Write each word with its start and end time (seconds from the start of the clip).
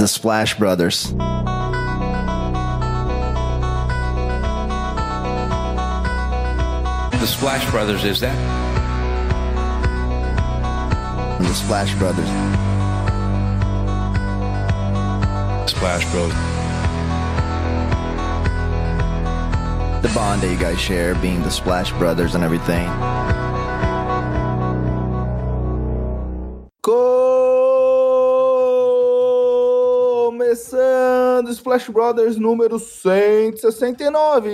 The 0.00 0.08
Splash 0.08 0.56
Brothers. 0.56 1.12
The 7.12 7.26
Splash 7.26 7.70
Brothers, 7.70 8.02
is 8.04 8.20
that? 8.20 8.34
The 11.38 11.52
Splash 11.52 11.94
Brothers. 11.96 12.30
Splash 15.70 16.10
Bros. 16.12 16.32
The 20.00 20.08
bond 20.14 20.40
that 20.40 20.50
you 20.50 20.56
guys 20.56 20.80
share 20.80 21.14
being 21.16 21.42
the 21.42 21.50
Splash 21.50 21.92
Brothers 21.92 22.34
and 22.34 22.42
everything. 22.42 22.88
Começando 31.40 31.56
Splash 31.56 31.88
Brothers 31.88 32.36
número 32.36 32.78
169. 32.78 34.50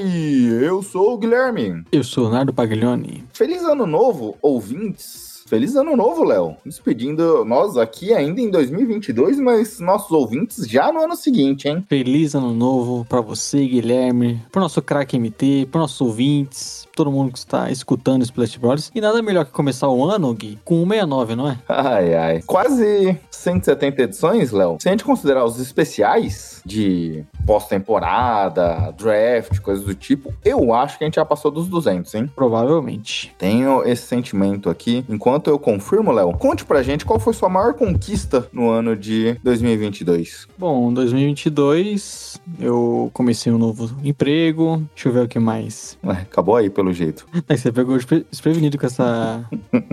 Eu 0.63 0.85
sou 0.85 1.15
o 1.15 1.19
Guilherme. 1.19 1.83
Eu 1.91 2.05
sou 2.05 2.29
o 2.29 2.31
Nardo 2.31 2.53
Paglioni. 2.53 3.25
Feliz 3.33 3.65
ano 3.65 3.89
novo, 3.89 4.37
ouvintes. 4.41 5.43
Feliz 5.49 5.75
ano 5.77 5.97
novo, 5.97 6.25
Léo. 6.25 6.57
Despedindo 6.65 7.45
nós 7.45 7.77
aqui 7.77 8.13
ainda 8.13 8.41
em 8.41 8.51
2022, 8.51 9.39
mas 9.39 9.79
nossos 9.79 10.11
ouvintes 10.11 10.69
já 10.69 10.93
no 10.93 11.01
ano 11.01 11.15
seguinte, 11.15 11.69
hein? 11.69 11.85
Feliz 11.89 12.35
ano 12.35 12.53
novo 12.53 13.05
pra 13.09 13.21
você, 13.21 13.65
Guilherme, 13.65 14.43
pro 14.51 14.61
nosso 14.61 14.83
craque 14.83 15.17
MT, 15.17 15.69
pro 15.71 15.81
nossos 15.81 16.01
ouvintes, 16.01 16.87
todo 16.97 17.13
mundo 17.13 17.33
que 17.33 17.39
está 17.39 17.71
escutando 17.71 18.23
Splash 18.23 18.57
Brothers. 18.57 18.91
E 18.93 19.01
nada 19.01 19.23
melhor 19.23 19.45
que 19.45 19.53
começar 19.53 19.89
o 19.89 20.05
ano, 20.05 20.35
Gui, 20.35 20.59
com 20.65 20.81
169, 20.81 21.37
não 21.37 21.49
é? 21.49 21.59
Ai, 21.69 22.15
ai. 22.15 22.43
Quase 22.45 23.17
170 23.51 24.03
edições, 24.03 24.51
Léo. 24.51 24.77
Se 24.81 24.89
a 24.89 24.91
gente 24.91 25.05
considerar 25.05 25.45
os 25.45 25.61
especiais 25.61 26.61
de 26.67 27.25
pós-temporada, 27.47 28.93
draft, 28.99 29.61
coisas 29.61 29.85
do 29.85 29.95
tipo, 29.95 30.35
eu 30.45 30.75
acho 30.75 30.99
que 30.99 31.05
a 31.05 31.07
gente 31.07 31.15
já 31.15 31.25
passou 31.25 31.51
dos 31.51 31.69
200, 31.69 32.13
hein? 32.17 32.31
Provavelmente. 32.35 33.33
Tenho 33.39 33.85
esse 33.85 34.03
sentimento 34.07 34.69
aqui. 34.69 35.05
Enquanto 35.09 35.49
eu 35.49 35.59
confirmo, 35.61 36.11
Léo, 36.11 36.33
conte 36.33 36.65
pra 36.65 36.83
gente 36.83 37.05
qual 37.05 37.21
foi 37.21 37.33
sua 37.35 37.49
maior 37.49 37.75
conquista 37.75 38.49
no 38.53 38.69
ano 38.69 38.97
de 38.97 39.37
2022. 39.45 40.49
Bom, 40.59 40.93
2022 40.93 42.41
eu 42.61 43.11
comecei 43.13 43.53
um 43.53 43.59
novo 43.59 43.91
emprego. 44.05 44.83
Deixa 44.95 45.09
eu 45.09 45.13
ver 45.13 45.25
o 45.25 45.29
que 45.29 45.39
mais. 45.39 45.97
Ué, 46.05 46.15
acabou 46.23 46.57
aí, 46.57 46.69
pelo 46.69 46.93
jeito. 46.93 47.27
Aí 47.49 47.57
você 47.57 47.71
pegou 47.71 47.95
despre- 47.97 48.27
desprevenido 48.31 48.77
com 48.77 48.87
essa. 48.87 49.45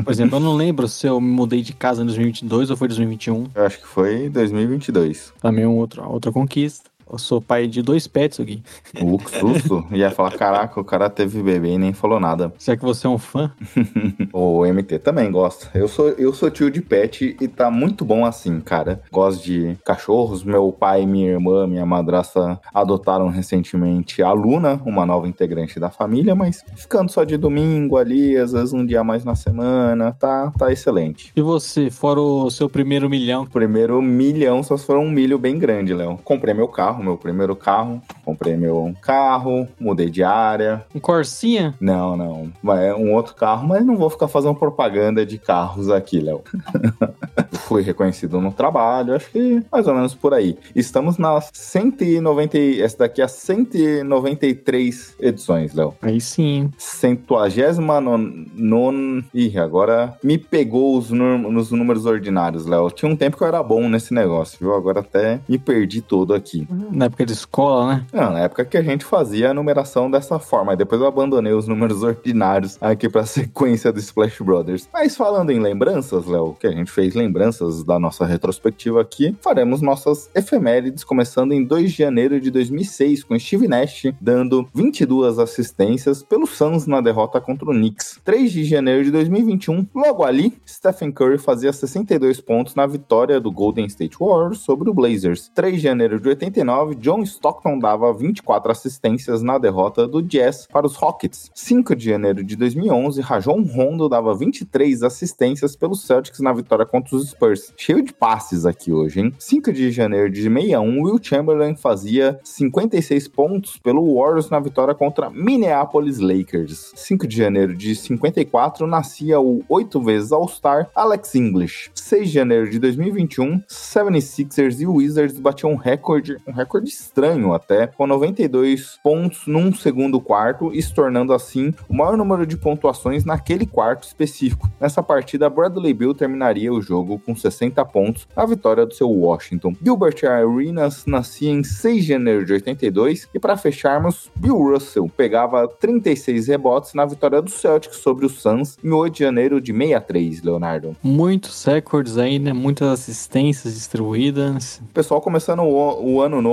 Por 0.03 0.11
exemplo, 0.11 0.37
eu 0.37 0.39
não 0.39 0.55
lembro 0.55 0.87
se 0.87 1.05
eu 1.05 1.21
me 1.21 1.29
mudei 1.31 1.61
de 1.61 1.73
casa 1.73 2.01
em 2.01 2.05
2022 2.05 2.71
ou 2.71 2.77
foi 2.77 2.87
2021. 2.87 3.42
Acho 3.55 3.79
que 3.79 3.87
foi 3.87 4.29
2022. 4.29 5.33
Também 5.41 5.63
é 5.63 5.67
um 5.67 5.77
outro, 5.77 6.03
outra 6.09 6.31
conquista. 6.31 6.89
Eu 7.13 7.19
sou 7.19 7.39
pai 7.39 7.67
de 7.67 7.83
dois 7.83 8.07
pets, 8.07 8.39
Gui. 8.39 8.63
O 8.99 9.11
Lux 9.11 9.31
Susto 9.31 9.85
ia 9.93 10.09
falar: 10.09 10.31
caraca, 10.31 10.79
o 10.79 10.83
cara 10.83 11.09
teve 11.11 11.43
bebê 11.43 11.73
e 11.73 11.77
nem 11.77 11.93
falou 11.93 12.19
nada. 12.19 12.51
Já 12.59 12.75
que 12.75 12.83
você 12.83 13.05
é 13.05 13.09
um 13.09 13.19
fã, 13.19 13.51
O 14.33 14.65
MT 14.65 14.97
também 14.99 15.31
gosta. 15.31 15.69
Eu 15.77 15.87
sou, 15.87 16.09
eu 16.09 16.33
sou 16.33 16.49
tio 16.49 16.71
de 16.71 16.81
pet 16.81 17.37
e 17.39 17.47
tá 17.47 17.69
muito 17.69 18.03
bom 18.03 18.25
assim, 18.25 18.59
cara. 18.59 19.01
Gosto 19.11 19.43
de 19.43 19.77
cachorros. 19.85 20.43
Meu 20.43 20.71
pai, 20.71 21.05
minha 21.05 21.29
irmã, 21.29 21.67
minha 21.67 21.85
madrasta 21.85 22.59
adotaram 22.73 23.27
recentemente 23.29 24.23
a 24.23 24.31
Luna, 24.31 24.81
uma 24.83 25.05
nova 25.05 25.27
integrante 25.27 25.79
da 25.79 25.91
família, 25.91 26.33
mas 26.33 26.63
ficando 26.75 27.11
só 27.11 27.23
de 27.23 27.37
domingo 27.37 27.97
ali, 27.97 28.35
às 28.35 28.53
vezes 28.53 28.73
um 28.73 28.83
dia 28.83 29.03
mais 29.03 29.23
na 29.23 29.35
semana, 29.35 30.13
tá, 30.13 30.51
tá 30.57 30.71
excelente. 30.71 31.31
e 31.35 31.41
você, 31.41 31.91
fora 31.91 32.19
o 32.19 32.49
seu 32.49 32.67
primeiro 32.67 33.07
milhão, 33.07 33.45
Primeiro 33.45 34.01
milhão 34.01 34.63
só 34.63 34.75
se 34.77 34.85
for 34.85 34.97
um 34.97 35.11
milho 35.11 35.37
bem 35.37 35.59
grande, 35.59 35.93
Léo. 35.93 36.17
Comprei 36.23 36.53
meu 36.53 36.67
carro, 36.67 37.02
meu 37.03 37.17
primeiro 37.17 37.55
carro. 37.55 38.01
Comprei 38.25 38.55
meu 38.57 38.93
carro, 39.01 39.67
mudei 39.79 40.09
de 40.09 40.23
área. 40.23 40.85
um 40.95 40.99
Corsinha, 40.99 41.75
Não, 41.79 42.15
não. 42.17 42.51
É 42.77 42.93
um 42.95 43.13
outro 43.13 43.35
carro, 43.35 43.67
mas 43.67 43.85
não 43.85 43.95
vou 43.97 44.09
ficar 44.09 44.27
fazendo 44.27 44.55
propaganda 44.55 45.25
de 45.25 45.37
carros 45.37 45.89
aqui, 45.89 46.19
Léo. 46.19 46.41
Fui 47.67 47.81
reconhecido 47.81 48.39
no 48.41 48.51
trabalho, 48.51 49.15
acho 49.15 49.29
que 49.31 49.63
mais 49.71 49.87
ou 49.87 49.93
menos 49.95 50.13
por 50.13 50.33
aí. 50.33 50.57
Estamos 50.75 51.17
nas 51.17 51.49
190. 51.53 52.57
e- 52.57 52.81
Essa 52.81 52.99
daqui 52.99 53.21
é 53.21 53.25
a 53.25 53.27
193 53.27 55.15
edições, 55.19 55.73
Léo. 55.73 55.93
aí 56.01 56.19
sim. 56.19 56.69
Centuagésima 56.77 57.99
non, 58.01 58.45
non... 58.53 59.21
Ih, 59.33 59.57
agora 59.57 60.17
me 60.23 60.37
pegou 60.37 60.97
os 60.97 61.09
nos 61.11 61.71
números 61.71 62.05
ordinários, 62.05 62.65
Léo. 62.65 62.89
Tinha 62.91 63.11
um 63.11 63.15
tempo 63.15 63.37
que 63.37 63.43
eu 63.43 63.47
era 63.47 63.61
bom 63.63 63.87
nesse 63.89 64.13
negócio, 64.13 64.57
viu? 64.59 64.73
Agora 64.73 64.99
até 65.01 65.39
me 65.47 65.57
perdi 65.57 66.01
todo 66.01 66.33
aqui. 66.33 66.67
Na 66.91 67.05
época 67.05 67.25
de 67.25 67.33
escola, 67.33 67.87
né? 67.87 68.05
Não, 68.13 68.31
na 68.31 68.39
época 68.41 68.65
que 68.65 68.77
a 68.77 68.81
gente 68.81 69.05
fazia 69.05 69.51
a 69.51 69.53
numeração 69.53 70.09
dessa 70.09 70.39
forma. 70.39 70.75
Depois 70.75 70.99
eu 71.01 71.07
abandonei 71.07 71.53
os 71.53 71.67
números 71.67 72.01
ordinários 72.03 72.77
aqui 72.81 73.09
pra 73.09 73.25
sequência 73.25 73.91
do 73.91 73.99
Splash 73.99 74.41
Brothers. 74.41 74.89
Mas 74.91 75.15
falando 75.15 75.51
em 75.51 75.59
lembranças, 75.59 76.25
Léo, 76.25 76.55
que 76.59 76.67
a 76.67 76.71
gente 76.71 76.91
fez 76.91 77.15
lembranças 77.15 77.83
da 77.83 77.99
nossa 77.99 78.25
retrospectiva 78.25 79.01
aqui, 79.01 79.35
faremos 79.41 79.81
nossas 79.81 80.29
efemérides 80.35 81.03
começando 81.03 81.51
em 81.51 81.63
2 81.63 81.91
de 81.91 81.97
janeiro 81.97 82.39
de 82.39 82.49
2006 82.51 83.23
com 83.23 83.37
Steve 83.37 83.67
Nash 83.67 84.03
dando 84.19 84.67
22 84.73 85.39
assistências 85.39 86.23
pelo 86.23 86.47
Suns 86.47 86.85
na 86.87 87.01
derrota 87.01 87.39
contra 87.39 87.69
o 87.69 87.73
Knicks. 87.73 88.19
3 88.23 88.51
de 88.51 88.63
janeiro 88.63 89.03
de 89.03 89.11
2021, 89.11 89.87
logo 89.93 90.23
ali, 90.23 90.53
Stephen 90.67 91.11
Curry 91.11 91.37
fazia 91.37 91.71
62 91.71 92.41
pontos 92.41 92.75
na 92.75 92.85
vitória 92.85 93.39
do 93.39 93.51
Golden 93.51 93.85
State 93.85 94.17
Warriors 94.19 94.59
sobre 94.59 94.89
o 94.89 94.93
Blazers. 94.93 95.51
3 95.53 95.75
de 95.75 95.81
janeiro 95.81 96.19
de 96.19 96.29
89, 96.29 96.72
John 96.97 97.21
Stockton 97.23 97.77
dava 97.77 98.13
24 98.13 98.71
assistências 98.71 99.41
na 99.41 99.57
derrota 99.57 100.07
do 100.07 100.21
Jazz 100.21 100.67
para 100.67 100.85
os 100.85 100.95
Rockets. 100.95 101.51
5 101.53 101.95
de 101.95 102.09
janeiro 102.09 102.43
de 102.43 102.55
2011, 102.55 103.21
Rajon 103.21 103.63
Rondo 103.63 104.09
dava 104.09 104.35
23 104.35 105.03
assistências 105.03 105.75
pelos 105.75 106.05
Celtics 106.05 106.39
na 106.39 106.51
vitória 106.51 106.85
contra 106.85 107.15
os 107.15 107.29
Spurs. 107.29 107.73
Cheio 107.77 108.01
de 108.01 108.13
passes 108.13 108.65
aqui 108.65 108.91
hoje, 108.91 109.21
hein? 109.21 109.33
5 109.37 109.71
de 109.71 109.91
janeiro 109.91 110.29
de 110.29 110.41
61, 110.41 111.03
Will 111.03 111.19
Chamberlain 111.21 111.75
fazia 111.75 112.39
56 112.43 113.27
pontos 113.27 113.77
pelo 113.77 114.15
Warriors 114.15 114.49
na 114.49 114.59
vitória 114.59 114.95
contra 114.95 115.29
Minneapolis 115.29 116.19
Lakers. 116.19 116.91
5 116.95 117.27
de 117.27 117.37
janeiro 117.37 117.75
de 117.75 117.95
54, 117.95 118.87
nascia 118.87 119.39
o 119.39 119.63
8 119.69 120.01
vezes 120.01 120.31
All-Star 120.31 120.89
Alex 120.95 121.35
English. 121.35 121.91
6 121.93 122.27
de 122.27 122.33
janeiro 122.33 122.69
de 122.69 122.79
2021, 122.79 123.61
76ers 123.69 124.79
e 124.79 124.87
Wizards 124.87 125.39
batiam 125.39 125.71
um 125.71 125.75
recorde, 125.75 126.37
um 126.47 126.51
recorde 126.51 126.62
estranho 126.83 127.53
até, 127.53 127.87
com 127.87 128.07
92 128.07 128.99
pontos 129.03 129.47
num 129.47 129.73
segundo 129.73 130.19
quarto 130.19 130.71
e 130.73 130.81
se 130.81 130.93
tornando 130.93 131.33
assim 131.33 131.73
o 131.87 131.93
maior 131.95 132.17
número 132.17 132.45
de 132.45 132.57
pontuações 132.57 133.25
naquele 133.25 133.65
quarto 133.65 134.03
específico. 134.03 134.69
Nessa 134.79 135.03
partida, 135.03 135.49
Bradley 135.49 135.93
Beal 135.93 136.13
terminaria 136.13 136.71
o 136.71 136.81
jogo 136.81 137.19
com 137.19 137.35
60 137.35 137.83
pontos 137.85 138.27
na 138.35 138.45
vitória 138.45 138.85
do 138.85 138.93
seu 138.93 139.09
Washington. 139.09 139.75
Gilbert 139.81 140.19
Arenas 140.23 141.05
nascia 141.05 141.51
em 141.51 141.63
6 141.63 142.03
de 142.03 142.07
janeiro 142.09 142.45
de 142.45 142.53
82 142.53 143.27
e 143.33 143.39
para 143.39 143.57
fecharmos, 143.57 144.31
Bill 144.35 144.57
Russell 144.57 145.09
pegava 145.15 145.67
36 145.67 146.47
rebotes 146.47 146.93
na 146.93 147.05
vitória 147.05 147.41
do 147.41 147.49
Celtics 147.49 147.97
sobre 147.97 148.25
o 148.25 148.29
Suns 148.29 148.77
em 148.83 148.91
8 148.91 149.13
de 149.13 149.19
janeiro 149.19 149.61
de 149.61 149.73
63, 149.73 150.41
Leonardo. 150.41 150.95
Muitos 151.01 151.63
recordes 151.65 152.17
aí, 152.17 152.39
né? 152.39 152.53
Muitas 152.53 152.87
assistências 152.87 153.73
distribuídas. 153.73 154.81
Pessoal 154.93 155.21
começando 155.21 155.61
o, 155.61 156.13
o 156.13 156.21
ano 156.21 156.41
novo 156.41 156.52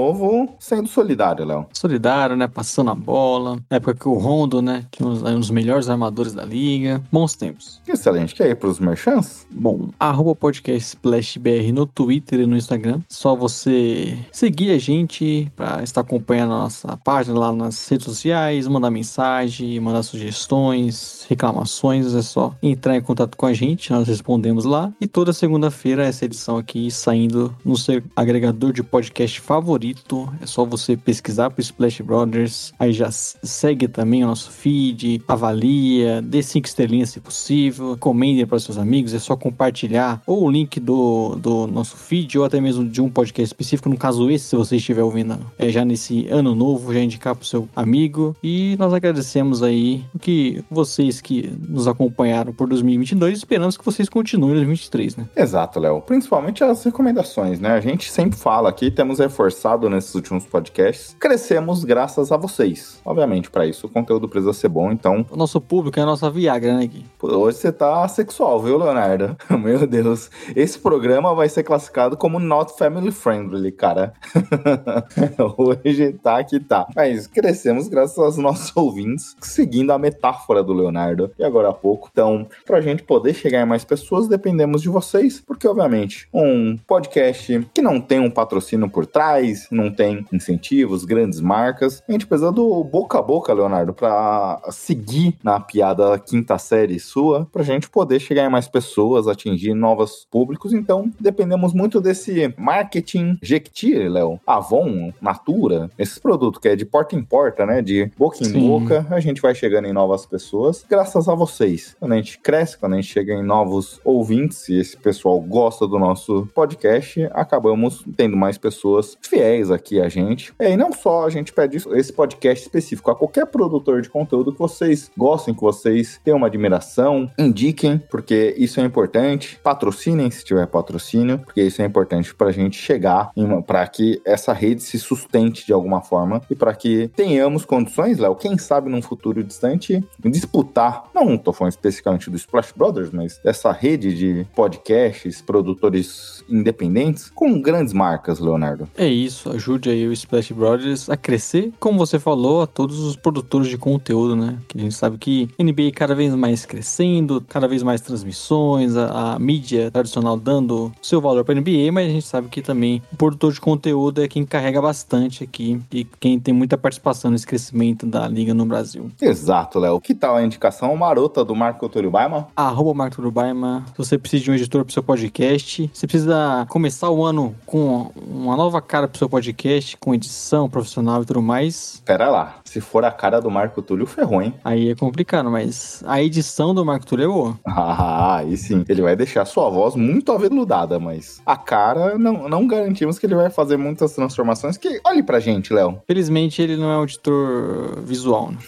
sendo 0.59 0.89
solidário, 0.89 1.45
Léo. 1.45 1.67
Solidário, 1.73 2.37
né? 2.37 2.47
Passando 2.47 2.91
a 2.91 2.95
bola. 2.95 3.57
Na 3.71 3.77
época 3.77 3.95
que 3.95 4.09
o 4.09 4.15
Rondo, 4.15 4.63
né? 4.63 4.85
Tinha 4.91 5.09
uns, 5.09 5.23
um 5.23 5.41
dos 5.41 5.51
melhores 5.51 5.89
armadores 5.89 6.33
da 6.33 6.45
liga. 6.45 7.03
Bons 7.11 7.35
tempos. 7.35 7.81
Excelente. 7.87 8.35
Quer 8.35 8.51
ir 8.51 8.57
pros 8.57 8.79
merchants? 8.79 9.47
Bom, 9.51 9.89
arroba 9.99 10.35
podcast 10.35 10.89
Splash 10.89 11.37
BR 11.37 11.73
no 11.73 11.87
Twitter 11.87 12.41
e 12.41 12.47
no 12.47 12.57
Instagram. 12.57 13.01
Só 13.09 13.35
você 13.35 14.19
seguir 14.33 14.73
a 14.73 14.79
gente 14.79 15.51
para 15.57 15.83
estar 15.83 16.03
acompanhando 16.03 16.53
a 16.55 16.59
nossa 16.59 16.97
página 16.97 17.39
lá 17.39 17.53
nas 17.53 17.89
redes 17.89 18.05
sociais, 18.05 18.67
mandar 18.67 18.91
mensagem, 18.91 19.79
mandar 19.81 20.03
sugestões, 20.03 21.27
reclamações. 21.29 22.15
É 22.15 22.23
só 22.23 22.55
entrar 22.63 22.97
em 22.97 23.01
contato 23.01 23.37
com 23.37 23.47
a 23.47 23.53
gente, 23.53 23.91
nós 23.93 24.09
respondemos 24.09 24.65
lá. 24.65 24.93
E 25.01 25.07
toda 25.07 25.33
segunda-feira 25.33 26.05
essa 26.05 26.25
edição 26.25 26.57
aqui 26.57 26.91
saindo 26.91 27.55
no 27.65 27.77
seu 27.77 28.03
agregador 28.15 28.73
de 28.73 28.83
podcast 28.83 29.41
favorito 29.41 29.90
favorito. 29.91 30.29
É 30.41 30.47
só 30.47 30.65
você 30.65 30.97
pesquisar 30.97 31.51
pro 31.51 31.61
Splash 31.61 32.01
Brothers. 32.01 32.73
Aí 32.79 32.93
já 32.93 33.11
segue 33.11 33.89
também 33.89 34.25
o 34.25 34.27
nosso 34.27 34.51
feed, 34.51 35.23
avalia, 35.27 36.23
dê 36.23 36.43
cinco 36.43 36.67
estrelinhas 36.67 37.11
se 37.11 37.21
possível, 37.21 37.97
comende 37.99 38.45
para 38.47 38.59
seus 38.59 38.79
amigos. 38.79 39.15
É 39.15 39.19
só 39.19 39.37
compartilhar 39.37 40.23
ou 40.27 40.45
o 40.45 40.51
link 40.51 40.79
do, 40.79 41.37
do 41.37 41.67
nosso 41.67 41.97
feed 41.97 42.39
ou 42.39 42.45
até 42.45 42.61
mesmo 42.61 42.89
de 42.89 43.01
um 43.01 43.09
podcast 43.09 43.49
específico. 43.49 43.89
No 43.89 43.97
caso, 43.97 44.31
esse, 44.31 44.47
se 44.47 44.57
você 44.57 44.77
estiver 44.77 45.03
ouvindo 45.03 45.39
é, 45.59 45.69
já 45.69 45.85
nesse 45.85 46.27
ano 46.29 46.55
novo, 46.55 46.93
já 46.93 47.01
indicar 47.01 47.35
pro 47.35 47.47
seu 47.47 47.69
amigo. 47.75 48.37
E 48.43 48.77
nós 48.79 48.93
agradecemos 48.93 49.63
aí 49.63 50.05
que 50.21 50.65
vocês 50.71 51.21
que 51.21 51.53
nos 51.69 51.89
acompanharam 51.89 52.53
por 52.53 52.69
2022. 52.69 53.39
Esperamos 53.39 53.77
que 53.77 53.85
vocês 53.85 54.09
continuem 54.09 54.53
em 54.53 54.57
2023, 54.57 55.17
né? 55.17 55.29
Exato, 55.37 55.81
Léo. 55.81 56.01
Principalmente 56.03 56.63
as 56.63 56.85
recomendações, 56.85 57.61
né? 57.61 57.73
A 57.73 57.81
gente 57.81 58.11
sempre 58.11 58.39
fala 58.39 58.69
aqui, 58.69 58.91
temos 58.91 59.19
reforçado 59.19 59.80
nesses 59.89 60.15
últimos 60.15 60.45
podcasts, 60.45 61.17
crescemos 61.19 61.85
graças 61.85 62.33
a 62.33 62.37
vocês. 62.37 63.01
Obviamente, 63.05 63.51
para 63.51 63.67
isso 63.67 63.87
o 63.87 63.91
conteúdo 63.91 64.29
precisa 64.29 64.53
ser 64.53 64.69
bom, 64.69 64.91
então. 64.91 65.25
O 65.31 65.37
nosso 65.37 65.61
público 65.61 65.99
é 65.99 66.03
a 66.03 66.07
nossa 66.07 66.31
Viagra, 66.31 66.77
né, 66.77 66.87
Gui? 66.87 67.07
Hoje 67.23 67.59
você 67.59 67.73
tá 67.73 68.07
sexual, 68.09 68.61
viu, 68.61 68.77
Leonardo? 68.77 69.37
Meu 69.59 69.87
Deus. 69.87 70.31
Esse 70.55 70.79
programa 70.79 71.35
vai 71.35 71.49
ser 71.49 71.63
classificado 71.63 72.17
como 72.17 72.39
not 72.39 72.77
family 72.77 73.11
friendly, 73.11 73.73
cara. 73.73 74.13
Hoje 75.57 76.13
tá 76.15 76.43
que 76.43 76.61
tá. 76.61 76.87
Mas 76.95 77.27
crescemos 77.27 77.89
graças 77.89 78.19
aos 78.19 78.37
nossos 78.37 78.77
ouvintes, 78.77 79.37
seguindo 79.41 79.93
a 79.93 79.99
metáfora 79.99 80.63
do 80.63 80.73
Leonardo. 80.73 81.31
E 81.39 81.45
agora 81.45 81.69
há 81.69 81.73
pouco. 81.73 82.09
Então, 82.13 82.47
pra 82.67 82.81
gente 82.81 83.03
poder 83.03 83.35
chegar 83.35 83.63
em 83.63 83.67
mais 83.67 83.85
pessoas, 83.85 84.29
dependemos 84.29 84.83
de 84.83 84.89
vocês, 84.89 85.41
porque, 85.41 85.67
obviamente, 85.69 86.29
um 86.33 86.77
podcast 86.87 87.69
que 87.73 87.83
não 87.83 88.01
tem 88.01 88.19
um 88.19 88.31
patrocínio 88.31 88.89
por 88.89 89.07
trás, 89.07 89.69
não 89.71 89.91
tem 89.91 90.27
incentivos, 90.33 91.05
grandes 91.05 91.41
marcas, 91.41 92.03
a 92.09 92.13
gente 92.13 92.27
precisa 92.27 92.51
do 92.51 92.83
boca 92.85 93.19
a 93.19 93.23
boca, 93.23 93.53
Leonardo, 93.53 93.93
pra 93.93 94.61
seguir 94.71 95.37
na 95.43 95.61
piada 95.61 96.19
quinta 96.19 96.59
série 96.59 96.99
sua, 96.99 97.47
pra 97.53 97.63
gente 97.63 97.89
poder 97.89 98.21
chegar 98.21 98.45
em 98.45 98.51
mais 98.51 98.69
pessoas, 98.69 99.29
atingir 99.29 99.75
novos 99.75 100.27
públicos. 100.31 100.73
Então, 100.73 101.13
dependemos 101.19 101.73
muito 101.73 102.01
desse 102.01 102.53
marketing 102.57 103.39
Jequiti, 103.43 103.95
Léo, 103.95 104.41
Avon, 104.47 105.13
Natura, 105.21 105.91
esses 105.99 106.19
produtos 106.19 106.61
que 106.61 106.69
é 106.69 106.77
de 106.77 106.85
porta 106.85 107.15
em 107.15 107.23
porta, 107.23 107.67
né? 107.67 107.83
De 107.83 108.11
boca 108.17 108.39
em 108.41 108.45
Sim. 108.45 108.69
boca, 108.69 109.07
a 109.11 109.21
gente 109.21 109.41
vai 109.41 109.55
chegando 109.55 109.87
em 109.87 109.93
novas 109.93 110.27
pessoas, 110.27 110.85
graças 110.89 111.29
a 111.29 111.35
vocês. 111.35 111.97
Quando 111.99 112.13
a 112.13 112.17
gente 112.17 112.39
cresce, 112.39 112.79
quando 112.79 112.95
a 112.95 112.97
gente 112.97 113.09
chega 113.09 113.33
em 113.33 113.43
novos 113.43 114.01
ouvintes 114.05 114.69
e 114.69 114.79
esse 114.79 114.97
pessoal 114.97 115.41
gosta 115.41 115.87
do 115.87 115.99
nosso 115.99 116.49
podcast, 116.55 117.29
acabamos 117.33 118.05
tendo 118.17 118.37
mais 118.37 118.57
pessoas 118.59 119.17
fiéis 119.21 119.60
aqui 119.69 120.01
a 120.01 120.09
gente. 120.09 120.53
E 120.61 120.77
não 120.77 120.93
só 120.93 121.27
a 121.27 121.31
gente 121.31 121.53
pede 121.53 121.79
esse 121.93 122.13
podcast 122.13 122.65
específico, 122.65 123.11
a 123.11 123.17
qualquer 123.17 123.47
produtor 123.47 124.01
de 124.01 124.09
conteúdo 124.09 124.53
que 124.53 124.59
vocês 124.61 125.11
gostem, 125.17 125.53
que 125.53 125.61
vocês 125.61 126.21
tenham 126.23 126.37
uma 126.37 126.47
admiração, 126.47 127.29
indiquem, 127.37 128.01
porque 128.09 128.55
isso 128.57 128.81
é 128.81 128.85
importante. 128.85 129.59
Patrocinem 129.63 130.31
se 130.31 130.45
tiver 130.45 130.67
patrocínio, 130.69 131.41
porque 131.41 131.63
isso 131.63 131.83
é 131.83 131.85
importante 131.85 132.33
para 132.33 132.49
a 132.49 132.53
gente 132.53 132.77
chegar 132.77 133.33
para 133.67 133.87
que 133.87 134.21
essa 134.25 134.53
rede 134.53 134.83
se 134.83 134.99
sustente 134.99 135.67
de 135.67 135.73
alguma 135.73 136.01
forma 136.01 136.41
e 136.49 136.55
para 136.55 136.75
que 136.75 137.09
tenhamos 137.09 137.65
condições, 137.65 138.19
Léo, 138.19 138.35
quem 138.35 138.57
sabe 138.59 138.91
num 138.91 139.03
futuro 139.03 139.43
distante, 139.43 140.05
disputar, 140.21 141.05
não 141.15 141.35
estou 141.35 141.53
falando 141.53 141.73
especificamente 141.73 142.31
do 142.31 142.37
Splash 142.37 142.73
Brothers, 142.77 143.11
mas 143.11 143.41
dessa 143.43 143.73
rede 143.73 144.15
de 144.15 144.47
podcasts, 144.55 145.41
produtores 145.41 146.45
independentes 146.49 147.31
com 147.31 147.61
grandes 147.61 147.93
marcas, 147.93 148.39
Leonardo. 148.39 148.89
É 148.97 149.07
isso, 149.07 149.40
ajude 149.49 149.91
aí 149.91 150.07
o 150.07 150.13
Splash 150.13 150.53
Brothers 150.53 151.09
a 151.09 151.17
crescer, 151.17 151.73
como 151.79 151.99
você 151.99 152.19
falou, 152.19 152.63
a 152.63 152.67
todos 152.67 152.99
os 153.01 153.17
produtores 153.17 153.69
de 153.69 153.79
conteúdo, 153.79 154.37
né? 154.37 154.59
Que 154.69 154.79
a 154.79 154.83
gente 154.83 154.95
sabe 154.95 155.19
que 155.19 155.49
NBA 155.59 155.93
cada 155.95 156.15
vez 156.15 156.35
mais 156.35 156.67
crescendo, 156.67 157.45
cada 157.49 157.67
vez 157.67 157.83
mais 157.83 158.01
transmissões, 158.01 158.97
a, 158.97 159.35
a 159.35 159.39
mídia 159.39 159.91
tradicional 159.91 160.37
dando 160.37 160.93
seu 161.01 161.21
valor 161.21 161.45
para 161.45 161.55
NBA, 161.55 161.93
mas 161.93 162.09
a 162.09 162.11
gente 162.11 162.27
sabe 162.27 162.49
que 162.49 162.63
também 162.63 163.03
o 163.13 163.17
produtor 163.17 163.53
de 163.53 163.61
conteúdo 163.61 164.23
é 164.23 164.29
quem 164.29 164.45
carrega 164.45 164.81
bastante 164.81 165.45
aqui 165.45 165.81
e 165.93 166.05
quem 166.05 166.39
tem 166.39 166.53
muita 166.53 166.77
participação 166.77 167.31
nesse 167.31 167.47
crescimento 167.47 168.07
da 168.07 168.27
liga 168.29 168.53
no 168.53 168.67
Brasil. 168.67 169.11
Exato, 169.21 169.79
Léo. 169.79 170.01
Que 170.01 170.15
tal 170.15 170.37
a 170.37 170.43
indicação 170.43 170.95
marota 170.97 171.45
do 171.45 171.55
Marco 171.55 171.89
Túlio 171.89 172.11
Baima? 172.11 172.49
Arroba 172.55 172.93
Marco 172.95 173.17
Túlio 173.17 173.31
Baima. 173.31 173.85
Se 173.93 173.99
você 173.99 174.19
precisa 174.19 174.45
de 174.45 174.51
um 174.51 174.55
editor 174.55 174.85
para 174.85 174.93
seu 174.93 175.03
podcast, 175.03 175.91
você 175.93 176.07
precisa 176.07 176.67
começar 176.69 177.11
o 177.11 177.25
ano 177.25 177.55
com 177.65 178.11
uma 178.17 178.57
nova 178.57 178.81
cara 178.83 179.09
para 179.09 179.19
seu 179.19 179.29
podcast, 179.31 179.97
com 179.97 180.15
edição 180.15 180.69
profissional 180.69 181.23
e 181.23 181.25
tudo 181.25 181.41
mais. 181.41 182.03
Pera 182.05 182.29
lá, 182.29 182.60
se 182.71 182.81
for 182.81 183.05
a 183.05 183.11
cara 183.11 183.41
do 183.41 183.51
Marco 183.51 183.83
Túlio, 183.83 184.07
ferrou, 184.07 184.41
hein? 184.41 184.55
Aí 184.65 184.91
é 184.91 184.95
complicado, 184.95 185.51
mas 185.51 186.05
a 186.07 186.23
edição 186.23 186.73
do 186.73 186.85
Marco 186.85 187.05
Túlio 187.05 187.25
é 187.25 187.29
boa. 187.29 187.59
Ah, 187.81 188.37
aí 188.37 188.57
sim. 188.57 188.85
Ele 188.89 189.03
vai 189.03 189.17
deixar 189.17 189.45
sua 189.45 189.69
voz 189.69 189.97
muito 189.97 190.31
aveludada, 190.31 191.01
mas 191.01 191.43
a 191.45 191.57
cara 191.57 192.17
não, 192.19 192.49
não 192.49 192.65
garantimos 192.67 193.19
que 193.19 193.27
ele 193.27 193.35
vai 193.35 193.51
fazer 193.51 193.77
muitas 193.77 194.13
transformações. 194.13 194.77
Que 194.77 195.01
olhe 195.05 195.21
pra 195.23 195.41
gente, 195.41 195.73
Léo. 195.73 196.01
Felizmente 196.07 196.63
ele 196.63 196.77
não 196.77 196.91
é 196.91 196.99
um 196.99 197.05
editor 197.05 198.01
visual, 198.03 198.53
né? 198.53 198.59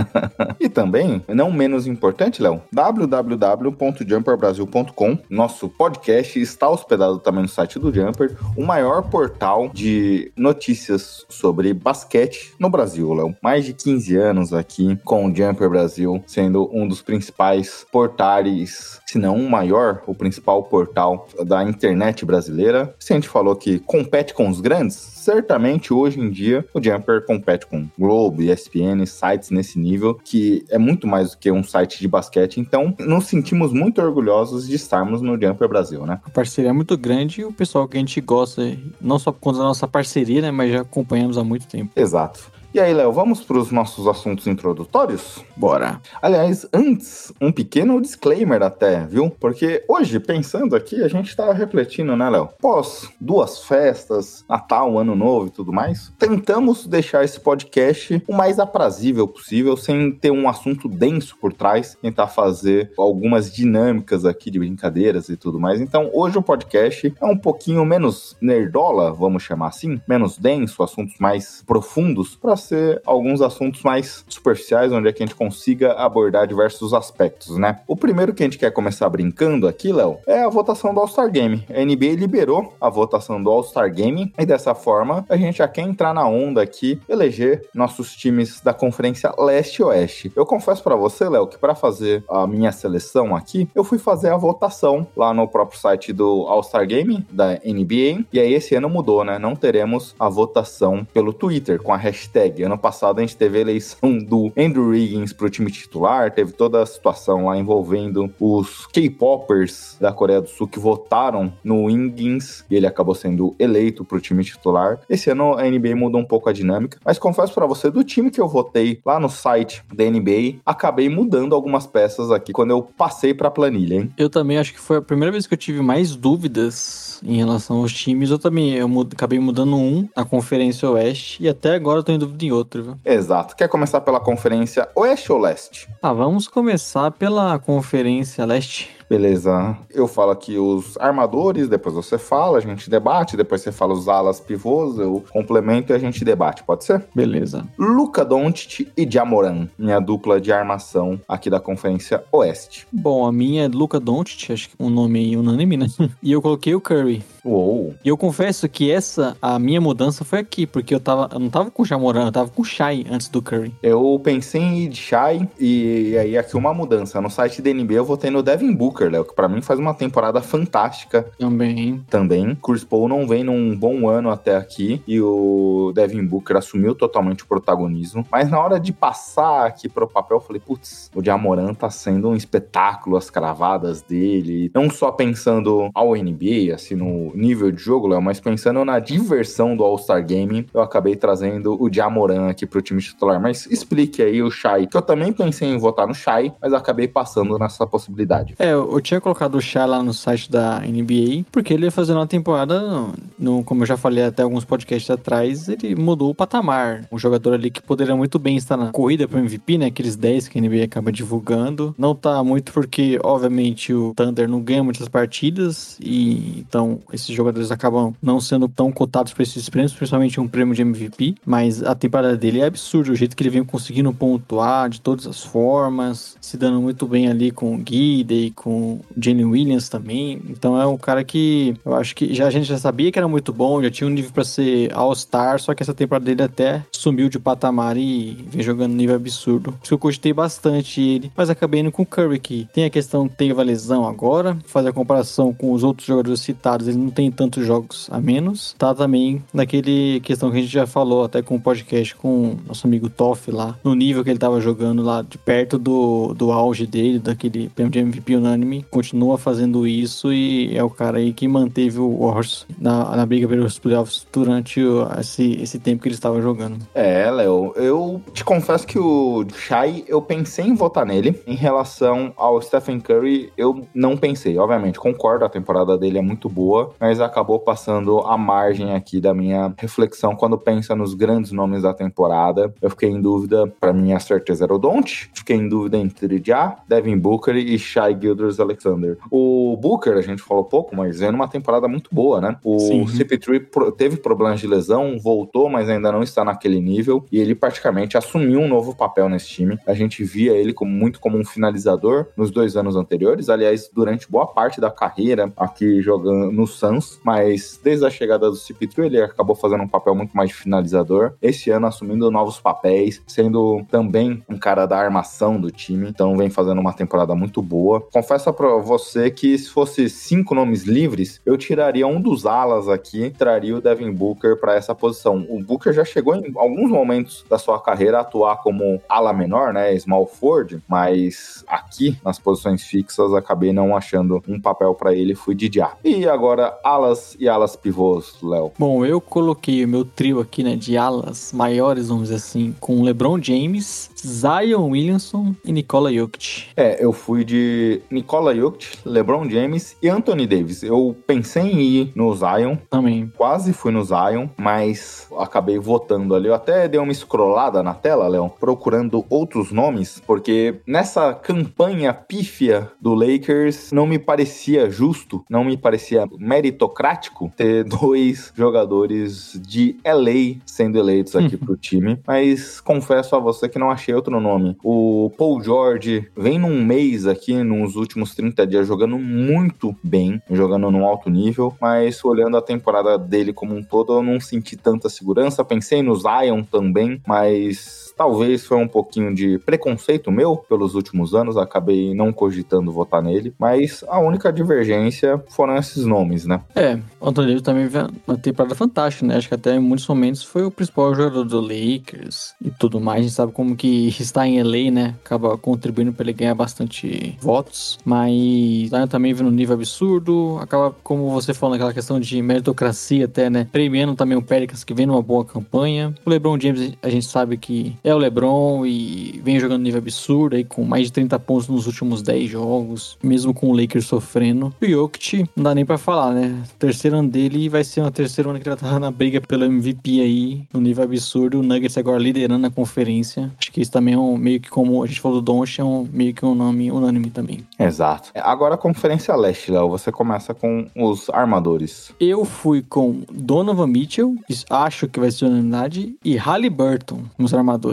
e 0.58 0.68
também, 0.68 1.22
não 1.28 1.52
menos 1.52 1.86
importante, 1.86 2.42
Léo, 2.42 2.62
www.jumperbrasil.com. 2.72 5.18
Nosso 5.28 5.68
podcast 5.68 6.40
está 6.40 6.70
hospedado 6.70 7.18
também 7.18 7.42
no 7.42 7.48
site 7.48 7.78
do 7.78 7.92
Jumper, 7.92 8.34
o 8.56 8.64
maior 8.64 9.02
portal 9.10 9.68
de 9.72 10.32
notícias 10.36 11.26
sobre 11.28 11.74
basquete 11.74 12.54
no 12.58 12.70
Brasil, 12.70 13.12
Léo. 13.12 13.36
Mais 13.50 13.64
de 13.64 13.72
15 13.72 14.16
anos 14.16 14.52
aqui 14.52 14.96
com 15.04 15.26
o 15.26 15.34
Jumper 15.34 15.68
Brasil, 15.68 16.22
sendo 16.24 16.70
um 16.72 16.86
dos 16.86 17.02
principais 17.02 17.84
portais, 17.90 19.00
se 19.04 19.18
não 19.18 19.34
o 19.38 19.50
maior, 19.50 20.04
o 20.06 20.14
principal 20.14 20.62
portal 20.62 21.26
da 21.44 21.64
internet 21.64 22.24
brasileira. 22.24 22.94
Se 22.96 23.12
a 23.12 23.16
gente 23.16 23.28
falou 23.28 23.56
que 23.56 23.80
compete 23.80 24.34
com 24.34 24.48
os 24.48 24.60
grandes, 24.60 24.94
certamente 24.94 25.92
hoje 25.92 26.20
em 26.20 26.30
dia 26.30 26.64
o 26.72 26.80
Jumper 26.80 27.26
compete 27.26 27.66
com 27.66 27.88
Globo, 27.98 28.40
ESPN, 28.40 29.04
sites 29.04 29.50
nesse 29.50 29.80
nível, 29.80 30.14
que 30.14 30.64
é 30.70 30.78
muito 30.78 31.08
mais 31.08 31.32
do 31.32 31.38
que 31.38 31.50
um 31.50 31.64
site 31.64 31.98
de 31.98 32.06
basquete. 32.06 32.60
Então, 32.60 32.94
nos 33.00 33.26
sentimos 33.26 33.72
muito 33.72 34.00
orgulhosos 34.00 34.68
de 34.68 34.76
estarmos 34.76 35.20
no 35.20 35.32
Jumper 35.32 35.68
Brasil, 35.68 36.06
né? 36.06 36.20
A 36.24 36.30
parceria 36.30 36.70
é 36.70 36.72
muito 36.72 36.96
grande 36.96 37.40
e 37.40 37.44
o 37.44 37.52
pessoal 37.52 37.88
que 37.88 37.96
a 37.96 38.00
gente 38.00 38.20
gosta, 38.20 38.62
não 39.00 39.18
só 39.18 39.32
por 39.32 39.40
conta 39.40 39.58
da 39.58 39.64
nossa 39.64 39.88
parceria, 39.88 40.40
né, 40.40 40.52
mas 40.52 40.70
já 40.70 40.82
acompanhamos 40.82 41.36
há 41.36 41.42
muito 41.42 41.66
tempo. 41.66 41.90
Exato. 41.96 42.59
E 42.72 42.78
aí, 42.78 42.94
Léo, 42.94 43.10
vamos 43.10 43.40
para 43.40 43.58
os 43.58 43.72
nossos 43.72 44.06
assuntos 44.06 44.46
introdutórios? 44.46 45.44
Bora. 45.56 46.00
Aliás, 46.22 46.64
antes, 46.72 47.32
um 47.40 47.50
pequeno 47.50 48.00
disclaimer 48.00 48.62
até, 48.62 49.04
viu? 49.04 49.28
Porque 49.28 49.84
hoje, 49.88 50.20
pensando 50.20 50.76
aqui, 50.76 51.02
a 51.02 51.08
gente 51.08 51.34
tá 51.34 51.52
refletindo, 51.52 52.14
né, 52.16 52.30
Léo? 52.30 52.48
Pós 52.60 53.10
duas 53.20 53.64
festas, 53.64 54.44
Natal, 54.48 54.96
Ano 54.96 55.16
Novo 55.16 55.48
e 55.48 55.50
tudo 55.50 55.72
mais, 55.72 56.12
tentamos 56.16 56.86
deixar 56.86 57.24
esse 57.24 57.40
podcast 57.40 58.22
o 58.28 58.32
mais 58.32 58.60
aprazível 58.60 59.26
possível, 59.26 59.76
sem 59.76 60.12
ter 60.12 60.30
um 60.30 60.48
assunto 60.48 60.88
denso 60.88 61.36
por 61.40 61.52
trás, 61.52 61.98
tentar 62.00 62.28
fazer 62.28 62.92
algumas 62.96 63.52
dinâmicas 63.52 64.24
aqui 64.24 64.48
de 64.48 64.60
brincadeiras 64.60 65.28
e 65.28 65.36
tudo 65.36 65.58
mais. 65.58 65.80
Então, 65.80 66.08
hoje 66.14 66.38
o 66.38 66.42
podcast 66.42 67.12
é 67.20 67.26
um 67.26 67.36
pouquinho 67.36 67.84
menos 67.84 68.36
nerdola, 68.40 69.12
vamos 69.12 69.42
chamar 69.42 69.66
assim, 69.66 70.00
menos 70.06 70.38
denso, 70.38 70.84
assuntos 70.84 71.16
mais 71.18 71.64
profundos, 71.66 72.36
para 72.36 72.59
ser 72.60 73.02
alguns 73.04 73.40
assuntos 73.40 73.82
mais 73.82 74.24
superficiais, 74.28 74.92
onde 74.92 75.08
é 75.08 75.12
que 75.12 75.22
a 75.22 75.26
gente 75.26 75.36
consiga 75.36 75.92
abordar 75.92 76.46
diversos 76.46 76.94
aspectos, 76.94 77.56
né? 77.58 77.80
O 77.86 77.96
primeiro 77.96 78.34
que 78.34 78.42
a 78.42 78.46
gente 78.46 78.58
quer 78.58 78.70
começar 78.70 79.08
brincando 79.08 79.66
aqui, 79.66 79.92
Léo, 79.92 80.18
é 80.26 80.42
a 80.42 80.48
votação 80.48 80.94
do 80.94 81.00
All-Star 81.00 81.30
Game. 81.30 81.64
A 81.68 81.84
NBA 81.84 82.14
liberou 82.16 82.74
a 82.80 82.88
votação 82.88 83.42
do 83.42 83.50
All-Star 83.50 83.92
Game 83.92 84.32
e 84.38 84.46
dessa 84.46 84.74
forma 84.74 85.24
a 85.28 85.36
gente 85.36 85.58
já 85.58 85.68
quer 85.68 85.82
entrar 85.82 86.14
na 86.14 86.26
onda 86.26 86.62
aqui, 86.62 87.00
eleger 87.08 87.68
nossos 87.74 88.14
times 88.14 88.60
da 88.60 88.72
Conferência 88.72 89.32
Leste 89.38 89.82
Oeste. 89.82 90.32
Eu 90.36 90.46
confesso 90.46 90.82
para 90.82 90.96
você, 90.96 91.28
Léo, 91.28 91.46
que 91.46 91.58
para 91.58 91.74
fazer 91.74 92.24
a 92.28 92.46
minha 92.46 92.72
seleção 92.72 93.34
aqui, 93.34 93.68
eu 93.74 93.84
fui 93.84 93.98
fazer 93.98 94.30
a 94.30 94.36
votação 94.36 95.06
lá 95.16 95.32
no 95.32 95.48
próprio 95.48 95.78
site 95.78 96.12
do 96.12 96.46
All-Star 96.48 96.86
Game 96.86 97.26
da 97.30 97.54
NBA, 97.64 98.24
e 98.32 98.40
aí 98.40 98.54
esse 98.54 98.74
ano 98.74 98.88
mudou, 98.88 99.24
né? 99.24 99.38
Não 99.38 99.54
teremos 99.54 100.14
a 100.18 100.28
votação 100.28 101.06
pelo 101.12 101.32
Twitter 101.32 101.80
com 101.82 101.92
a 101.92 101.96
hashtag 101.96 102.49
Ano 102.64 102.78
passado 102.78 103.18
a 103.18 103.20
gente 103.22 103.36
teve 103.36 103.58
a 103.58 103.60
eleição 103.60 104.18
do 104.18 104.52
Andrew 104.56 104.88
Wiggins 104.88 105.32
pro 105.32 105.48
time 105.50 105.70
titular, 105.70 106.30
teve 106.32 106.52
toda 106.52 106.82
a 106.82 106.86
situação 106.86 107.46
lá 107.46 107.56
envolvendo 107.56 108.32
os 108.38 108.86
K-popers 108.86 109.96
da 110.00 110.12
Coreia 110.12 110.40
do 110.40 110.48
Sul 110.48 110.66
que 110.68 110.78
votaram 110.78 111.52
no 111.62 111.84
Wiggins 111.84 112.64
e 112.70 112.76
ele 112.76 112.86
acabou 112.86 113.14
sendo 113.14 113.54
eleito 113.58 114.04
pro 114.04 114.20
time 114.20 114.42
titular. 114.44 115.00
Esse 115.08 115.30
ano 115.30 115.54
a 115.58 115.62
NBA 115.68 115.94
mudou 115.96 116.20
um 116.20 116.24
pouco 116.24 116.48
a 116.48 116.52
dinâmica, 116.52 116.98
mas 117.04 117.18
confesso 117.18 117.52
para 117.54 117.66
você, 117.66 117.90
do 117.90 118.02
time 118.04 118.30
que 118.30 118.40
eu 118.40 118.48
votei 118.48 119.00
lá 119.04 119.18
no 119.20 119.28
site 119.28 119.82
da 119.94 120.04
NBA, 120.04 120.56
acabei 120.64 121.08
mudando 121.08 121.54
algumas 121.54 121.86
peças 121.86 122.30
aqui 122.30 122.52
quando 122.52 122.70
eu 122.70 122.82
passei 122.82 123.34
pra 123.34 123.50
planilha, 123.50 123.96
hein? 123.96 124.10
Eu 124.16 124.28
também 124.30 124.58
acho 124.58 124.72
que 124.72 124.80
foi 124.80 124.96
a 124.98 125.02
primeira 125.02 125.32
vez 125.32 125.46
que 125.46 125.54
eu 125.54 125.58
tive 125.58 125.80
mais 125.82 126.14
dúvidas 126.16 127.20
em 127.24 127.36
relação 127.36 127.78
aos 127.78 127.92
times. 127.92 128.30
Eu 128.30 128.38
também 128.38 128.72
eu 128.74 128.88
mud- 128.88 129.12
acabei 129.12 129.38
mudando 129.38 129.76
um 129.76 130.08
na 130.16 130.24
Conferência 130.24 130.88
Oeste 130.90 131.42
e 131.42 131.48
até 131.48 131.74
agora 131.74 132.00
eu 132.00 132.02
tô 132.02 132.12
em 132.12 132.18
dúvida 132.18 132.39
em 132.46 132.52
outro, 132.52 132.82
viu? 132.82 132.98
Exato. 133.04 133.56
Quer 133.56 133.68
começar 133.68 134.00
pela 134.00 134.20
conferência 134.20 134.88
Oeste 134.94 135.32
ou 135.32 135.38
Leste? 135.38 135.88
Ah, 136.02 136.12
vamos 136.12 136.48
começar 136.48 137.10
pela 137.10 137.58
Conferência 137.58 138.44
Leste. 138.44 138.99
Beleza. 139.10 139.76
Eu 139.92 140.06
falo 140.06 140.30
aqui 140.30 140.56
os 140.56 140.96
armadores, 140.98 141.68
depois 141.68 141.96
você 141.96 142.16
fala, 142.16 142.58
a 142.58 142.60
gente 142.60 142.88
debate, 142.88 143.36
depois 143.36 143.60
você 143.60 143.72
fala 143.72 143.92
os 143.92 144.08
alas 144.08 144.38
pivôs, 144.38 144.98
eu 144.98 145.24
complemento 145.32 145.92
e 145.92 145.96
a 145.96 145.98
gente 145.98 146.24
debate, 146.24 146.62
pode 146.62 146.84
ser? 146.84 147.04
Beleza. 147.12 147.66
Luca 147.76 148.24
Doncic 148.24 148.88
e 148.96 149.10
Jamoran, 149.10 149.66
minha 149.76 149.98
dupla 149.98 150.40
de 150.40 150.52
armação 150.52 151.20
aqui 151.28 151.50
da 151.50 151.58
Conferência 151.58 152.22
Oeste. 152.30 152.86
Bom, 152.92 153.26
a 153.26 153.32
minha 153.32 153.64
é 153.64 153.68
Luca 153.68 153.98
Doncic, 153.98 154.52
acho 154.52 154.68
que 154.68 154.76
um 154.78 154.88
nome 154.88 155.36
unânime, 155.36 155.76
né? 155.76 155.86
E 156.22 156.32
eu 156.32 156.42
coloquei 156.42 156.74
o 156.74 156.80
Curry. 156.80 157.22
Uou. 157.44 157.94
E 158.04 158.08
eu 158.08 158.16
confesso 158.16 158.68
que 158.68 158.90
essa, 158.90 159.36
a 159.40 159.58
minha 159.58 159.80
mudança 159.80 160.24
foi 160.24 160.40
aqui, 160.40 160.66
porque 160.66 160.94
eu 160.94 161.00
tava, 161.00 161.28
eu 161.32 161.38
não 161.38 161.48
tava 161.48 161.70
com 161.70 161.82
o 161.82 161.86
Jamoran, 161.86 162.26
eu 162.26 162.32
tava 162.32 162.50
com 162.50 162.62
o 162.62 162.64
Shai 162.64 163.06
antes 163.10 163.28
do 163.28 163.40
Curry. 163.40 163.74
Eu 163.82 164.20
pensei 164.22 164.60
em 164.60 164.80
ir 164.80 164.88
de 164.88 164.98
Shai 164.98 165.48
e 165.58 166.16
aí 166.18 166.36
aqui 166.36 166.56
uma 166.56 166.74
mudança. 166.74 167.20
No 167.20 167.30
site 167.30 167.62
da 167.62 167.72
NBA 167.72 167.94
eu 167.94 168.04
votei 168.04 168.30
no 168.30 168.42
Devin 168.42 168.72
Booker, 168.74 168.99
Léo, 169.08 169.24
que 169.24 169.34
pra 169.34 169.48
mim 169.48 169.62
faz 169.62 169.78
uma 169.78 169.94
temporada 169.94 170.40
fantástica 170.40 171.26
Também. 171.38 172.04
também. 172.10 172.54
Chris 172.56 172.84
Paul 172.84 173.08
não 173.08 173.26
vem 173.26 173.44
num 173.44 173.76
bom 173.76 174.08
ano 174.08 174.30
até 174.30 174.56
aqui 174.56 175.02
e 175.06 175.20
o 175.20 175.92
Devin 175.94 176.24
Booker 176.24 176.56
assumiu 176.56 176.94
totalmente 176.94 177.44
o 177.44 177.46
protagonismo. 177.46 178.26
Mas 178.30 178.50
na 178.50 178.60
hora 178.60 178.78
de 178.78 178.92
passar 178.92 179.66
aqui 179.66 179.88
pro 179.88 180.08
papel, 180.08 180.38
eu 180.38 180.40
falei, 180.40 180.60
putz, 180.64 181.10
o 181.14 181.24
Jamoran 181.24 181.74
tá 181.74 181.90
sendo 181.90 182.28
um 182.28 182.34
espetáculo, 182.34 183.16
as 183.16 183.30
cravadas 183.30 184.02
dele. 184.02 184.70
Não 184.74 184.90
só 184.90 185.10
pensando 185.10 185.90
ao 185.94 186.14
NBA, 186.14 186.74
assim, 186.74 186.94
no 186.94 187.32
nível 187.34 187.70
de 187.70 187.82
jogo, 187.82 188.08
Léo, 188.08 188.20
mas 188.20 188.40
pensando 188.40 188.84
na 188.84 188.98
diversão 188.98 189.76
do 189.76 189.84
All-Star 189.84 190.24
Game, 190.24 190.66
eu 190.72 190.80
acabei 190.80 191.16
trazendo 191.16 191.80
o 191.80 191.92
Jamoran 191.92 192.48
aqui 192.48 192.66
pro 192.66 192.82
time 192.82 193.00
titular. 193.00 193.40
Mas 193.40 193.66
explique 193.66 194.22
aí 194.22 194.42
o 194.42 194.50
Shai, 194.50 194.86
que 194.86 194.96
eu 194.96 195.02
também 195.02 195.32
pensei 195.32 195.68
em 195.68 195.78
votar 195.78 196.06
no 196.06 196.14
Shai, 196.14 196.52
mas 196.60 196.72
acabei 196.72 197.08
passando 197.08 197.58
nessa 197.58 197.86
possibilidade. 197.86 198.54
É, 198.58 198.74
eu 198.90 199.00
tinha 199.00 199.20
colocado 199.20 199.54
o 199.56 199.60
Shai 199.60 199.86
lá 199.86 200.02
no 200.02 200.12
site 200.12 200.50
da 200.50 200.80
NBA, 200.80 201.44
porque 201.50 201.72
ele 201.72 201.84
ia 201.84 201.90
fazer 201.90 202.12
uma 202.12 202.26
temporada, 202.26 203.08
no, 203.38 203.62
como 203.64 203.82
eu 203.82 203.86
já 203.86 203.96
falei 203.96 204.24
até 204.24 204.42
alguns 204.42 204.64
podcasts 204.64 205.10
atrás, 205.10 205.68
ele 205.68 205.94
mudou 205.94 206.30
o 206.30 206.34
patamar. 206.34 207.06
Um 207.10 207.18
jogador 207.18 207.54
ali 207.54 207.70
que 207.70 207.82
poderia 207.82 208.16
muito 208.16 208.38
bem 208.38 208.56
estar 208.56 208.76
na 208.76 208.90
corrida 208.90 209.28
pro 209.28 209.38
MVP, 209.38 209.78
né? 209.78 209.86
Aqueles 209.86 210.16
10 210.16 210.48
que 210.48 210.58
a 210.58 210.62
NBA 210.62 210.84
acaba 210.84 211.12
divulgando. 211.12 211.94
Não 211.98 212.14
tá 212.14 212.42
muito 212.42 212.72
porque, 212.72 213.18
obviamente, 213.22 213.92
o 213.92 214.12
Thunder 214.14 214.48
não 214.48 214.60
ganha 214.60 214.82
muitas 214.82 215.08
partidas 215.08 215.98
e 216.00 216.58
então 216.58 217.00
esses 217.12 217.34
jogadores 217.34 217.70
acabam 217.70 218.14
não 218.22 218.40
sendo 218.40 218.68
tão 218.68 218.90
cotados 218.90 219.32
para 219.32 219.42
esses 219.42 219.68
prêmios, 219.68 219.92
principalmente 219.92 220.40
um 220.40 220.48
prêmio 220.48 220.74
de 220.74 220.82
MVP. 220.82 221.34
Mas 221.44 221.82
a 221.82 221.94
temporada 221.94 222.36
dele 222.36 222.60
é 222.60 222.66
absurda, 222.66 223.12
o 223.12 223.16
jeito 223.16 223.36
que 223.36 223.42
ele 223.42 223.50
vem 223.50 223.64
conseguindo 223.64 224.12
pontuar 224.12 224.88
de 224.88 225.00
todas 225.00 225.26
as 225.26 225.42
formas, 225.42 226.36
se 226.40 226.56
dando 226.56 226.80
muito 226.80 227.06
bem 227.06 227.28
ali 227.28 227.50
com 227.50 227.74
o 227.74 227.78
Guide, 227.78 228.52
com 228.54 228.69
o 228.70 229.00
Jalen 229.16 229.46
Williams 229.46 229.88
também. 229.88 230.40
Então 230.48 230.80
é 230.80 230.86
um 230.86 230.96
cara 230.96 231.24
que 231.24 231.74
eu 231.84 231.94
acho 231.94 232.14
que 232.14 232.34
já 232.34 232.46
a 232.46 232.50
gente 232.50 232.66
já 232.66 232.78
sabia 232.78 233.10
que 233.10 233.18
era 233.18 233.28
muito 233.28 233.52
bom, 233.52 233.82
já 233.82 233.90
tinha 233.90 234.06
um 234.08 234.12
nível 234.12 234.30
para 234.32 234.44
ser 234.44 234.92
All-Star, 234.94 235.60
só 235.60 235.74
que 235.74 235.82
essa 235.82 235.94
temporada 235.94 236.24
dele 236.24 236.42
até 236.42 236.84
sumiu 236.92 237.28
de 237.28 237.38
patamar 237.38 237.96
e 237.96 238.44
vem 238.48 238.62
jogando 238.62 238.94
nível 238.94 239.16
absurdo. 239.16 239.74
Isso 239.82 239.94
eu 239.94 239.98
cogitei 239.98 240.32
bastante 240.32 241.00
ele, 241.00 241.30
mas 241.36 241.50
acabei 241.50 241.80
indo 241.80 241.92
com 241.92 242.02
o 242.02 242.06
Curry 242.06 242.38
que 242.38 242.68
tem 242.72 242.84
a 242.84 242.90
questão 242.90 243.28
que 243.28 243.36
teve 243.36 243.60
a 243.60 243.64
lesão 243.64 244.06
agora, 244.06 244.56
fazer 244.66 244.88
a 244.88 244.92
comparação 244.92 245.52
com 245.52 245.72
os 245.72 245.82
outros 245.82 246.06
jogadores 246.06 246.40
citados, 246.40 246.88
ele 246.88 246.98
não 246.98 247.10
tem 247.10 247.30
tantos 247.30 247.66
jogos 247.66 248.08
a 248.10 248.20
menos. 248.20 248.74
Tá 248.78 248.94
também 248.94 249.42
naquele 249.52 250.20
questão 250.20 250.50
que 250.50 250.58
a 250.58 250.60
gente 250.60 250.72
já 250.72 250.86
falou 250.86 251.24
até 251.24 251.42
com 251.42 251.56
o 251.56 251.60
podcast 251.60 252.14
com 252.14 252.56
nosso 252.66 252.86
amigo 252.86 253.08
Toff 253.08 253.50
lá, 253.50 253.78
no 253.82 253.94
nível 253.94 254.22
que 254.24 254.30
ele 254.30 254.38
tava 254.38 254.60
jogando 254.60 255.02
lá, 255.02 255.22
de 255.22 255.38
perto 255.38 255.78
do, 255.78 256.34
do 256.34 256.52
auge 256.52 256.86
dele, 256.86 257.18
daquele 257.18 257.68
prêmio 257.68 257.90
de 257.90 257.98
MVP 257.98 258.36
unânime, 258.36 258.59
continua 258.90 259.38
fazendo 259.38 259.86
isso 259.86 260.32
e 260.32 260.76
é 260.76 260.82
o 260.82 260.90
cara 260.90 261.18
aí 261.18 261.32
que 261.32 261.46
manteve 261.46 261.98
o 261.98 262.18
Warriors 262.18 262.66
na, 262.78 263.16
na 263.16 263.26
briga 263.26 263.48
pelos 263.48 263.78
playoffs 263.78 264.26
durante 264.32 264.80
esse, 265.18 265.60
esse 265.60 265.78
tempo 265.78 266.02
que 266.02 266.08
ele 266.08 266.14
estava 266.14 266.40
jogando. 266.40 266.78
É, 266.94 267.30
Léo, 267.30 267.72
eu 267.76 268.20
te 268.32 268.44
confesso 268.44 268.86
que 268.86 268.98
o 268.98 269.46
Shai, 269.54 270.04
eu 270.06 270.20
pensei 270.20 270.64
em 270.64 270.74
votar 270.74 271.06
nele. 271.06 271.40
Em 271.46 271.54
relação 271.54 272.32
ao 272.36 272.60
Stephen 272.60 273.00
Curry, 273.00 273.52
eu 273.56 273.86
não 273.94 274.16
pensei. 274.16 274.58
Obviamente, 274.58 274.98
concordo, 274.98 275.44
a 275.44 275.48
temporada 275.48 275.96
dele 275.96 276.18
é 276.18 276.22
muito 276.22 276.48
boa, 276.48 276.92
mas 276.98 277.20
acabou 277.20 277.58
passando 277.58 278.20
a 278.20 278.36
margem 278.36 278.94
aqui 278.94 279.20
da 279.20 279.34
minha 279.34 279.72
reflexão 279.78 280.34
quando 280.34 280.58
pensa 280.58 280.94
nos 280.94 281.14
grandes 281.14 281.52
nomes 281.52 281.82
da 281.82 281.94
temporada. 281.94 282.72
Eu 282.80 282.90
fiquei 282.90 283.10
em 283.10 283.20
dúvida, 283.20 283.72
pra 283.80 283.92
mim 283.92 284.12
a 284.12 284.20
certeza 284.20 284.64
era 284.64 284.74
o 284.74 284.78
Don't. 284.78 285.30
Fiquei 285.34 285.56
em 285.56 285.68
dúvida 285.68 285.96
entre 285.96 286.42
Ja, 286.44 286.78
Devin 286.88 287.18
Booker 287.18 287.56
e 287.56 287.78
Shai 287.78 288.16
Gilders 288.20 288.49
Alexander. 288.58 289.16
O 289.30 289.76
Booker, 289.80 290.14
a 290.14 290.22
gente 290.22 290.42
falou 290.42 290.64
pouco, 290.64 290.96
mas 290.96 291.20
vem 291.20 291.30
numa 291.30 291.46
temporada 291.48 291.86
muito 291.86 292.08
boa, 292.12 292.40
né? 292.40 292.56
O 292.64 292.78
Sim. 292.78 293.04
CP3 293.04 293.60
pro- 293.70 293.92
teve 293.92 294.16
problemas 294.16 294.58
de 294.60 294.66
lesão, 294.66 295.18
voltou, 295.18 295.68
mas 295.68 295.88
ainda 295.88 296.10
não 296.10 296.22
está 296.22 296.44
naquele 296.44 296.80
nível. 296.80 297.24
E 297.30 297.38
ele 297.38 297.54
praticamente 297.54 298.16
assumiu 298.16 298.60
um 298.60 298.68
novo 298.68 298.94
papel 298.94 299.28
nesse 299.28 299.48
time. 299.48 299.78
A 299.86 299.94
gente 299.94 300.24
via 300.24 300.52
ele 300.52 300.72
como 300.72 300.90
muito 300.90 301.20
como 301.20 301.36
um 301.38 301.44
finalizador 301.44 302.26
nos 302.36 302.50
dois 302.50 302.76
anos 302.76 302.96
anteriores. 302.96 303.48
Aliás, 303.48 303.90
durante 303.92 304.30
boa 304.30 304.46
parte 304.46 304.80
da 304.80 304.90
carreira 304.90 305.52
aqui 305.56 306.00
jogando 306.00 306.50
no 306.50 306.66
Suns. 306.66 307.20
Mas 307.22 307.78
desde 307.82 308.06
a 308.06 308.10
chegada 308.10 308.48
do 308.50 308.56
CP3, 308.56 309.04
ele 309.06 309.20
acabou 309.22 309.54
fazendo 309.54 309.82
um 309.82 309.88
papel 309.88 310.14
muito 310.14 310.36
mais 310.36 310.48
de 310.50 310.54
finalizador. 310.56 311.32
Esse 311.42 311.70
ano 311.70 311.86
assumindo 311.86 312.30
novos 312.30 312.58
papéis, 312.60 313.20
sendo 313.26 313.82
também 313.90 314.42
um 314.48 314.56
cara 314.56 314.86
da 314.86 314.96
armação 314.98 315.60
do 315.60 315.70
time. 315.70 316.08
Então 316.08 316.36
vem 316.36 316.48
fazendo 316.48 316.80
uma 316.80 316.92
temporada 316.92 317.34
muito 317.34 317.60
boa. 317.60 318.00
Confesso 318.12 318.39
pra 318.52 318.76
você 318.76 319.30
que 319.30 319.58
se 319.58 319.68
fosse 319.68 320.08
cinco 320.08 320.54
nomes 320.54 320.84
livres, 320.84 321.40
eu 321.44 321.58
tiraria 321.58 322.06
um 322.06 322.20
dos 322.20 322.46
alas 322.46 322.88
aqui, 322.88 323.30
traria 323.36 323.76
o 323.76 323.80
Devin 323.80 324.12
Booker 324.12 324.56
para 324.56 324.74
essa 324.74 324.94
posição. 324.94 325.46
O 325.48 325.62
Booker 325.62 325.92
já 325.92 326.04
chegou 326.04 326.34
em 326.34 326.52
alguns 326.56 326.90
momentos 326.90 327.44
da 327.50 327.58
sua 327.58 327.80
carreira 327.80 328.18
a 328.18 328.20
atuar 328.22 328.56
como 328.62 329.00
ala 329.08 329.32
menor, 329.32 329.72
né, 329.72 329.98
small 329.98 330.26
forward, 330.26 330.78
mas 330.88 331.64
aqui 331.66 332.16
nas 332.24 332.38
posições 332.38 332.82
fixas 332.84 333.34
acabei 333.34 333.72
não 333.72 333.96
achando 333.96 334.42
um 334.48 334.60
papel 334.60 334.94
para 334.94 335.14
ele, 335.14 335.34
fui 335.34 335.54
de 335.54 335.70
Já. 335.72 335.92
E 336.04 336.26
agora 336.26 336.78
alas 336.82 337.36
e 337.38 337.48
alas 337.48 337.76
pivôs, 337.76 338.36
Léo. 338.42 338.72
Bom, 338.78 339.04
eu 339.04 339.20
coloquei 339.20 339.84
o 339.84 339.88
meu 339.88 340.04
trio 340.04 340.40
aqui, 340.40 340.62
né, 340.62 340.76
de 340.76 340.96
alas 340.96 341.52
maiores, 341.52 342.08
vamos 342.08 342.24
dizer 342.24 342.36
assim, 342.36 342.74
com 342.80 343.02
LeBron 343.02 343.40
James, 343.42 344.10
Zion 344.16 344.88
Williamson 344.88 345.54
e 345.64 345.72
Nikola 345.72 346.12
Jokic. 346.12 346.66
É, 346.76 347.02
eu 347.04 347.12
fui 347.12 347.44
de 347.44 348.00
Nikola 348.30 348.54
Jokic, 348.54 348.98
LeBron 349.04 349.50
James 349.50 349.96
e 350.00 350.08
Anthony 350.08 350.46
Davis. 350.46 350.84
Eu 350.84 351.16
pensei 351.26 351.64
em 351.64 351.80
ir 351.80 352.12
no 352.14 352.32
Zion, 352.32 352.76
Também. 352.88 353.28
quase 353.36 353.72
fui 353.72 353.90
no 353.90 354.04
Zion, 354.04 354.46
mas 354.56 355.28
acabei 355.36 355.80
votando 355.80 356.36
ali. 356.36 356.46
Eu 356.46 356.54
até 356.54 356.86
dei 356.86 357.00
uma 357.00 357.12
scrollada 357.12 357.82
na 357.82 357.92
tela, 357.92 358.28
Leon, 358.28 358.48
procurando 358.48 359.24
outros 359.28 359.72
nomes, 359.72 360.22
porque 360.24 360.76
nessa 360.86 361.34
campanha 361.34 362.14
pífia 362.14 362.92
do 363.00 363.14
Lakers 363.14 363.90
não 363.90 364.06
me 364.06 364.16
parecia 364.16 364.88
justo, 364.88 365.44
não 365.50 365.64
me 365.64 365.76
parecia 365.76 366.24
meritocrático 366.38 367.52
ter 367.56 367.82
dois 368.00 368.52
jogadores 368.54 369.60
de 369.60 369.96
LA 370.06 370.60
sendo 370.64 370.96
eleitos 371.00 371.34
aqui 371.34 371.56
pro 371.56 371.76
time, 371.76 372.20
mas 372.24 372.80
confesso 372.80 373.34
a 373.34 373.40
você 373.40 373.68
que 373.68 373.78
não 373.78 373.90
achei 373.90 374.14
outro 374.14 374.40
nome. 374.40 374.76
O 374.84 375.32
Paul 375.36 375.60
George 375.60 376.30
vem 376.36 376.60
num 376.60 376.84
mês 376.84 377.26
aqui, 377.26 377.60
nos 377.64 377.96
últimos 377.96 378.19
últimos 378.20 378.34
30 378.34 378.66
dias 378.66 378.86
jogando 378.86 379.18
muito 379.18 379.96
bem, 380.02 380.40
jogando 380.50 380.90
num 380.90 381.04
alto 381.04 381.30
nível, 381.30 381.74
mas 381.80 382.24
olhando 382.24 382.56
a 382.56 382.62
temporada 382.62 383.18
dele 383.18 383.52
como 383.52 383.74
um 383.74 383.82
todo, 383.82 384.12
eu 384.14 384.22
não 384.22 384.38
senti 384.40 384.76
tanta 384.76 385.08
segurança. 385.08 385.64
Pensei 385.64 386.02
no 386.02 386.14
Zion 386.14 386.62
também, 386.62 387.20
mas 387.26 388.09
Talvez 388.20 388.66
foi 388.66 388.76
um 388.76 388.86
pouquinho 388.86 389.34
de 389.34 389.58
preconceito 389.60 390.30
meu 390.30 390.54
pelos 390.54 390.94
últimos 390.94 391.34
anos, 391.34 391.56
acabei 391.56 392.14
não 392.14 392.30
cogitando 392.34 392.92
votar 392.92 393.22
nele, 393.22 393.54
mas 393.58 394.04
a 394.06 394.18
única 394.18 394.52
divergência 394.52 395.42
foram 395.48 395.74
esses 395.78 396.04
nomes, 396.04 396.44
né? 396.44 396.60
É, 396.74 396.98
o 397.18 397.30
Davis 397.30 397.62
também 397.62 397.88
uma 398.26 398.36
temporada 398.36 398.74
fantástica, 398.74 399.26
né? 399.26 399.38
Acho 399.38 399.48
que 399.48 399.54
até 399.54 399.74
em 399.74 399.78
muitos 399.78 400.06
momentos 400.06 400.44
foi 400.44 400.64
o 400.64 400.70
principal 400.70 401.14
jogador 401.14 401.44
do 401.44 401.62
Lakers 401.62 402.54
e 402.62 402.70
tudo 402.70 403.00
mais. 403.00 403.20
A 403.20 403.22
gente 403.22 403.32
sabe 403.32 403.52
como 403.52 403.74
que 403.74 404.08
está 404.20 404.46
em 404.46 404.62
LA, 404.62 404.90
né? 404.90 405.14
Acaba 405.24 405.56
contribuindo 405.56 406.12
para 406.12 406.24
ele 406.24 406.34
ganhar 406.34 406.54
bastante 406.54 407.38
votos, 407.40 407.98
mas 408.04 408.90
também 409.08 409.32
vem 409.32 409.44
num 409.44 409.50
nível 409.50 409.76
absurdo, 409.76 410.58
acaba, 410.60 410.94
como 411.02 411.30
você 411.30 411.54
falou, 411.54 411.74
naquela 411.74 411.94
questão 411.94 412.20
de 412.20 412.42
meritocracia 412.42 413.24
até, 413.24 413.48
né? 413.48 413.66
Premiando 413.72 414.14
também 414.14 414.36
o 414.36 414.42
Pelicans, 414.42 414.84
que 414.84 414.92
vem 414.92 415.06
numa 415.06 415.22
boa 415.22 415.42
campanha. 415.42 416.14
O 416.26 416.28
LeBron 416.28 416.60
James, 416.60 416.92
a 417.02 417.08
gente 417.08 417.24
sabe 417.24 417.56
que 417.56 417.96
o 418.14 418.18
LeBron 418.18 418.84
e 418.86 419.40
vem 419.44 419.58
jogando 419.58 419.82
nível 419.82 419.98
absurdo 419.98 420.56
aí 420.56 420.64
com 420.64 420.84
mais 420.84 421.06
de 421.06 421.12
30 421.12 421.38
pontos 421.38 421.68
nos 421.68 421.86
últimos 421.86 422.22
10 422.22 422.50
jogos, 422.50 423.18
mesmo 423.22 423.52
com 423.52 423.70
o 423.70 423.76
Lakers 423.76 424.06
sofrendo. 424.06 424.74
O 424.80 424.86
Jokic, 424.86 425.46
não 425.56 425.64
dá 425.64 425.74
nem 425.74 425.84
para 425.84 425.98
falar, 425.98 426.32
né? 426.32 426.62
O 426.74 426.78
terceiro 426.78 427.16
ano 427.16 427.28
dele 427.28 427.68
vai 427.68 427.84
ser 427.84 428.00
uma 428.00 428.10
terceira 428.10 428.50
ano 428.50 428.60
que 428.60 428.68
ele 428.68 428.76
tá 428.76 428.98
na 428.98 429.10
briga 429.10 429.40
pelo 429.40 429.64
MVP 429.64 430.20
aí, 430.20 430.62
no 430.72 430.80
nível 430.80 431.04
absurdo. 431.04 431.60
O 431.60 431.62
Nuggets 431.62 431.96
agora 431.98 432.18
liderando 432.18 432.66
a 432.66 432.70
conferência. 432.70 433.50
Acho 433.58 433.72
que 433.72 433.80
isso 433.80 433.90
também 433.90 434.14
é 434.14 434.18
um, 434.18 434.36
meio 434.36 434.60
que 434.60 434.70
como 434.70 435.02
a 435.02 435.06
gente 435.06 435.20
falou 435.20 435.40
do 435.40 435.44
Doncic, 435.44 435.80
é 435.80 435.84
um, 435.84 436.08
meio 436.12 436.34
que 436.34 436.44
um 436.44 436.54
nome 436.54 436.90
unânime 436.90 437.30
também. 437.30 437.60
Exato. 437.78 438.30
Agora 438.34 438.74
a 438.74 438.78
Conferência 438.78 439.34
Leste, 439.34 439.70
Léo, 439.70 439.88
você 439.88 440.10
começa 440.10 440.54
com 440.54 440.86
os 440.96 441.28
armadores. 441.30 442.12
Eu 442.20 442.44
fui 442.44 442.82
com 442.82 443.22
Donovan 443.32 443.86
Mitchell, 443.86 444.34
acho 444.68 445.08
que 445.08 445.20
vai 445.20 445.30
ser 445.30 445.46
unanimidade, 445.46 446.14
e 446.24 446.36
Halliburton 446.36 447.22
nos 447.38 447.54
armadores. 447.54 447.89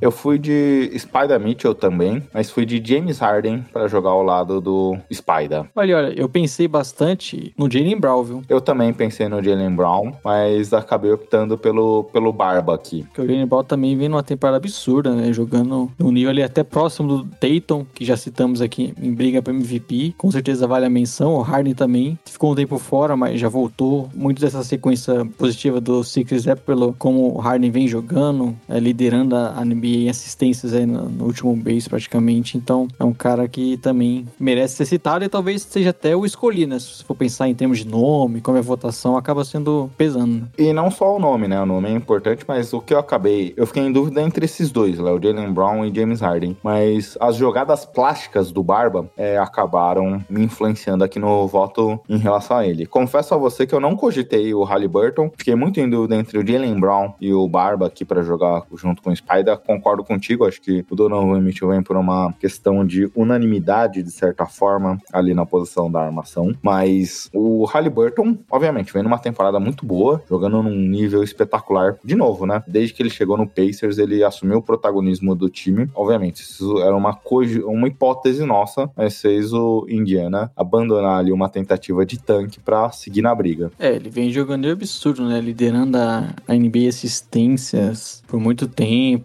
Eu 0.00 0.10
fui 0.10 0.38
de 0.38 0.90
Spider 0.96 1.40
Mitchell 1.40 1.74
também, 1.74 2.22
mas 2.32 2.50
fui 2.50 2.64
de 2.64 2.82
James 2.84 3.18
Harden 3.18 3.64
para 3.72 3.88
jogar 3.88 4.10
ao 4.10 4.22
lado 4.22 4.60
do 4.60 4.96
Spider. 5.12 5.64
Olha, 5.74 5.96
olha, 5.96 6.14
eu 6.18 6.28
pensei 6.28 6.68
bastante 6.68 7.52
no 7.56 7.70
Jalen 7.70 7.98
Brown, 7.98 8.22
viu? 8.22 8.42
Eu 8.48 8.60
também 8.60 8.92
pensei 8.92 9.28
no 9.28 9.42
Jalen 9.42 9.74
Brown, 9.74 10.12
mas 10.24 10.72
acabei 10.72 11.12
optando 11.12 11.58
pelo, 11.58 12.04
pelo 12.04 12.32
Barba 12.32 12.74
aqui. 12.74 13.02
Porque 13.04 13.22
o 13.22 13.26
Jalen 13.26 13.46
Brown 13.46 13.64
também 13.64 13.96
vem 13.96 14.08
numa 14.08 14.22
temporada 14.22 14.58
absurda, 14.58 15.14
né? 15.14 15.32
Jogando 15.32 15.90
num 15.98 16.10
nível 16.10 16.30
ali 16.30 16.42
até 16.42 16.62
próximo 16.62 17.08
do 17.08 17.24
Tatum, 17.24 17.84
que 17.94 18.04
já 18.04 18.16
citamos 18.16 18.60
aqui 18.60 18.94
em 19.00 19.12
briga 19.12 19.42
para 19.42 19.52
MVP. 19.52 20.14
Com 20.16 20.30
certeza 20.30 20.66
vale 20.66 20.86
a 20.86 20.90
menção. 20.90 21.34
O 21.34 21.42
Harden 21.42 21.74
também 21.74 22.18
ficou 22.24 22.52
um 22.52 22.54
tempo 22.54 22.78
fora, 22.78 23.16
mas 23.16 23.40
já 23.40 23.48
voltou. 23.48 24.08
Muito 24.14 24.40
dessa 24.40 24.62
sequência 24.62 25.24
positiva 25.36 25.80
do 25.80 26.04
Sixers 26.04 26.46
é 26.46 26.54
pelo 26.54 26.94
como 26.94 27.34
o 27.34 27.38
Harden 27.38 27.70
vem 27.70 27.88
jogando, 27.88 28.56
é, 28.68 28.78
liderando 28.78 29.36
a 29.46 29.58
a 29.58 29.64
NBA 29.64 29.86
em 29.86 30.08
assistências 30.08 30.72
aí 30.72 30.86
no, 30.86 31.08
no, 31.08 31.24
último 31.24 31.54
base 31.56 31.88
praticamente. 31.88 32.56
Então 32.56 32.88
é 32.98 33.04
um 33.04 33.12
cara 33.12 33.48
que 33.48 33.76
também 33.78 34.26
merece 34.38 34.76
ser 34.76 34.86
citado 34.86 35.24
e 35.24 35.28
talvez 35.28 35.62
seja 35.62 35.90
até 35.90 36.14
o 36.14 36.24
escolhido, 36.24 36.70
né? 36.74 36.78
Se 36.78 37.04
for 37.04 37.14
pensar 37.14 37.48
em 37.48 37.54
termos 37.54 37.78
de 37.78 37.88
nome, 37.88 38.40
como 38.40 38.56
é 38.56 38.60
a 38.60 38.62
votação, 38.62 39.16
acaba 39.16 39.44
sendo 39.44 39.90
pesando. 39.96 40.48
E 40.56 40.72
não 40.72 40.90
só 40.90 41.16
o 41.16 41.18
nome, 41.18 41.48
né? 41.48 41.60
O 41.60 41.66
nome 41.66 41.88
é 41.88 41.92
importante, 41.92 42.44
mas 42.46 42.72
o 42.72 42.80
que 42.80 42.94
eu 42.94 42.98
acabei. 42.98 43.52
Eu 43.56 43.66
fiquei 43.66 43.82
em 43.82 43.92
dúvida 43.92 44.22
entre 44.22 44.44
esses 44.44 44.70
dois, 44.70 44.98
Léo, 44.98 45.20
Jalen 45.22 45.52
Brown 45.52 45.84
e 45.84 45.94
James 45.94 46.20
Harden. 46.20 46.56
Mas 46.62 47.16
as 47.20 47.36
jogadas 47.36 47.84
plásticas 47.84 48.52
do 48.52 48.62
Barba 48.62 49.10
é, 49.16 49.38
acabaram 49.38 50.24
me 50.28 50.44
influenciando 50.44 51.04
aqui 51.04 51.18
no 51.18 51.46
voto 51.46 52.00
em 52.08 52.18
relação 52.18 52.58
a 52.58 52.66
ele. 52.66 52.86
Confesso 52.86 53.34
a 53.34 53.38
você 53.38 53.66
que 53.66 53.74
eu 53.74 53.80
não 53.80 53.96
cogitei 53.96 54.54
o 54.54 54.62
Halliburton. 54.62 55.30
Fiquei 55.36 55.54
muito 55.54 55.80
em 55.80 55.88
dúvida 55.88 56.16
entre 56.16 56.38
o 56.38 56.46
Jalen 56.46 56.78
Brown 56.78 57.12
e 57.20 57.32
o 57.32 57.48
Barba 57.48 57.86
aqui 57.86 58.04
para 58.04 58.22
jogar 58.22 58.62
junto 58.76 59.02
com 59.02 59.10
o 59.10 59.12
ainda 59.28 59.56
concordo 59.56 60.02
contigo, 60.02 60.46
acho 60.46 60.60
que 60.60 60.84
o 60.90 60.96
Donovan 60.96 61.40
Mitchell 61.40 61.68
vem 61.68 61.82
por 61.82 61.96
uma 61.96 62.32
questão 62.40 62.84
de 62.84 63.10
unanimidade, 63.14 64.02
de 64.02 64.10
certa 64.10 64.46
forma, 64.46 64.98
ali 65.12 65.34
na 65.34 65.44
posição 65.44 65.90
da 65.90 66.00
armação. 66.00 66.54
Mas 66.62 67.28
o 67.32 67.64
Halliburton, 67.64 68.38
obviamente, 68.50 68.92
vem 68.92 69.02
numa 69.02 69.18
temporada 69.18 69.60
muito 69.60 69.84
boa, 69.84 70.22
jogando 70.28 70.62
num 70.62 70.74
nível 70.74 71.22
espetacular. 71.22 71.96
De 72.04 72.14
novo, 72.14 72.46
né? 72.46 72.62
Desde 72.66 72.94
que 72.94 73.02
ele 73.02 73.10
chegou 73.10 73.36
no 73.36 73.46
Pacers, 73.46 73.98
ele 73.98 74.24
assumiu 74.24 74.58
o 74.58 74.62
protagonismo 74.62 75.34
do 75.34 75.48
time. 75.48 75.88
Obviamente, 75.94 76.40
isso 76.40 76.78
era 76.78 76.96
uma, 76.96 77.18
uma 77.64 77.88
hipótese 77.88 78.44
nossa, 78.44 78.90
mas 78.96 79.20
fez 79.20 79.52
o 79.52 79.86
Indiana 79.88 80.50
abandonar 80.56 81.18
ali 81.18 81.32
uma 81.32 81.48
tentativa 81.48 82.04
de 82.06 82.18
tanque 82.18 82.60
para 82.60 82.90
seguir 82.90 83.22
na 83.22 83.34
briga. 83.34 83.70
É, 83.78 83.94
ele 83.94 84.10
vem 84.10 84.30
jogando 84.30 84.68
absurdo, 84.68 85.24
né? 85.26 85.40
Liderando 85.40 85.98
a 85.98 86.34
NBA 86.48 86.88
assistências 86.88 88.22
por 88.26 88.40
muito 88.40 88.66
tempo 88.68 89.17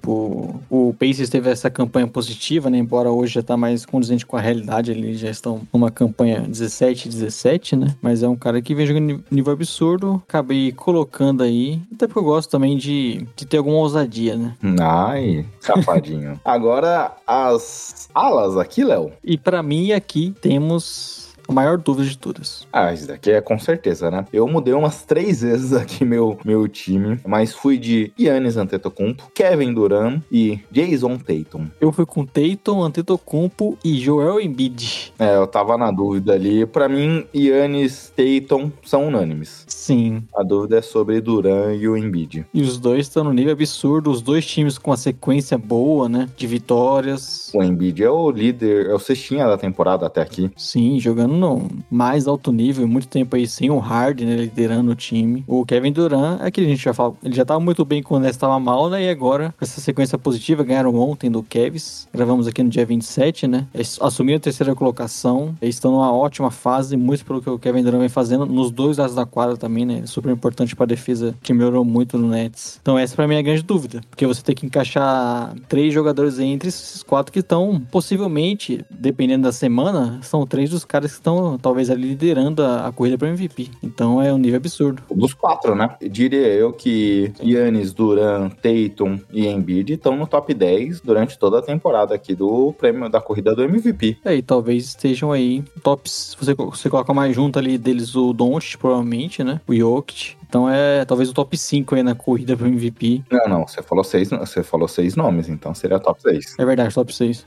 o 0.69 0.93
Pacers 0.97 1.29
teve 1.29 1.49
essa 1.49 1.69
campanha 1.69 2.07
positiva, 2.07 2.69
né? 2.69 2.77
Embora 2.77 3.11
hoje 3.11 3.35
já 3.35 3.43
tá 3.43 3.57
mais 3.57 3.85
condizente 3.85 4.25
com 4.25 4.37
a 4.37 4.41
realidade, 4.41 4.91
eles 4.91 5.19
já 5.19 5.29
estão 5.29 5.61
numa 5.71 5.91
campanha 5.91 6.41
17 6.41 7.09
17, 7.09 7.75
né? 7.75 7.95
Mas 8.01 8.23
é 8.23 8.27
um 8.27 8.35
cara 8.35 8.61
que 8.61 8.75
vem 8.75 8.85
jogando 8.85 9.23
nível 9.29 9.53
absurdo. 9.53 10.21
Acabei 10.27 10.71
colocando 10.71 11.43
aí, 11.43 11.81
até 11.93 12.07
porque 12.07 12.19
eu 12.19 12.23
gosto 12.23 12.49
também 12.49 12.77
de, 12.77 13.25
de 13.35 13.45
ter 13.45 13.57
alguma 13.57 13.77
ousadia, 13.77 14.35
né? 14.35 14.55
Ai, 14.79 15.45
safadinho. 15.59 16.39
Agora 16.45 17.11
as 17.25 18.09
alas 18.13 18.57
aqui, 18.57 18.83
Léo. 18.83 19.11
E 19.23 19.37
para 19.37 19.63
mim 19.63 19.91
aqui 19.91 20.33
temos 20.41 21.22
a 21.47 21.53
maior 21.53 21.77
dúvida 21.77 22.07
de 22.07 22.17
todas. 22.17 22.67
Ah, 22.71 22.93
isso 22.93 23.07
daqui 23.07 23.31
é 23.31 23.41
com 23.41 23.57
certeza, 23.59 24.09
né? 24.09 24.25
Eu 24.31 24.47
mudei 24.47 24.73
umas 24.73 25.03
três 25.03 25.41
vezes 25.41 25.73
aqui 25.73 26.05
meu, 26.05 26.37
meu 26.43 26.67
time, 26.67 27.19
mas 27.25 27.53
fui 27.53 27.77
de 27.77 28.11
Yannis 28.19 28.57
Antetokounmpo, 28.57 29.31
Kevin 29.33 29.73
Durant 29.73 30.21
e 30.31 30.59
Jason 30.71 31.17
Tatum. 31.17 31.67
Eu 31.79 31.91
fui 31.91 32.05
com 32.05 32.25
Tatum, 32.25 32.81
Antetokounmpo 32.81 33.77
e 33.83 33.99
Joel 33.99 34.39
Embiid. 34.39 35.13
É, 35.19 35.35
eu 35.35 35.47
tava 35.47 35.77
na 35.77 35.91
dúvida 35.91 36.33
ali. 36.33 36.65
Para 36.65 36.87
mim, 36.87 37.25
Yannis, 37.35 38.11
Tatum 38.15 38.71
são 38.83 39.07
unânimes. 39.07 39.65
Sim. 39.67 40.23
A 40.35 40.43
dúvida 40.43 40.77
é 40.77 40.81
sobre 40.81 41.19
Durant 41.21 41.77
e 41.79 41.87
o 41.87 41.97
Embiid. 41.97 42.45
E 42.53 42.61
os 42.61 42.77
dois 42.77 43.07
estão 43.07 43.23
no 43.23 43.33
nível 43.33 43.53
absurdo, 43.53 44.11
os 44.11 44.21
dois 44.21 44.45
times 44.45 44.77
com 44.77 44.91
a 44.91 44.97
sequência 44.97 45.57
boa, 45.57 46.07
né? 46.07 46.29
De 46.35 46.47
vitórias. 46.47 47.51
O 47.53 47.63
Embiid 47.63 48.03
é 48.03 48.09
o 48.09 48.31
líder, 48.31 48.87
é 48.87 48.93
o 48.93 48.99
cestinha 48.99 49.47
da 49.47 49.57
temporada 49.57 50.05
até 50.05 50.21
aqui. 50.21 50.51
Sim, 50.55 50.99
jogando 50.99 51.32
no 51.33 51.69
mais 51.89 52.27
alto 52.27 52.51
nível, 52.51 52.87
muito 52.87 53.07
tempo 53.07 53.35
aí 53.35 53.47
sem 53.47 53.69
o 53.69 53.77
Harden 53.77 54.27
né, 54.27 54.35
liderando 54.35 54.91
o 54.91 54.95
time. 54.95 55.43
O 55.47 55.65
Kevin 55.65 55.91
Durant, 55.91 56.41
é 56.41 56.51
que 56.51 56.61
a 56.61 56.63
gente 56.63 56.83
já 56.83 56.93
fala, 56.93 57.15
ele 57.23 57.35
já 57.35 57.45
tava 57.45 57.59
muito 57.59 57.83
bem 57.85 58.01
quando 58.01 58.25
estava 58.25 58.59
mal, 58.59 58.89
né? 58.89 59.03
E 59.03 59.09
agora, 59.09 59.53
com 59.57 59.65
essa 59.65 59.81
sequência 59.81 60.17
positiva, 60.17 60.63
ganharam 60.63 60.95
ontem 60.95 61.29
do 61.29 61.43
Kevs. 61.43 62.07
Gravamos 62.13 62.47
aqui 62.47 62.63
no 62.63 62.69
dia 62.69 62.85
27, 62.85 63.47
né? 63.47 63.67
Assumiram 64.01 64.37
a 64.37 64.39
terceira 64.39 64.75
colocação. 64.75 65.55
Eles 65.61 65.75
estão 65.75 65.91
numa 65.91 66.11
ótima 66.11 66.51
fase, 66.51 66.95
muito 66.95 67.25
pelo 67.25 67.41
que 67.41 67.49
o 67.49 67.59
Kevin 67.59 67.83
Durant 67.83 67.99
vem 67.99 68.09
fazendo, 68.09 68.45
nos 68.45 68.71
dois 68.71 68.97
lados 68.97 69.15
da 69.15 69.25
quadra 69.25 69.57
também, 69.57 69.85
né? 69.85 70.03
Super 70.05 70.31
importante 70.31 70.75
para 70.75 70.85
a 70.85 70.87
defesa, 70.87 71.35
que 71.41 71.53
melhorou 71.53 71.83
muito 71.83 72.17
no 72.17 72.27
Nets. 72.27 72.79
Então, 72.81 72.97
essa 72.97 73.15
para 73.15 73.27
mim 73.27 73.35
é 73.35 73.39
a 73.39 73.41
grande 73.41 73.63
dúvida, 73.63 74.01
porque 74.09 74.25
você 74.25 74.41
tem 74.41 74.55
que 74.55 74.65
encaixar 74.65 75.53
três 75.67 75.93
jogadores 75.93 76.39
entre 76.39 76.69
esses 76.69 77.03
quatro 77.03 77.31
que 77.31 77.39
estão, 77.39 77.81
possivelmente, 77.91 78.85
dependendo 78.89 79.43
da 79.43 79.51
semana, 79.51 80.19
são 80.21 80.45
três 80.45 80.69
dos 80.69 80.85
caras 80.85 81.11
que 81.11 81.21
estão 81.23 81.57
talvez 81.57 81.89
ali 81.89 82.09
liderando 82.09 82.61
a, 82.61 82.87
a 82.87 82.91
corrida 82.91 83.17
para 83.17 83.29
MVP. 83.29 83.69
Então 83.81 84.21
é 84.21 84.31
um 84.33 84.37
nível 84.37 84.57
absurdo. 84.57 85.01
Dos 85.09 85.33
quatro, 85.33 85.73
né? 85.73 85.95
Diria 86.01 86.47
eu 86.47 86.73
que 86.73 87.31
Yannis, 87.41 87.93
Duran, 87.93 88.49
Tatum 88.49 89.17
e 89.31 89.47
Embiid 89.47 89.93
estão 89.93 90.17
no 90.17 90.27
top 90.27 90.53
10 90.53 90.99
durante 91.01 91.39
toda 91.39 91.59
a 91.59 91.61
temporada 91.61 92.13
aqui 92.13 92.35
do 92.35 92.73
prêmio 92.73 93.09
da 93.09 93.21
corrida 93.21 93.55
do 93.55 93.63
MVP. 93.63 94.17
É, 94.25 94.35
e 94.35 94.41
talvez 94.41 94.85
estejam 94.85 95.31
aí 95.31 95.63
tops. 95.81 96.35
Você, 96.39 96.53
você 96.53 96.89
coloca 96.89 97.13
mais 97.13 97.33
junto 97.33 97.57
ali 97.57 97.77
deles 97.77 98.15
o 98.15 98.33
Doncic, 98.33 98.77
provavelmente, 98.77 99.43
né? 99.43 99.61
O 99.65 99.73
Jokic. 99.73 100.35
Então 100.53 100.69
é 100.69 101.03
talvez 101.03 101.31
o 101.31 101.33
top 101.33 101.57
5 101.57 101.95
aí 101.95 102.03
na 102.03 102.13
corrida 102.13 102.55
pro 102.55 102.67
MVP. 102.67 103.23
Não, 103.31 103.47
não, 103.47 103.67
você 103.67 103.81
falou 103.81 104.03
seis, 104.03 104.29
você 104.29 104.61
falou 104.61 104.87
seis 104.87 105.15
nomes, 105.15 105.49
então 105.49 105.73
seria 105.73 105.99
top 105.99 106.21
6. 106.21 106.59
É 106.59 106.63
verdade, 106.63 106.93
top 106.93 107.11
6. 107.11 107.43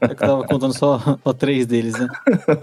é 0.00 0.08
que 0.08 0.12
eu 0.14 0.16
tava 0.16 0.44
contando 0.44 0.72
só, 0.72 0.98
só 1.22 1.32
três 1.34 1.66
deles, 1.66 1.92
né? 1.98 2.08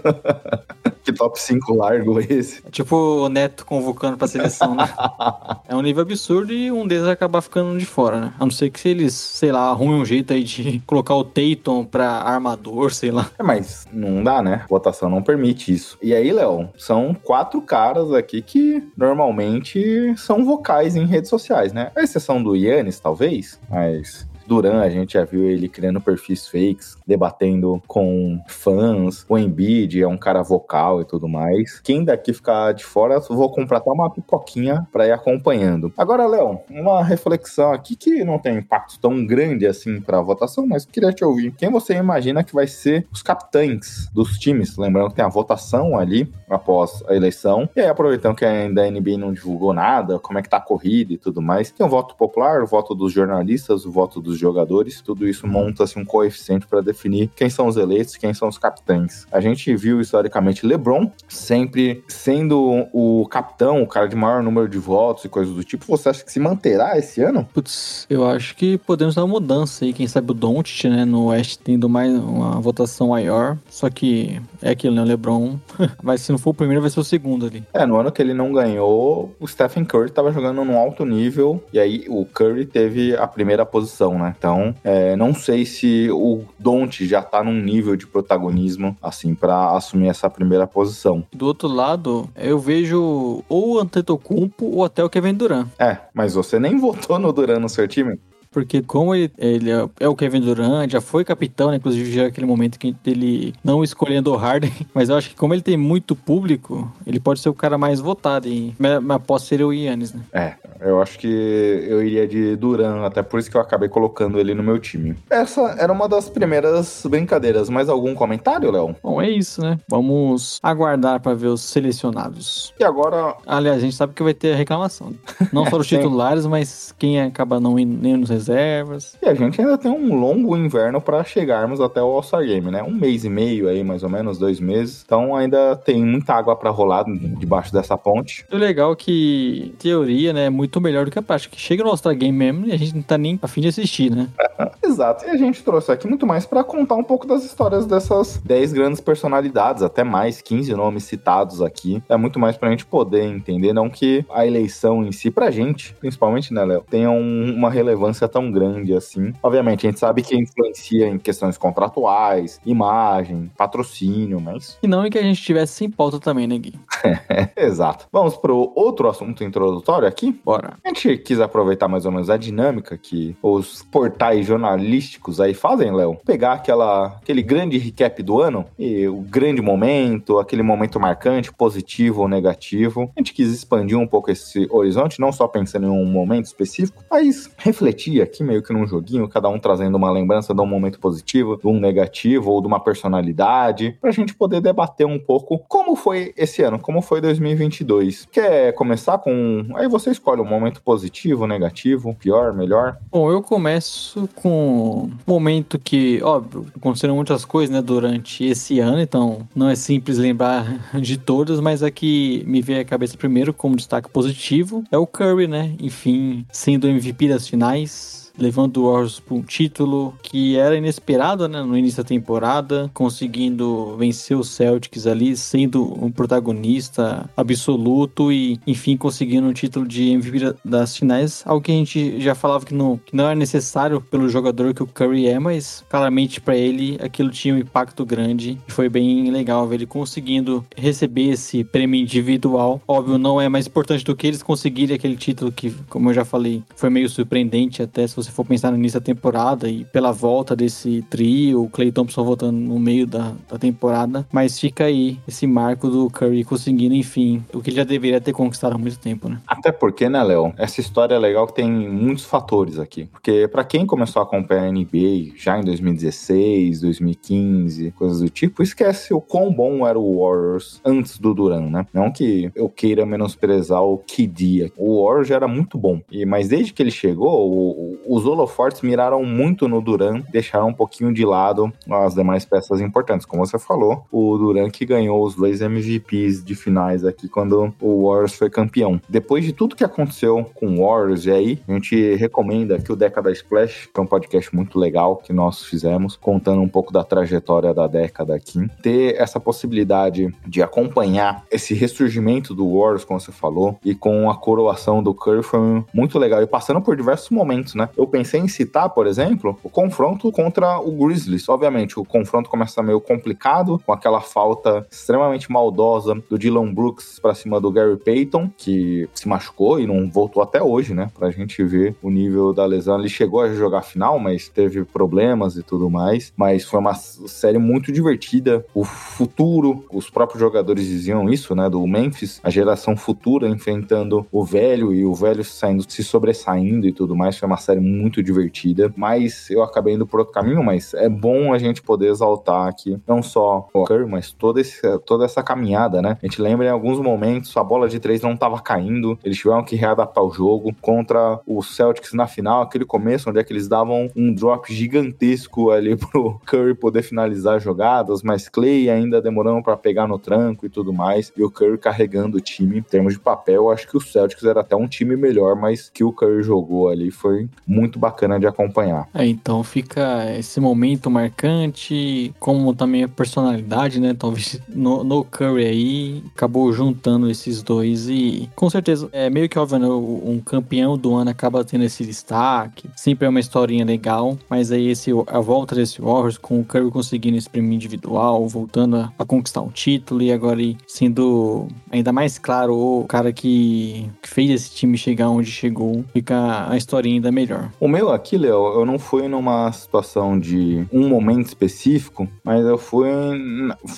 que 1.04 1.12
top 1.12 1.40
5 1.40 1.74
largo 1.74 2.18
esse? 2.20 2.62
É 2.66 2.70
tipo 2.70 2.96
o 2.96 3.28
Neto 3.28 3.64
convocando 3.64 4.16
pra 4.16 4.26
seleção, 4.26 4.74
né? 4.74 4.88
é 5.68 5.74
um 5.74 5.82
nível 5.82 6.02
absurdo 6.02 6.52
e 6.52 6.70
um 6.70 6.86
deles 6.86 7.04
vai 7.04 7.12
acabar 7.12 7.40
ficando 7.40 7.78
de 7.78 7.86
fora, 7.86 8.20
né? 8.20 8.34
A 8.38 8.44
não 8.44 8.50
ser 8.50 8.70
que 8.70 8.88
eles, 8.88 9.14
sei 9.14 9.52
lá, 9.52 9.68
arrumem 9.68 10.00
um 10.00 10.04
jeito 10.04 10.32
aí 10.32 10.42
de 10.42 10.82
colocar 10.86 11.14
o 11.14 11.24
Tatum 11.24 11.84
pra 11.84 12.08
armador, 12.08 12.92
sei 12.92 13.10
lá. 13.10 13.30
É, 13.38 13.42
mas 13.42 13.86
não 13.92 14.22
dá, 14.22 14.42
né? 14.42 14.62
A 14.64 14.66
votação 14.66 15.08
não 15.08 15.22
permite 15.22 15.72
isso. 15.72 15.96
E 16.02 16.14
aí, 16.14 16.32
Léo, 16.32 16.68
são 16.76 17.14
quatro 17.14 17.60
caras 17.62 18.12
aqui 18.12 18.42
que 18.42 18.82
normalmente 18.96 20.14
são 20.16 20.44
vocais 20.44 20.96
em 20.96 21.06
redes 21.06 21.30
sociais, 21.30 21.72
né? 21.72 21.90
A 21.94 22.02
exceção 22.02 22.42
do 22.42 22.56
Yannis, 22.56 22.98
talvez, 22.98 23.60
mas 23.70 24.26
Duran, 24.46 24.80
a 24.80 24.88
gente 24.88 25.14
já 25.14 25.24
viu 25.24 25.44
ele 25.44 25.68
criando 25.68 26.00
perfis 26.00 26.46
fakes, 26.46 26.96
debatendo 27.06 27.82
com 27.86 28.40
fãs. 28.48 29.24
O 29.28 29.38
Embiid 29.38 30.02
é 30.02 30.06
um 30.08 30.16
cara 30.16 30.42
vocal 30.42 31.00
e 31.00 31.04
tudo 31.04 31.28
mais. 31.28 31.80
Quem 31.80 32.04
daqui 32.04 32.32
ficar 32.32 32.72
de 32.72 32.84
fora, 32.84 33.20
vou 33.20 33.50
comprar 33.50 33.78
até 33.78 33.90
uma 33.90 34.10
pipoquinha 34.10 34.86
pra 34.92 35.06
ir 35.06 35.12
acompanhando. 35.12 35.92
Agora, 35.96 36.26
Léo, 36.26 36.60
uma 36.70 37.02
reflexão 37.02 37.72
aqui 37.72 37.96
que 37.96 38.24
não 38.24 38.38
tem 38.38 38.56
impacto 38.58 38.98
tão 39.00 39.24
grande 39.26 39.66
assim 39.66 40.00
pra 40.00 40.20
votação, 40.20 40.66
mas 40.66 40.84
queria 40.84 41.12
te 41.12 41.24
ouvir. 41.24 41.52
Quem 41.52 41.70
você 41.70 41.94
imagina 41.94 42.44
que 42.44 42.54
vai 42.54 42.66
ser 42.66 43.06
os 43.12 43.22
capitães 43.22 44.08
dos 44.12 44.38
times? 44.38 44.76
Lembrando 44.76 45.10
que 45.10 45.16
tem 45.16 45.24
a 45.24 45.28
votação 45.28 45.98
ali 45.98 46.32
após 46.48 47.02
a 47.08 47.14
eleição. 47.14 47.68
E 47.74 47.80
aí, 47.80 47.88
aproveitando 47.88 48.36
que 48.36 48.44
ainda 48.44 48.82
a 48.82 48.90
NBA 48.90 49.18
não 49.18 49.32
divulgou 49.32 49.72
nada, 49.72 50.18
como 50.18 50.38
é 50.38 50.42
que 50.42 50.48
tá 50.48 50.58
a 50.58 50.60
corrida 50.60 51.12
e 51.12 51.18
tudo 51.18 51.42
mais. 51.42 51.70
Tem 51.70 51.84
o 51.84 51.88
voto 51.88 52.14
popular, 52.16 52.62
o 52.62 52.66
voto 52.66 52.94
dos 52.94 53.12
jornalistas, 53.12 53.84
o 53.84 53.90
voto 53.90 54.20
dos 54.20 54.35
jogadores. 54.38 55.00
Tudo 55.00 55.26
isso 55.26 55.46
monta-se 55.46 55.98
um 55.98 56.04
coeficiente 56.04 56.66
para 56.66 56.80
definir 56.80 57.30
quem 57.34 57.50
são 57.50 57.66
os 57.66 57.76
eleitos, 57.76 58.16
quem 58.16 58.32
são 58.34 58.48
os 58.48 58.58
capitães. 58.58 59.26
A 59.30 59.40
gente 59.40 59.74
viu 59.76 60.00
historicamente 60.00 60.66
LeBron 60.66 61.10
sempre 61.28 62.04
sendo 62.08 62.86
o 62.92 63.26
capitão, 63.28 63.82
o 63.82 63.86
cara 63.86 64.08
de 64.08 64.16
maior 64.16 64.42
número 64.42 64.68
de 64.68 64.78
votos 64.78 65.24
e 65.24 65.28
coisas 65.28 65.54
do 65.54 65.64
tipo. 65.64 65.84
Você 65.86 66.08
acha 66.08 66.24
que 66.24 66.32
se 66.32 66.40
manterá 66.40 66.98
esse 66.98 67.22
ano? 67.22 67.48
Putz, 67.52 68.06
eu 68.08 68.26
acho 68.26 68.56
que 68.56 68.78
podemos 68.78 69.14
dar 69.14 69.24
uma 69.24 69.34
mudança 69.34 69.84
aí. 69.84 69.92
Quem 69.92 70.06
sabe 70.06 70.30
o 70.30 70.34
Doncic, 70.34 70.84
né, 70.88 71.04
no 71.04 71.26
Oeste 71.26 71.58
tendo 71.58 71.88
mais 71.88 72.12
uma 72.12 72.60
votação 72.60 73.08
maior. 73.08 73.56
Só 73.68 73.88
que 73.90 74.40
é 74.62 74.70
aquilo, 74.70 74.94
né, 74.94 75.02
o 75.02 75.04
LeBron. 75.04 75.58
Mas 76.02 76.22
se 76.22 76.32
não 76.32 76.38
for 76.38 76.50
o 76.50 76.54
primeiro, 76.54 76.80
vai 76.80 76.90
ser 76.90 77.00
o 77.00 77.04
segundo 77.04 77.46
ali. 77.46 77.64
É, 77.72 77.86
no 77.86 77.96
ano 77.96 78.12
que 78.12 78.20
ele 78.20 78.34
não 78.34 78.52
ganhou, 78.52 79.34
o 79.38 79.46
Stephen 79.46 79.84
Curry 79.84 80.10
tava 80.10 80.32
jogando 80.32 80.64
num 80.64 80.76
alto 80.76 81.04
nível 81.04 81.62
e 81.72 81.78
aí 81.78 82.04
o 82.08 82.24
Curry 82.24 82.66
teve 82.66 83.16
a 83.16 83.26
primeira 83.26 83.64
posição, 83.64 84.18
né? 84.18 84.25
Então, 84.36 84.74
é, 84.82 85.16
não 85.16 85.34
sei 85.34 85.64
se 85.64 86.08
o 86.10 86.44
Don't 86.58 87.06
já 87.06 87.22
tá 87.22 87.42
num 87.42 87.60
nível 87.60 87.96
de 87.96 88.06
protagonismo, 88.06 88.96
assim, 89.02 89.34
para 89.34 89.72
assumir 89.72 90.08
essa 90.08 90.30
primeira 90.30 90.66
posição. 90.66 91.24
Do 91.32 91.46
outro 91.46 91.68
lado, 91.68 92.28
eu 92.36 92.58
vejo 92.58 93.42
ou 93.48 93.74
o 93.74 93.78
Antetokounmpo 93.78 94.66
ou 94.66 94.84
até 94.84 95.02
o 95.04 95.10
Kevin 95.10 95.34
Durant. 95.34 95.68
É, 95.78 95.98
mas 96.14 96.34
você 96.34 96.58
nem 96.58 96.78
votou 96.80 97.18
no 97.18 97.32
Durant 97.32 97.60
no 97.60 97.68
seu 97.68 97.86
time? 97.86 98.18
Porque 98.56 98.80
como 98.80 99.14
ele, 99.14 99.30
ele 99.36 99.70
é, 99.70 99.86
é 100.00 100.08
o 100.08 100.16
Kevin 100.16 100.40
Durant, 100.40 100.90
já 100.90 100.98
foi 100.98 101.26
capitão, 101.26 101.70
né? 101.70 101.76
Inclusive 101.76 102.10
já 102.10 102.22
é 102.22 102.26
aquele 102.28 102.46
momento 102.46 102.78
que 102.78 102.96
ele 103.04 103.52
não 103.62 103.84
escolhendo 103.84 104.32
o 104.32 104.36
Harden. 104.36 104.72
Mas 104.94 105.10
eu 105.10 105.16
acho 105.16 105.28
que 105.28 105.36
como 105.36 105.52
ele 105.52 105.60
tem 105.60 105.76
muito 105.76 106.16
público, 106.16 106.90
ele 107.06 107.20
pode 107.20 107.40
ser 107.40 107.50
o 107.50 107.54
cara 107.54 107.76
mais 107.76 108.00
votado. 108.00 108.48
E 108.48 108.74
minha, 108.78 108.96
aposta 109.14 109.48
seria 109.48 109.66
o 109.66 109.74
Yannis, 109.74 110.14
né? 110.14 110.22
É, 110.32 110.54
eu 110.80 111.02
acho 111.02 111.18
que 111.18 111.26
eu 111.26 112.02
iria 112.02 112.26
de 112.26 112.56
Duran, 112.56 113.04
até 113.04 113.22
por 113.22 113.38
isso 113.38 113.50
que 113.50 113.58
eu 113.58 113.60
acabei 113.60 113.90
colocando 113.90 114.40
ele 114.40 114.54
no 114.54 114.62
meu 114.62 114.78
time. 114.78 115.14
Essa 115.28 115.76
era 115.78 115.92
uma 115.92 116.08
das 116.08 116.30
primeiras 116.30 117.04
brincadeiras. 117.04 117.68
Mais 117.68 117.90
algum 117.90 118.14
comentário, 118.14 118.70
Léo? 118.70 118.96
Bom, 119.02 119.20
é 119.20 119.28
isso, 119.28 119.60
né? 119.60 119.78
Vamos 119.86 120.58
aguardar 120.62 121.20
para 121.20 121.34
ver 121.34 121.48
os 121.48 121.60
selecionados. 121.60 122.72
E 122.80 122.84
agora. 122.84 123.34
Aliás, 123.46 123.76
a 123.76 123.80
gente 123.80 123.96
sabe 123.96 124.14
que 124.14 124.22
vai 124.22 124.32
ter 124.32 124.54
reclamação. 124.54 125.12
Não 125.52 125.66
só 125.68 125.76
os 125.76 125.86
titulares, 125.86 126.46
mas 126.46 126.94
quem 126.98 127.20
acaba 127.20 127.60
não 127.60 127.78
indo 127.78 128.00
nem 128.00 128.16
nos 128.16 128.30
reservas. 128.46 129.16
E 129.22 129.26
a 129.26 129.34
gente 129.34 129.60
ainda 129.60 129.76
tem 129.76 129.90
um 129.90 130.14
longo 130.14 130.56
inverno 130.56 131.00
para 131.00 131.22
chegarmos 131.24 131.80
até 131.80 132.02
o 132.02 132.06
All-Star 132.06 132.44
Game, 132.44 132.70
né? 132.70 132.82
Um 132.82 132.92
mês 132.92 133.24
e 133.24 133.28
meio 133.28 133.68
aí, 133.68 133.82
mais 133.82 134.02
ou 134.02 134.08
menos, 134.08 134.38
dois 134.38 134.60
meses. 134.60 135.02
Então 135.04 135.34
ainda 135.34 135.76
tem 135.76 136.04
muita 136.04 136.34
água 136.34 136.56
para 136.56 136.70
rolar 136.70 137.04
debaixo 137.38 137.72
dessa 137.72 137.96
ponte. 137.96 138.44
O 138.52 138.56
legal 138.56 138.92
é 138.92 138.96
que 138.96 139.74
teoria, 139.78 140.32
né, 140.32 140.46
é 140.46 140.50
muito 140.50 140.80
melhor 140.80 141.04
do 141.04 141.10
que 141.10 141.18
a 141.18 141.22
prática. 141.22 141.54
Que 141.54 141.60
chega 141.60 141.82
no 141.82 141.90
All-Star 141.90 142.14
Game 142.14 142.36
mesmo 142.36 142.66
e 142.66 142.72
a 142.72 142.76
gente 142.76 142.94
não 142.94 143.02
tá 143.02 143.18
nem 143.18 143.38
a 143.42 143.48
fim 143.48 143.60
de 143.60 143.68
assistir, 143.68 144.10
né? 144.10 144.28
Exato. 144.82 145.26
E 145.26 145.30
a 145.30 145.36
gente 145.36 145.62
trouxe 145.62 145.90
aqui 145.90 146.06
muito 146.06 146.26
mais 146.26 146.46
para 146.46 146.62
contar 146.62 146.94
um 146.94 147.04
pouco 147.04 147.26
das 147.26 147.44
histórias 147.44 147.86
dessas 147.86 148.40
10 148.44 148.72
grandes 148.72 149.00
personalidades, 149.00 149.82
até 149.82 150.04
mais, 150.04 150.40
15 150.40 150.72
nomes 150.74 151.04
citados 151.04 151.60
aqui. 151.60 152.02
É 152.08 152.16
muito 152.16 152.38
mais 152.38 152.56
pra 152.56 152.70
gente 152.70 152.86
poder 152.86 153.24
entender, 153.24 153.72
não 153.72 153.88
que 153.88 154.24
a 154.32 154.46
eleição 154.46 155.04
em 155.04 155.12
si, 155.12 155.30
pra 155.30 155.50
gente, 155.50 155.94
principalmente, 155.94 156.52
né, 156.52 156.64
Léo, 156.64 156.84
tenha 156.88 157.10
um, 157.10 157.54
uma 157.54 157.70
relevância 157.70 158.28
tão 158.36 158.50
grande 158.50 158.92
assim. 158.92 159.32
Obviamente, 159.42 159.86
a 159.86 159.90
gente 159.90 159.98
sabe 159.98 160.22
que 160.22 160.36
influencia 160.36 161.08
em 161.08 161.18
questões 161.18 161.56
contratuais, 161.56 162.60
imagem, 162.66 163.50
patrocínio, 163.56 164.38
mas. 164.38 164.78
E 164.82 164.86
não 164.86 165.02
é 165.02 165.08
que 165.08 165.18
a 165.18 165.22
gente 165.22 165.40
tivesse 165.40 165.72
sem 165.72 165.90
pauta 165.90 166.20
também, 166.20 166.46
né, 166.46 166.58
Gui? 166.58 166.74
Exato. 167.56 168.06
Vamos 168.12 168.36
pro 168.36 168.72
outro 168.76 169.08
assunto 169.08 169.42
introdutório 169.42 170.06
aqui? 170.06 170.38
Bora. 170.44 170.76
A 170.84 170.88
gente 170.88 171.16
quis 171.16 171.40
aproveitar 171.40 171.88
mais 171.88 172.04
ou 172.04 172.12
menos 172.12 172.28
a 172.28 172.36
dinâmica 172.36 172.98
que 172.98 173.34
os 173.42 173.82
portais 173.84 174.44
jornalísticos 174.44 175.40
aí 175.40 175.54
fazem, 175.54 175.90
Léo. 175.90 176.18
Pegar 176.26 176.52
aquela, 176.52 177.06
aquele 177.06 177.42
grande 177.42 177.78
recap 177.78 178.22
do 178.22 178.42
ano 178.42 178.66
e 178.78 179.08
o 179.08 179.22
grande 179.22 179.62
momento, 179.62 180.38
aquele 180.38 180.62
momento 180.62 181.00
marcante, 181.00 181.50
positivo 181.50 182.20
ou 182.20 182.28
negativo. 182.28 183.10
A 183.16 183.20
gente 183.20 183.32
quis 183.32 183.50
expandir 183.50 183.98
um 183.98 184.06
pouco 184.06 184.30
esse 184.30 184.68
horizonte, 184.70 185.20
não 185.20 185.32
só 185.32 185.48
pensando 185.48 185.86
em 185.86 185.90
um 185.90 186.04
momento 186.04 186.44
específico, 186.44 187.02
mas 187.10 187.50
refletir 187.56 188.25
aqui 188.26 188.44
meio 188.44 188.62
que 188.62 188.72
num 188.72 188.86
joguinho, 188.86 189.28
cada 189.28 189.48
um 189.48 189.58
trazendo 189.58 189.96
uma 189.96 190.10
lembrança 190.10 190.54
de 190.54 190.60
um 190.60 190.66
momento 190.66 190.98
positivo, 191.00 191.56
de 191.56 191.66
um 191.66 191.80
negativo 191.80 192.50
ou 192.50 192.60
de 192.60 192.66
uma 192.66 192.80
personalidade, 192.80 193.96
pra 194.00 194.10
gente 194.10 194.34
poder 194.34 194.60
debater 194.60 195.06
um 195.06 195.18
pouco 195.18 195.58
como 195.68 195.96
foi 195.96 196.32
esse 196.36 196.62
ano, 196.62 196.78
como 196.78 197.00
foi 197.00 197.20
2022. 197.20 198.26
Quer 198.30 198.72
começar 198.74 199.18
com. 199.18 199.66
Aí 199.74 199.88
você 199.88 200.10
escolhe 200.10 200.40
um 200.40 200.44
momento 200.44 200.82
positivo, 200.82 201.46
negativo, 201.46 202.14
pior, 202.14 202.52
melhor. 202.52 202.98
Bom, 203.10 203.30
eu 203.30 203.42
começo 203.42 204.28
com 204.34 205.08
um 205.08 205.10
momento 205.26 205.78
que, 205.78 206.22
óbvio, 206.22 206.66
aconteceram 206.76 207.16
muitas 207.16 207.44
coisas, 207.44 207.74
né, 207.74 207.80
durante 207.80 208.44
esse 208.44 208.80
ano, 208.80 209.00
então 209.00 209.48
não 209.54 209.68
é 209.68 209.74
simples 209.74 210.18
lembrar 210.18 210.90
de 211.00 211.16
todas, 211.16 211.60
mas 211.60 211.82
aqui 211.82 212.44
me 212.46 212.60
veio 212.60 212.80
à 212.80 212.84
cabeça 212.84 213.16
primeiro 213.16 213.52
como 213.52 213.76
destaque 213.76 214.08
positivo 214.08 214.84
é 214.90 214.98
o 214.98 215.06
Curry, 215.06 215.46
né? 215.46 215.74
Enfim, 215.80 216.44
sendo 216.50 216.88
MVP 216.88 217.28
das 217.28 217.48
finais 217.48 218.05
Peace. 218.06 218.25
Levando 218.38 218.78
o 218.78 218.90
Warriors 218.90 219.20
para 219.20 219.34
um 219.34 219.42
título 219.42 220.14
que 220.22 220.56
era 220.56 220.76
inesperado 220.76 221.48
né, 221.48 221.62
no 221.62 221.76
início 221.76 222.02
da 222.02 222.08
temporada, 222.08 222.90
conseguindo 222.92 223.96
vencer 223.96 224.36
os 224.36 224.50
Celtics 224.50 225.06
ali, 225.06 225.36
sendo 225.36 225.84
um 226.02 226.10
protagonista 226.10 227.28
absoluto 227.36 228.32
e, 228.32 228.60
enfim, 228.66 228.96
conseguindo 228.96 229.48
o 229.48 229.54
título 229.54 229.86
de 229.86 230.10
MVP 230.10 230.54
das 230.64 230.96
finais, 230.96 231.42
algo 231.46 231.62
que 231.62 231.72
a 231.72 231.74
gente 231.74 232.20
já 232.20 232.34
falava 232.34 232.64
que 232.64 232.74
não, 232.74 232.98
que 232.98 233.14
não 233.14 233.24
era 233.24 233.34
necessário 233.34 234.00
pelo 234.00 234.28
jogador 234.28 234.74
que 234.74 234.82
o 234.82 234.86
Curry 234.86 235.28
é, 235.28 235.38
mas 235.38 235.84
claramente 235.88 236.40
para 236.40 236.56
ele 236.56 236.98
aquilo 237.00 237.30
tinha 237.30 237.54
um 237.54 237.58
impacto 237.58 238.04
grande 238.04 238.58
e 238.66 238.72
foi 238.72 238.88
bem 238.88 239.30
legal 239.30 239.66
ver 239.66 239.76
ele 239.76 239.86
conseguindo 239.86 240.64
receber 240.76 241.30
esse 241.30 241.64
prêmio 241.64 242.00
individual. 242.00 242.80
Óbvio, 242.86 243.18
não 243.18 243.40
é 243.40 243.48
mais 243.48 243.66
importante 243.66 244.04
do 244.04 244.16
que 244.16 244.26
eles 244.26 244.42
conseguirem 244.42 244.96
aquele 244.96 245.16
título 245.16 245.52
que, 245.52 245.70
como 245.88 246.10
eu 246.10 246.14
já 246.14 246.24
falei, 246.24 246.62
foi 246.74 246.90
meio 246.90 247.08
surpreendente 247.08 247.82
até 247.82 248.06
se 248.06 248.16
você 248.16 248.25
for 248.30 248.44
pensar 248.44 248.70
no 248.70 248.76
início 248.76 249.00
da 249.00 249.04
temporada 249.04 249.68
e 249.68 249.84
pela 249.84 250.12
volta 250.12 250.54
desse 250.54 251.02
trio, 251.10 251.64
o 251.64 251.68
Clay 251.68 251.92
Thompson 251.92 252.24
voltando 252.24 252.56
no 252.56 252.78
meio 252.78 253.06
da, 253.06 253.32
da 253.48 253.58
temporada, 253.58 254.26
mas 254.32 254.58
fica 254.58 254.84
aí 254.84 255.18
esse 255.26 255.46
marco 255.46 255.88
do 255.88 256.10
Curry 256.10 256.44
conseguindo, 256.44 256.94
enfim, 256.94 257.42
o 257.52 257.60
que 257.60 257.70
ele 257.70 257.76
já 257.76 257.84
deveria 257.84 258.20
ter 258.20 258.32
conquistado 258.32 258.74
há 258.74 258.78
muito 258.78 258.98
tempo, 258.98 259.28
né? 259.28 259.40
Até 259.46 259.72
porque, 259.72 260.08
né, 260.08 260.22
Léo? 260.22 260.52
Essa 260.56 260.80
história 260.80 261.14
é 261.14 261.18
legal 261.18 261.46
que 261.46 261.54
tem 261.54 261.70
muitos 261.70 262.24
fatores 262.24 262.78
aqui. 262.78 263.06
Porque 263.06 263.48
para 263.48 263.64
quem 263.64 263.86
começou 263.86 264.20
a 264.20 264.24
acompanhar 264.24 264.64
a 264.64 264.72
NBA 264.72 265.32
já 265.36 265.58
em 265.58 265.64
2016, 265.64 266.80
2015, 266.80 267.92
coisas 267.92 268.20
do 268.20 268.28
tipo, 268.28 268.62
esquece 268.62 269.14
o 269.14 269.20
quão 269.20 269.52
bom 269.52 269.86
era 269.86 269.98
o 269.98 270.20
Warriors 270.20 270.80
antes 270.84 271.18
do 271.18 271.34
Duran, 271.34 271.68
né? 271.68 271.86
Não 271.92 272.10
que 272.10 272.50
eu 272.54 272.68
queira 272.68 273.04
menosprezar 273.04 273.82
o 273.82 273.98
KD. 273.98 274.72
O 274.76 275.04
Warriors 275.04 275.28
já 275.28 275.36
era 275.36 275.48
muito 275.48 275.78
bom. 275.78 276.00
E, 276.10 276.24
mas 276.24 276.48
desde 276.48 276.72
que 276.72 276.82
ele 276.82 276.90
chegou, 276.90 277.50
o, 277.50 278.15
os 278.16 278.24
holofortes 278.24 278.80
miraram 278.80 279.22
muito 279.24 279.68
no 279.68 279.78
Duran, 279.78 280.22
deixaram 280.32 280.68
um 280.68 280.72
pouquinho 280.72 281.12
de 281.12 281.22
lado 281.22 281.70
as 281.90 282.14
demais 282.14 282.46
peças 282.46 282.80
importantes. 282.80 283.26
Como 283.26 283.44
você 283.44 283.58
falou, 283.58 284.06
o 284.10 284.38
Duran 284.38 284.70
que 284.70 284.86
ganhou 284.86 285.22
os 285.22 285.34
dois 285.34 285.60
MVPs 285.60 286.42
de 286.42 286.54
finais 286.54 287.04
aqui 287.04 287.28
quando 287.28 287.74
o 287.78 288.08
Warriors 288.08 288.34
foi 288.34 288.48
campeão. 288.48 288.98
Depois 289.06 289.44
de 289.44 289.52
tudo 289.52 289.76
que 289.76 289.84
aconteceu 289.84 290.46
com 290.54 290.66
o 290.66 290.86
Warriors, 290.86 291.26
e 291.26 291.30
aí 291.30 291.62
a 291.68 291.72
gente 291.72 292.14
recomenda 292.14 292.78
que 292.78 292.90
o 292.90 292.96
Década 292.96 293.30
Splash, 293.30 293.90
que 293.92 294.00
é 294.00 294.02
um 294.02 294.06
podcast 294.06 294.54
muito 294.56 294.78
legal 294.78 295.16
que 295.16 295.34
nós 295.34 295.62
fizemos, 295.64 296.16
contando 296.16 296.62
um 296.62 296.68
pouco 296.68 296.94
da 296.94 297.04
trajetória 297.04 297.74
da 297.74 297.86
década 297.86 298.34
aqui, 298.34 298.66
ter 298.80 299.20
essa 299.20 299.38
possibilidade 299.38 300.34
de 300.46 300.62
acompanhar 300.62 301.44
esse 301.50 301.74
ressurgimento 301.74 302.54
do 302.54 302.78
Warriors, 302.78 303.04
como 303.04 303.20
você 303.20 303.30
falou, 303.30 303.78
e 303.84 303.94
com 303.94 304.30
a 304.30 304.34
coroação 304.34 305.02
do 305.02 305.12
Curry 305.12 305.42
foi 305.42 305.84
muito 305.92 306.18
legal. 306.18 306.42
E 306.42 306.46
passando 306.46 306.80
por 306.80 306.96
diversos 306.96 307.28
momentos, 307.28 307.74
né? 307.74 307.90
Eu 307.94 308.05
eu 308.06 308.08
pensei 308.08 308.40
em 308.40 308.48
citar, 308.48 308.88
por 308.90 309.06
exemplo, 309.06 309.58
o 309.62 309.68
confronto 309.68 310.30
contra 310.30 310.78
o 310.78 310.92
Grizzlies. 310.92 311.48
Obviamente, 311.48 311.98
o 311.98 312.04
confronto 312.04 312.48
começa 312.48 312.82
meio 312.82 313.00
complicado, 313.00 313.82
com 313.84 313.92
aquela 313.92 314.20
falta 314.20 314.86
extremamente 314.90 315.50
maldosa 315.50 316.14
do 316.30 316.38
Dylan 316.38 316.72
Brooks 316.72 317.18
para 317.18 317.34
cima 317.34 317.60
do 317.60 317.70
Gary 317.70 317.96
Payton, 317.96 318.48
que 318.56 319.08
se 319.12 319.28
machucou 319.28 319.80
e 319.80 319.86
não 319.86 320.08
voltou 320.08 320.42
até 320.42 320.62
hoje, 320.62 320.94
né? 320.94 321.10
Pra 321.18 321.30
gente 321.30 321.62
ver 321.64 321.96
o 322.00 322.10
nível 322.10 322.52
da 322.52 322.64
lesão. 322.64 322.98
Ele 322.98 323.08
chegou 323.08 323.40
a 323.40 323.52
jogar 323.52 323.82
final, 323.82 324.18
mas 324.20 324.48
teve 324.48 324.84
problemas 324.84 325.56
e 325.56 325.62
tudo 325.62 325.90
mais. 325.90 326.32
Mas 326.36 326.64
foi 326.64 326.78
uma 326.78 326.94
série 326.94 327.58
muito 327.58 327.90
divertida. 327.90 328.64
O 328.72 328.84
futuro, 328.84 329.84
os 329.90 330.08
próprios 330.08 330.40
jogadores 330.40 330.86
diziam 330.86 331.28
isso, 331.28 331.54
né? 331.54 331.68
Do 331.68 331.84
Memphis, 331.86 332.40
a 332.44 332.50
geração 332.50 332.96
futura 332.96 333.48
enfrentando 333.48 334.24
o 334.30 334.44
velho 334.44 334.94
e 334.94 335.04
o 335.04 335.14
velho 335.14 335.42
saindo, 335.42 335.84
se 335.88 336.04
sobressaindo 336.04 336.86
e 336.86 336.92
tudo 336.92 337.16
mais. 337.16 337.36
Foi 337.36 337.48
uma 337.48 337.56
série 337.56 337.80
muito 337.80 337.95
divertida. 338.22 338.92
Mas 338.96 339.50
eu 339.50 339.62
acabei 339.62 339.94
indo 339.94 340.06
por 340.06 340.20
outro 340.20 340.32
caminho, 340.32 340.62
mas 340.62 340.94
é 340.94 341.08
bom 341.08 341.52
a 341.52 341.58
gente 341.58 341.82
poder 341.82 342.08
exaltar 342.08 342.68
aqui 342.68 342.98
não 343.06 343.22
só 343.22 343.68
o 343.72 343.84
Curry, 343.84 344.06
mas 344.06 344.32
toda, 344.32 344.60
esse, 344.60 344.80
toda 345.00 345.24
essa 345.24 345.42
caminhada, 345.42 346.02
né? 346.02 346.16
A 346.22 346.26
gente 346.26 346.40
lembra 346.40 346.66
em 346.66 346.70
alguns 346.70 346.98
momentos 346.98 347.56
a 347.56 347.64
bola 347.64 347.88
de 347.88 347.98
três 347.98 348.22
não 348.22 348.32
estava 348.32 348.60
caindo, 348.60 349.18
eles 349.24 349.38
tiveram 349.38 349.64
que 349.64 349.76
readaptar 349.76 350.24
o 350.24 350.30
jogo 350.30 350.74
contra 350.80 351.40
o 351.46 351.62
Celtics 351.62 352.12
na 352.12 352.26
final, 352.26 352.62
aquele 352.62 352.84
começo 352.84 353.28
onde 353.30 353.38
é 353.38 353.44
que 353.44 353.52
eles 353.52 353.68
davam 353.68 354.10
um 354.16 354.32
drop 354.32 354.72
gigantesco 354.72 355.70
ali 355.70 355.96
pro 355.96 356.40
Curry 356.46 356.74
poder 356.74 357.02
finalizar 357.02 357.60
jogadas, 357.60 358.22
mas 358.22 358.48
Clay 358.48 358.88
ainda 358.90 359.20
demorando 359.20 359.62
para 359.62 359.76
pegar 359.76 360.06
no 360.06 360.18
tranco 360.18 360.66
e 360.66 360.68
tudo 360.68 360.92
mais, 360.92 361.32
e 361.36 361.42
o 361.42 361.50
Curry 361.50 361.78
carregando 361.78 362.38
o 362.38 362.40
time. 362.40 362.78
Em 362.78 362.82
termos 362.82 363.14
de 363.14 363.20
papel, 363.20 363.70
acho 363.70 363.88
que 363.88 363.96
o 363.96 364.00
Celtics 364.00 364.44
era 364.44 364.60
até 364.60 364.76
um 364.76 364.88
time 364.88 365.16
melhor, 365.16 365.56
mas 365.56 365.88
que 365.88 366.04
o 366.04 366.12
Curry 366.12 366.42
jogou 366.42 366.88
ali 366.88 367.10
foi 367.10 367.48
muito 367.66 367.75
bacana 367.98 368.38
de 368.38 368.46
acompanhar. 368.46 369.08
É, 369.14 369.26
então 369.26 369.62
fica 369.62 370.34
esse 370.38 370.60
momento 370.60 371.10
marcante, 371.10 372.34
como 372.38 372.74
também 372.74 373.04
a 373.04 373.08
personalidade, 373.08 374.00
né? 374.00 374.14
Talvez 374.14 374.60
no, 374.68 375.04
no 375.04 375.24
Curry 375.24 375.66
aí 375.66 376.22
acabou 376.34 376.72
juntando 376.72 377.30
esses 377.30 377.62
dois 377.62 378.08
e 378.08 378.48
com 378.54 378.68
certeza 378.68 379.08
é 379.12 379.30
meio 379.30 379.48
que 379.48 379.58
óbvio, 379.58 379.78
né? 379.78 379.88
Um 379.88 380.40
campeão 380.44 380.96
do 380.96 381.14
ano 381.14 381.30
acaba 381.30 381.64
tendo 381.64 381.84
esse 381.84 382.04
destaque, 382.04 382.88
sempre 382.96 383.26
é 383.26 383.28
uma 383.28 383.40
historinha 383.40 383.84
legal, 383.84 384.38
mas 384.48 384.72
aí 384.72 384.88
esse, 384.88 385.10
a 385.26 385.40
volta 385.40 385.74
desse 385.74 386.00
Warriors 386.00 386.38
com 386.38 386.60
o 386.60 386.64
Curry 386.64 386.90
conseguindo 386.90 387.36
esse 387.36 387.48
prêmio 387.48 387.72
individual, 387.72 388.46
voltando 388.48 388.96
a, 388.96 389.12
a 389.18 389.24
conquistar 389.24 389.62
um 389.62 389.70
título 389.70 390.22
e 390.22 390.32
agora 390.32 390.56
sendo 390.86 391.68
ainda 391.90 392.12
mais 392.12 392.38
claro 392.38 392.74
o 392.76 393.04
cara 393.06 393.32
que 393.32 394.08
fez 394.22 394.50
esse 394.50 394.70
time 394.70 394.96
chegar 394.96 395.28
onde 395.28 395.50
chegou, 395.50 396.04
fica 396.12 396.70
a 396.70 396.76
historinha 396.76 397.16
ainda 397.16 397.30
melhor. 397.30 397.65
O 397.78 397.88
meu 397.88 398.10
aqui, 398.10 398.36
Léo, 398.36 398.74
eu 398.74 398.84
não 398.84 398.98
fui 398.98 399.28
numa 399.28 399.70
situação 399.72 400.38
de 400.38 400.86
um 400.92 401.08
momento 401.08 401.46
específico, 401.46 402.28
mas 402.42 402.64
eu 402.64 402.78
fui, 402.78 403.08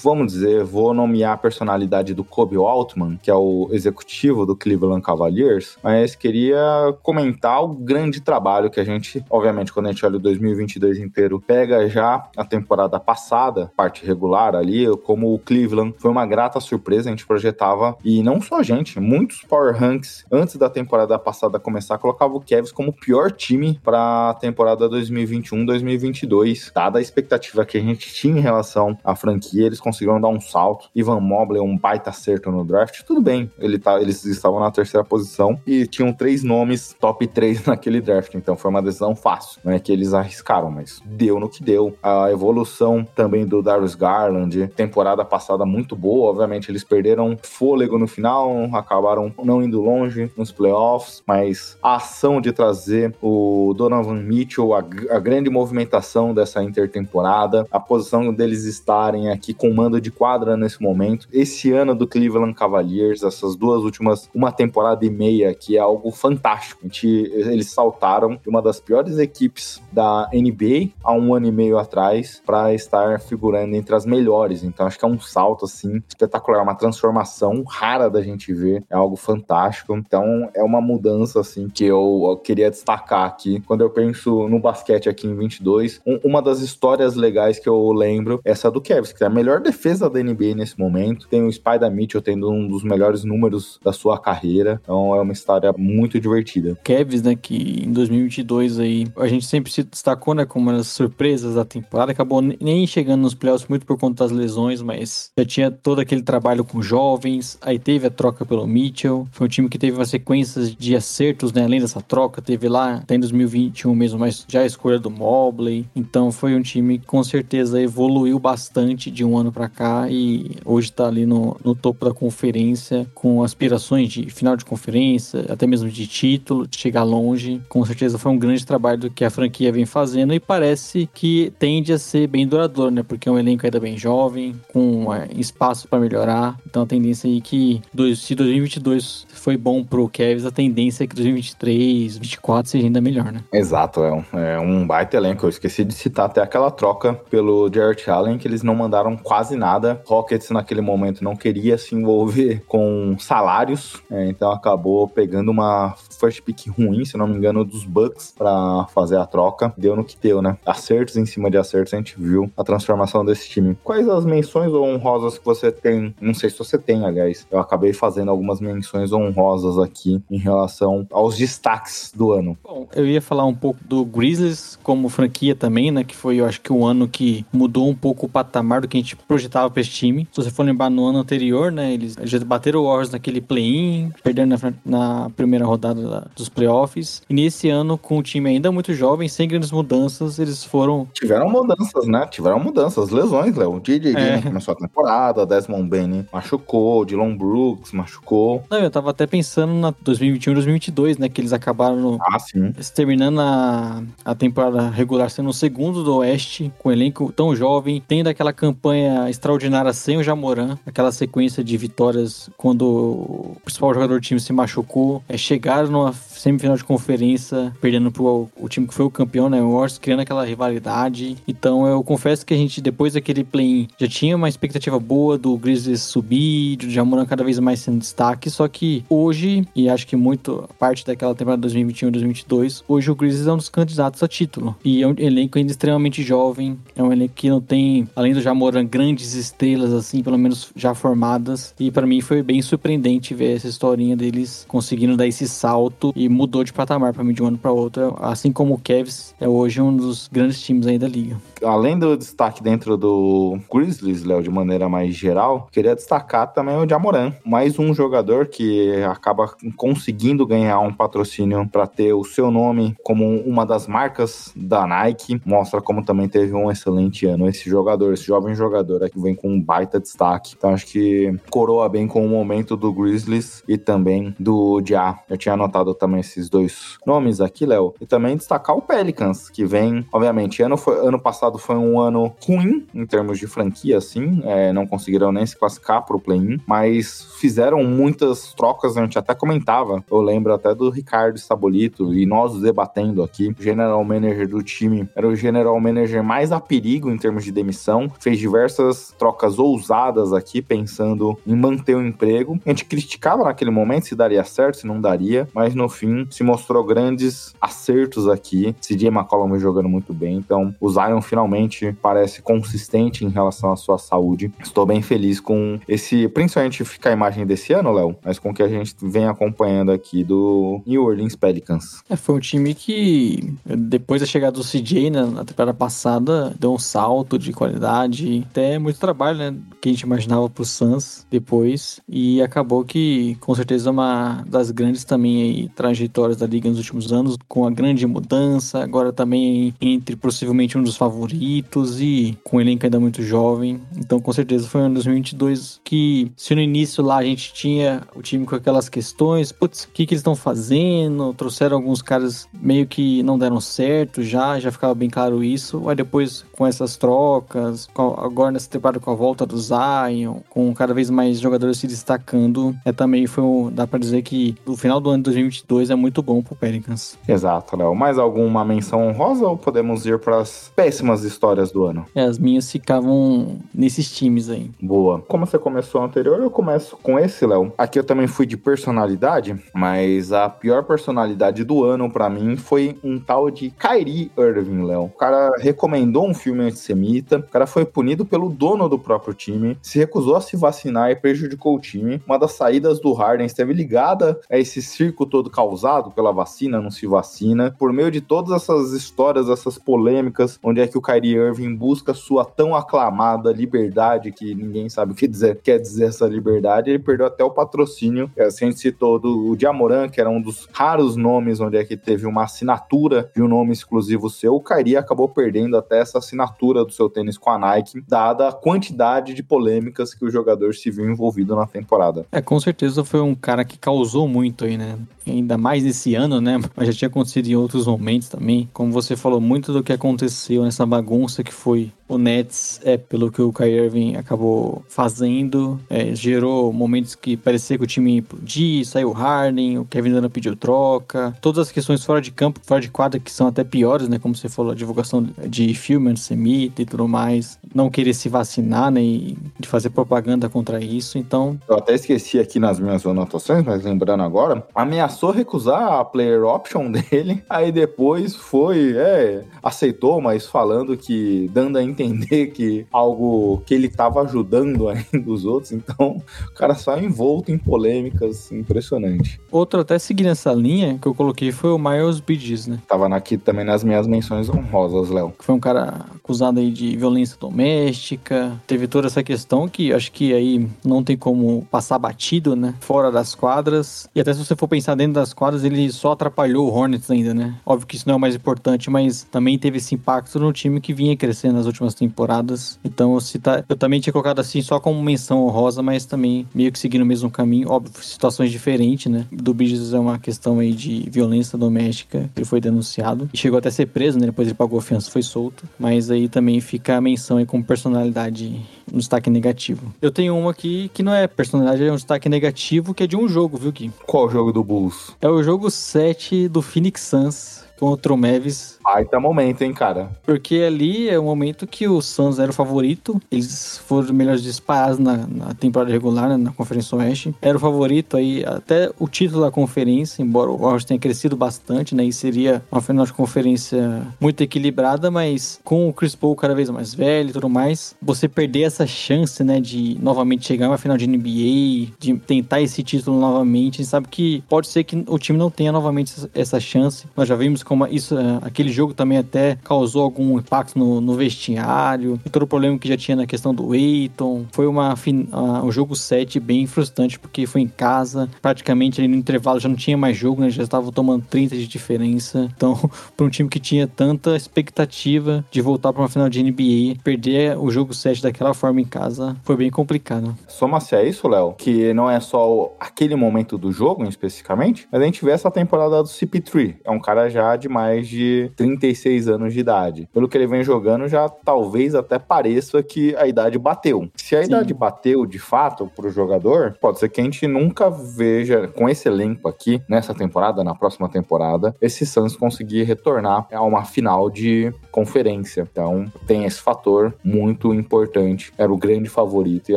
vamos 0.03 0.33
dizer, 0.33 0.65
vou 0.65 0.93
nomear 0.93 1.33
a 1.33 1.37
personalidade 1.37 2.15
do 2.15 2.25
Kobe 2.25 2.57
Altman, 2.57 3.19
que 3.23 3.31
é 3.31 3.35
o 3.35 3.69
executivo 3.73 4.45
do 4.45 4.57
Cleveland 4.57 5.03
Cavaliers, 5.03 5.77
mas 5.83 6.15
queria 6.15 6.59
comentar 7.03 7.63
o 7.63 7.69
grande 7.69 8.21
trabalho 8.21 8.71
que 8.71 8.81
a 8.81 8.85
gente, 8.85 9.25
obviamente, 9.31 9.73
quando 9.73 9.87
a 9.87 9.93
gente 9.93 10.05
olha 10.05 10.17
o 10.17 10.21
2022 10.21 10.99
inteiro, 10.99 11.43
pega 11.45 11.89
já 11.89 12.29
a 12.37 12.45
temporada 12.45 12.99
passada, 13.01 13.71
parte 13.77 14.05
regular 14.05 14.55
ali, 14.55 14.87
como 15.05 15.33
o 15.35 15.39
Cleveland 15.39 15.95
foi 15.99 16.11
uma 16.11 16.27
grata 16.27 16.61
surpresa, 16.61 17.09
a 17.09 17.13
gente 17.13 17.27
projetava, 17.27 17.97
e 18.05 18.23
não 18.23 18.41
só 18.41 18.61
a 18.61 18.63
gente, 18.63 19.01
muitos 19.01 19.43
Power 19.43 19.75
Ranks 19.75 20.25
antes 20.31 20.57
da 20.57 20.69
temporada 20.69 21.19
passada 21.19 21.59
começar, 21.59 21.99
colocava 21.99 22.35
o 22.35 22.41
Cavs 22.41 22.73
como 22.73 22.91
o 22.91 22.93
pior 22.93 23.31
time 23.31 23.58
para 23.83 24.31
a 24.31 24.35
temporada 24.35 24.89
2021-2022, 24.89 26.73
dada 26.75 26.99
a 26.99 27.03
expectativa 27.03 27.65
que 27.65 27.79
a 27.79 27.81
gente 27.81 28.13
tinha 28.13 28.39
em 28.39 28.43
relação 28.43 28.99
à 29.05 29.15
franquia, 29.15 29.67
eles 29.67 29.81
conseguiram 29.81 30.21
dar 30.21 30.29
um 30.29 30.41
salto. 30.41 30.89
Ivan 30.95 31.21
Mobley, 31.21 31.61
um 31.61 31.77
baita 31.77 32.11
acerto 32.11 32.51
no 32.51 32.65
draft, 32.65 33.03
tudo 33.03 33.21
bem, 33.21 33.51
ele 33.59 33.79
tá, 33.79 34.01
eles 34.01 34.25
estavam 34.25 34.61
na 34.61 34.71
terceira 34.71 35.05
posição 35.05 35.61
e 35.67 35.87
tinham 35.87 36.13
três 36.13 36.43
nomes 36.43 36.95
top 37.01 37.27
3 37.27 37.65
naquele 37.67 38.01
draft, 38.01 38.35
então 38.35 38.57
foi 38.57 38.71
uma 38.71 38.83
decisão 38.83 39.15
fácil, 39.15 39.61
não 39.65 39.73
é 39.73 39.79
que 39.79 39.93
eles 39.93 40.15
arriscaram, 40.15 40.71
mas 40.71 41.01
deu 41.05 41.41
no 41.41 41.49
que 41.49 41.63
deu. 41.63 41.97
A 42.03 42.31
evolução 42.31 43.07
também 43.15 43.47
do 43.47 43.63
Darius 43.63 43.95
Garland, 43.95 44.69
temporada 44.69 45.25
passada 45.25 45.65
muito 45.65 45.97
boa, 45.97 46.31
obviamente 46.31 46.71
eles 46.71 46.85
perderam 46.85 47.37
fôlego 47.43 47.99
no 47.99 48.07
final, 48.07 48.69
acabaram 48.73 49.33
não 49.43 49.63
indo 49.63 49.81
longe 49.81 50.31
nos 50.37 50.53
playoffs, 50.53 51.23
mas 51.27 51.77
a 51.83 51.97
ação 51.97 52.41
de 52.41 52.53
trazer 52.53 53.15
o 53.21 53.48
Donovan 53.77 54.23
Mitchell, 54.23 54.75
a, 54.75 54.79
a 54.79 55.19
grande 55.19 55.51
movimentação 55.51 56.35
dessa 56.35 56.63
intertemporada, 56.63 57.67
a 57.71 57.81
posição 57.81 58.33
deles 58.33 58.65
estarem 58.65 59.31
aqui 59.31 59.55
com 59.55 59.73
mando 59.73 60.01
de 60.01 60.11
quadra 60.11 60.57
nesse 60.57 60.83
momento, 60.83 61.29
esse 61.33 61.73
ano 61.73 61.95
do 61.95 62.07
Cleveland 62.07 62.55
Cavaliers, 62.55 63.23
essas 63.23 63.57
duas 63.57 63.83
últimas, 63.83 64.29
uma 64.35 64.53
temporada 64.53 65.05
e 65.05 65.11
meia, 65.11 65.55
que 65.55 65.77
é 65.77 65.81
algo 65.81 66.11
fantástico. 66.11 66.83
Gente, 66.83 67.07
eles 67.07 67.71
saltaram 67.71 68.39
de 68.43 68.49
uma 68.49 68.63
das 68.63 68.81
piores 68.81 69.19
equipes 69.19 69.81
da 69.93 70.29
NBA 70.33 70.91
há 71.03 71.13
um 71.13 71.35
ano 71.35 71.47
e 71.47 71.53
meio 71.53 71.79
atrás 71.79 72.43
para 72.45 72.75
estar 72.75 73.21
figurando 73.21 73.75
entre 73.75 73.95
as 73.95 74.07
melhores. 74.07 74.63
Então 74.63 74.87
acho 74.87 74.99
que 74.99 75.05
é 75.05 75.09
um 75.09 75.21
salto 75.21 75.65
assim 75.65 76.03
espetacular, 76.09 76.63
uma 76.63 76.75
transformação 76.75 77.63
rara 77.63 78.09
da 78.09 78.23
gente 78.23 78.53
ver, 78.53 78.85
é 78.91 78.97
algo 78.97 79.17
fantástico. 79.17 79.97
Então 79.97 80.51
é 80.55 80.63
uma 80.63 80.81
mudança 80.81 81.41
assim 81.41 81.69
que 81.69 81.85
eu, 81.85 82.25
eu 82.29 82.37
queria 82.37 82.71
destacar 82.71 83.27
aqui 83.39 83.63
quando 83.65 83.83
eu 83.83 83.91
penso 83.91 84.49
no 84.49 84.59
basquete 84.59 85.09
aqui 85.09 85.27
em 85.27 85.37
22. 85.37 86.01
Um, 86.05 86.19
uma 86.25 86.43
das 86.43 86.61
histórias 86.61 87.15
legais 87.15 87.61
que 87.61 87.69
eu 87.69 87.93
lembro 87.93 88.41
é 88.45 88.51
essa 88.51 88.71
do 88.71 88.81
Kevs, 88.81 89.13
que 89.13 89.23
é 89.23 89.27
a 89.27 89.31
melhor 89.31 89.61
defesa 89.61 90.11
da 90.11 90.21
NBA 90.21 90.55
nesse 90.57 90.79
momento. 90.79 91.29
Tem 91.29 91.47
o 91.47 91.53
Spider 91.53 91.91
Mitchell 91.91 92.21
tendo 92.21 92.51
um 92.51 92.67
dos 92.67 92.83
melhores 92.83 93.23
números 93.23 93.79
da 93.83 93.93
sua 93.93 94.19
carreira. 94.19 94.81
Então 94.83 95.15
é 95.15 95.21
uma 95.21 95.33
história 95.33 95.73
muito 95.77 96.19
divertida. 96.19 96.77
Kevs, 96.83 97.23
né, 97.23 97.37
que 97.37 97.85
em 97.87 97.93
2022 97.93 98.81
aí 98.81 99.07
a 99.17 99.29
gente 99.29 99.47
sempre 99.47 99.71
se 99.71 99.85
destacou, 99.85 100.35
né, 100.35 100.45
como 100.45 100.71
as 100.71 100.89
surpresas 100.89 101.55
da 101.55 101.65
temporada, 101.65 102.11
acabou 102.11 102.43
nem 102.43 102.87
chegando 102.87 103.21
nos 103.21 103.35
playoffs 103.35 103.69
muito 103.69 103.87
por 103.87 103.99
conta 103.99 104.25
das 104.25 104.33
lesões, 104.33 104.83
mas 104.83 105.31
já 105.39 105.45
tinha 105.45 105.71
todo 105.71 106.01
aquele 106.01 106.23
trabalho 106.23 106.65
com 106.65 106.83
jovens, 106.83 107.59
aí 107.61 107.79
teve 107.79 108.07
a 108.07 108.11
troca 108.11 108.45
pelo 108.45 108.67
Mitchell, 108.67 109.29
foi 109.31 109.47
um 109.47 109.51
time 109.51 109.69
que 109.69 109.79
teve 109.79 109.97
uma 109.97 110.05
sequência 110.05 110.63
de 110.63 110.97
acertos, 110.97 111.53
né, 111.53 111.65
além 111.65 111.81
dessa 111.81 112.01
troca, 112.01 112.43
teve 112.43 112.69
lá 112.69 113.03
em 113.28 113.28
2021 113.31 113.95
mesmo, 113.95 114.19
mas 114.19 114.45
já 114.49 114.61
a 114.61 114.67
escolha 114.67 114.99
do 114.99 115.11
Mobley, 115.11 115.87
então 115.95 116.31
foi 116.33 116.55
um 116.55 116.63
time 116.63 116.99
que 116.99 117.07
com 117.07 117.23
certeza 117.23 117.81
evoluiu 117.81 118.39
bastante 118.39 119.11
de 119.11 119.25
um 119.25 119.37
ano 119.37 119.53
para 119.53 119.69
cá 119.69 120.09
e 120.11 120.57
hoje 120.65 120.93
tá 120.93 121.07
ali 121.07 121.27
no, 121.27 121.57
no 121.65 121.75
topo 121.75 122.05
da 122.05 122.13
conferência 122.13 123.07
com 123.15 123.43
aspirações 123.43 124.11
de 124.11 124.31
final 124.31 124.57
de 124.57 124.65
conferência, 124.65 125.47
até 125.49 125.67
mesmo 125.67 125.89
de 125.89 126.07
título, 126.07 126.67
de 126.67 126.79
chegar 126.79 127.03
longe, 127.03 127.61
com 127.69 127.85
certeza 127.85 128.19
foi 128.19 128.33
um 128.33 128.39
grande 128.39 128.65
trabalho 128.65 128.99
do 128.99 129.11
que 129.11 129.25
a 129.25 129.31
franquia 129.31 129.73
vem 129.73 129.87
fazendo 129.87 130.33
e 130.35 130.41
parece 130.41 131.09
que 131.13 131.53
tende 131.59 131.93
a 131.93 131.99
ser 131.99 132.27
bem 132.27 132.47
duradouro, 132.47 132.91
né? 132.91 133.03
Porque 133.03 133.29
é 133.29 133.33
um 133.33 133.39
elenco 133.39 133.67
ainda 133.67 133.81
bem 133.81 133.97
jovem, 133.97 134.55
com 134.73 135.13
é, 135.13 135.29
espaço 135.37 135.89
para 135.89 135.99
melhorar. 135.99 136.59
Então 136.67 136.83
a 136.83 136.87
tendência 136.87 137.29
aí 137.29 137.41
que 137.41 137.81
dois, 137.93 138.19
se 138.21 138.35
2022 138.35 139.27
foi 139.29 139.57
bom 139.57 139.83
pro 139.85 140.09
Cavs, 140.09 140.45
a 140.45 140.51
tendência 140.51 141.05
é 141.05 141.07
que 141.07 141.15
2023, 141.15 142.19
2024 142.19 142.71
seja 142.71 142.87
ainda 142.87 143.01
melhor, 143.01 143.18
né? 143.25 143.41
Exato, 143.53 144.03
é 144.03 144.13
um, 144.13 144.25
é 144.39 144.61
um 144.61 144.87
baita 144.87 145.17
elenco. 145.17 145.47
Eu 145.47 145.51
esqueci 145.51 145.85
de 145.85 145.95
citar 145.95 146.27
até 146.27 146.41
aquela 146.41 146.71
troca 146.71 147.15
pelo 147.31 147.71
Jarrett 147.73 148.11
Allen, 148.11 148.39
que 148.39 148.47
eles 148.47 148.63
não 148.63 148.75
mandaram 148.75 149.17
quase 149.17 149.57
nada. 149.57 150.03
Rockets 150.07 150.51
naquele 150.51 150.81
momento 150.81 151.23
não 151.23 151.37
queria 151.37 151.79
se 151.79 151.95
envolver 151.95 152.63
com 152.69 153.17
salários, 153.19 154.03
é, 154.11 154.27
então 154.27 154.51
acabou 154.51 155.09
pegando 155.09 155.51
uma 155.51 155.95
first 156.19 156.43
pick 156.43 156.69
ruim, 156.69 157.05
se 157.05 157.17
não 157.17 157.27
me 157.27 157.37
engano, 157.37 157.65
dos 157.65 157.85
Bucks 157.85 158.35
para 158.37 158.87
fazer 158.95 159.17
a 159.17 159.27
troca. 159.27 159.73
Deu 159.77 159.97
no 159.97 160.05
que 160.05 160.17
deu, 160.21 160.43
né? 160.43 160.57
Acertos 160.65 161.17
em 161.17 161.27
cima 161.27 161.51
de 161.51 161.57
acertos, 161.57 161.95
a 161.95 161.97
gente 161.97 162.15
viu 162.19 162.51
a 162.57 162.65
transformação 162.65 163.25
desse 163.25 163.49
time. 163.49 163.77
Quais 163.85 164.09
as 164.09 164.25
menções 164.25 164.73
honrosas 164.73 165.39
que 165.39 165.45
você 165.45 165.71
tem? 165.71 166.15
Não 166.21 166.35
sei 166.35 166.51
se 166.51 166.59
você 166.59 166.79
tem, 166.79 167.05
aliás. 167.05 167.47
Eu 167.51 167.59
acabei 167.59 167.93
fazendo 167.93 168.31
algumas 168.31 168.61
menções 168.61 169.13
honrosas 169.13 169.79
aqui 169.79 170.23
em 170.31 170.39
relação 170.39 171.07
aos 171.11 171.37
destaques 171.37 172.13
do 172.15 172.33
ano. 172.33 172.57
Bom, 172.63 172.87
eu 172.95 173.08
ia 173.09 173.21
falar 173.21 173.45
um 173.45 173.55
pouco 173.55 173.81
do 173.85 174.05
Grizzlies 174.05 174.79
como 174.83 175.09
franquia 175.09 175.55
também, 175.55 175.91
né? 175.91 176.05
Que 176.05 176.17
foi, 176.17 176.37
eu 176.37 176.47
acho 176.47 176.61
que 176.61 176.73
o 176.73 176.85
ano 176.85 177.09
que 177.09 177.45
mudou 177.53 177.89
um 177.89 177.95
pouco 177.95 178.27
o 178.27 178.29
patamar 178.29 178.81
do 178.81 178.89
que 178.89 178.97
a 178.97 179.01
gente 179.01 179.17
projetava 179.17 179.71
para 179.71 179.81
esse 179.81 179.91
time. 179.91 180.29
Se 180.33 180.43
você 180.43 180.51
for 180.51 180.65
lembrar 180.65 180.91
no 180.91 181.07
ano 181.07 181.19
anterior, 181.19 181.71
né? 181.73 181.93
Eles 181.93 182.17
já 182.23 182.39
bateram 182.41 182.81
o 182.81 182.85
Warriors 182.85 183.11
naquele 183.11 183.41
play-in, 183.41 184.13
perdendo 184.23 184.57
na, 184.57 184.75
na 184.85 185.31
primeira 185.31 185.65
rodada 185.65 186.03
da, 186.03 186.27
dos 186.35 186.49
playoffs. 186.49 187.23
E 187.29 187.35
nesse 187.35 187.69
ano, 187.69 187.99
com 187.99 188.19
o 188.19 188.23
time 188.23 188.51
ainda 188.51 188.71
muito 188.71 188.93
jovem, 188.95 189.29
sem 189.29 189.49
grandes 189.49 189.71
mudanças, 189.71 190.39
eles 190.39 190.65
foram. 190.65 191.07
Tiveram 191.13 191.51
mudanças, 191.51 192.07
né? 192.07 192.27
Tiveram 192.31 192.61
mudanças, 192.61 193.11
lesões, 193.11 193.57
Léo. 193.57 193.77
O 193.77 193.81
DJ 193.81 194.15
é. 194.15 194.43
começou 194.43 194.73
a 194.73 194.77
temporada, 194.77 195.47
Desmond 195.47 195.89
Bane 195.89 196.27
machucou, 196.33 197.05
Dylan 197.05 197.37
Brooks 197.37 197.93
machucou. 197.93 198.63
Não, 198.71 198.79
eu 198.79 198.91
tava 198.91 199.11
até 199.11 199.27
pensando 199.27 199.73
na 199.75 199.93
2021 200.03 200.53
e 200.53 200.55
2022, 200.55 201.19
né? 201.19 201.29
Que 201.29 201.41
eles 201.41 201.53
acabaram 201.53 201.97
no... 201.97 202.19
ah, 202.21 202.39
sim. 202.39 202.73
Terminando 202.91 203.41
a, 203.41 204.03
a 204.25 204.35
temporada 204.35 204.89
regular 204.89 205.31
sendo 205.31 205.51
o 205.51 205.53
segundo 205.53 206.03
do 206.03 206.17
Oeste, 206.17 206.73
com 206.79 206.89
um 206.89 206.93
elenco 206.93 207.33
tão 207.33 207.55
jovem, 207.55 208.03
tendo 208.07 208.29
aquela 208.29 208.53
campanha 208.53 209.29
extraordinária 209.31 209.93
sem 209.93 210.17
o 210.17 210.23
Jamoran, 210.23 210.79
aquela 210.87 211.13
sequência 211.13 211.63
de 211.63 211.77
vitórias 211.77 212.51
quando 212.57 212.83
o 212.83 213.57
principal 213.65 213.95
jogador 213.95 214.15
do 214.15 214.21
time 214.21 214.41
se 214.41 214.53
machucou, 214.53 215.23
é, 215.29 215.37
chegaram 215.37 215.91
numa 215.91 216.13
semifinal 216.13 216.77
de 216.77 216.85
conferência, 216.85 217.73
perdendo 217.81 218.11
pro 218.11 218.49
o 218.57 218.69
time 218.69 218.87
que 218.87 218.95
foi 218.95 219.07
o 219.07 219.11
campeão, 219.11 219.49
né, 219.49 219.61
o 219.63 219.73
Warriors, 219.73 219.99
criando 219.99 220.21
aquela 220.21 220.45
rivalidade. 220.45 221.37
Então 221.47 221.87
eu 221.87 222.03
confesso 222.03 222.45
que 222.45 222.55
a 222.55 222.57
gente, 222.57 222.81
depois 222.81 223.15
daquele 223.15 223.45
play-in, 223.45 223.89
já 223.99 224.09
tinha 224.09 224.37
uma 224.37 224.49
expectativa 224.49 224.99
boa 224.99 225.39
do 225.39 225.57
Grizzlies 225.57 226.03
subir, 226.03 226.77
do 226.77 226.91
Jamoran 226.91 227.25
cada 227.27 227.45
vez 227.45 227.59
mais 227.59 227.81
sendo 227.81 227.99
destaque, 227.99 228.51
só 228.51 228.67
que 228.69 229.05
hoje, 229.09 229.67
e 229.75 229.89
acho 229.89 230.07
que 230.07 230.17
muito 230.17 230.69
parte 230.79 231.05
daquela 231.05 231.35
temporada 231.35 231.61
2021 231.63 232.11
2022, 232.11 232.78
Hoje 232.87 233.11
o 233.11 233.15
Grizzlies 233.15 233.47
é 233.47 233.53
um 233.53 233.57
dos 233.57 233.69
candidatos 233.69 234.23
a 234.23 234.29
título. 234.29 234.77
E 234.85 235.03
é 235.03 235.07
um 235.07 235.15
elenco 235.19 235.59
ainda 235.59 235.71
extremamente 235.71 236.23
jovem. 236.23 236.79
É 236.95 237.03
um 237.03 237.13
elenco 237.13 237.35
que 237.35 237.49
não 237.49 237.61
tem, 237.61 238.09
além 238.15 238.33
do 238.33 238.41
Jamoran, 238.41 238.85
grandes 238.85 239.35
estrelas, 239.35 239.93
assim, 239.93 240.23
pelo 240.23 240.39
menos 240.39 240.71
já 240.77 240.95
formadas. 240.95 241.75
E 241.79 241.91
para 241.91 242.07
mim 242.07 242.21
foi 242.21 242.43
bem 242.43 242.63
surpreendente 242.63 243.35
ver 243.35 243.57
essa 243.57 243.69
historinha 243.69 244.17
deles 244.17 244.65
conseguindo 244.69 245.17
dar 245.17 245.27
esse 245.27 245.49
salto 245.49 246.13
e 246.15 246.29
mudou 246.29 246.65
de 246.65 246.73
patamar 246.73 247.13
para 247.13 247.25
mim 247.25 247.33
de 247.33 247.43
um 247.43 247.47
ano 247.47 247.59
para 247.59 247.73
outro. 247.73 248.17
Assim 248.21 248.53
como 248.53 248.75
o 248.75 248.79
Cavs 248.79 249.35
é 249.41 249.49
hoje 249.49 249.81
um 249.81 249.97
dos 249.97 250.29
grandes 250.31 250.61
times 250.61 250.87
aí 250.87 250.99
da 250.99 251.09
liga. 251.09 251.37
Além 251.65 251.99
do 251.99 252.17
destaque 252.17 252.63
dentro 252.63 252.97
do 252.97 253.59
Grizzlies, 253.73 254.25
Léo, 254.25 254.43
de 254.43 254.51
maneira 254.51 254.89
mais 254.89 255.15
geral, 255.15 255.69
queria 255.73 255.95
destacar 255.95 256.53
também 256.53 256.77
o 256.77 256.89
Jamoran. 256.89 257.33
Mais 257.45 257.79
um 257.79 257.93
jogador 257.93 258.47
que 258.47 259.03
acaba 259.05 259.51
conseguindo 259.77 260.47
ganhar 260.47 260.79
um 260.81 260.93
patrocínio 260.93 261.69
para 261.69 261.87
ter 261.87 262.13
o 262.13 262.25
seu 262.25 262.51
nome 262.51 262.68
como 263.03 263.41
uma 263.41 263.65
das 263.65 263.87
marcas 263.87 264.53
da 264.57 264.87
Nike. 264.87 265.41
Mostra 265.45 265.81
como 265.81 266.05
também 266.05 266.29
teve 266.29 266.55
um 266.55 266.71
excelente 266.71 267.27
ano 267.27 267.49
esse 267.49 267.69
jogador, 267.69 268.13
esse 268.13 268.25
jovem 268.25 268.55
jogador 268.55 269.03
aqui 269.03 269.21
vem 269.21 269.35
com 269.35 269.49
um 269.49 269.61
baita 269.61 270.01
destaque. 270.01 270.55
Então 270.57 270.71
acho 270.71 270.87
que 270.87 271.35
coroa 271.51 271.89
bem 271.89 272.07
com 272.07 272.25
o 272.25 272.29
momento 272.29 272.77
do 272.77 272.93
Grizzlies 272.93 273.63
e 273.69 273.77
também 273.77 274.35
do 274.39 274.81
Ja. 274.85 275.19
Eu 275.29 275.37
tinha 275.37 275.55
anotado 275.55 275.95
também 275.95 276.21
esses 276.21 276.49
dois 276.49 276.99
nomes 277.07 277.41
aqui, 277.41 277.67
Léo. 277.67 277.95
E 278.01 278.07
também 278.07 278.37
destacar 278.37 278.77
o 278.77 278.83
Pelicans, 278.83 279.49
que 279.49 279.65
vem, 279.65 280.07
obviamente, 280.13 280.63
ano, 280.63 280.77
foi, 280.77 281.07
ano 281.07 281.19
passado 281.19 281.59
foi 281.59 281.77
um 281.77 282.01
ano 282.01 282.33
ruim 282.45 282.87
em 282.95 283.07
termos 283.07 283.39
de 283.39 283.47
franquia, 283.47 283.99
assim. 283.99 284.41
É, 284.45 284.73
não 284.73 284.87
conseguiram 284.87 285.33
nem 285.33 285.45
se 285.47 285.57
classificar 285.57 286.05
pro 286.05 286.21
play-in, 286.21 286.61
mas 286.67 287.29
fizeram 287.39 287.83
muitas 287.85 288.53
trocas, 288.55 288.97
a 288.97 289.03
gente 289.03 289.19
até 289.19 289.35
comentava. 289.35 290.05
Eu 290.11 290.21
lembro 290.21 290.53
até 290.53 290.75
do 290.75 290.91
Ricardo 290.91 291.39
Sabolito 291.39 292.15
e 292.15 292.27
nós 292.27 292.58
debatendo 292.61 293.23
aqui. 293.23 293.55
O 293.59 293.63
general 293.63 294.03
manager 294.05 294.49
do 294.49 294.63
time 294.63 295.09
era 295.15 295.27
o 295.27 295.37
general 295.37 295.79
manager 295.81 296.23
mais 296.23 296.53
a 296.53 296.61
perigo 296.61 297.11
em 297.11 297.17
termos 297.17 297.45
de 297.45 297.53
demissão. 297.53 298.11
Fez 298.21 298.39
diversas 298.39 299.15
trocas 299.19 299.59
ousadas 299.59 300.33
aqui, 300.33 300.61
pensando 300.63 301.39
em 301.47 301.55
manter 301.55 301.97
o 301.97 302.07
emprego. 302.07 302.59
A 302.65 302.71
gente 302.71 302.85
criticava 302.85 303.45
naquele 303.45 303.71
momento 303.71 304.07
se 304.07 304.15
daria 304.15 304.45
certo, 304.45 304.79
se 304.79 304.87
não 304.87 305.01
daria, 305.01 305.49
mas 305.55 305.75
no 305.75 305.89
fim 305.89 306.27
se 306.31 306.43
mostrou 306.43 306.85
grandes 306.85 307.55
acertos 307.61 308.29
aqui. 308.29 308.75
CJ 308.81 309.09
McCollum 309.09 309.59
jogando 309.59 309.89
muito 309.89 310.13
bem, 310.13 310.37
então 310.37 310.75
o 310.81 310.89
Zion 310.89 311.21
finalmente 311.21 311.97
parece 312.01 312.43
consistente 312.43 313.25
em 313.25 313.29
relação 313.29 313.73
à 313.73 313.77
sua 313.77 313.99
saúde. 313.99 314.53
Estou 314.63 314.87
bem 314.87 315.03
feliz 315.03 315.41
com 315.41 315.79
esse, 315.89 316.29
principalmente 316.29 316.85
ficar 316.85 317.11
a 317.11 317.13
imagem 317.13 317.47
desse 317.47 317.73
ano, 317.73 317.93
Léo, 317.93 318.17
mas 318.25 318.39
com 318.39 318.51
o 318.51 318.55
que 318.55 318.63
a 318.63 318.69
gente 318.69 318.95
vem 319.03 319.27
acompanhando 319.27 319.93
aqui 319.93 320.25
do 320.25 320.83
New 320.87 321.05
Orleans 321.05 321.37
Pelicans. 321.37 322.03
É, 322.09 322.17
foi 322.17 322.37
um 322.37 322.41
time 322.49 322.75
que, 322.75 323.55
depois 323.65 324.21
da 324.21 324.27
chegada 324.27 324.53
do 324.53 324.65
CJ 324.65 325.11
né, 325.11 325.23
na 325.25 325.45
temporada 325.45 325.75
passada, 325.75 326.55
deu 326.59 326.73
um 326.73 326.79
salto 326.79 327.39
de 327.39 327.53
qualidade, 327.53 328.47
até 328.51 328.79
muito 328.79 328.99
trabalho, 328.99 329.39
né? 329.39 329.55
Que 329.81 329.91
a 329.91 329.93
gente 329.93 330.03
imaginava 330.03 330.49
pro 330.49 330.65
Suns 330.65 331.27
depois, 331.31 332.01
e 332.09 332.41
acabou 332.41 332.85
que, 332.85 333.37
com 333.41 333.55
certeza, 333.55 333.91
uma 333.91 334.45
das 334.47 334.71
grandes 334.71 335.05
também 335.05 335.43
aí, 335.43 335.69
trajetórias 335.69 336.39
da 336.39 336.47
liga 336.47 336.69
nos 336.69 336.79
últimos 336.79 337.13
anos, 337.13 337.37
com 337.47 337.67
a 337.67 337.71
grande 337.71 338.07
mudança, 338.07 338.83
agora 338.83 339.13
também 339.13 339.75
entre 339.81 340.17
possivelmente 340.17 340.79
um 340.79 340.83
dos 340.83 340.97
favoritos 340.97 342.01
e 342.01 342.37
com 342.43 342.57
um 342.57 342.61
elenco 342.61 342.87
ainda 342.87 342.99
muito 342.99 343.23
jovem. 343.23 343.81
Então, 343.97 344.21
com 344.21 344.33
certeza, 344.33 344.67
foi 344.67 344.81
um 344.81 344.85
ano 344.85 344.95
2022 344.95 345.81
que, 345.85 346.33
se 346.37 346.55
no 346.55 346.61
início 346.61 347.05
lá 347.05 347.19
a 347.19 347.25
gente 347.25 347.53
tinha 347.53 348.03
o 348.15 348.23
time 348.23 348.47
com 348.47 348.55
aquelas 348.55 348.89
questões, 348.89 349.53
putz, 349.53 349.85
o 349.85 349.89
que, 349.89 350.07
que 350.07 350.15
eles 350.15 350.21
estão 350.21 350.35
fazendo? 350.35 351.35
Trouxeram 351.35 351.77
alguns 351.77 352.01
caras 352.03 352.38
meio 352.53 352.87
que 352.87 353.23
não 353.23 353.39
deram 353.39 353.61
certo 353.61 354.23
já, 354.23 354.59
já 354.59 354.71
ficava 354.71 354.95
bem 354.95 355.09
claro 355.09 355.43
isso. 355.43 355.89
Aí 355.89 355.97
depois, 355.97 356.45
com 356.53 356.67
essas 356.67 356.97
trocas, 356.97 357.89
agora 357.97 358.51
nessa 358.51 358.71
temporada 358.71 359.01
com 359.01 359.11
a 359.11 359.15
volta 359.15 359.47
do 359.47 359.57
Zion, 359.59 360.41
com 360.49 360.73
cada 360.75 360.93
vez 360.93 361.11
mais 361.11 361.41
jogadores 361.41 361.79
se 361.79 361.87
destacando, 361.87 362.75
é 362.85 362.93
também 362.93 363.27
foi, 363.27 363.45
um, 363.45 363.71
dá 363.71 363.87
para 363.87 363.99
dizer 363.99 364.23
que 364.23 364.57
o 364.67 364.77
final 364.77 365.01
do 365.01 365.11
ano 365.11 365.19
de 365.19 365.25
2022 365.25 365.91
é 365.91 365.95
muito 365.95 366.23
bom 366.23 366.43
pro 366.43 366.55
Pelicans. 366.55 367.19
Exato, 367.27 367.77
Léo. 367.77 367.95
Mais 367.95 368.19
alguma 368.19 368.65
menção 368.65 369.09
honrosa 369.09 369.47
ou 369.47 369.57
podemos 369.57 370.07
ir 370.07 370.19
para 370.19 370.41
as 370.41 370.73
péssimas 370.75 371.23
histórias 371.25 371.71
do 371.71 371.85
ano? 371.85 372.07
É, 372.15 372.23
as 372.23 372.39
minhas 372.39 372.71
ficavam 372.71 373.59
nesses 373.75 374.11
times 374.11 374.51
aí. 374.51 374.71
Boa. 374.81 375.23
Como 375.29 375.47
você 375.47 375.59
começou 375.59 376.03
anterior, 376.03 376.41
eu 376.41 376.51
começo 376.51 376.97
com 377.03 377.19
esse, 377.19 377.47
Léo. 377.47 377.73
Aqui 377.77 377.99
eu 377.99 378.05
também 378.05 378.27
fui 378.27 378.47
de 378.47 378.57
personalidade, 378.57 379.57
mas 379.75 380.33
a 380.33 380.49
pior 380.49 380.85
personalidade 380.85 381.65
do 381.65 381.85
ano 381.85 382.11
para 382.11 382.28
mim 382.29 382.57
foi 382.57 382.97
um 383.03 383.19
tal 383.19 383.51
de 383.51 383.71
Kyrie 383.71 384.31
Irving, 384.37 384.85
Léo. 384.85 385.05
O 385.05 385.09
cara 385.11 385.51
recomendou 385.59 386.29
um 386.29 386.35
filme 386.35 386.65
antissemita, 386.65 387.39
o 387.39 387.43
cara 387.43 387.67
foi 387.67 387.85
punido 387.85 388.25
pelo 388.25 388.49
dono 388.49 388.89
do 388.89 388.99
próprio 388.99 389.35
time, 389.35 389.79
se 389.83 389.99
recusou 389.99 390.37
a 390.37 390.41
se 390.41 390.57
vacinar 390.57 391.11
e 391.11 391.17
prejudicou 391.17 391.77
o 391.77 391.81
time. 391.81 392.21
Uma 392.27 392.39
das 392.39 392.53
saídas 392.53 393.01
do 393.01 393.13
Harden 393.13 393.47
esteve 393.47 393.73
ligada 393.73 394.41
a 394.51 394.59
esse 394.59 394.83
circo 394.83 395.27
todo 395.27 395.51
causado 395.51 396.11
pela 396.11 396.33
vacina, 396.33 396.81
não 396.81 396.91
se 396.91 397.07
vacina. 397.07 397.75
Por 397.79 397.93
meio 397.93 398.11
de 398.11 398.21
todas 398.21 398.53
essas 398.53 398.93
histórias, 398.93 399.49
essas 399.49 399.79
polêmicas, 399.79 400.59
onde 400.63 400.81
é 400.81 400.87
que 400.87 400.99
o 400.99 401.03
Kyrie 401.03 401.37
Irving 401.37 401.75
busca 401.75 402.15
sua 402.15 402.45
tão 402.45 402.75
aclamada 402.75 403.53
liberdade, 403.53 404.33
que 404.33 404.55
ninguém 404.55 404.89
sabe 404.89 405.13
o 405.13 405.15
que 405.15 405.29
dizer, 405.29 405.61
quer 405.63 405.79
dizer 405.79 406.07
essa 406.07 406.27
liberdade, 406.27 406.91
ele 406.91 406.99
perdeu 406.99 407.27
até 407.27 407.45
o 407.45 407.51
patrocínio. 407.51 408.31
É, 408.37 408.45
assim, 408.45 408.67
a 408.67 408.69
gente 408.71 408.81
citou 408.81 409.19
do, 409.19 409.51
o 409.51 409.57
Diamoran, 409.57 410.09
que 410.09 410.21
era 410.21 410.31
um 410.31 410.41
dos 410.41 410.69
raros 410.73 411.17
nomes 411.17 411.61
onde 411.61 411.77
é 411.77 411.85
que 411.85 411.97
teve 411.97 412.18
uma 412.27 412.45
assinatura 412.45 413.31
de 413.35 413.43
um 413.43 413.49
nome 413.49 413.73
exclusivo 413.73 414.31
seu. 414.31 414.55
O 414.55 414.61
Kyrie 414.61 414.97
acabou 414.97 415.29
perdendo 415.29 415.77
até 415.77 416.01
essa 416.01 416.19
assinatura 416.19 416.85
do 416.85 416.93
seu 416.93 417.09
tênis 417.09 417.39
com 417.39 417.51
a 417.51 417.59
Nike, 417.59 418.03
dada 418.07 418.49
a 418.49 418.53
quantidade 418.53 419.35
de 419.35 419.43
polêmicas 419.43 420.15
que 420.15 420.25
o 420.25 420.31
jogador 420.31 420.75
se 420.75 420.91
viu 420.91 421.11
envolvido 421.11 421.55
na 421.55 421.67
temporada. 421.67 422.27
É, 422.33 422.41
com 422.41 422.59
certeza 422.61 423.05
foi 423.05 423.21
um 423.21 423.35
cara 423.35 423.65
que 423.65 423.79
causou 423.79 424.29
muito 424.29 424.65
aí, 424.65 424.77
né? 424.77 424.99
Ainda 425.27 425.59
mais 425.59 425.85
nesse 425.85 426.15
ano, 426.15 426.41
né? 426.41 426.59
Mas 426.75 426.87
já 426.89 426.93
tinha 426.93 427.09
acontecido 427.09 427.49
em 427.49 427.57
outros 427.57 427.87
momentos 427.87 428.29
também. 428.29 428.69
Como 428.73 428.91
você 428.91 429.17
falou, 429.17 429.41
muito 429.41 429.73
do 429.73 429.83
que 429.83 429.93
aconteceu 429.93 430.63
nessa 430.65 430.87
bagunça 430.87 431.45
que 431.45 431.53
foi 431.53 431.93
o 432.09 432.17
Nets, 432.17 432.81
é, 432.85 432.97
pelo 432.97 433.31
que 433.31 433.43
o 433.43 433.53
Kyrie 433.53 433.85
Irving 433.85 434.17
acabou 434.17 434.83
fazendo, 434.89 435.79
é, 435.91 436.15
gerou 436.15 436.73
momentos 436.73 437.15
que 437.15 437.37
parecia 437.37 437.77
que 437.77 437.85
o 437.85 437.87
time 437.87 438.13
ia 438.13 438.19
implodir, 438.19 438.87
saiu 438.87 439.13
Harden, 439.13 439.79
o 439.79 439.85
Kevin 439.85 440.13
Durant 440.13 440.33
pediu 440.33 440.57
troca, 440.57 441.37
todas 441.41 441.67
as 441.67 441.73
questões 441.73 442.05
fora 442.05 442.21
de 442.21 442.31
campo, 442.31 442.61
fora 442.63 442.81
de 442.81 442.91
quadra, 442.91 443.21
que 443.21 443.31
são 443.31 443.47
até 443.47 443.63
piores, 443.63 444.09
né? 444.09 444.19
Como 444.19 444.35
você 444.35 444.49
falou, 444.49 444.73
a 444.73 444.75
divulgação 444.75 445.27
de 445.47 445.75
filme 445.75 446.11
antissemita 446.11 446.81
e 446.83 446.87
tudo 446.87 447.07
mais, 447.07 447.59
não 447.75 447.91
querer 447.91 448.15
se 448.15 448.29
vacinar, 448.29 448.91
né? 448.91 449.03
E 449.03 449.37
de 449.59 449.69
fazer 449.69 449.91
propaganda 449.91 450.49
contra 450.49 450.83
isso, 450.83 451.19
então... 451.19 451.59
Eu 451.69 451.77
até 451.77 451.95
esqueci 451.95 452.39
aqui 452.39 452.59
nas 452.59 452.81
minhas 452.81 453.05
anotações, 453.07 453.65
mas 453.65 453.85
lembrando 453.85 454.23
agora, 454.23 454.67
ameaçou 454.75 455.31
recusar 455.31 455.93
a 455.93 456.05
player 456.05 456.45
option 456.45 456.91
dele, 456.91 457.43
aí 457.51 457.71
depois 457.71 458.35
foi, 458.35 458.95
é, 458.97 459.45
aceitou, 459.63 460.21
mas 460.21 460.47
falando 460.47 460.97
que, 460.97 461.51
dando 461.53 461.77
a 461.77 461.83
entender 462.03 462.49
que 462.49 462.87
algo 462.93 463.63
que 463.67 463.75
ele 463.75 463.87
estava 463.87 464.23
ajudando 464.23 464.89
ainda 464.89 465.31
os 465.31 465.45
outros, 465.45 465.73
então 465.73 466.23
o 466.51 466.55
cara 466.55 466.75
só 466.75 466.99
envolto 466.99 467.51
em 467.51 467.59
polêmicas, 467.59 468.51
impressionante. 468.53 469.41
Outro 469.51 469.81
até 469.81 469.99
seguindo 469.99 470.29
essa 470.29 470.53
linha 470.53 470.99
que 471.01 471.09
eu 471.09 471.15
coloquei 471.15 471.53
foi 471.53 471.71
o 471.71 471.79
Miles 471.79 472.21
Bridges, 472.21 472.67
né? 472.67 472.79
Tava 472.87 473.09
aqui 473.15 473.37
também 473.37 473.65
nas 473.65 473.83
minhas 473.83 474.07
menções 474.07 474.49
honrosas, 474.49 475.11
Léo. 475.11 475.33
Foi 475.39 475.55
um 475.55 475.61
cara 475.61 476.07
acusado 476.15 476.61
aí 476.61 476.71
de 476.71 476.97
violência 476.97 477.37
doméstica. 477.39 478.61
Teve 478.67 478.87
toda 478.87 479.07
essa 479.07 479.23
questão 479.23 479.69
que 479.69 479.93
acho 479.93 480.13
que 480.13 480.35
aí 480.35 480.67
não 480.85 481.03
tem 481.03 481.17
como 481.17 481.67
passar 481.71 481.99
batido, 481.99 482.55
né? 482.55 482.75
Fora 482.81 483.11
das 483.11 483.35
quadras. 483.35 484.09
E 484.15 484.21
até 484.21 484.33
se 484.33 484.45
você 484.45 484.55
for 484.55 484.69
pensar 484.69 484.95
dentro 484.95 485.15
das 485.15 485.33
quadras, 485.33 485.65
ele 485.65 485.91
só 485.91 486.13
atrapalhou 486.13 486.69
o 486.69 486.75
Hornets 486.75 487.11
ainda, 487.11 487.33
né? 487.33 487.55
Óbvio 487.65 487.87
que 487.87 487.97
isso 487.97 488.07
não 488.07 488.15
é 488.15 488.17
o 488.17 488.21
mais 488.21 488.35
importante, 488.35 488.91
mas 488.91 489.25
também 489.25 489.59
teve 489.59 489.79
esse 489.79 489.95
impacto 489.95 490.39
no 490.39 490.53
time 490.53 490.81
que 490.81 490.93
vinha 490.93 491.17
crescendo 491.17 491.55
nas 491.55 491.67
últimas 491.67 491.88
temporadas. 491.95 492.79
Então, 492.85 493.19
se 493.21 493.39
tá, 493.39 493.65
eu 493.69 493.77
também 493.77 494.01
tinha 494.01 494.13
colocado 494.13 494.41
assim 494.41 494.63
só 494.63 494.81
como 494.81 495.03
menção 495.03 495.45
honrosa, 495.45 495.83
mas 495.83 496.05
também 496.05 496.47
meio 496.55 496.73
que 496.73 496.79
seguindo 496.79 497.03
o 497.03 497.07
mesmo 497.07 497.31
caminho. 497.31 497.71
Óbvio, 497.71 497.93
situações 498.03 498.51
diferentes, 498.51 499.11
né? 499.11 499.27
Do 499.31 499.55
Bridges 499.55 499.93
é 499.93 499.99
uma 499.99 500.19
questão 500.19 500.59
aí 500.59 500.73
de 500.73 501.09
violência 501.11 501.59
doméstica, 501.59 502.31
ele 502.37 502.45
foi 502.45 502.61
denunciado. 502.61 503.29
E 503.33 503.37
chegou 503.37 503.59
até 503.59 503.69
a 503.69 503.73
ser 503.73 503.87
preso, 503.87 504.19
né? 504.19 504.27
Depois 504.27 504.49
ele 504.49 504.55
pagou 504.55 504.79
ofensa, 504.79 505.11
foi 505.11 505.23
solto. 505.23 505.65
Mas 505.79 506.11
aí 506.11 506.29
também 506.29 506.61
fica 506.61 506.97
a 506.97 507.01
menção 507.01 507.37
aí 507.37 507.47
como 507.47 507.65
personalidade 507.65 508.61
no 508.91 508.99
destaque 508.99 509.31
negativo. 509.31 509.93
Eu 510.01 510.11
tenho 510.11 510.37
uma 510.37 510.51
aqui 510.51 510.91
que 510.93 511.03
não 511.03 511.15
é 511.15 511.27
personalidade, 511.27 511.85
é 511.85 511.93
um 511.93 511.97
destaque 511.97 512.29
negativo, 512.29 512.95
que 512.95 513.05
é 513.05 513.07
de 513.07 513.17
um 513.17 513.29
jogo, 513.29 513.57
viu, 513.57 513.73
Gui? 513.73 513.93
Qual 514.07 514.27
o 514.27 514.31
jogo 514.31 514.53
do 514.53 514.65
Bulls? 514.65 515.15
É 515.21 515.29
o 515.29 515.43
jogo 515.43 515.71
7 515.71 516.49
do 516.49 516.63
Phoenix 516.63 517.03
Suns 517.03 517.65
contra 517.79 518.13
o 518.13 518.17
Mavis. 518.17 518.78
Baita 518.89 519.21
momento, 519.21 519.61
hein, 519.61 519.75
cara? 519.75 520.11
Porque 520.23 520.57
ali 520.67 521.11
é 521.11 521.19
o 521.19 521.23
momento 521.23 521.67
que 521.67 521.87
o 521.87 522.01
Suns 522.01 522.39
era 522.39 522.51
o 522.51 522.55
favorito. 522.55 523.21
Eles 523.31 523.77
foram 523.87 524.15
melhores 524.15 524.43
disparados 524.43 524.99
na, 524.99 525.27
na 525.27 525.53
temporada 525.53 525.93
regular, 525.93 526.27
né, 526.31 526.39
na 526.39 526.53
Conferência 526.53 526.97
Oeste. 526.97 527.35
Era 527.43 527.59
o 527.59 527.61
favorito 527.61 528.17
aí, 528.17 528.43
até 528.47 528.91
o 528.99 529.07
título 529.07 529.43
da 529.43 529.51
conferência, 529.51 530.23
embora 530.23 530.51
o 530.51 530.57
Warriors 530.57 530.87
tenha 530.87 530.99
crescido 530.99 531.37
bastante, 531.37 531.95
né? 531.95 532.03
E 532.03 532.13
seria 532.15 532.63
uma 532.73 532.81
final 532.81 533.05
de 533.05 533.13
conferência 533.13 534.07
muito 534.19 534.43
equilibrada, 534.43 535.11
mas 535.11 535.61
com 535.63 535.87
o 535.87 535.93
Chris 535.93 536.15
Paul 536.15 536.35
cada 536.35 536.55
vez 536.55 536.71
mais 536.71 536.95
velho 536.95 537.29
e 537.29 537.33
tudo 537.35 537.49
mais, 537.51 537.95
você 538.01 538.27
perder 538.27 538.63
essa 538.63 538.87
chance, 538.87 539.45
né, 539.45 539.61
de 539.61 539.99
novamente 540.01 540.47
chegar 540.47 540.67
uma 540.67 540.79
final 540.79 540.97
de 540.97 541.07
NBA, 541.07 541.93
de 541.99 542.19
tentar 542.27 542.63
esse 542.63 542.83
título 542.83 543.21
novamente. 543.21 543.85
Sabe 543.85 544.09
que 544.09 544.43
pode 544.49 544.67
ser 544.67 544.83
que 544.85 545.05
o 545.07 545.19
time 545.19 545.39
não 545.39 545.51
tenha 545.51 545.73
novamente 545.73 546.15
essa 546.35 546.59
chance. 546.59 547.07
Nós 547.15 547.29
já 547.29 547.37
vimos 547.37 547.63
como 547.63 547.87
isso, 547.87 548.19
é, 548.19 548.39
aquele 548.41 548.78
jogo 548.79 548.95
também 548.95 549.19
até 549.19 549.59
causou 549.65 550.03
algum 550.03 550.39
impacto 550.39 550.79
no, 550.79 551.01
no 551.01 551.15
vestiário, 551.15 552.21
e 552.25 552.31
todo 552.31 552.45
o 552.45 552.47
problema 552.47 552.79
que 552.79 552.89
já 552.89 552.97
tinha 552.97 553.17
na 553.17 553.27
questão 553.27 553.53
do 553.53 553.75
Eiton. 553.75 554.47
Foi 554.53 554.67
uma, 554.67 554.95
uh, 554.95 555.67
um 555.67 555.73
jogo 555.73 555.97
7 555.97 556.39
bem 556.39 556.67
frustrante, 556.67 557.19
porque 557.19 557.47
foi 557.47 557.63
em 557.63 557.69
casa, 557.69 558.29
praticamente 558.41 559.01
ali 559.01 559.09
no 559.09 559.17
intervalo 559.17 559.59
já 559.59 559.69
não 559.69 559.77
tinha 559.77 559.97
mais 559.97 560.17
jogo, 560.17 560.41
né? 560.41 560.51
Já 560.51 560.63
estavam 560.63 560.93
tomando 560.93 561.25
30 561.29 561.57
de 561.57 561.67
diferença. 561.67 562.49
Então, 562.57 562.79
para 563.17 563.27
um 563.27 563.29
time 563.29 563.49
que 563.49 563.59
tinha 563.59 563.87
tanta 563.87 564.37
expectativa 564.37 565.45
de 565.51 565.61
voltar 565.61 565.93
para 565.93 566.03
uma 566.03 566.09
final 566.09 566.29
de 566.29 566.43
NBA, 566.43 567.01
perder 567.03 567.59
o 567.59 567.71
jogo 567.71 567.93
7 567.93 568.23
daquela 568.23 568.55
forma 568.55 568.81
em 568.81 568.85
casa 568.85 569.37
foi 569.43 569.57
bem 569.57 569.71
complicado. 569.71 570.37
Soma-se 570.47 570.95
a 570.95 571.03
isso, 571.03 571.27
Léo, 571.27 571.55
que 571.59 571.93
não 571.93 572.09
é 572.09 572.21
só 572.21 572.73
aquele 572.79 573.17
momento 573.17 573.59
do 573.59 573.73
jogo 573.73 574.05
especificamente, 574.05 574.87
mas 574.91 575.01
a 575.01 575.05
gente 575.05 575.25
vê 575.25 575.33
essa 575.33 575.51
temporada 575.51 576.03
do 576.03 576.09
CP3. 576.09 576.77
É 576.85 576.91
um 576.91 577.01
cara 577.01 577.29
já 577.29 577.57
de 577.57 577.69
mais 577.69 578.09
de 578.09 578.51
36 578.77 579.29
anos 579.29 579.55
de 579.55 579.61
idade. 579.61 580.09
Pelo 580.13 580.29
que 580.29 580.37
ele 580.37 580.47
vem 580.47 580.63
jogando, 580.63 581.09
já 581.09 581.29
talvez 581.29 581.95
até 581.95 582.19
pareça 582.19 582.83
que 582.83 583.15
a 583.17 583.27
idade 583.27 583.59
bateu. 583.59 584.09
Se 584.17 584.37
a 584.37 584.43
Sim. 584.43 584.49
idade 584.49 584.75
bateu 584.75 585.25
de 585.25 585.39
fato 585.39 585.91
pro 585.95 586.11
jogador, 586.11 586.77
pode 586.81 586.99
ser 586.99 587.09
que 587.09 587.21
a 587.21 587.25
gente 587.25 587.47
nunca 587.47 587.91
veja 587.91 588.69
com 588.69 588.89
esse 588.89 589.09
elenco 589.09 589.49
aqui, 589.49 589.81
nessa 589.89 590.15
temporada, 590.15 590.63
na 590.63 590.75
próxima 590.75 591.09
temporada, 591.09 591.75
esse 591.81 592.05
Suns 592.05 592.37
conseguir 592.37 592.83
retornar 592.85 593.47
a 593.53 593.63
uma 593.63 593.85
final 593.85 594.29
de 594.31 594.73
conferência. 594.91 595.69
Então, 595.71 596.11
tem 596.27 596.45
esse 596.45 596.61
fator 596.61 597.15
muito 597.23 597.73
importante. 597.75 598.53
Era 598.59 598.73
o 598.73 598.77
grande 598.77 599.09
favorito 599.09 599.71
e 599.71 599.77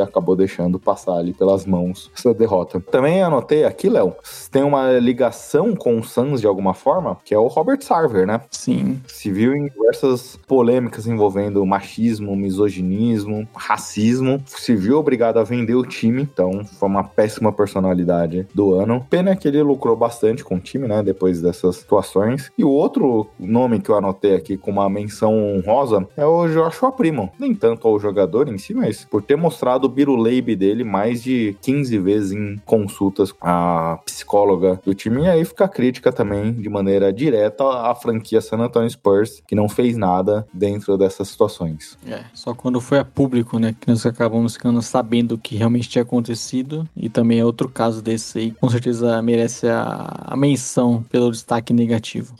acabou 0.00 0.36
deixando 0.36 0.78
passar 0.78 1.14
ali 1.14 1.32
pelas 1.32 1.64
mãos 1.64 2.10
essa 2.16 2.34
derrota. 2.34 2.80
Também 2.80 3.22
anotei 3.22 3.64
aqui, 3.64 3.88
Léo, 3.88 4.14
tem 4.50 4.62
uma 4.62 4.92
ligação 4.98 5.74
com 5.74 5.98
o 5.98 6.02
Suns 6.02 6.40
de 6.40 6.46
alguma 6.46 6.74
forma, 6.74 7.16
que 7.24 7.34
é 7.34 7.38
o 7.38 7.46
Robert 7.46 7.82
Sarver, 7.82 8.26
né? 8.26 8.40
Sim. 8.50 8.71
Se 9.06 9.30
viu 9.30 9.54
em 9.54 9.68
diversas 9.68 10.38
polêmicas 10.46 11.06
envolvendo 11.06 11.64
machismo, 11.66 12.34
misoginismo, 12.34 13.46
racismo. 13.54 14.42
Se 14.46 14.74
viu 14.74 14.98
obrigado 14.98 15.38
a 15.38 15.44
vender 15.44 15.74
o 15.74 15.84
time, 15.84 16.22
então 16.22 16.64
foi 16.64 16.88
uma 16.88 17.04
péssima 17.04 17.52
personalidade 17.52 18.46
do 18.54 18.74
ano. 18.74 19.06
Pena 19.10 19.36
que 19.36 19.46
ele 19.46 19.62
lucrou 19.62 19.96
bastante 19.96 20.42
com 20.42 20.56
o 20.56 20.60
time, 20.60 20.88
né? 20.88 21.02
Depois 21.02 21.42
dessas 21.42 21.76
situações. 21.76 22.50
E 22.56 22.64
o 22.64 22.70
outro 22.70 23.28
nome 23.38 23.80
que 23.80 23.90
eu 23.90 23.96
anotei 23.96 24.34
aqui 24.34 24.56
com 24.56 24.70
uma 24.70 24.88
menção 24.88 25.56
honrosa 25.56 26.06
é 26.16 26.24
o 26.24 26.48
Joshua 26.48 26.92
Primo. 26.92 27.30
Nem 27.38 27.54
tanto 27.54 27.86
ao 27.86 27.98
jogador 27.98 28.48
em 28.48 28.58
si, 28.58 28.74
mas 28.74 29.04
por 29.04 29.22
ter 29.22 29.36
mostrado 29.36 29.86
o 29.86 29.90
biruleibe 29.90 30.56
dele 30.56 30.84
mais 30.84 31.22
de 31.22 31.56
15 31.60 31.98
vezes 31.98 32.32
em 32.32 32.56
consultas 32.64 33.34
a 33.40 33.98
psicóloga 34.04 34.80
do 34.84 34.94
time. 34.94 35.22
E 35.22 35.28
aí 35.28 35.44
fica 35.44 35.64
a 35.64 35.68
crítica 35.68 36.12
também 36.12 36.52
de 36.52 36.68
maneira 36.68 37.12
direta 37.12 37.64
à 37.64 37.94
franquia 37.94 38.40
San 38.40 38.61
Antonio 38.64 38.90
Spurs, 38.90 39.42
que 39.46 39.54
não 39.54 39.68
fez 39.68 39.96
nada 39.96 40.46
dentro 40.52 40.96
dessas 40.96 41.28
situações. 41.28 41.96
É, 42.06 42.24
só 42.34 42.54
quando 42.54 42.80
foi 42.80 42.98
a 42.98 43.04
público, 43.04 43.58
né, 43.58 43.74
que 43.78 43.88
nós 43.88 44.04
acabamos 44.06 44.54
ficando 44.54 44.80
sabendo 44.82 45.32
o 45.32 45.38
que 45.38 45.56
realmente 45.56 45.88
tinha 45.88 46.02
acontecido. 46.02 46.88
E 46.96 47.08
também 47.08 47.40
é 47.40 47.44
outro 47.44 47.68
caso 47.68 48.02
desse 48.02 48.38
aí, 48.38 48.50
com 48.52 48.68
certeza 48.68 49.20
merece 49.22 49.68
a, 49.68 50.24
a 50.24 50.36
menção 50.36 51.04
pelo 51.10 51.30
destaque 51.30 51.72
negativo. 51.72 52.34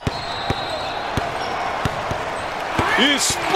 Splash! 3.17 3.52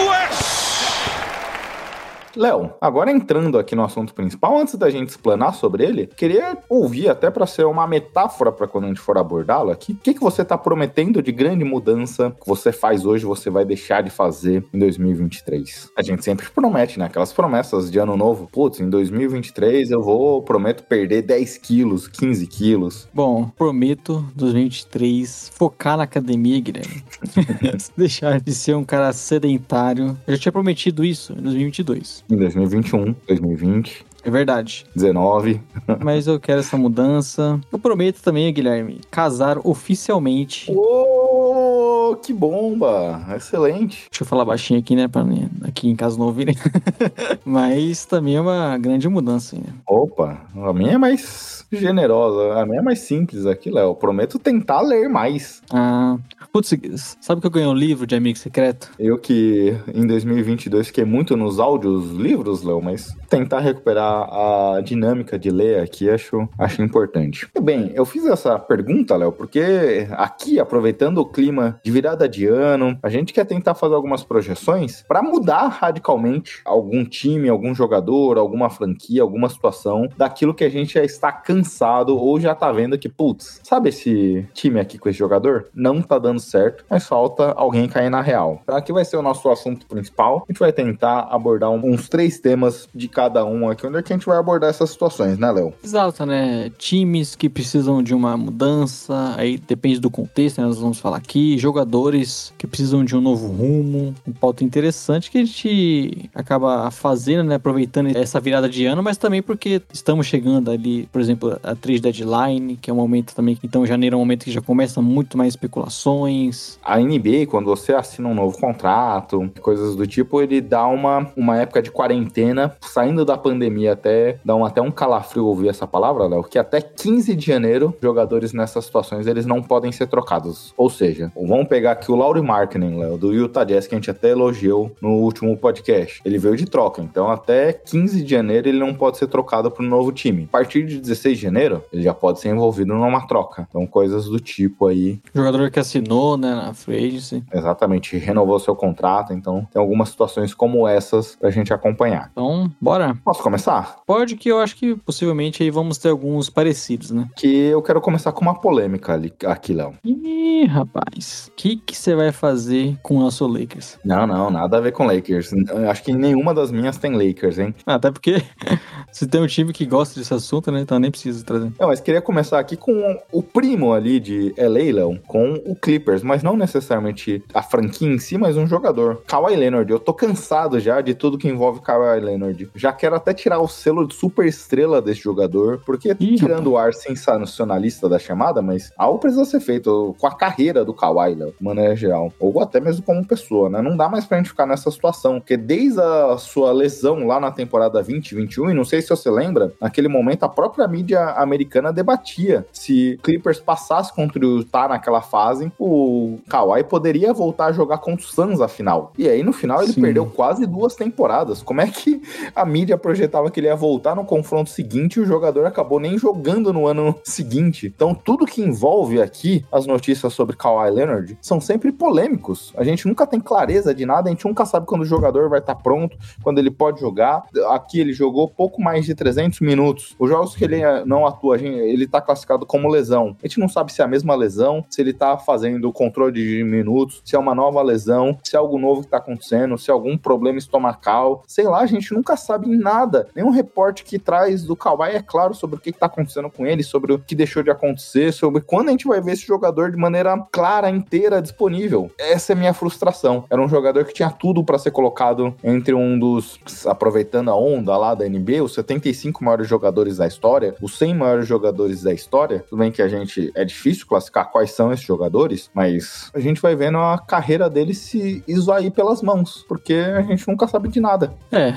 Léo, 2.38 2.72
agora 2.80 3.12
entrando 3.12 3.58
aqui 3.58 3.76
no 3.76 3.84
assunto 3.84 4.14
principal, 4.14 4.60
antes 4.60 4.76
da 4.76 4.92
gente 4.92 5.10
explanar 5.10 5.56
sobre 5.56 5.84
ele, 5.84 6.06
queria 6.06 6.56
ouvir 6.70 7.10
até 7.10 7.32
para 7.32 7.48
ser 7.48 7.66
uma 7.66 7.88
metáfora 7.88 8.52
para 8.52 8.68
quando 8.68 8.84
a 8.84 8.88
gente 8.90 9.00
for 9.00 9.18
abordá-lo 9.18 9.72
aqui, 9.72 9.94
o 9.94 9.96
que, 9.96 10.14
que 10.14 10.20
você 10.20 10.44
está 10.44 10.56
prometendo 10.56 11.20
de 11.20 11.32
grande 11.32 11.64
mudança 11.64 12.36
que 12.40 12.48
você 12.48 12.72
faz 12.72 13.08
hoje, 13.08 13.26
você 13.26 13.50
vai 13.50 13.66
deixar 13.66 14.04
de 14.04 14.12
fazer 14.12 14.64
em 14.72 14.78
2023? 14.78 15.90
A 15.98 16.04
gente 16.04 16.24
sempre 16.24 16.48
promete, 16.52 17.00
né? 17.00 17.06
Aquelas 17.06 17.34
promessas 17.34 17.90
de 17.90 17.98
ano 17.98 18.16
novo. 18.16 18.48
Putz, 18.52 18.80
em 18.80 18.90
2023 18.90 19.90
eu 19.90 20.04
vou, 20.04 20.44
prometo 20.44 20.84
perder 20.84 21.24
10 21.24 21.58
quilos, 21.58 22.08
15 22.08 22.46
quilos. 22.46 23.10
Bom, 23.12 23.50
prometo 23.58 24.24
2023 24.36 25.52
focar 25.56 25.98
na 25.98 26.04
academia, 26.04 26.60
Guilherme. 26.60 27.04
deixar 27.98 28.40
de 28.40 28.54
ser 28.54 28.76
um 28.76 28.84
cara 28.84 29.12
sedentário. 29.12 30.16
Eu 30.28 30.36
já 30.36 30.42
tinha 30.44 30.52
prometido 30.52 31.04
isso 31.04 31.34
em 31.34 31.42
2022 31.42 32.27
em 32.30 32.36
2021, 32.36 33.16
2020. 33.28 34.06
É 34.24 34.30
verdade. 34.30 34.86
19. 34.94 35.62
Mas 36.04 36.28
eu 36.28 36.38
quero 36.38 36.60
essa 36.60 36.76
mudança. 36.76 37.60
Eu 37.72 37.80
prometo 37.80 38.22
também, 38.22 38.52
Guilherme, 38.54 39.00
casar 39.10 39.58
oficialmente. 39.64 40.70
Oh, 40.70 42.18
que 42.22 42.34
bomba! 42.34 43.26
Excelente. 43.36 44.08
Deixa 44.12 44.24
eu 44.24 44.28
falar 44.28 44.44
baixinho 44.44 44.80
aqui, 44.82 44.96
né? 44.98 45.08
Pra 45.08 45.26
aqui 45.64 45.90
em 45.90 45.96
casa 45.96 46.18
não 46.18 46.26
ouvirem. 46.26 46.56
Mas 47.46 48.06
também 48.06 48.36
é 48.36 48.42
uma 48.42 48.78
grande 48.78 49.08
mudança, 49.08 49.56
né? 49.56 49.74
Opa, 49.88 50.42
a 50.56 50.74
minha 50.74 50.94
é 50.94 50.98
mais 50.98 51.57
generosa. 51.72 52.60
A 52.60 52.66
minha 52.66 52.80
é 52.80 52.82
mais 52.82 53.00
simples 53.00 53.46
aqui, 53.46 53.70
Léo. 53.70 53.96
Prometo 53.96 54.40
tentar 54.40 54.82
ler 54.82 55.10
mais. 55.10 55.62
Ah, 55.72 56.18
putz, 56.52 57.18
sabe 57.20 57.42
que 57.42 57.48
eu 57.48 57.52
ganhei 57.52 57.68
um 57.68 57.74
livro 57.74 58.08
de 58.08 58.16
amigo 58.16 58.38
secreto? 58.38 58.92
Eu 58.98 59.18
que 59.18 59.76
em 59.94 60.06
2022 60.08 60.88
fiquei 60.88 61.04
muito 61.04 61.36
nos 61.36 61.60
áudios 61.60 62.12
livros, 62.12 62.64
Léo, 62.64 62.82
mas 62.82 63.16
tentar 63.30 63.60
recuperar 63.60 64.30
a 64.32 64.82
dinâmica 64.82 65.38
de 65.38 65.50
ler 65.50 65.82
aqui 65.82 66.10
acho, 66.10 66.48
acho 66.58 66.82
importante. 66.82 67.48
Bem, 67.62 67.92
eu 67.94 68.06
fiz 68.06 68.26
essa 68.26 68.58
pergunta, 68.58 69.16
Léo, 69.16 69.32
porque 69.32 70.08
aqui, 70.12 70.60
aproveitando 70.60 71.18
o 71.20 71.26
clima 71.26 71.80
de 71.84 71.92
virada 71.92 72.28
de 72.30 72.46
ano, 72.46 72.98
a 73.04 73.10
gente 73.10 73.34
quer 73.34 73.46
tentar 73.46 73.76
fazer 73.76 73.96
algumas 73.96 74.24
projeções 74.24 75.04
para 75.08 75.22
mudar 75.22 75.68
radicalmente 75.68 76.62
algum 76.64 77.04
time, 77.04 77.50
algum 77.50 77.76
jogador, 77.76 78.38
alguma 78.38 78.70
franquia, 78.70 79.22
alguma 79.22 79.50
situação 79.50 80.08
daquilo 80.18 80.54
que 80.54 80.64
a 80.64 80.70
gente 80.70 80.94
já 80.94 81.04
está 81.04 81.32
cansado 81.32 81.57
cansado 81.58 82.18
ou 82.18 82.40
já 82.40 82.54
tá 82.54 82.72
vendo 82.72 82.98
que, 82.98 83.10
putz, 83.10 83.60
sabe 83.64 83.90
esse 83.90 84.46
time 84.54 84.80
aqui 84.80 84.98
com 84.98 85.10
esse 85.10 85.18
jogador? 85.18 85.68
Não 85.74 86.02
tá 86.02 86.20
dando 86.20 86.40
certo, 86.40 86.86
mas 86.90 87.08
falta 87.08 87.52
alguém 87.52 87.88
cair 87.88 88.10
na 88.10 88.22
real. 88.22 88.62
Então 88.64 88.76
aqui 88.76 88.94
vai 88.94 89.06
ser 89.06 89.18
o 89.18 89.22
nosso 89.22 89.50
assunto 89.50 89.86
principal. 89.88 90.44
A 90.48 90.52
gente 90.52 90.60
vai 90.60 90.72
tentar 90.72 91.28
abordar 91.32 91.70
uns 91.70 92.10
três 92.10 92.40
temas 92.40 92.88
de 92.94 93.08
cada 93.08 93.46
um 93.46 93.70
aqui, 93.70 93.86
onde 93.88 93.98
é 93.98 94.02
que 94.02 94.14
a 94.14 94.16
gente 94.16 94.26
vai 94.26 94.38
abordar 94.38 94.70
essas 94.70 94.90
situações, 94.90 95.38
né, 95.38 95.52
Léo? 95.52 95.74
Exato, 95.84 96.26
né? 96.26 96.72
Times 96.78 97.36
que 97.36 97.50
precisam 97.50 98.04
de 98.04 98.14
uma 98.14 98.38
mudança, 98.38 99.34
aí 99.38 99.58
depende 99.58 100.00
do 100.00 100.10
contexto, 100.10 100.60
né? 100.60 100.68
Nós 100.68 100.80
vamos 100.80 101.00
falar 101.00 101.18
aqui. 101.18 101.58
Jogadores 101.58 102.54
que 102.58 102.68
precisam 102.68 103.04
de 103.04 103.16
um 103.16 103.22
novo 103.22 103.48
rumo, 103.48 104.14
um 104.28 104.32
pauta 104.32 104.64
interessante 104.64 105.32
que 105.32 105.38
a 105.38 105.46
gente 105.46 106.30
acaba 106.34 106.90
fazendo, 106.92 107.44
né? 107.44 107.56
Aproveitando 107.56 108.16
essa 108.16 108.40
virada 108.40 108.70
de 108.70 108.86
ano, 108.86 109.02
mas 109.02 109.18
também 109.18 109.42
porque 109.42 109.82
estamos 109.92 110.28
chegando 110.28 110.70
ali, 110.70 111.08
por 111.12 111.22
exemplo, 111.22 111.47
a 111.64 111.76
trade 111.76 112.02
deadline, 112.02 112.78
que 112.78 112.90
é 112.90 112.94
um 112.94 112.98
momento 112.98 113.34
também 113.36 113.56
que 113.56 113.66
então 113.66 113.86
janeiro 113.86 114.16
é 114.16 114.18
um 114.18 114.22
momento 114.22 114.46
que 114.46 114.52
já 114.52 114.62
começa 114.62 115.02
muito 115.02 115.38
mais 115.38 115.50
especulações. 115.50 116.80
A 116.84 117.00
NBA, 117.00 117.48
quando 117.50 117.66
você 117.66 117.94
assina 117.94 118.28
um 118.30 118.34
novo 118.34 118.58
contrato, 118.60 119.50
coisas 119.62 119.96
do 119.96 120.06
tipo, 120.06 120.42
ele 120.42 120.62
dá 120.62 120.86
uma, 120.88 121.32
uma 121.36 121.58
época 121.58 121.82
de 121.82 121.92
quarentena, 121.92 122.76
saindo 122.82 123.26
da 123.26 123.38
pandemia 123.38 123.94
até, 123.94 124.40
dá 124.44 124.56
um, 124.56 124.66
até 124.66 124.82
um 124.82 124.92
calafrio 124.92 125.46
ouvir 125.46 125.70
essa 125.70 125.88
palavra, 125.88 126.28
Léo, 126.28 126.44
que 126.44 126.60
até 126.60 126.82
15 126.82 127.36
de 127.36 127.46
janeiro, 127.46 127.96
jogadores 128.02 128.54
nessas 128.54 128.86
situações, 128.86 129.28
eles 129.28 129.46
não 129.46 129.62
podem 129.62 129.92
ser 129.92 130.08
trocados. 130.08 130.74
Ou 130.78 130.90
seja, 130.90 131.32
vamos 131.36 131.68
pegar 131.68 131.92
aqui 131.92 132.12
o 132.12 132.16
Laurie 132.16 132.44
Markkinen, 132.44 132.98
Léo, 132.98 133.18
do 133.18 133.34
Utah 133.34 133.64
Jazz, 133.64 133.88
que 133.88 133.96
a 133.96 133.98
gente 133.98 134.12
até 134.12 134.30
elogiou 134.30 134.92
no 135.02 135.10
último 135.16 135.56
podcast. 135.58 136.22
Ele 136.26 136.38
veio 136.38 136.56
de 136.56 136.66
troca, 136.66 137.02
então 137.02 137.30
até 137.30 137.74
15 137.74 138.24
de 138.24 138.30
janeiro 138.30 138.68
ele 138.68 138.80
não 138.80 138.94
pode 138.94 139.18
ser 139.18 139.28
trocado 139.28 139.70
para 139.72 139.84
um 139.84 139.88
novo 139.88 140.12
time. 140.12 140.44
A 140.46 140.52
partir 140.52 140.86
de 140.86 141.00
16 141.00 141.37
de 141.37 141.37
janeiro, 141.42 141.84
ele 141.92 142.02
já 142.02 142.14
pode 142.14 142.40
ser 142.40 142.50
envolvido 142.50 142.94
numa 142.94 143.28
troca. 143.28 143.68
Então, 143.70 143.86
coisas 143.86 144.26
do 144.26 144.40
tipo 144.40 144.88
aí. 144.88 145.20
Jogador 145.34 145.70
que 145.72 145.80
assinou, 145.80 146.38
né, 146.38 146.54
na 146.54 146.74
free 146.74 147.08
agency. 147.08 147.44
Exatamente, 147.54 148.18
renovou 148.18 148.60
seu 148.60 148.76
contrato, 148.76 149.34
então 149.34 149.68
tem 149.72 149.82
algumas 149.82 150.10
situações 150.10 150.54
como 150.54 150.88
essas 150.88 151.36
pra 151.36 151.50
gente 151.50 151.74
acompanhar. 151.74 152.30
Então, 152.32 152.72
bora. 152.80 153.18
Posso 153.24 153.42
começar? 153.42 153.98
Pode 154.06 154.36
que 154.36 154.50
eu 154.50 154.60
acho 154.60 154.76
que 154.76 154.96
possivelmente 154.96 155.64
aí 155.64 155.70
vamos 155.70 155.98
ter 155.98 156.10
alguns 156.10 156.50
parecidos, 156.50 157.12
né? 157.12 157.28
Que 157.36 157.48
eu 157.48 157.82
quero 157.82 158.02
começar 158.02 158.32
com 158.32 158.42
uma 158.42 158.60
polêmica 158.60 159.14
ali, 159.14 159.34
aqui, 159.46 159.74
Léo. 159.74 159.94
Ih, 160.04 160.66
rapaz, 160.66 161.50
o 161.52 161.56
que 161.56 161.76
que 161.78 161.96
você 161.96 162.16
vai 162.16 162.32
fazer 162.32 162.98
com 163.04 163.18
o 163.18 163.20
nosso 163.20 163.46
Lakers? 163.48 164.00
Não, 164.04 164.26
não, 164.26 164.50
nada 164.50 164.78
a 164.78 164.82
ver 164.82 164.92
com 164.92 165.06
Lakers. 165.06 165.52
Eu 165.54 165.90
acho 165.90 166.04
que 166.04 166.14
nenhuma 166.14 166.54
das 166.54 166.72
minhas 166.72 166.98
tem 166.98 167.16
Lakers, 167.16 167.60
hein? 167.60 167.76
Ah, 167.86 167.96
até 167.96 168.12
porque 168.12 168.42
se 169.12 169.28
tem 169.28 169.42
um 169.42 169.48
time 169.48 169.74
que 169.74 169.86
gosta 169.86 170.20
desse 170.20 170.34
assunto, 170.34 170.72
né, 170.72 170.82
então 170.82 171.00
nem 171.00 171.12
precisa 171.12 171.27
trazer. 171.44 171.72
Não, 171.80 171.88
mas 171.88 172.00
queria 172.00 172.22
começar 172.22 172.60
aqui 172.60 172.76
com 172.76 173.20
o 173.32 173.42
primo 173.44 173.94
ali 173.94 174.20
de 174.20 174.54
LA, 174.58 175.18
com 175.28 175.54
o 175.66 175.76
Clippers, 175.76 176.24
mas 176.24 176.44
não 176.44 176.56
necessariamente 176.56 177.44
a 177.54 177.62
franquia 177.62 178.08
em 178.08 178.20
si, 178.20 178.38
mas 178.38 178.58
um 178.58 178.68
jogador. 178.68 179.22
Kawhi 179.28 179.56
Leonard, 179.56 179.92
eu 179.92 180.00
tô 180.00 180.14
cansado 180.14 180.80
já 180.80 181.02
de 181.02 181.14
tudo 181.14 181.38
que 181.38 181.48
envolve 181.48 181.82
Kawhi 181.82 182.20
Leonard. 182.20 182.70
Já 182.76 182.92
quero 182.92 183.16
até 183.16 183.34
tirar 183.34 183.60
o 183.60 183.68
selo 183.68 184.08
de 184.08 184.16
super 184.16 184.46
estrela 184.46 185.02
desse 185.02 185.22
jogador, 185.22 185.82
porque 185.86 186.16
Ih, 186.20 186.36
tirando 186.36 186.72
o 186.72 186.78
ar 186.78 186.94
sensacionalista 186.94 188.10
da 188.10 188.20
chamada, 188.20 188.62
mas 188.62 188.92
algo 188.98 189.20
precisa 189.20 189.46
ser 189.46 189.60
feito 189.60 190.16
com 190.20 190.28
a 190.28 190.36
carreira 190.36 190.84
do 190.84 190.94
Kawhi, 190.94 191.36
Léo, 191.36 191.54
de 191.58 191.64
maneira 191.64 191.96
geral. 191.96 192.32
Ou 192.40 192.62
até 192.62 192.80
mesmo 192.80 193.04
como 193.04 193.26
pessoa, 193.26 193.70
né? 193.70 193.82
Não 193.82 193.96
dá 193.96 194.10
mais 194.10 194.26
pra 194.26 194.38
gente 194.38 194.50
ficar 194.50 194.66
nessa 194.66 194.90
situação, 194.92 195.40
porque 195.40 195.58
desde 195.58 196.00
a 196.00 196.38
sua 196.38 196.72
lesão 196.72 197.26
lá 197.26 197.40
na 197.40 197.52
temporada 197.52 197.94
2021, 197.94 198.72
e 198.72 198.74
não 198.74 198.86
sei 198.86 199.02
se 199.02 199.10
você 199.10 199.30
lembra, 199.30 199.74
naquele 199.82 200.08
momento 200.08 200.44
a 200.44 200.50
própria 200.50 200.88
mídia 200.88 201.17
americana 201.18 201.92
debatia 201.92 202.66
se 202.72 203.20
Clippers 203.24 203.60
passasse 203.60 204.14
contra 204.14 204.40
o 204.46 204.60
Utah 204.60 204.88
naquela 204.88 205.22
fase, 205.22 205.72
o 205.80 206.40
Kawhi 206.48 206.84
poderia 206.84 207.34
voltar 207.34 207.68
a 207.68 207.72
jogar 207.72 207.98
contra 207.98 208.26
o 208.26 208.30
Suns 208.30 208.62
a 208.62 208.68
final. 208.68 209.14
E 209.18 209.28
aí 209.28 209.44
no 209.44 209.54
final 209.54 209.82
ele 209.82 209.94
Sim. 209.94 210.02
perdeu 210.02 210.26
quase 210.26 210.66
duas 210.66 210.96
temporadas. 210.96 211.62
Como 211.62 211.82
é 211.82 211.88
que 211.88 212.22
a 212.56 212.66
mídia 212.66 212.98
projetava 212.98 213.50
que 213.50 213.60
ele 213.60 213.68
ia 213.68 213.76
voltar 213.76 214.16
no 214.16 214.26
confronto 214.26 214.70
seguinte 214.70 215.16
e 215.16 215.20
o 215.22 215.26
jogador 215.26 215.66
acabou 215.66 216.00
nem 216.00 216.18
jogando 216.18 216.72
no 216.72 216.88
ano 216.88 217.16
seguinte? 217.24 217.92
Então 217.94 218.14
tudo 218.14 218.46
que 218.46 218.62
envolve 218.62 219.22
aqui 219.22 219.66
as 219.72 219.86
notícias 219.86 220.34
sobre 220.34 220.56
Kawhi 220.56 220.92
Leonard 220.92 221.38
são 221.42 221.60
sempre 221.60 221.92
polêmicos. 221.92 222.74
A 222.78 222.84
gente 222.84 223.08
nunca 223.08 223.26
tem 223.26 223.40
clareza 223.40 223.94
de 223.94 224.06
nada, 224.06 224.30
a 224.30 224.32
gente 224.32 224.46
nunca 224.46 224.66
sabe 224.66 224.86
quando 224.86 225.02
o 225.02 225.06
jogador 225.06 225.50
vai 225.50 225.60
estar 225.60 225.76
pronto, 225.76 226.18
quando 226.44 226.60
ele 226.60 226.72
pode 226.72 227.00
jogar. 227.00 227.44
Aqui 227.70 228.00
ele 228.00 228.14
jogou 228.14 228.48
pouco 228.48 228.82
mais 228.82 229.06
de 229.06 229.16
300 229.16 229.60
minutos. 229.60 230.16
Os 230.20 230.30
jogos 230.30 230.56
que 230.56 230.64
ele 230.64 230.82
não 231.08 231.26
atua, 231.26 231.58
ele 231.58 232.06
tá 232.06 232.22
classificado 232.22 232.66
como 232.66 232.90
lesão. 232.90 233.36
A 233.42 233.48
gente 233.48 233.60
não 233.60 233.70
sabe 233.70 233.92
se 233.92 234.02
é 234.02 234.06
a 234.06 234.08
mesma 234.08 234.36
lesão, 234.36 234.86
se 234.90 235.02
ele 235.02 235.14
tá 235.14 235.38
fazendo 235.38 235.92
controle 235.92 236.34
de 236.34 236.64
minutos, 236.64 237.22
se 237.24 237.36
é 237.36 237.40
uma 237.40 237.56
nova 237.56 237.82
lesão, 237.82 238.38
se 238.44 238.56
é 238.56 238.60
algo 238.60 238.78
novo 238.78 239.02
que 239.02 239.08
tá 239.08 239.18
acontecendo, 239.18 239.78
se 239.78 239.90
é 239.90 239.94
algum 239.94 240.18
problema 240.18 240.58
estomacal. 240.58 241.44
Sei 241.48 241.66
lá, 241.66 241.80
a 241.80 241.86
gente 241.86 242.14
nunca 242.14 242.36
sabe 242.36 242.68
nada. 242.76 243.28
Nenhum 243.36 243.50
reporte 243.50 244.04
que 244.04 244.20
traz 244.20 244.64
do 244.64 244.76
Kawhi 244.76 245.16
é 245.16 245.22
claro 245.22 245.54
sobre 245.54 245.78
o 245.78 245.80
que, 245.80 245.92
que 245.92 246.00
tá 246.00 246.08
acontecendo 246.08 246.50
com 246.50 246.66
ele, 246.66 246.84
sobre 246.84 247.14
o 247.14 247.20
que 247.20 247.36
deixou 247.36 247.64
de 247.64 247.72
acontecer, 247.72 248.34
sobre 248.34 248.62
quando 248.62 248.90
a 248.90 248.92
gente 248.92 249.08
vai 249.08 249.22
ver 249.22 249.34
esse 249.34 249.46
jogador 249.46 249.92
de 249.92 249.98
maneira 249.98 250.38
clara, 250.52 250.90
inteira, 250.90 251.42
disponível. 251.42 252.12
Essa 252.20 252.54
é 252.54 252.56
minha 252.56 252.74
frustração. 252.74 253.46
Era 253.50 253.62
um 253.62 253.70
jogador 253.70 254.04
que 254.06 254.14
tinha 254.14 254.30
tudo 254.30 254.64
para 254.64 254.78
ser 254.78 254.92
colocado 254.92 255.56
entre 255.64 255.94
um 255.94 256.20
dos, 256.20 256.60
aproveitando 256.86 257.50
a 257.50 257.56
onda 257.56 257.96
lá 257.96 258.14
da 258.14 258.28
NBA, 258.28 258.64
os 258.64 258.74
75 258.74 259.44
maiores 259.44 259.68
jogadores 259.68 260.18
da 260.18 260.28
história, 260.28 260.76
os 260.82 260.97
100 260.98 261.14
maiores 261.14 261.48
jogadores 261.48 262.02
da 262.02 262.14
história. 262.14 262.66
Tudo 262.70 262.80
bem 262.80 262.92
que 262.92 263.02
a 263.02 263.08
gente 263.08 263.52
é 263.56 263.64
difícil 263.64 264.08
classificar 264.08 264.52
quais 264.52 264.72
são 264.72 264.92
esses 264.92 265.06
jogadores, 265.06 265.70
mas 265.74 266.32
a 266.34 266.40
gente 266.40 266.62
vai 266.62 266.76
vendo 266.76 266.98
a 266.98 267.18
carreira 267.20 267.70
dele 267.70 267.94
se 267.94 268.44
esvair 268.48 268.92
pelas 268.92 269.22
mãos, 269.22 269.64
porque 269.68 269.94
a 269.94 270.22
gente 270.22 270.48
nunca 270.48 270.68
sabe 270.68 270.90
de 270.90 271.00
nada. 271.00 271.34
É, 271.52 271.76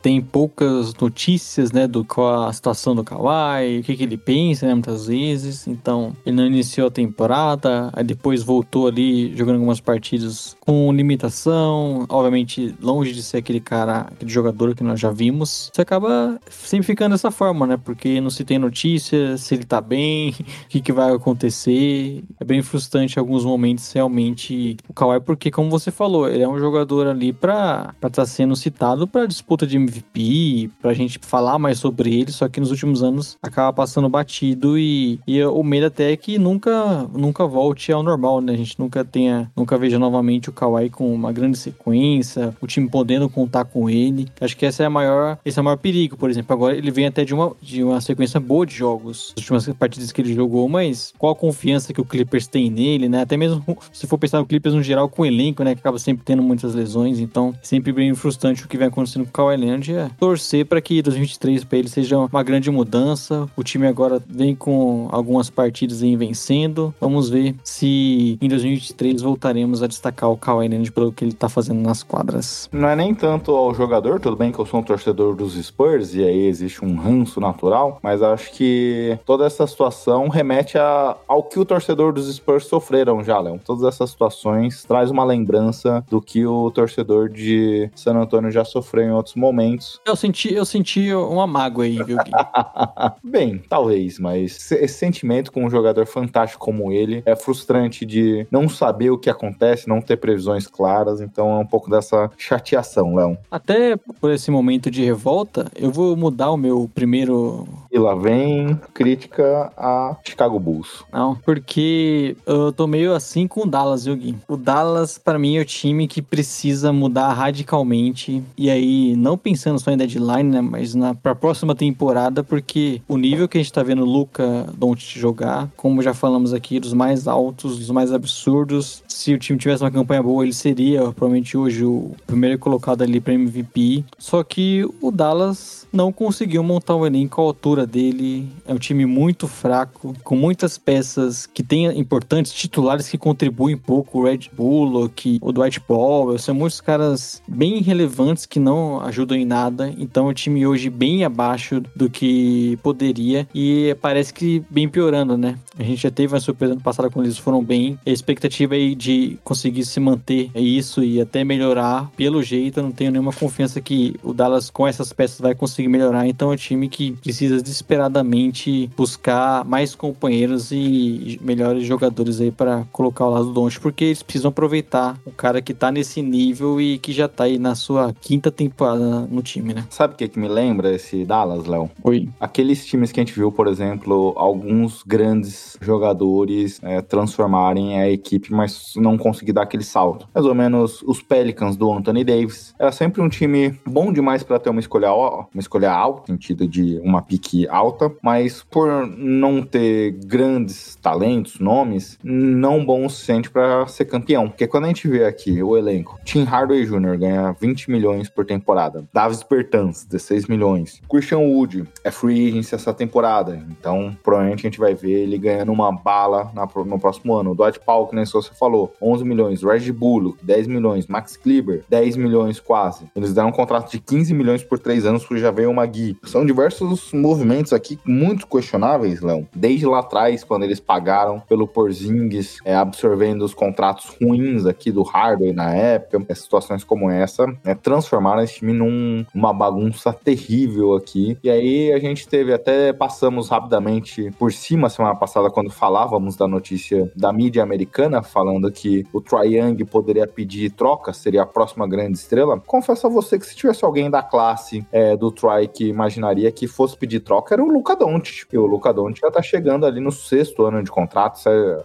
tem 0.00 0.20
poucas 0.20 0.94
notícias, 0.94 1.72
né, 1.72 1.86
do 1.86 2.04
qual 2.04 2.48
a 2.48 2.52
situação 2.52 2.94
do 2.94 3.04
Kawhi, 3.04 3.80
o 3.80 3.82
que, 3.82 3.96
que 3.96 4.02
ele 4.02 4.16
pensa, 4.16 4.66
né, 4.66 4.72
muitas 4.72 5.06
vezes. 5.06 5.66
Então, 5.66 6.16
ele 6.24 6.36
não 6.36 6.46
iniciou 6.46 6.88
a 6.88 6.90
temporada, 6.90 7.90
aí 7.92 8.04
depois 8.04 8.42
voltou 8.42 8.86
ali 8.86 9.36
jogando 9.36 9.56
algumas 9.56 9.80
partidas 9.80 10.56
com 10.60 10.92
limitação, 10.92 12.06
obviamente 12.08 12.74
longe 12.80 13.12
de 13.12 13.22
ser 13.22 13.38
aquele 13.38 13.60
cara, 13.60 14.06
aquele 14.12 14.30
jogador 14.30 14.74
que 14.74 14.82
nós 14.82 14.98
já 14.98 15.10
vimos. 15.10 15.70
Você 15.72 15.82
acaba 15.82 16.40
sempre 16.50 16.86
ficando 16.86 17.12
dessa 17.12 17.30
forma, 17.30 17.66
né, 17.66 17.76
porque 17.76 18.20
não 18.20 18.30
se 18.30 18.44
tem 18.44 18.61
notícia, 18.62 19.36
se 19.36 19.54
ele 19.54 19.64
tá 19.64 19.80
bem, 19.80 20.30
o 20.64 20.68
que, 20.68 20.80
que 20.80 20.92
vai 20.92 21.12
acontecer. 21.12 22.24
É 22.40 22.44
bem 22.44 22.62
frustrante 22.62 23.16
em 23.16 23.20
alguns 23.20 23.44
momentos 23.44 23.90
realmente 23.92 24.76
o 24.88 24.92
Kawhi, 24.92 25.20
porque 25.20 25.50
como 25.50 25.68
você 25.70 25.90
falou, 25.90 26.28
ele 26.28 26.42
é 26.42 26.48
um 26.48 26.58
jogador 26.58 27.06
ali 27.06 27.32
pra 27.32 27.94
estar 27.96 28.10
tá 28.10 28.26
sendo 28.26 28.56
citado 28.56 29.06
pra 29.06 29.26
disputa 29.26 29.66
de 29.66 29.76
MVP, 29.76 30.70
pra 30.80 30.94
gente 30.94 31.18
falar 31.20 31.58
mais 31.58 31.78
sobre 31.78 32.14
ele, 32.14 32.32
só 32.32 32.48
que 32.48 32.60
nos 32.60 32.70
últimos 32.70 33.02
anos 33.02 33.36
acaba 33.42 33.72
passando 33.72 34.08
batido 34.08 34.78
e, 34.78 35.20
e 35.26 35.42
o 35.44 35.62
medo 35.62 35.86
até 35.86 36.12
é 36.12 36.16
que 36.16 36.38
nunca, 36.38 37.08
nunca 37.12 37.46
volte 37.46 37.92
ao 37.92 38.02
normal, 38.02 38.40
né? 38.40 38.52
A 38.52 38.56
gente 38.56 38.78
nunca 38.78 39.04
tenha, 39.04 39.50
nunca 39.56 39.76
veja 39.76 39.98
novamente 39.98 40.48
o 40.48 40.52
Kawhi 40.52 40.90
com 40.90 41.12
uma 41.12 41.32
grande 41.32 41.58
sequência, 41.58 42.54
o 42.60 42.66
time 42.66 42.88
podendo 42.88 43.28
contar 43.28 43.64
com 43.64 43.88
ele. 43.88 44.28
Acho 44.40 44.56
que 44.56 44.66
essa 44.66 44.82
é 44.82 44.86
a 44.86 44.90
maior, 44.90 45.38
esse 45.44 45.58
é 45.58 45.62
o 45.62 45.64
maior 45.64 45.76
perigo, 45.76 46.16
por 46.16 46.30
exemplo. 46.30 46.52
Agora 46.52 46.76
ele 46.76 46.90
vem 46.90 47.06
até 47.06 47.24
de 47.24 47.34
uma, 47.34 47.52
de 47.60 47.82
uma 47.82 48.00
sequência 48.00 48.38
boa 48.42 48.66
de 48.66 48.74
jogos, 48.74 49.32
as 49.36 49.42
últimas 49.42 49.68
partidas 49.78 50.12
que 50.12 50.20
ele 50.20 50.34
jogou, 50.34 50.68
mas 50.68 51.12
qual 51.18 51.32
a 51.32 51.36
confiança 51.36 51.92
que 51.92 52.00
o 52.00 52.04
Clippers 52.04 52.46
tem 52.46 52.70
nele, 52.70 53.08
né? 53.08 53.22
Até 53.22 53.36
mesmo 53.36 53.64
se 53.92 54.06
for 54.06 54.18
pensar 54.18 54.38
no 54.38 54.46
Clippers 54.46 54.74
no 54.74 54.82
geral 54.82 55.08
com 55.08 55.22
o 55.22 55.26
elenco, 55.26 55.62
né? 55.62 55.74
Que 55.74 55.80
acaba 55.80 55.98
sempre 55.98 56.24
tendo 56.24 56.42
muitas 56.42 56.74
lesões, 56.74 57.18
então 57.18 57.54
sempre 57.62 57.92
bem 57.92 58.14
frustrante 58.14 58.64
o 58.64 58.68
que 58.68 58.76
vem 58.76 58.88
acontecendo 58.88 59.24
com 59.24 59.30
o 59.30 59.32
Kawhi 59.32 59.56
Leonard. 59.56 59.94
É 59.94 60.10
torcer 60.18 60.66
para 60.66 60.80
que 60.80 61.00
2023 61.02 61.64
para 61.64 61.78
ele 61.78 61.88
seja 61.88 62.18
uma 62.18 62.42
grande 62.42 62.70
mudança. 62.70 63.48
O 63.56 63.62
time 63.62 63.86
agora 63.86 64.22
vem 64.26 64.54
com 64.54 65.08
algumas 65.10 65.50
partidas 65.50 66.02
aí 66.02 66.16
vencendo. 66.16 66.94
Vamos 67.00 67.28
ver 67.28 67.54
se 67.62 68.38
em 68.40 68.48
2023 68.48 69.22
voltaremos 69.22 69.82
a 69.82 69.86
destacar 69.86 70.30
o 70.30 70.36
Kawhi 70.36 70.68
Leonard 70.68 70.92
pelo 70.92 71.12
que 71.12 71.24
ele 71.24 71.32
tá 71.32 71.48
fazendo 71.48 71.80
nas 71.80 72.02
quadras. 72.02 72.68
Não 72.72 72.88
é 72.88 72.96
nem 72.96 73.14
tanto 73.14 73.54
ao 73.54 73.74
jogador, 73.74 74.20
tudo 74.20 74.36
bem 74.36 74.50
que 74.50 74.58
eu 74.58 74.66
sou 74.66 74.80
um 74.80 74.82
torcedor 74.82 75.34
dos 75.34 75.54
Spurs 75.54 76.14
e 76.14 76.24
aí 76.24 76.46
existe 76.46 76.84
um 76.84 76.96
ranço 76.96 77.40
natural, 77.40 77.98
mas 78.02 78.22
acho 78.32 78.52
que 78.52 79.18
toda 79.24 79.46
essa 79.46 79.66
situação 79.66 80.28
remete 80.28 80.78
a, 80.78 81.16
ao 81.28 81.42
que 81.42 81.58
o 81.58 81.64
torcedor 81.64 82.12
dos 82.12 82.32
Spurs 82.34 82.66
sofreram 82.66 83.22
já, 83.22 83.38
Léo. 83.38 83.60
Todas 83.64 83.84
essas 83.84 84.10
situações 84.10 84.84
traz 84.84 85.10
uma 85.10 85.24
lembrança 85.24 86.04
do 86.08 86.20
que 86.20 86.46
o 86.46 86.70
torcedor 86.70 87.28
de 87.28 87.90
San 87.94 88.16
Antônio 88.16 88.50
já 88.50 88.64
sofreu 88.64 89.04
em 89.04 89.12
outros 89.12 89.34
momentos. 89.34 90.00
Eu 90.06 90.16
senti, 90.16 90.52
eu 90.52 90.64
senti 90.64 91.12
uma 91.14 91.46
mágoa 91.46 91.84
aí, 91.84 92.02
viu, 92.02 92.16
Gui? 92.16 92.30
Bem, 93.22 93.62
talvez, 93.68 94.18
mas 94.18 94.70
esse 94.72 94.94
sentimento 94.94 95.52
com 95.52 95.64
um 95.64 95.70
jogador 95.70 96.06
fantástico 96.06 96.64
como 96.64 96.92
ele 96.92 97.22
é 97.26 97.34
frustrante 97.34 98.06
de 98.06 98.46
não 98.50 98.68
saber 98.68 99.10
o 99.10 99.18
que 99.18 99.30
acontece, 99.30 99.88
não 99.88 100.00
ter 100.00 100.16
previsões 100.16 100.66
claras, 100.66 101.20
então 101.20 101.56
é 101.56 101.58
um 101.58 101.66
pouco 101.66 101.90
dessa 101.90 102.30
chateação, 102.36 103.14
Léo. 103.14 103.36
Até 103.50 103.96
por 103.96 104.30
esse 104.30 104.50
momento 104.50 104.90
de 104.90 105.04
revolta, 105.04 105.70
eu 105.74 105.90
vou 105.90 106.16
mudar 106.16 106.50
o 106.50 106.56
meu 106.56 106.90
primeiro. 106.94 107.66
E 107.92 107.98
lá 107.98 108.14
vem 108.14 108.80
crítica 108.94 109.70
a 109.76 110.16
Chicago 110.24 110.58
Bulls. 110.58 111.04
Não, 111.12 111.36
porque 111.36 112.34
eu 112.46 112.72
tô 112.72 112.86
meio 112.86 113.14
assim 113.14 113.46
com 113.46 113.64
o 113.64 113.66
Dallas, 113.66 114.06
viu, 114.06 114.16
Gui? 114.16 114.34
O 114.48 114.56
Dallas, 114.56 115.18
pra 115.18 115.38
mim, 115.38 115.58
é 115.58 115.60
o 115.60 115.64
time 115.64 116.08
que 116.08 116.22
precisa 116.22 116.90
mudar 116.90 117.30
radicalmente. 117.34 118.42
E 118.56 118.70
aí, 118.70 119.14
não 119.14 119.36
pensando 119.36 119.78
só 119.78 119.90
em 119.90 119.98
deadline, 119.98 120.48
né? 120.48 120.62
Mas 120.62 120.94
na, 120.94 121.14
pra 121.14 121.34
próxima 121.34 121.74
temporada, 121.74 122.42
porque 122.42 123.02
o 123.06 123.18
nível 123.18 123.46
que 123.46 123.58
a 123.58 123.60
gente 123.62 123.72
tá 123.72 123.82
vendo 123.82 124.04
o 124.04 124.10
Luca 124.10 124.66
Doncic 124.74 125.18
jogar, 125.18 125.68
como 125.76 126.00
já 126.00 126.14
falamos 126.14 126.54
aqui, 126.54 126.80
dos 126.80 126.94
mais 126.94 127.28
altos, 127.28 127.78
dos 127.78 127.90
mais 127.90 128.10
absurdos, 128.10 129.02
se 129.06 129.34
o 129.34 129.38
time 129.38 129.58
tivesse 129.58 129.84
uma 129.84 129.90
campanha 129.90 130.22
boa, 130.22 130.42
ele 130.42 130.54
seria 130.54 131.00
provavelmente 131.12 131.58
hoje 131.58 131.84
o 131.84 132.12
primeiro 132.26 132.58
colocado 132.58 133.02
ali 133.02 133.20
para 133.20 133.34
MVP. 133.34 134.02
Só 134.18 134.42
que 134.42 134.88
o 135.02 135.10
Dallas 135.10 135.86
não 135.92 136.10
conseguiu 136.10 136.62
montar 136.62 136.96
um 136.96 137.04
elenco 137.04 137.40
à 137.40 137.44
altura 137.44 137.81
dele. 137.86 138.48
É 138.66 138.72
um 138.72 138.78
time 138.78 139.06
muito 139.06 139.46
fraco, 139.46 140.14
com 140.22 140.36
muitas 140.36 140.78
peças 140.78 141.46
que 141.46 141.62
têm 141.62 141.98
importantes 141.98 142.52
titulares 142.52 143.08
que 143.08 143.18
contribuem 143.18 143.76
pouco. 143.76 144.20
O 144.20 144.24
Red 144.24 144.50
Bullock, 144.52 145.38
o 145.40 145.52
Dwight 145.52 145.80
Powell, 145.80 146.38
são 146.38 146.54
muitos 146.54 146.80
caras 146.80 147.42
bem 147.48 147.80
relevantes 147.80 148.46
que 148.46 148.58
não 148.58 149.00
ajudam 149.00 149.36
em 149.36 149.44
nada. 149.44 149.92
Então, 149.98 150.26
é 150.26 150.30
um 150.30 150.34
time 150.34 150.66
hoje 150.66 150.90
bem 150.90 151.24
abaixo 151.24 151.82
do 151.94 152.08
que 152.08 152.78
poderia 152.82 153.46
e 153.54 153.96
parece 154.00 154.32
que 154.32 154.62
bem 154.70 154.88
piorando, 154.88 155.36
né? 155.36 155.56
A 155.78 155.82
gente 155.82 156.02
já 156.02 156.10
teve 156.10 156.34
uma 156.34 156.40
surpresa 156.40 156.74
no 156.74 156.80
passado 156.80 157.10
quando 157.10 157.26
eles 157.26 157.38
foram 157.38 157.62
bem. 157.62 157.98
A 158.06 158.10
expectativa 158.10 158.74
aí 158.74 158.94
de 158.94 159.38
conseguir 159.42 159.84
se 159.84 159.98
manter 160.00 160.50
isso 160.54 161.02
e 161.02 161.20
até 161.20 161.44
melhorar, 161.44 162.10
pelo 162.16 162.42
jeito, 162.42 162.80
eu 162.80 162.84
não 162.84 162.92
tenho 162.92 163.10
nenhuma 163.10 163.32
confiança 163.32 163.80
que 163.80 164.14
o 164.22 164.32
Dallas 164.32 164.70
com 164.70 164.86
essas 164.86 165.12
peças 165.12 165.40
vai 165.40 165.54
conseguir 165.54 165.88
melhorar. 165.88 166.26
Então, 166.26 166.50
é 166.50 166.54
um 166.54 166.56
time 166.56 166.88
que 166.88 167.12
precisa 167.12 167.62
desesperadamente 167.72 168.90
buscar 168.96 169.64
mais 169.64 169.94
companheiros 169.94 170.70
e 170.70 171.40
melhores 171.42 171.84
jogadores 171.84 172.40
aí 172.40 172.50
para 172.50 172.84
colocar 172.92 173.24
ao 173.24 173.30
lado 173.30 173.46
do 173.46 173.52
Doncic, 173.52 173.80
porque 173.80 174.04
eles 174.04 174.22
precisam 174.22 174.50
aproveitar 174.50 175.18
o 175.24 175.30
cara 175.30 175.62
que 175.62 175.72
tá 175.72 175.90
nesse 175.90 176.20
nível 176.22 176.80
e 176.80 176.98
que 176.98 177.12
já 177.12 177.26
tá 177.26 177.44
aí 177.44 177.58
na 177.58 177.74
sua 177.74 178.14
quinta 178.20 178.50
temporada 178.50 179.26
no 179.30 179.42
time, 179.42 179.72
né? 179.72 179.86
Sabe 179.88 180.14
o 180.14 180.16
que, 180.16 180.28
que 180.28 180.38
me 180.38 180.48
lembra 180.48 180.94
esse 180.94 181.24
Dallas, 181.24 181.66
Léo? 181.66 181.90
Oi. 182.04 182.28
Aqueles 182.38 182.84
times 182.84 183.10
que 183.10 183.20
a 183.20 183.24
gente 183.24 183.34
viu, 183.34 183.50
por 183.50 183.66
exemplo, 183.66 184.34
alguns 184.36 185.02
grandes 185.02 185.76
jogadores 185.80 186.78
é, 186.82 187.00
transformarem 187.00 187.98
a 187.98 188.10
equipe, 188.10 188.52
mas 188.52 188.92
não 188.96 189.16
conseguir 189.16 189.52
dar 189.52 189.62
aquele 189.62 189.84
salto. 189.84 190.28
Mais 190.34 190.46
ou 190.46 190.54
menos 190.54 191.02
os 191.02 191.22
Pelicans 191.22 191.76
do 191.76 191.90
Anthony 191.92 192.24
Davis. 192.24 192.74
Era 192.78 192.92
sempre 192.92 193.22
um 193.22 193.28
time 193.28 193.78
bom 193.86 194.12
demais 194.12 194.42
para 194.42 194.58
ter 194.58 194.70
uma 194.70 194.80
escolha, 194.80 195.12
uma 195.12 195.48
escolha 195.56 195.90
alta, 195.90 196.32
no 196.32 196.34
sentido 196.34 196.66
de 196.66 197.00
uma 197.02 197.22
pique 197.22 197.61
alta, 197.68 198.12
mas 198.22 198.62
por 198.62 199.06
não 199.06 199.62
ter 199.62 200.12
grandes 200.24 200.96
talentos, 200.96 201.58
nomes, 201.58 202.18
não 202.22 202.84
bom 202.84 203.06
o 203.06 203.10
suficiente 203.10 203.50
para 203.50 203.86
ser 203.86 204.06
campeão. 204.06 204.48
Porque 204.48 204.66
quando 204.66 204.84
a 204.84 204.88
gente 204.88 205.08
vê 205.08 205.24
aqui 205.24 205.62
o 205.62 205.76
elenco, 205.76 206.18
Tim 206.24 206.44
Hardaway 206.44 206.84
Jr. 206.84 207.18
ganha 207.18 207.56
20 207.60 207.90
milhões 207.90 208.28
por 208.28 208.44
temporada, 208.44 209.04
Davis 209.12 209.42
Bertans, 209.42 210.04
16 210.04 210.46
milhões, 210.46 211.00
Christian 211.10 211.38
Wood 211.38 211.84
é 212.04 212.10
free 212.10 212.48
agency 212.48 212.74
essa 212.74 212.92
temporada, 212.92 213.64
então 213.70 214.16
provavelmente 214.22 214.60
a 214.60 214.70
gente 214.70 214.78
vai 214.78 214.94
ver 214.94 215.22
ele 215.22 215.38
ganhando 215.38 215.72
uma 215.72 215.92
bala 215.92 216.50
na, 216.54 216.68
no 216.84 216.98
próximo 216.98 217.34
ano. 217.34 217.52
O 217.52 217.54
Dwight 217.54 217.80
Powell, 217.80 218.06
que 218.06 218.16
nem 218.16 218.24
você 218.24 218.50
falou, 218.54 218.94
11 219.00 219.24
milhões, 219.24 219.62
Reggie 219.62 219.92
Bullock, 219.92 220.44
10 220.44 220.66
milhões, 220.66 221.06
Max 221.06 221.36
Kleber, 221.36 221.84
10 221.88 222.16
milhões 222.16 222.60
quase. 222.60 223.06
Eles 223.14 223.34
deram 223.34 223.48
um 223.48 223.52
contrato 223.52 223.90
de 223.90 223.98
15 223.98 224.34
milhões 224.34 224.62
por 224.62 224.78
3 224.78 225.06
anos 225.06 225.24
porque 225.24 225.40
já 225.40 225.50
veio 225.50 225.70
uma 225.70 225.86
Gui. 225.86 226.16
São 226.24 226.44
diversos 226.44 227.12
movimentos 227.12 227.51
aqui 227.72 227.98
muito 228.04 228.46
questionáveis, 228.46 229.20
Léo. 229.20 229.46
Desde 229.54 229.86
lá 229.86 230.00
atrás, 230.00 230.44
quando 230.44 230.62
eles 230.62 230.80
pagaram 230.80 231.40
pelo 231.40 231.66
Porzingis, 231.66 232.58
é, 232.64 232.74
absorvendo 232.74 233.44
os 233.44 233.54
contratos 233.54 234.16
ruins 234.20 234.66
aqui 234.66 234.90
do 234.90 235.02
Hardware 235.02 235.54
na 235.54 235.74
época, 235.74 236.24
é, 236.28 236.34
situações 236.34 236.84
como 236.84 237.10
essa, 237.10 237.46
é, 237.64 237.74
transformaram 237.74 238.42
esse 238.42 238.54
time 238.54 238.72
numa 238.72 239.52
bagunça 239.52 240.12
terrível 240.12 240.94
aqui. 240.94 241.36
E 241.42 241.50
aí 241.50 241.92
a 241.92 241.98
gente 241.98 242.26
teve 242.28 242.52
até, 242.52 242.92
passamos 242.92 243.48
rapidamente 243.48 244.30
por 244.38 244.52
cima 244.52 244.88
semana 244.88 245.14
passada 245.14 245.50
quando 245.50 245.70
falávamos 245.70 246.36
da 246.36 246.46
notícia 246.46 247.10
da 247.16 247.32
mídia 247.32 247.62
americana, 247.62 248.22
falando 248.22 248.70
que 248.70 249.04
o 249.12 249.20
Trae 249.20 249.56
Young 249.56 249.84
poderia 249.84 250.26
pedir 250.26 250.70
troca, 250.70 251.12
seria 251.12 251.42
a 251.42 251.46
próxima 251.46 251.86
grande 251.86 252.18
estrela. 252.18 252.60
Confesso 252.60 253.06
a 253.06 253.10
você 253.10 253.38
que 253.38 253.46
se 253.46 253.56
tivesse 253.56 253.84
alguém 253.84 254.10
da 254.10 254.22
classe 254.22 254.86
é, 254.92 255.16
do 255.16 255.30
Trae 255.30 255.68
que 255.68 255.86
imaginaria 255.86 256.50
que 256.52 256.66
fosse 256.66 256.96
pedir 256.96 257.20
troca, 257.20 257.41
era 257.50 257.62
o 257.62 257.68
Luca 257.68 257.96
Doncic. 257.96 258.46
E 258.52 258.58
o 258.58 258.66
Luca 258.66 258.92
Doncic 258.92 259.20
já 259.20 259.30
tá 259.30 259.42
chegando 259.42 259.86
ali 259.86 260.00
no 260.00 260.12
sexto 260.12 260.64
ano 260.64 260.82
de 260.82 260.90
contrato, 260.90 261.40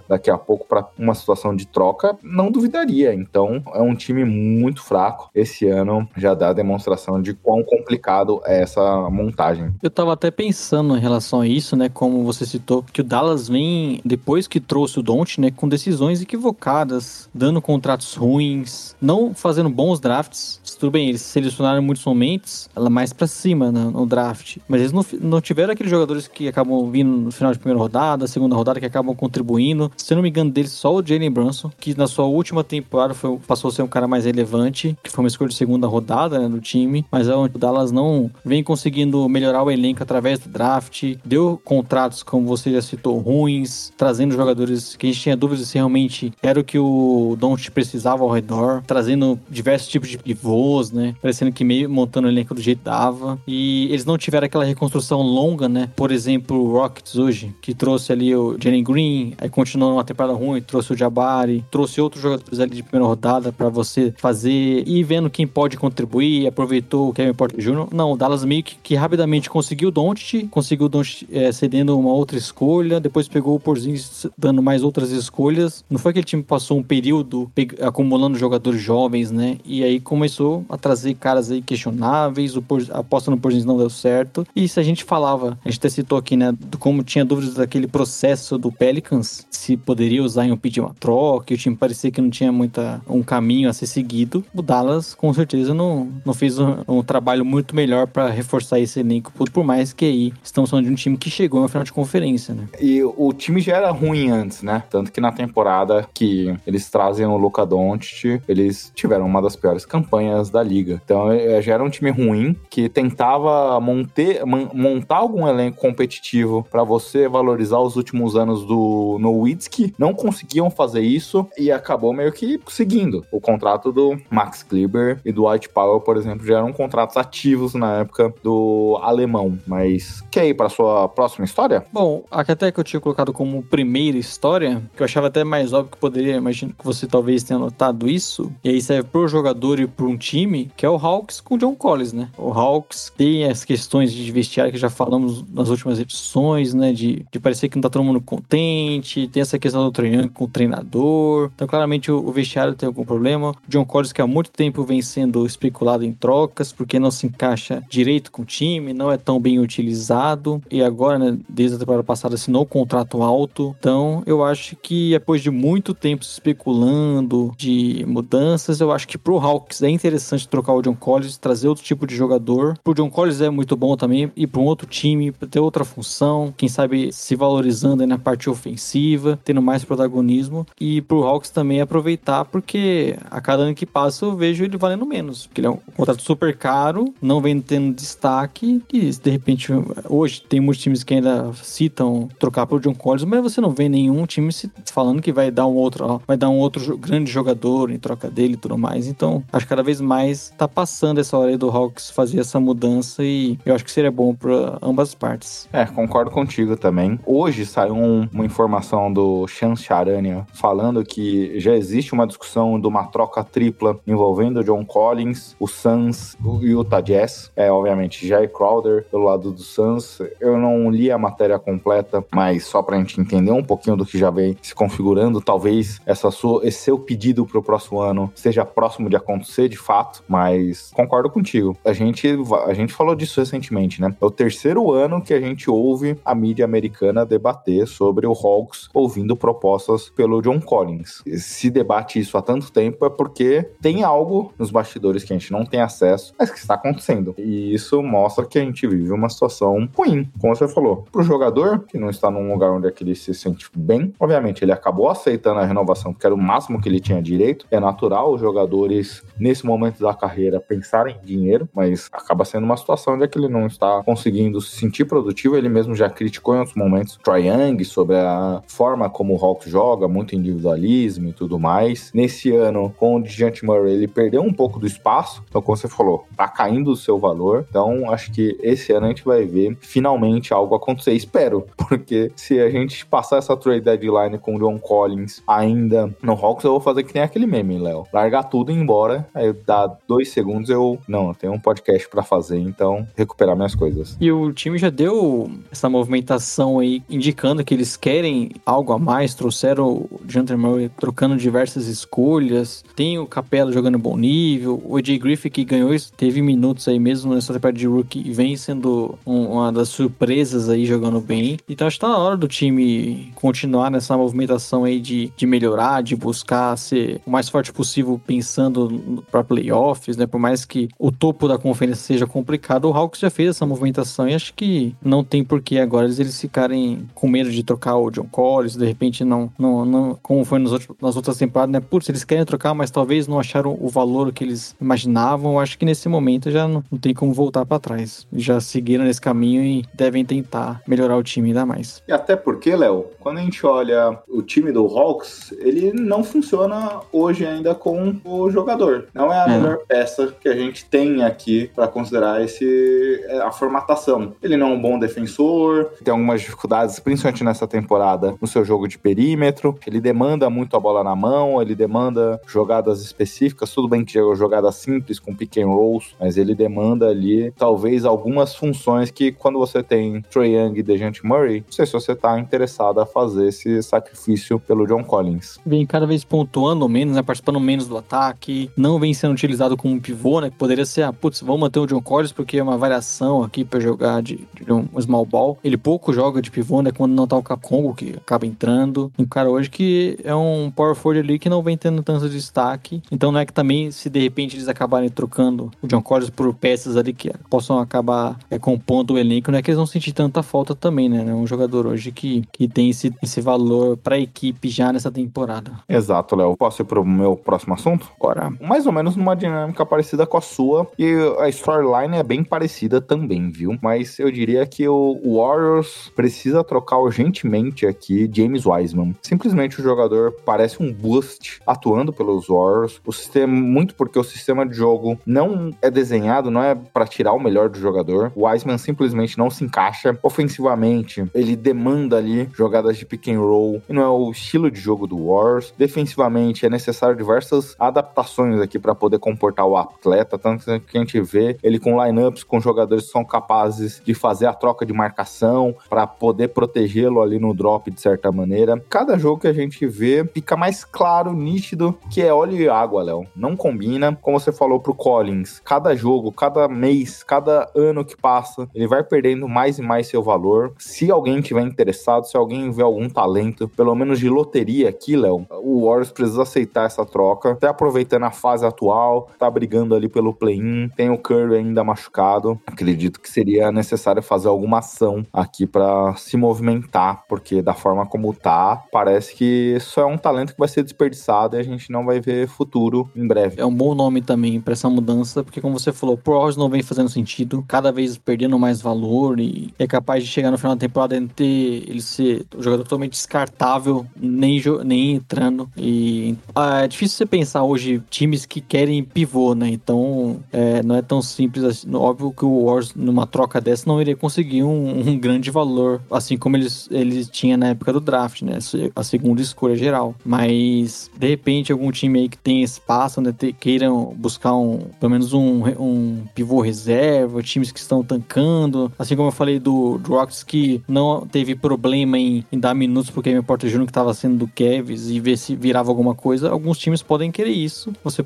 daqui 0.08 0.30
a 0.30 0.38
pouco 0.38 0.68
para 0.68 0.86
uma 0.98 1.14
situação 1.14 1.56
de 1.56 1.66
troca, 1.66 2.18
não 2.22 2.52
duvidaria. 2.52 3.14
Então, 3.14 3.64
é 3.74 3.82
um 3.82 3.96
time 3.96 4.26
muito 4.26 4.84
fraco. 4.84 5.30
Esse 5.34 5.68
ano 5.68 6.08
já 6.16 6.34
dá 6.34 6.54
demonstração 6.54 7.22
de 7.22 7.34
quão 7.34 7.64
complicado 7.64 8.42
é 8.46 8.62
essa 8.62 9.10
montagem. 9.10 9.74
Eu 9.82 9.90
tava 9.90 10.14
até 10.14 10.32
pensando 10.32 10.96
em 10.96 11.00
relação 11.00 11.42
a 11.42 11.48
isso, 11.48 11.76
né, 11.76 11.90
como 11.90 12.24
você 12.24 12.46
citou, 12.46 12.84
que 12.84 13.02
o 13.02 13.04
Dallas 13.04 13.48
vem 13.48 14.02
depois 14.04 14.48
que 14.48 14.60
trouxe 14.60 15.00
o 15.00 15.04
Don't, 15.04 15.40
né, 15.40 15.52
com 15.52 15.68
decisões 15.68 16.22
equivocadas, 16.22 17.30
dando 17.34 17.62
contratos 17.62 18.16
ruins, 18.16 18.96
não 19.02 19.34
fazendo 19.34 19.70
bons 19.70 20.00
drafts. 20.00 20.60
Tudo 20.80 20.92
bem, 20.92 21.10
eles 21.10 21.22
selecionaram 21.22 21.82
muitos 21.82 22.06
momentos, 22.06 22.70
mais 22.92 23.12
para 23.12 23.28
cima 23.28 23.72
né, 23.72 23.90
no 23.92 24.06
draft, 24.06 24.58
mas 24.68 24.82
eles 24.82 24.92
não, 24.92 25.06
não 25.20 25.38
tiveram 25.48 25.72
aqueles 25.72 25.90
jogadores 25.90 26.28
que 26.28 26.46
acabam 26.46 26.92
vindo 26.92 27.10
no 27.10 27.32
final 27.32 27.54
de 27.54 27.58
primeira 27.58 27.80
rodada, 27.80 28.28
segunda 28.28 28.54
rodada 28.54 28.82
que 28.82 28.86
acabam 28.86 29.16
contribuindo. 29.16 29.90
Se 29.96 30.12
eu 30.12 30.16
não 30.16 30.22
me 30.22 30.28
engano 30.28 30.52
deles, 30.52 30.72
só 30.72 30.94
o 30.94 31.02
Jalen 31.02 31.32
Brunson, 31.32 31.72
que 31.80 31.98
na 31.98 32.06
sua 32.06 32.26
última 32.26 32.66
temporada 32.66 33.14
foi, 33.14 33.38
passou 33.48 33.70
a 33.70 33.72
ser 33.72 33.82
um 33.82 33.88
cara 33.88 34.10
mais 34.10 34.26
relevante, 34.26 34.98
que 35.02 35.10
foi 35.10 35.24
uma 35.24 35.30
escolha 35.30 35.48
de 35.48 35.56
segunda 35.56 35.88
rodada 35.88 36.38
né, 36.38 36.50
do 36.50 36.60
time, 36.60 37.06
mas 37.10 37.30
é 37.30 37.36
onde 37.36 37.56
o 37.56 37.60
Dallas 37.60 37.94
não 37.94 38.30
vem 38.44 38.62
conseguindo 38.62 39.30
melhorar 39.30 39.64
o 39.64 39.72
elenco 39.72 40.04
através 40.04 40.38
do 40.40 40.50
draft, 40.50 41.16
deu 41.24 41.60
contratos, 41.64 42.24
como 42.24 42.46
você 42.46 42.70
já 42.70 42.82
citou, 42.82 43.18
ruins, 43.18 43.94
trazendo 43.96 44.36
jogadores 44.36 44.98
que 44.98 45.08
a 45.08 45.10
gente 45.10 45.22
tinha 45.22 45.38
dúvidas 45.38 45.70
se 45.70 45.76
realmente 45.76 46.34
era 46.44 46.60
o 46.60 46.64
que 46.64 46.78
o 46.78 47.38
Don't 47.40 47.72
precisava 47.72 48.22
ao 48.22 48.30
redor, 48.30 48.84
trazendo 48.86 49.40
diversos 49.50 49.88
tipos 49.88 50.10
de 50.10 50.18
pivôs, 50.18 50.92
né, 50.92 51.16
parecendo 51.22 51.54
que 51.54 51.64
meio 51.64 51.90
montando 51.90 52.28
o 52.28 52.32
elenco 52.32 52.54
do 52.54 52.62
jeito 52.62 52.82
dava, 52.84 53.40
e 53.48 53.86
eles 53.86 54.04
não 54.04 54.18
tiveram 54.18 54.46
aquela 54.46 54.66
reconstrução 54.66 55.22
longa, 55.38 55.70
né, 55.70 55.90
por 55.96 56.12
exemplo, 56.12 56.58
o 56.58 56.72
Rockets 56.72 57.16
hoje, 57.16 57.54
que 57.62 57.74
trouxe 57.74 58.12
ali 58.12 58.36
o 58.36 58.58
Jenny 58.60 58.82
Green, 58.82 59.34
aí 59.38 59.50
continuou 59.50 59.92
numa 59.92 60.04
temporada 60.04 60.34
ruim, 60.34 60.62
trouxe 60.62 60.94
o 60.94 60.98
Jabari, 60.98 61.64
trouxe 61.70 62.02
outros 62.02 62.24
jogadores 62.24 62.60
ali 62.60 62.76
de 62.76 62.84
primeira 62.84 63.08
rodada 63.08 63.52
para 63.52 63.70
você 63.70 64.14
fazer 64.18 64.84
e 64.88 65.04
vendo 65.04 65.30
quem 65.30 65.46
pode 65.46 65.78
contribuir, 65.78 66.48
aproveitou 66.48 67.10
o 67.10 67.14
Kevin 67.14 67.34
Porter 67.34 67.60
Jr. 67.60 67.88
Não, 67.94 68.14
o 68.14 68.18
Dallas 68.18 68.44
meio 68.44 68.64
que, 68.64 68.76
que 68.82 68.96
rapidamente 68.96 69.50
conseguiu 69.50 69.90
o 69.90 69.92
Doncic, 69.92 70.48
conseguiu 70.50 70.88
o 70.88 71.02
é, 71.32 71.52
cedendo 71.52 71.98
uma 71.98 72.12
outra 72.12 72.38
escolha, 72.38 73.00
depois 73.00 73.28
pegou 73.28 73.56
o 73.56 73.60
Porzingis 73.60 74.26
dando 74.38 74.62
mais 74.62 74.84
outras 74.84 75.12
escolhas. 75.12 75.86
Não 75.90 76.00
foi 76.00 76.14
que 76.14 76.20
aquele 76.20 76.26
time 76.26 76.44
passou 76.44 76.78
um 76.78 76.84
período 76.84 77.52
acumulando 77.82 78.38
jogadores 78.38 78.82
jovens, 78.82 79.32
né? 79.32 79.58
E 79.66 79.84
aí 79.84 80.00
começou 80.00 80.66
a 80.70 80.78
trazer 80.78 81.14
caras 81.16 81.52
aí 81.52 81.62
questionáveis, 81.62 82.56
o 82.56 82.62
Por, 82.62 82.84
a 82.92 83.00
aposta 83.00 83.30
no 83.30 83.38
Porzingis 83.38 83.66
não 83.66 83.78
deu 83.78 83.90
certo. 83.90 84.46
E 84.56 84.68
se 84.68 84.80
a 84.80 84.84
gente 84.84 85.04
falava, 85.18 85.58
a 85.66 85.70
gente 85.70 85.80
até 85.80 85.90
citou 85.90 86.18
aqui, 86.18 86.38
né, 86.38 86.56
como 86.80 87.04
tinha 87.04 87.26
dúvidas 87.26 87.56
daquele 87.56 87.88
processo 87.88 88.58
do 88.58 88.72
Pelicans, 88.72 89.48
se 89.50 89.76
poderia 89.76 90.24
usar 90.24 90.46
em 90.46 90.52
um 90.52 90.58
pedir 90.58 90.80
uma 90.80 90.94
troca, 91.00 91.54
o 91.54 91.58
time 91.58 91.76
parecia 91.76 92.12
que 92.12 92.22
não 92.22 92.30
tinha 92.30 92.52
muita 92.52 93.02
um 93.10 93.24
caminho 93.24 93.70
a 93.70 93.74
ser 93.74 93.88
seguido. 93.88 94.46
O 94.54 94.62
Dallas, 94.62 95.16
com 95.16 95.34
certeza, 95.34 95.74
não, 95.74 96.12
não 96.24 96.34
fez 96.34 96.60
um, 96.60 96.78
um 96.88 97.02
trabalho 97.02 97.44
muito 97.44 97.76
melhor 97.76 98.06
para 98.08 98.30
reforçar 98.30 98.80
esse 98.80 99.00
elenco, 99.00 99.32
por, 99.32 99.64
mais 99.64 99.92
que 99.92 100.06
aí 100.06 100.34
estamos 100.44 100.70
falando 100.70 100.86
de 100.86 100.92
um 100.92 100.96
time 100.96 101.18
que 101.18 101.30
chegou 101.30 101.62
na 101.62 101.68
final 101.68 101.84
de 101.84 101.92
conferência, 101.92 102.54
né? 102.54 102.68
E 102.80 103.04
o 103.04 103.34
time 103.34 103.60
já 103.60 103.76
era 103.78 103.90
ruim 103.92 104.30
antes, 104.30 104.62
né? 104.62 104.84
Tanto 104.90 105.12
que 105.12 105.20
na 105.20 105.32
temporada 105.32 106.08
que 106.14 106.56
eles 106.66 106.90
trazem 106.90 107.26
o 107.26 107.38
Luca 107.38 107.66
Doncic, 107.66 108.42
eles 108.48 108.92
tiveram 108.94 109.26
uma 109.26 109.42
das 109.42 109.56
piores 109.56 109.86
campanhas 109.86 110.50
da 110.50 110.62
liga. 110.62 111.02
Então 111.04 111.32
é, 111.32 111.60
já 111.62 111.74
era 111.74 111.84
um 111.84 111.90
time 111.90 112.12
ruim 112.12 112.56
que 112.70 112.88
tentava 112.88 113.80
monter, 113.80 114.46
montar 114.46 115.07
algum 115.16 115.48
elenco 115.48 115.78
competitivo 115.78 116.66
para 116.70 116.84
você 116.84 117.28
valorizar 117.28 117.80
os 117.80 117.96
últimos 117.96 118.36
anos 118.36 118.66
do 118.66 119.18
Nowitzki. 119.20 119.94
Não 119.98 120.14
conseguiam 120.14 120.70
fazer 120.70 121.02
isso 121.02 121.48
e 121.58 121.72
acabou 121.72 122.14
meio 122.14 122.32
que 122.32 122.60
seguindo. 122.68 123.26
O 123.32 123.40
contrato 123.40 123.92
do 123.92 124.18
Max 124.30 124.64
Kleber 124.64 125.20
e 125.24 125.32
do 125.32 125.48
White 125.48 125.70
Power, 125.70 126.02
por 126.02 126.18
exemplo, 126.18 126.46
já 126.46 126.58
eram 126.58 126.74
contratos 126.74 127.18
ativos 127.18 127.74
na 127.74 128.00
época 128.00 128.34
do 128.44 129.00
alemão. 129.02 129.58
Mas 129.66 130.22
quer 130.32 130.48
ir 130.48 130.54
para 130.54 130.70
sua 130.70 131.08
próxima 131.08 131.46
história? 131.46 131.86
Bom, 131.92 132.24
a 132.30 132.44
que 132.44 132.52
até 132.52 132.72
que 132.72 132.80
eu 132.80 132.84
tinha 132.84 133.00
colocado 133.00 133.32
como 133.32 133.64
primeira 133.64 134.18
história, 134.18 134.82
que 134.96 135.02
eu 135.02 135.06
achava 135.06 135.28
até 135.28 135.44
mais 135.44 135.74
óbvio 135.74 135.92
que 135.92 135.98
poderia, 135.98 136.36
imagino 136.36 136.74
que 136.78 136.86
você 136.86 137.08
talvez 137.08 137.44
tenha 137.44 137.60
notado 137.60 138.10
isso, 138.10 138.52
e 138.64 138.70
aí 138.70 138.82
serve 138.82 139.10
pro 139.10 139.28
jogador 139.28 139.80
e 139.80 139.88
pro 139.88 140.08
um 140.08 140.18
time, 140.18 140.72
que 140.76 140.86
é 140.86 140.90
o 140.90 140.96
Hawks 140.96 141.42
com 141.42 141.56
o 141.56 141.58
John 141.58 141.76
Collins, 141.76 142.14
né? 142.14 142.30
O 142.38 142.52
Hawks 142.52 143.12
tem 143.16 143.46
as 143.46 143.64
questões 143.64 144.12
de 144.12 144.32
vestiário 144.32 144.72
que 144.72 144.78
já 144.78 144.90
falamos 144.98 145.46
nas 145.54 145.70
últimas 145.70 146.00
edições, 146.00 146.74
né? 146.74 146.92
De, 146.92 147.26
de 147.32 147.40
parecer 147.40 147.70
que 147.70 147.78
não 147.78 147.82
tá 147.82 147.90
todo 147.90 148.04
mundo 148.04 148.20
contente, 148.20 149.28
tem 149.28 149.42
essa 149.42 149.60
questão 149.60 149.84
do 149.84 149.92
treinando 149.92 150.30
com 150.30 150.46
o 150.46 150.48
treinador. 150.48 151.52
Então, 151.56 151.68
claramente, 151.68 152.12
o, 152.12 152.18
o 152.18 152.32
vestiário 152.32 152.76
tem 152.76 152.88
algum 152.88 153.06
problema. 153.06 153.54
John 153.68 153.86
Collins, 153.86 154.12
que 154.12 154.22
há 154.22 154.28
muito 154.28 154.52
tempo 154.52 154.84
vem 154.84 155.02
sendo 155.02 155.46
especulado 155.46 156.04
em 156.04 156.12
trocas, 156.12 156.74
porque 156.74 157.00
não 157.00 157.12
se 157.12 157.28
encaixa 157.28 157.84
direito 157.90 158.32
com 158.32 158.42
o 158.42 158.46
time, 158.46 158.94
não 158.94 159.12
é 159.12 159.18
tão 159.18 159.40
bem 159.40 159.60
utilizado. 159.60 160.62
E 160.70 160.82
agora, 160.82 161.20
né, 161.20 161.38
desde 161.48 161.76
a 161.76 161.80
temporada 161.80 162.04
passada, 162.04 162.36
assinou 162.36 162.64
um 162.64 162.66
contrato 162.66 163.22
alto. 163.22 163.76
Então, 163.80 164.24
eu 164.26 164.44
acho 164.44 164.76
que 164.76 165.12
depois 165.12 165.42
de 165.42 165.52
muito 165.52 165.94
tempo 165.94 166.18
tempo 166.18 166.24
especulando 166.24 167.54
de 167.58 168.06
mudanças. 168.08 168.80
Eu 168.80 168.92
acho 168.92 169.08
que 169.08 169.18
pro 169.18 169.38
Hawks 169.38 169.82
é 169.84 169.90
interessante 169.90 170.48
trocar 170.48 170.74
o 170.74 170.82
John 170.82 170.96
Collins, 170.96 171.38
trazer 171.38 171.68
outro 171.68 171.84
tipo 171.84 172.08
de 172.08 172.16
jogador. 172.16 172.78
Pro 172.84 172.94
John 172.94 173.10
Collins 173.10 173.42
é 173.42 173.50
muito 173.50 173.76
bom 173.76 173.96
também 173.96 174.32
ir 174.36 174.48
para 174.48 174.62
um 174.62 174.66
outro 174.66 174.87
time, 174.88 175.32
ter 175.32 175.60
outra 175.60 175.86
função, 175.86 176.54
quem 176.56 176.70
sabe 176.70 177.12
se 177.12 177.36
valorizando 177.36 178.06
na 178.06 178.18
parte 178.18 178.50
ofensiva, 178.50 179.40
tendo 179.44 179.62
mais 179.62 179.84
protagonismo. 179.84 180.66
E 180.80 181.02
pro 181.02 181.24
Hawks 181.24 181.50
também 181.50 181.82
aproveitar, 181.82 182.46
porque 182.46 183.16
a 183.30 183.40
cada 183.42 183.64
ano 183.64 183.76
que 183.76 183.86
passa 183.86 184.26
eu 184.26 184.36
vejo 184.36 184.64
ele 184.64 184.78
valendo 184.78 185.06
menos. 185.06 185.48
Porque 185.48 185.62
ele 185.62 185.68
é 185.68 185.72
um 185.72 185.80
contrato 185.96 186.22
super 186.22 186.56
caro, 186.56 187.14
não 187.22 187.42
vem 187.42 187.60
tendo 187.60 187.94
destaque, 187.94 188.82
e 188.92 189.12
de 189.12 189.30
repente 189.30 189.72
hoje 190.10 190.42
tem 190.42 190.60
muitos 190.60 190.84
times 190.84 191.04
que 191.04 191.14
ainda 191.14 191.52
citam 191.62 192.30
trocar 192.40 192.66
pro 192.66 192.80
John 192.80 192.94
Collins, 192.94 193.24
mas 193.24 193.42
você 193.42 193.62
não 193.62 193.72
vê 193.72 193.90
nenhum 193.90 194.26
time 194.26 194.52
falando 194.86 195.22
que 195.22 195.32
vai 195.32 195.52
dar 195.52 195.68
um 195.68 195.76
outro, 195.76 196.06
ó, 196.06 196.20
vai 196.26 196.38
dar 196.38 196.50
um 196.50 196.58
outro 196.58 196.98
grande 196.98 197.32
jogador 197.32 197.92
em 197.92 198.00
troca 198.00 198.30
dele 198.30 198.54
e 198.54 198.58
tudo 198.58 198.78
mais. 198.78 199.08
Então, 199.08 199.44
acho 199.52 199.66
que 199.66 199.70
cada 199.70 199.84
vez 199.84 200.00
mais 200.02 200.54
tá 200.58 200.68
passando 200.68 201.20
essa 201.20 201.38
hora 201.38 201.52
aí 201.52 201.58
do 201.58 201.70
Hawks 201.70 202.10
fazer 202.10 202.40
essa 202.40 202.60
mudança 202.60 203.24
e 203.24 203.58
eu 203.66 203.76
acho 203.76 203.84
que 203.84 203.92
seria 203.92 204.12
bom 204.12 204.34
para 204.34 204.77
ambas 204.82 205.14
partes. 205.14 205.68
É, 205.72 205.86
concordo 205.86 206.32
contigo 206.32 206.76
também. 206.76 207.20
Hoje 207.26 207.66
saiu 207.66 207.96
um, 207.96 208.28
uma 208.32 208.46
informação 208.46 209.12
do 209.12 209.48
Sean 209.48 209.76
Charania 209.76 210.46
falando 210.54 211.04
que 211.04 211.60
já 211.60 211.76
existe 211.76 212.14
uma 212.14 212.28
discussão 212.28 212.80
de 212.80 212.88
uma 212.88 213.06
troca 213.06 213.44
tripla 213.44 214.00
envolvendo 214.06 214.60
o 214.60 214.64
John 214.64 214.86
Collins, 214.86 215.56
o 215.60 215.68
Suns, 215.68 216.36
o 216.44 216.60
Utah 216.62 217.02
Jazz. 217.02 217.52
É, 217.56 217.72
obviamente, 217.72 218.28
Jay 218.28 218.48
Crowder 218.48 219.06
pelo 219.10 219.24
lado 219.24 219.52
do 219.52 219.62
Suns. 219.62 220.20
Eu 220.40 220.58
não 220.58 220.90
li 220.90 221.12
a 221.12 221.18
matéria 221.18 221.60
completa, 221.60 222.24
mas 222.34 222.66
só 222.66 222.82
pra 222.82 222.98
gente 222.98 223.20
entender 223.20 223.52
um 223.52 223.64
pouquinho 223.64 223.96
do 223.96 224.06
que 224.06 224.18
já 224.18 224.30
vem 224.30 224.58
se 224.62 224.76
configurando, 224.76 225.42
talvez 225.42 226.02
essa 226.06 226.32
sua, 226.32 226.66
esse 226.66 226.80
seu 226.80 226.98
pedido 227.00 227.46
pro 227.46 227.64
próximo 227.64 228.00
ano 228.00 228.32
seja 228.36 228.66
próximo 228.66 229.10
de 229.10 229.16
acontecer 229.16 229.70
de 229.70 229.78
fato, 229.78 230.24
mas 230.28 230.92
concordo 230.94 231.30
contigo. 231.30 231.78
A 231.84 231.94
gente, 231.94 232.28
a 232.66 232.74
gente 232.74 232.94
falou 232.94 233.16
disso 233.16 233.40
recentemente, 233.40 234.02
né? 234.02 234.16
É 234.20 234.26
o 234.26 234.32
terceiro 234.32 234.67
ano 234.92 235.22
que 235.22 235.34
a 235.34 235.40
gente 235.40 235.70
ouve 235.70 236.20
a 236.26 236.36
mídia 236.36 236.66
americana 236.66 237.26
debater 237.26 237.88
sobre 237.88 238.28
o 238.28 238.34
Hawks 238.34 238.90
ouvindo 238.94 239.36
propostas 239.36 240.10
pelo 240.10 240.42
John 240.42 240.60
Collins. 240.60 241.24
Se 241.38 241.70
debate 241.70 242.20
isso 242.20 242.38
há 242.38 242.42
tanto 242.42 242.72
tempo 242.72 243.06
é 243.06 243.10
porque 243.10 243.70
tem 243.82 244.04
algo 244.04 244.54
nos 244.58 244.70
bastidores 244.70 245.24
que 245.24 245.34
a 245.34 245.38
gente 245.38 245.52
não 245.52 245.66
tem 245.66 245.80
acesso, 245.80 246.34
mas 246.38 246.52
que 246.52 246.60
está 246.60 246.74
acontecendo. 246.74 247.34
E 247.38 247.74
isso 247.74 248.04
mostra 248.04 248.46
que 248.46 248.60
a 248.60 248.62
gente 248.62 248.86
vive 248.88 249.12
uma 249.12 249.30
situação 249.30 249.88
ruim, 249.96 250.30
como 250.40 250.56
você 250.56 250.68
falou. 250.68 251.06
Pro 251.12 251.24
jogador, 251.24 251.86
que 251.86 251.98
não 251.98 252.10
está 252.10 252.30
num 252.30 252.52
lugar 252.52 252.72
onde 252.72 252.88
é 252.88 252.92
ele 253.00 253.16
se 253.16 253.34
sente 253.34 253.70
bem, 253.76 254.14
obviamente 254.20 254.64
ele 254.64 254.72
acabou 254.72 255.10
aceitando 255.10 255.60
a 255.60 255.66
renovação, 255.66 256.12
porque 256.12 256.26
era 256.26 256.36
o 256.36 256.38
máximo 256.38 256.82
que 256.82 256.90
ele 256.90 257.00
tinha 257.00 257.22
direito. 257.22 257.66
É 257.70 257.80
natural 257.80 258.34
os 258.34 258.42
jogadores, 258.42 259.24
nesse 259.40 259.66
momento 259.66 260.02
da 260.02 260.14
carreira, 260.14 260.60
pensarem 260.60 261.16
em 261.22 261.26
dinheiro, 261.26 261.70
mas 261.74 262.10
acaba 262.12 262.44
sendo 262.44 262.64
uma 262.64 262.76
situação 262.76 263.14
onde 263.14 263.24
é 263.24 263.28
ele 263.38 263.48
não 263.48 263.68
está 263.68 264.02
conseguindo 264.04 264.57
se 264.62 264.78
sentir 264.78 265.06
produtivo. 265.06 265.56
Ele 265.56 265.70
mesmo 265.70 265.96
já 265.96 266.10
criticou 266.10 266.56
em 266.56 266.60
outros 266.60 266.76
momentos 266.76 267.18
Troy 267.24 267.48
Young 267.48 267.84
sobre 267.84 268.16
a 268.16 268.62
forma 268.68 269.10
como 269.10 269.36
o 269.36 269.44
Hawks 269.44 269.70
joga, 269.70 270.08
muito 270.08 270.36
individualismo 270.36 271.30
e 271.30 271.34
tudo 271.34 271.60
mais. 271.60 272.12
Nesse 272.14 272.54
ano, 272.56 272.94
com 272.98 273.16
o 273.16 273.22
Dejante 273.22 273.66
Murray, 273.66 273.94
ele 273.94 274.08
perdeu 274.08 274.42
um 274.42 274.54
pouco 274.54 274.80
do 274.80 274.88
espaço, 274.88 275.44
então 275.48 275.62
como 275.62 275.78
você 275.78 275.88
falou, 275.88 276.26
tá 276.36 276.48
caindo 276.48 276.92
o 276.92 276.96
seu 276.96 277.18
valor. 277.18 277.66
Então 277.70 278.12
acho 278.12 278.32
que 278.32 278.58
esse 278.62 278.92
ano 278.92 279.06
a 279.06 279.10
gente 279.10 279.24
vai 279.24 279.46
ver 279.46 279.78
finalmente 279.82 280.54
algo 280.54 280.76
acontecer. 280.76 281.14
Espero, 281.14 281.66
porque 281.78 282.32
se 282.36 282.60
a 282.60 282.70
gente 282.70 283.06
passar 283.06 283.38
essa 283.38 283.56
trade 283.56 283.82
deadline 283.82 284.38
com 284.38 284.56
o 284.56 284.60
John 284.60 284.78
Collins 284.80 285.42
ainda 285.48 286.14
no 286.22 286.34
Hawks, 286.34 286.64
eu 286.64 286.72
vou 286.72 286.80
fazer 286.80 287.04
que 287.04 287.14
nem 287.14 287.24
aquele 287.24 287.46
meme, 287.46 287.78
Léo. 287.78 288.06
Largar 288.14 288.44
tudo 288.44 288.72
e 288.72 288.76
ir 288.76 288.80
embora, 288.80 289.28
aí 289.34 289.54
dá 289.66 289.88
dois 290.08 290.30
segundos 290.30 290.70
eu. 290.70 290.98
Não, 291.08 291.30
eu 291.30 291.36
tenho 291.36 291.54
um 291.54 291.60
podcast 291.60 292.08
para 292.10 292.24
fazer, 292.24 292.60
então 292.60 293.08
recuperar 293.16 293.56
minhas 293.56 293.76
coisas. 293.76 294.18
E 294.20 294.32
o 294.32 294.47
time 294.54 294.78
já 294.78 294.90
deu 294.90 295.50
essa 295.72 295.90
movimentação 295.90 296.80
aí, 296.80 297.02
indicando 297.10 297.64
que 297.64 297.74
eles 297.74 297.96
querem 297.96 298.52
algo 298.66 298.94
a 298.94 299.00
mais, 299.00 299.36
trouxeram 299.36 299.88
o 299.88 300.22
Janter 300.28 300.58
Murray 300.58 300.90
trocando 301.00 301.36
diversas 301.36 301.88
escolhas, 301.88 302.84
tem 302.96 303.18
o 303.20 303.26
Capela 303.26 303.72
jogando 303.72 303.98
bom 303.98 304.18
nível, 304.18 304.82
o 304.84 304.98
AJ 304.98 305.18
Griffith 305.18 305.52
que 305.52 305.64
ganhou, 305.64 305.96
teve 306.16 306.42
minutos 306.42 306.88
aí 306.88 307.00
mesmo 307.00 307.34
nessa 307.34 307.54
temporada 307.54 307.78
de 307.78 307.88
rookie, 307.88 308.32
vem 308.32 308.56
sendo 308.56 309.18
um, 309.26 309.54
uma 309.54 309.72
das 309.72 309.90
surpresas 309.90 310.70
aí 310.70 310.86
jogando 310.86 311.20
bem. 311.20 311.58
Então 311.68 311.88
acho 311.88 311.98
que 311.98 312.02
tá 312.02 312.10
na 312.10 312.18
hora 312.18 312.38
do 312.38 312.48
time 312.48 313.32
continuar 313.36 313.90
nessa 313.90 314.18
movimentação 314.18 314.84
aí 314.84 315.00
de, 315.00 315.32
de 315.36 315.46
melhorar, 315.46 316.02
de 316.02 316.16
buscar 316.16 316.78
ser 316.78 317.22
o 317.26 317.32
mais 317.32 317.50
forte 317.50 317.72
possível 317.72 318.20
pensando 318.26 319.24
para 319.32 319.44
playoffs, 319.44 320.18
né? 320.18 320.26
Por 320.26 320.40
mais 320.40 320.66
que 320.66 320.90
o 321.00 321.12
topo 321.12 321.48
da 321.48 321.58
conferência 321.58 322.04
seja 322.04 322.28
complicado, 322.28 322.86
o 322.86 322.94
Hawks 322.94 323.20
já 323.20 323.30
fez 323.30 323.50
essa 323.50 323.66
movimentação 323.66 324.27
e 324.28 324.34
acho 324.34 324.54
que 324.54 324.96
não 325.02 325.24
tem 325.24 325.44
por 325.44 325.62
que 325.62 325.80
agora 325.80 326.06
eles, 326.06 326.20
eles 326.20 326.40
ficarem 326.40 327.08
com 327.14 327.28
medo 327.28 327.52
de 327.52 327.64
trocar 327.64 327.98
o 327.98 328.10
John 328.10 328.28
Collins, 328.30 328.76
de 328.76 328.86
repente 328.86 329.24
não, 329.24 329.52
não, 329.58 329.86
não 329.86 330.20
como 330.22 330.44
foi 330.46 330.60
nos 330.60 330.72
outros, 330.72 330.96
nas 331.02 331.16
outras 331.16 331.38
temporadas, 331.38 331.72
né? 331.72 331.80
Putz, 331.80 332.10
eles 332.10 332.24
querem 332.24 332.46
trocar, 332.46 332.74
mas 332.74 332.92
talvez 332.92 333.28
não 333.28 333.40
acharam 333.40 333.78
o 333.80 333.90
valor 333.90 334.32
que 334.32 334.44
eles 334.44 334.76
imaginavam. 334.80 335.60
Acho 335.60 335.78
que 335.78 335.86
nesse 335.86 336.08
momento 336.10 336.52
já 336.52 336.68
não, 336.68 336.84
não 336.92 337.00
tem 337.00 337.14
como 337.14 337.34
voltar 337.34 337.66
para 337.66 337.80
trás. 337.80 338.28
Já 338.34 338.60
seguiram 338.60 339.04
nesse 339.04 339.22
caminho 339.22 339.64
e 339.64 339.86
devem 339.94 340.26
tentar 340.26 340.82
melhorar 340.88 341.18
o 341.18 341.24
time 341.24 341.50
ainda 341.50 341.66
mais. 341.66 342.02
E 342.08 342.12
até 342.12 342.36
porque, 342.36 342.76
Léo, 342.76 343.06
quando 343.20 343.40
a 343.40 343.42
gente 343.42 343.66
olha 343.66 344.18
o 344.28 344.42
time 344.42 344.72
do 344.72 344.86
Hawks, 344.86 345.54
ele 345.60 345.92
não 345.94 346.24
funciona 346.24 347.02
hoje 347.12 347.46
ainda 347.46 347.76
com 347.76 348.16
o 348.24 348.50
jogador. 348.50 349.08
Não 349.14 349.32
é 349.32 349.40
a 349.40 349.46
é. 349.46 349.58
melhor 349.58 349.80
peça 349.88 350.34
que 350.40 350.48
a 350.48 350.56
gente 350.56 350.86
tem 350.86 351.24
aqui 351.24 351.70
para 351.76 351.88
considerar 351.88 352.42
esse 352.42 353.26
a 353.44 353.52
formatação. 353.52 354.17
Ele 354.42 354.58
não 354.58 354.72
é 354.72 354.74
um 354.74 354.82
bom 354.82 355.00
defensor, 355.00 355.92
tem 356.04 356.12
algumas 356.12 356.42
dificuldades, 356.42 357.00
principalmente 357.00 357.44
nessa 357.44 357.68
temporada, 357.68 358.36
no 358.42 358.48
seu 358.48 358.64
jogo 358.64 358.88
de 358.88 358.98
perímetro. 358.98 359.78
Ele 359.86 360.00
demanda 360.00 360.50
muito 360.50 360.76
a 360.76 360.80
bola 360.80 361.04
na 361.04 361.16
mão, 361.16 361.62
ele 361.62 361.76
demanda 361.76 362.40
jogadas 362.48 363.02
específicas. 363.02 363.72
Tudo 363.72 363.88
bem 363.88 364.04
que 364.04 364.18
é 364.18 364.36
jogadas 364.36 364.76
simples 364.76 365.20
com 365.20 365.36
pick 365.36 365.58
and 365.58 365.68
rolls, 365.68 366.16
mas 366.20 366.38
ele 366.38 366.54
demanda 366.56 367.08
ali 367.08 367.52
talvez 367.58 368.06
algumas 368.06 368.56
funções 368.56 369.12
que 369.12 369.32
quando 369.32 369.60
você 369.60 369.82
tem 369.84 370.22
Troy 370.30 370.56
Young 370.56 370.78
e 370.78 370.84
Dejante 370.84 371.26
Murray, 371.26 371.62
não 371.66 371.72
sei 371.72 371.86
se 371.86 371.94
você 371.94 372.16
tá 372.16 372.40
interessado 372.40 373.00
a 373.00 373.06
fazer 373.06 373.48
esse 373.48 373.82
sacrifício 373.82 374.60
pelo 374.60 374.86
John 374.86 375.04
Collins. 375.04 375.60
Vem 375.66 375.86
cada 375.86 376.06
vez 376.06 376.24
pontuando 376.24 376.88
menos, 376.88 377.16
né, 377.16 377.22
participando 377.22 377.60
menos 377.60 377.88
do 377.88 377.98
ataque, 377.98 378.70
não 378.76 379.00
vem 379.00 379.14
sendo 379.14 379.34
utilizado 379.34 379.76
como 379.76 380.00
pivô, 380.00 380.42
né, 380.42 380.52
poderia 380.58 380.86
ser, 380.86 381.04
ah, 381.04 381.14
putz, 381.14 381.42
vamos 381.42 381.62
manter 381.62 381.80
o 381.80 381.88
John 381.88 382.02
Collins 382.02 382.32
porque 382.32 382.58
é 382.58 382.64
uma 382.64 382.78
variação 382.78 383.44
aqui 383.44 383.64
para 383.64 383.80
jogar 383.80 384.07
de, 384.22 384.40
de, 384.54 384.72
um 384.72 384.88
small 385.00 385.26
ball. 385.26 385.58
Ele 385.64 385.78
pouco 385.78 386.14
joga 386.14 386.42
de 386.42 386.52
pivô, 386.52 386.82
né, 386.82 386.92
quando 386.92 387.14
não 387.14 387.28
tá 387.28 387.38
o 387.38 387.44
Capongo, 387.44 387.94
que 387.94 388.16
acaba 388.18 388.46
entrando. 388.46 389.12
Um 389.18 389.26
cara 389.26 389.50
hoje 389.50 389.70
que 389.70 390.18
é 390.24 390.36
um 390.36 390.72
power 390.72 390.96
forward 390.96 391.20
ali 391.20 391.40
que 391.40 391.50
não 391.50 391.62
vem 391.62 391.78
tendo 391.78 392.02
tanto 392.04 392.30
destaque. 392.30 393.02
Então 393.12 393.32
não 393.32 393.40
é 393.40 393.46
que 393.46 393.54
também, 393.54 393.92
se 393.92 394.10
de 394.10 394.20
repente 394.20 394.56
eles 394.56 394.68
acabarem 394.68 395.10
trocando 395.10 395.72
o 395.82 395.88
John 395.88 396.02
Collins 396.02 396.30
por 396.30 396.54
peças 396.54 396.96
ali 396.96 397.14
que 397.14 397.32
possam 397.50 397.80
acabar 397.80 398.38
é, 398.50 398.58
compondo 398.58 399.14
o 399.14 399.18
elenco, 399.18 399.52
não 399.52 399.60
é 399.60 399.62
que 399.62 399.70
eles 399.70 399.78
vão 399.78 399.86
sentir 399.86 400.14
tanta 400.14 400.44
falta 400.44 400.76
também, 400.76 401.10
né? 401.10 401.26
É 401.28 401.34
um 401.34 401.48
jogador 401.48 401.88
hoje 401.88 402.12
que, 402.12 402.44
que 402.52 402.68
tem 402.68 402.90
esse, 402.90 403.14
esse 403.22 403.42
valor 403.42 403.98
para 403.98 404.16
a 404.16 404.20
equipe 404.20 404.70
já 404.70 404.92
nessa 404.92 405.12
temporada. 405.12 405.72
Exato, 405.88 406.36
Léo. 406.36 406.56
Posso 406.58 406.82
ir 406.82 406.86
pro 406.86 407.06
meu 407.06 407.36
próximo 407.36 407.74
assunto? 407.74 408.08
Bora. 408.20 408.52
Mais 408.62 408.86
ou 408.86 408.92
menos 408.92 409.16
numa 409.16 409.36
dinâmica 409.36 409.86
parecida 409.86 410.26
com 410.26 410.38
a 410.38 410.42
sua 410.42 410.88
e 410.98 411.16
a 411.40 411.50
storyline 411.50 412.18
é 412.18 412.24
bem 412.24 412.44
parecida 412.44 413.02
também, 413.02 413.50
viu? 413.50 413.78
Mas 413.82 413.97
eu 414.20 414.32
diria 414.32 414.66
que 414.66 414.88
o 414.88 415.20
Warriors 415.38 416.12
precisa 416.16 416.64
trocar 416.64 416.98
urgentemente 416.98 417.86
aqui 417.86 418.30
James 418.34 418.66
Wiseman. 418.66 419.16
Simplesmente 419.22 419.80
o 419.80 419.84
jogador 419.84 420.34
parece 420.46 420.82
um 420.82 420.92
boost 420.92 421.62
atuando 421.66 422.14
pelos 422.14 422.48
Warriors. 422.48 423.02
O 423.06 423.12
sistema, 423.12 423.54
muito 423.54 423.96
porque 423.96 424.20
o 424.20 424.24
sistema 424.24 424.66
de 424.66 424.76
jogo 424.76 425.20
não 425.26 425.72
é 425.82 425.90
desenhado, 425.90 426.52
não 426.52 426.64
é 426.64 426.76
para 426.76 427.06
tirar 427.06 427.34
o 427.34 427.40
melhor 427.40 427.70
do 427.70 427.80
jogador. 427.80 428.32
O 428.36 428.48
Wiseman 428.48 428.78
simplesmente 428.78 429.38
não 429.38 429.50
se 429.50 429.64
encaixa 429.64 430.18
ofensivamente. 430.22 431.26
Ele 431.34 431.56
demanda 431.56 432.18
ali 432.18 432.50
jogadas 432.54 432.98
de 432.98 433.06
pick 433.06 433.28
and 433.30 433.40
roll 433.40 433.82
e 433.88 433.94
não 433.94 434.02
é 434.02 434.10
o 434.10 434.32
estilo 434.32 434.70
de 434.70 434.80
jogo 434.80 435.08
do 435.08 435.28
Warriors. 435.28 435.74
Defensivamente 435.78 436.66
é 436.66 436.70
necessário 436.70 437.16
diversas 437.16 437.76
adaptações 437.80 438.60
aqui 438.62 438.80
para 438.80 438.96
poder 438.96 439.20
comportar 439.20 439.66
o 439.66 439.78
atleta, 439.78 440.38
tanto 440.38 440.66
que 440.82 440.98
a 440.98 441.02
gente 441.02 441.20
vê 441.22 441.58
ele 441.64 441.80
com 441.80 442.04
lineups 442.04 442.44
com 442.44 442.60
jogadores 442.60 443.06
que 443.06 443.12
são 443.12 443.24
capazes 443.24 443.87
de 444.04 444.14
fazer 444.14 444.46
a 444.48 444.54
troca 444.54 444.86
de 444.86 444.94
marcação 444.94 445.76
para 445.90 446.06
poder 446.06 446.50
protegê-lo 446.50 447.22
ali 447.22 447.40
no 447.40 447.54
drop 447.54 447.90
de 447.92 448.02
certa 448.02 448.32
maneira. 448.32 448.82
Cada 448.90 449.18
jogo 449.18 449.42
que 449.42 449.48
a 449.48 449.54
gente 449.54 449.86
vê 449.86 450.26
fica 450.34 450.56
mais 450.56 450.84
claro, 450.84 451.34
nítido 451.34 451.98
que 452.12 452.22
é 452.22 452.34
óleo 452.34 452.58
e 452.58 452.70
água, 452.70 453.04
Léo. 453.04 453.26
Não 453.36 453.56
combina, 453.56 454.18
como 454.22 454.40
você 454.40 454.52
falou 454.52 454.80
pro 454.80 454.94
Collins. 454.94 455.62
Cada 455.64 455.96
jogo, 455.96 456.32
cada 456.32 456.68
mês, 456.68 457.24
cada 457.24 457.70
ano 457.76 458.06
que 458.06 458.16
passa, 458.16 458.68
ele 458.74 458.88
vai 458.88 459.04
perdendo 459.04 459.48
mais 459.48 459.80
e 459.80 459.82
mais 459.82 460.08
seu 460.08 460.24
valor. 460.24 460.74
Se 460.78 461.12
alguém 461.12 461.42
tiver 461.42 461.62
interessado, 461.62 462.26
se 462.26 462.38
alguém 462.38 462.72
vê 462.72 462.84
algum 462.84 463.10
talento, 463.10 463.68
pelo 463.70 463.96
menos 463.96 464.20
de 464.20 464.30
loteria 464.30 464.90
aqui 464.90 465.16
Léo, 465.16 465.46
o 465.50 465.86
Warriors 465.86 466.12
precisa 466.12 466.44
aceitar 466.44 466.86
essa 466.86 467.06
troca, 467.06 467.52
até 467.52 467.68
aproveitando 467.68 468.24
a 468.24 468.32
fase 468.32 468.66
atual, 468.66 469.30
tá 469.38 469.50
brigando 469.50 469.96
ali 469.96 470.08
pelo 470.08 470.34
play-in, 470.34 470.90
tem 470.96 471.10
o 471.10 471.18
Curry 471.18 471.56
ainda 471.56 471.84
machucado. 471.84 472.60
Acredito 472.66 473.20
que 473.20 473.30
seria 473.30 473.72
necessário 473.78 474.22
fazer 474.22 474.48
alguma 474.48 474.80
ação 474.80 475.26
aqui 475.32 475.66
para 475.66 476.16
se 476.16 476.36
movimentar, 476.36 477.24
porque 477.30 477.62
da 477.62 477.74
forma 477.74 478.06
como 478.06 478.34
tá, 478.34 478.84
parece 478.92 479.36
que 479.36 479.78
só 479.80 480.02
é 480.02 480.06
um 480.06 480.18
talento 480.18 480.54
que 480.54 480.60
vai 480.60 480.68
ser 480.68 480.84
desperdiçado 480.84 481.56
e 481.56 481.60
a 481.60 481.64
gente 481.64 481.92
não 481.92 482.06
vai 482.06 482.20
ver 482.20 482.48
futuro 482.48 483.10
em 483.16 483.26
breve. 483.26 483.60
É 483.62 483.66
um 483.66 483.74
bom 483.74 483.96
nome 483.96 484.22
também 484.22 484.60
para 484.60 484.74
essa 484.74 484.90
mudança, 484.90 485.44
porque 485.44 485.62
como 485.62 485.80
você 485.80 485.92
falou, 485.94 486.18
pro 486.18 486.34
Warriors 486.34 486.58
não 486.58 486.70
vem 486.70 486.84
fazendo 486.84 487.10
sentido, 487.10 487.64
cada 487.68 487.92
vez 487.92 488.18
perdendo 488.18 488.58
mais 488.60 488.82
valor 488.82 489.40
e 489.40 489.74
é 489.80 489.88
capaz 489.88 490.24
de 490.24 490.30
chegar 490.30 490.52
no 490.52 490.58
final 490.58 490.76
da 490.76 490.80
temporada 490.80 491.16
e 491.16 491.28
ter 491.28 491.90
ele 491.90 492.02
ser 492.02 492.46
um 492.56 492.62
jogador 492.62 492.84
totalmente 492.84 493.12
descartável, 493.12 494.06
nem, 494.16 494.62
nem 494.84 495.16
entrando. 495.16 495.70
E 495.78 496.36
ah, 496.56 496.82
é 496.84 496.88
difícil 496.88 497.18
você 497.18 497.26
pensar 497.26 497.64
hoje 497.64 498.02
times 498.10 498.46
que 498.46 498.62
querem 498.62 499.04
pivô, 499.04 499.54
né? 499.54 499.70
Então 499.70 500.40
é, 500.52 500.82
não 500.84 500.96
é 500.96 501.02
tão 501.02 501.22
simples 501.22 501.64
assim. 501.64 501.94
Óbvio 501.96 502.32
que 502.32 502.46
o 502.46 502.66
Warriors, 502.66 502.94
numa 502.96 503.28
troca 503.28 503.62
dessa, 503.68 503.88
não 503.88 504.02
iria 504.02 504.16
conseguir 504.16 504.64
um, 504.64 505.10
um 505.10 505.18
grande 505.18 505.52
valor, 505.52 506.02
assim 506.10 506.38
como 506.38 506.56
eles, 506.58 506.88
eles 506.92 507.30
tinham 507.30 507.58
na 507.58 507.70
época 507.70 507.94
do 507.94 508.00
draft, 508.00 508.42
né? 508.42 508.60
A 508.96 509.04
segunda 509.04 509.42
escolha 509.42 509.76
geral. 509.76 510.16
Mas, 510.26 511.12
de 511.18 511.28
repente, 511.28 511.72
algum 511.72 511.92
time 511.92 512.20
aí 512.20 512.30
que 512.30 512.38
tem 512.38 512.64
espaço, 512.64 513.22
né? 513.22 513.34
Queiram 513.60 514.14
buscar 514.18 514.56
um, 514.56 514.80
pelo 515.00 515.12
menos 515.12 515.34
um, 515.34 515.64
um 515.80 516.24
pivô 516.34 516.62
reserva, 516.62 517.42
times 517.42 517.72
que 517.72 517.80
estão 517.80 518.04
tancando. 518.04 518.92
Assim 518.98 519.16
como 519.16 519.28
eu 519.30 519.34
falei 519.34 519.60
do, 519.60 519.98
do 519.98 520.18
que 520.46 520.82
não 520.88 521.26
teve 521.26 521.56
problema 521.56 522.18
em, 522.18 522.44
em 522.52 522.60
dar 522.60 522.74
minutos 522.74 523.10
pro 523.10 523.22
Kevin 523.22 523.42
Porter 523.42 523.70
Jr., 523.70 523.84
que 523.84 523.92
estava 523.92 524.14
sendo 524.14 524.38
do 524.38 524.48
Kevs, 524.48 525.10
e 525.10 525.20
ver 525.20 525.38
se 525.38 525.56
virava 525.56 525.90
alguma 525.90 526.16
coisa. 526.16 526.50
Alguns 526.50 526.78
times 526.78 527.02
podem 527.02 527.32
querer 527.32 527.52
isso. 527.52 527.94
Você, 528.04 528.26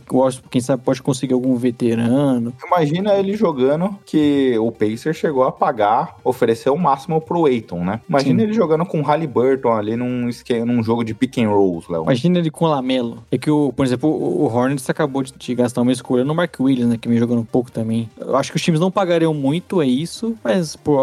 quem 0.49 0.61
sabe, 0.61 0.83
pode 0.83 1.01
conseguir 1.01 1.33
algum 1.33 1.55
veterano. 1.55 2.53
Imagina 2.65 3.13
ele 3.15 3.35
jogando 3.35 3.97
que 4.05 4.57
o 4.59 4.71
Pacer 4.71 5.13
chegou 5.13 5.30
a 5.43 5.51
pagar, 5.51 6.17
oferecer 6.23 6.69
o 6.69 6.77
máximo 6.77 7.21
pro 7.21 7.45
Aiton, 7.45 7.83
né? 7.83 8.01
Imagina 8.07 8.39
Sim. 8.39 8.45
ele 8.45 8.53
jogando 8.53 8.85
com 8.85 8.99
o 8.99 9.03
Halliburton 9.03 9.71
ali 9.71 9.95
num, 9.95 10.29
num 10.65 10.83
jogo 10.83 11.03
de 11.03 11.13
pick 11.13 11.37
and 11.37 11.49
rolls, 11.49 11.91
Léo. 11.91 12.03
Imagina 12.03 12.39
ele 12.39 12.51
com 12.51 12.65
o 12.65 12.67
Lamelo. 12.67 13.23
É 13.31 13.37
que, 13.37 13.49
o, 13.49 13.71
por 13.71 13.85
exemplo, 13.85 14.09
o, 14.09 14.45
Hornets 14.45 14.89
acabou 14.89 15.23
de, 15.23 15.33
de 15.33 15.55
gastar 15.55 15.81
uma 15.81 15.91
escolha 15.91 16.23
no 16.23 16.35
Mark 16.35 16.59
Williams, 16.59 16.89
né? 16.89 16.97
Que 16.99 17.07
vem 17.07 17.17
jogando 17.17 17.39
um 17.39 17.45
pouco 17.45 17.71
também. 17.71 18.09
Eu 18.19 18.35
acho 18.35 18.51
que 18.51 18.57
os 18.57 18.61
times 18.61 18.79
não 18.79 18.91
pagariam 18.91 19.33
muito, 19.33 19.81
é 19.81 19.85
isso, 19.85 20.35
mas 20.43 20.75
por 20.75 20.99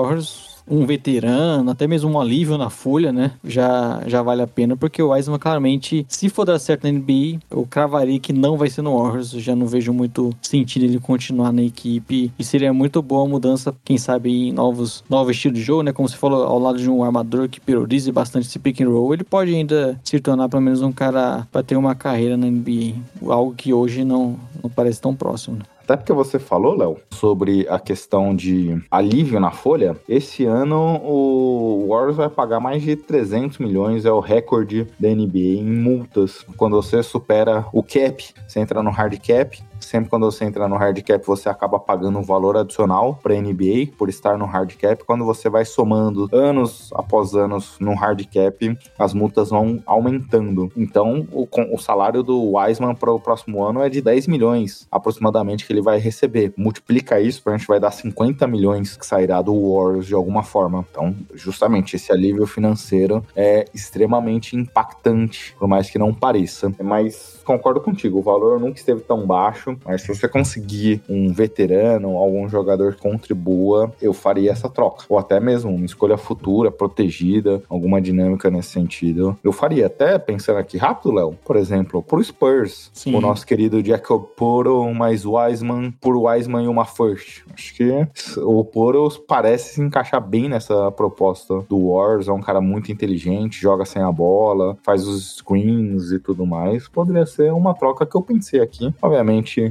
um 0.71 0.87
veterano, 0.87 1.71
até 1.71 1.87
mesmo 1.87 2.11
um 2.11 2.21
alívio 2.21 2.59
na 2.59 2.71
folha, 2.71 3.13
né? 3.13 3.33
Já, 3.45 4.03
já 4.07 4.23
vale 4.23 4.43
a 4.43 4.47
pena, 4.47 4.77
porque 4.77 5.03
o 5.03 5.11
Wiseman 5.11 5.39
claramente, 5.39 6.05
se 6.09 6.29
for 6.29 6.45
dar 6.45 6.59
certo 6.59 6.85
na 6.85 6.93
NBA, 6.93 7.41
eu 7.51 7.67
cravaria 7.69 8.19
que 8.19 8.33
não 8.33 8.57
vai 8.57 8.69
ser 8.69 8.83
no 8.83 8.97
Warriors. 8.97 9.31
Já 9.31 9.55
não 9.55 9.67
vejo 9.67 9.93
muito 9.93 10.35
sentido 10.43 10.85
ele 10.85 11.01
continuar 11.01 11.53
na 11.53 11.63
equipe. 11.63 12.33
E 12.39 12.45
seria 12.45 12.73
muito 12.73 13.01
boa 13.03 13.25
a 13.25 13.29
mudança, 13.29 13.75
quem 13.85 13.99
sabe, 13.99 14.49
em 14.49 14.53
novos, 14.53 15.05
novos 15.09 15.37
estilos 15.37 15.59
de 15.59 15.65
jogo, 15.65 15.83
né? 15.83 15.93
Como 15.93 16.09
você 16.09 16.17
falou, 16.17 16.45
ao 16.45 16.59
lado 16.59 16.79
de 16.79 16.91
um 16.91 17.03
armador 17.03 17.49
que 17.49 17.61
priorize 17.61 18.11
bastante 18.13 18.47
esse 18.47 18.59
pick 18.59 18.81
and 18.81 18.89
roll, 18.89 19.13
ele 19.15 19.25
pode 19.25 19.55
ainda 19.55 19.99
se 20.05 20.21
tornar 20.21 20.49
pelo 20.49 20.63
menos 20.63 20.83
um 20.83 20.93
cara 20.93 21.47
para 21.51 21.63
ter 21.63 21.77
uma 21.77 21.95
carreira 21.95 22.37
na 22.37 22.47
NBA. 22.47 22.95
Algo 23.27 23.55
que 23.55 23.73
hoje 23.73 24.05
não, 24.05 24.37
não 24.63 24.71
parece 24.71 25.01
tão 25.01 25.15
próximo, 25.15 25.57
né? 25.57 25.65
Até 25.89 25.97
porque 25.97 26.13
você 26.13 26.39
falou, 26.39 26.77
Léo, 26.77 26.99
sobre 27.11 27.67
a 27.67 27.79
questão 27.79 28.37
de 28.37 28.79
alívio 28.91 29.41
na 29.41 29.51
folha. 29.51 29.97
Esse 30.07 30.45
ano 30.45 31.01
o 31.03 31.87
Warriors 31.89 32.19
vai 32.19 32.29
pagar 32.29 32.61
mais 32.61 32.83
de 32.83 32.95
300 32.95 33.57
milhões, 33.57 34.05
é 34.05 34.13
o 34.13 34.21
recorde 34.21 34.87
da 35.01 35.09
NBA 35.09 35.39
em 35.39 35.65
multas. 35.65 36.45
Quando 36.59 36.77
você 36.77 37.03
supera 37.03 37.65
o 37.73 37.83
cap, 37.83 38.23
você 38.47 38.61
entra 38.61 38.83
no 38.83 38.91
hard 38.91 39.19
cap, 39.19 39.63
Sempre 39.89 40.11
quando 40.11 40.31
você 40.31 40.45
entra 40.45 40.69
no 40.69 40.77
hard 40.77 41.01
cap, 41.03 41.27
você 41.27 41.49
acaba 41.49 41.81
pagando 41.81 42.19
um 42.19 42.23
valor 42.23 42.59
adicional 42.59 43.19
para 43.23 43.41
NBA 43.41 43.93
por 43.97 44.11
estar 44.11 44.37
no 44.37 44.45
hard 44.45 44.77
cap. 44.77 45.03
Quando 45.03 45.25
você 45.25 45.49
vai 45.49 45.65
somando 45.65 46.29
anos 46.31 46.91
após 46.93 47.35
anos 47.35 47.79
no 47.81 47.95
hard 47.95 48.23
cap, 48.27 48.79
as 48.99 49.15
multas 49.15 49.49
vão 49.49 49.83
aumentando. 49.87 50.71
Então, 50.77 51.27
o, 51.33 51.49
o 51.73 51.79
salário 51.79 52.23
do 52.23 52.53
Wiseman 52.53 52.95
para 52.95 53.11
o 53.11 53.19
próximo 53.19 53.65
ano 53.65 53.83
é 53.83 53.89
de 53.89 54.03
10 54.03 54.27
milhões 54.27 54.87
aproximadamente 54.93 55.67
que 55.67 55.73
ele 55.73 55.81
vai 55.81 55.99
receber. 55.99 56.53
Multiplica 56.55 57.19
isso, 57.19 57.41
a 57.49 57.57
gente 57.57 57.67
vai 57.67 57.81
dar 57.81 57.91
50 57.91 58.47
milhões 58.47 58.95
que 58.95 59.07
sairá 59.07 59.41
do 59.41 59.55
Warriors 59.55 60.07
de 60.07 60.15
alguma 60.15 60.43
forma. 60.43 60.85
Então, 60.91 61.17
justamente 61.33 61.97
esse 61.97 62.13
alívio 62.13 62.47
financeiro 62.47 63.25
é 63.35 63.65
extremamente 63.73 64.55
impactante, 64.55 65.57
por 65.59 65.67
mais 65.67 65.89
que 65.89 65.99
não 65.99 66.13
pareça. 66.13 66.71
Mas 66.79 67.41
concordo 67.43 67.81
contigo, 67.81 68.19
o 68.19 68.23
valor 68.23 68.61
nunca 68.61 68.79
esteve 68.79 69.01
tão 69.01 69.27
baixo, 69.27 69.78
mas 69.85 70.03
se 70.03 70.09
você 70.09 70.29
conseguir 70.29 71.03
um 71.09 71.33
veterano, 71.33 72.17
algum 72.17 72.49
jogador 72.49 72.95
que 72.95 73.01
contribua, 73.01 73.93
eu 74.01 74.13
faria 74.13 74.53
essa 74.53 74.69
troca. 74.69 75.05
Ou 75.09 75.19
até 75.19 75.41
mesmo 75.41 75.75
uma 75.75 75.87
escolha 75.87 76.17
futura, 76.17 76.71
protegida, 76.71 77.63
alguma 77.69 78.01
dinâmica 78.01 78.51
nesse 78.51 78.71
sentido. 78.71 79.37
Eu 79.43 79.53
faria. 79.53 79.87
Até 79.87 80.19
pensando 80.19 80.59
aqui 80.59 80.77
rápido, 80.77 81.13
Léo, 81.13 81.39
por 81.45 81.57
exemplo, 81.57 82.03
pro 82.03 82.23
Spurs, 82.23 82.91
Sim. 82.93 83.15
o 83.15 83.21
nosso 83.21 83.47
querido 83.47 83.85
Jacob 83.85 84.25
Poro 84.37 84.93
mais 84.93 85.25
Wiseman, 85.25 85.93
por 86.01 86.17
Wiseman 86.17 86.65
e 86.65 86.69
uma 86.69 86.85
first. 86.85 87.43
Acho 87.53 87.75
que 87.75 88.07
o 88.39 88.65
Poro 88.65 89.09
parece 89.27 89.75
se 89.75 89.81
encaixar 89.81 90.21
bem 90.21 90.49
nessa 90.49 90.91
proposta 90.93 91.61
do 91.69 91.79
Wars. 91.89 92.29
É 92.29 92.33
um 92.33 92.41
cara 92.41 92.61
muito 92.61 92.93
inteligente, 92.93 93.61
joga 93.61 93.85
sem 93.85 94.03
a 94.03 94.13
bola, 94.13 94.77
faz 94.83 95.07
os 95.07 95.37
screens 95.37 96.13
e 96.13 96.19
tudo 96.19 96.45
mais. 96.45 96.89
Poderia 96.89 97.25
ser 97.25 97.39
ser 97.39 97.53
uma 97.53 97.73
troca 97.73 98.05
que 98.05 98.17
eu 98.17 98.23
pensei 98.23 98.61
aqui. 98.61 98.93
Obviamente, 99.01 99.68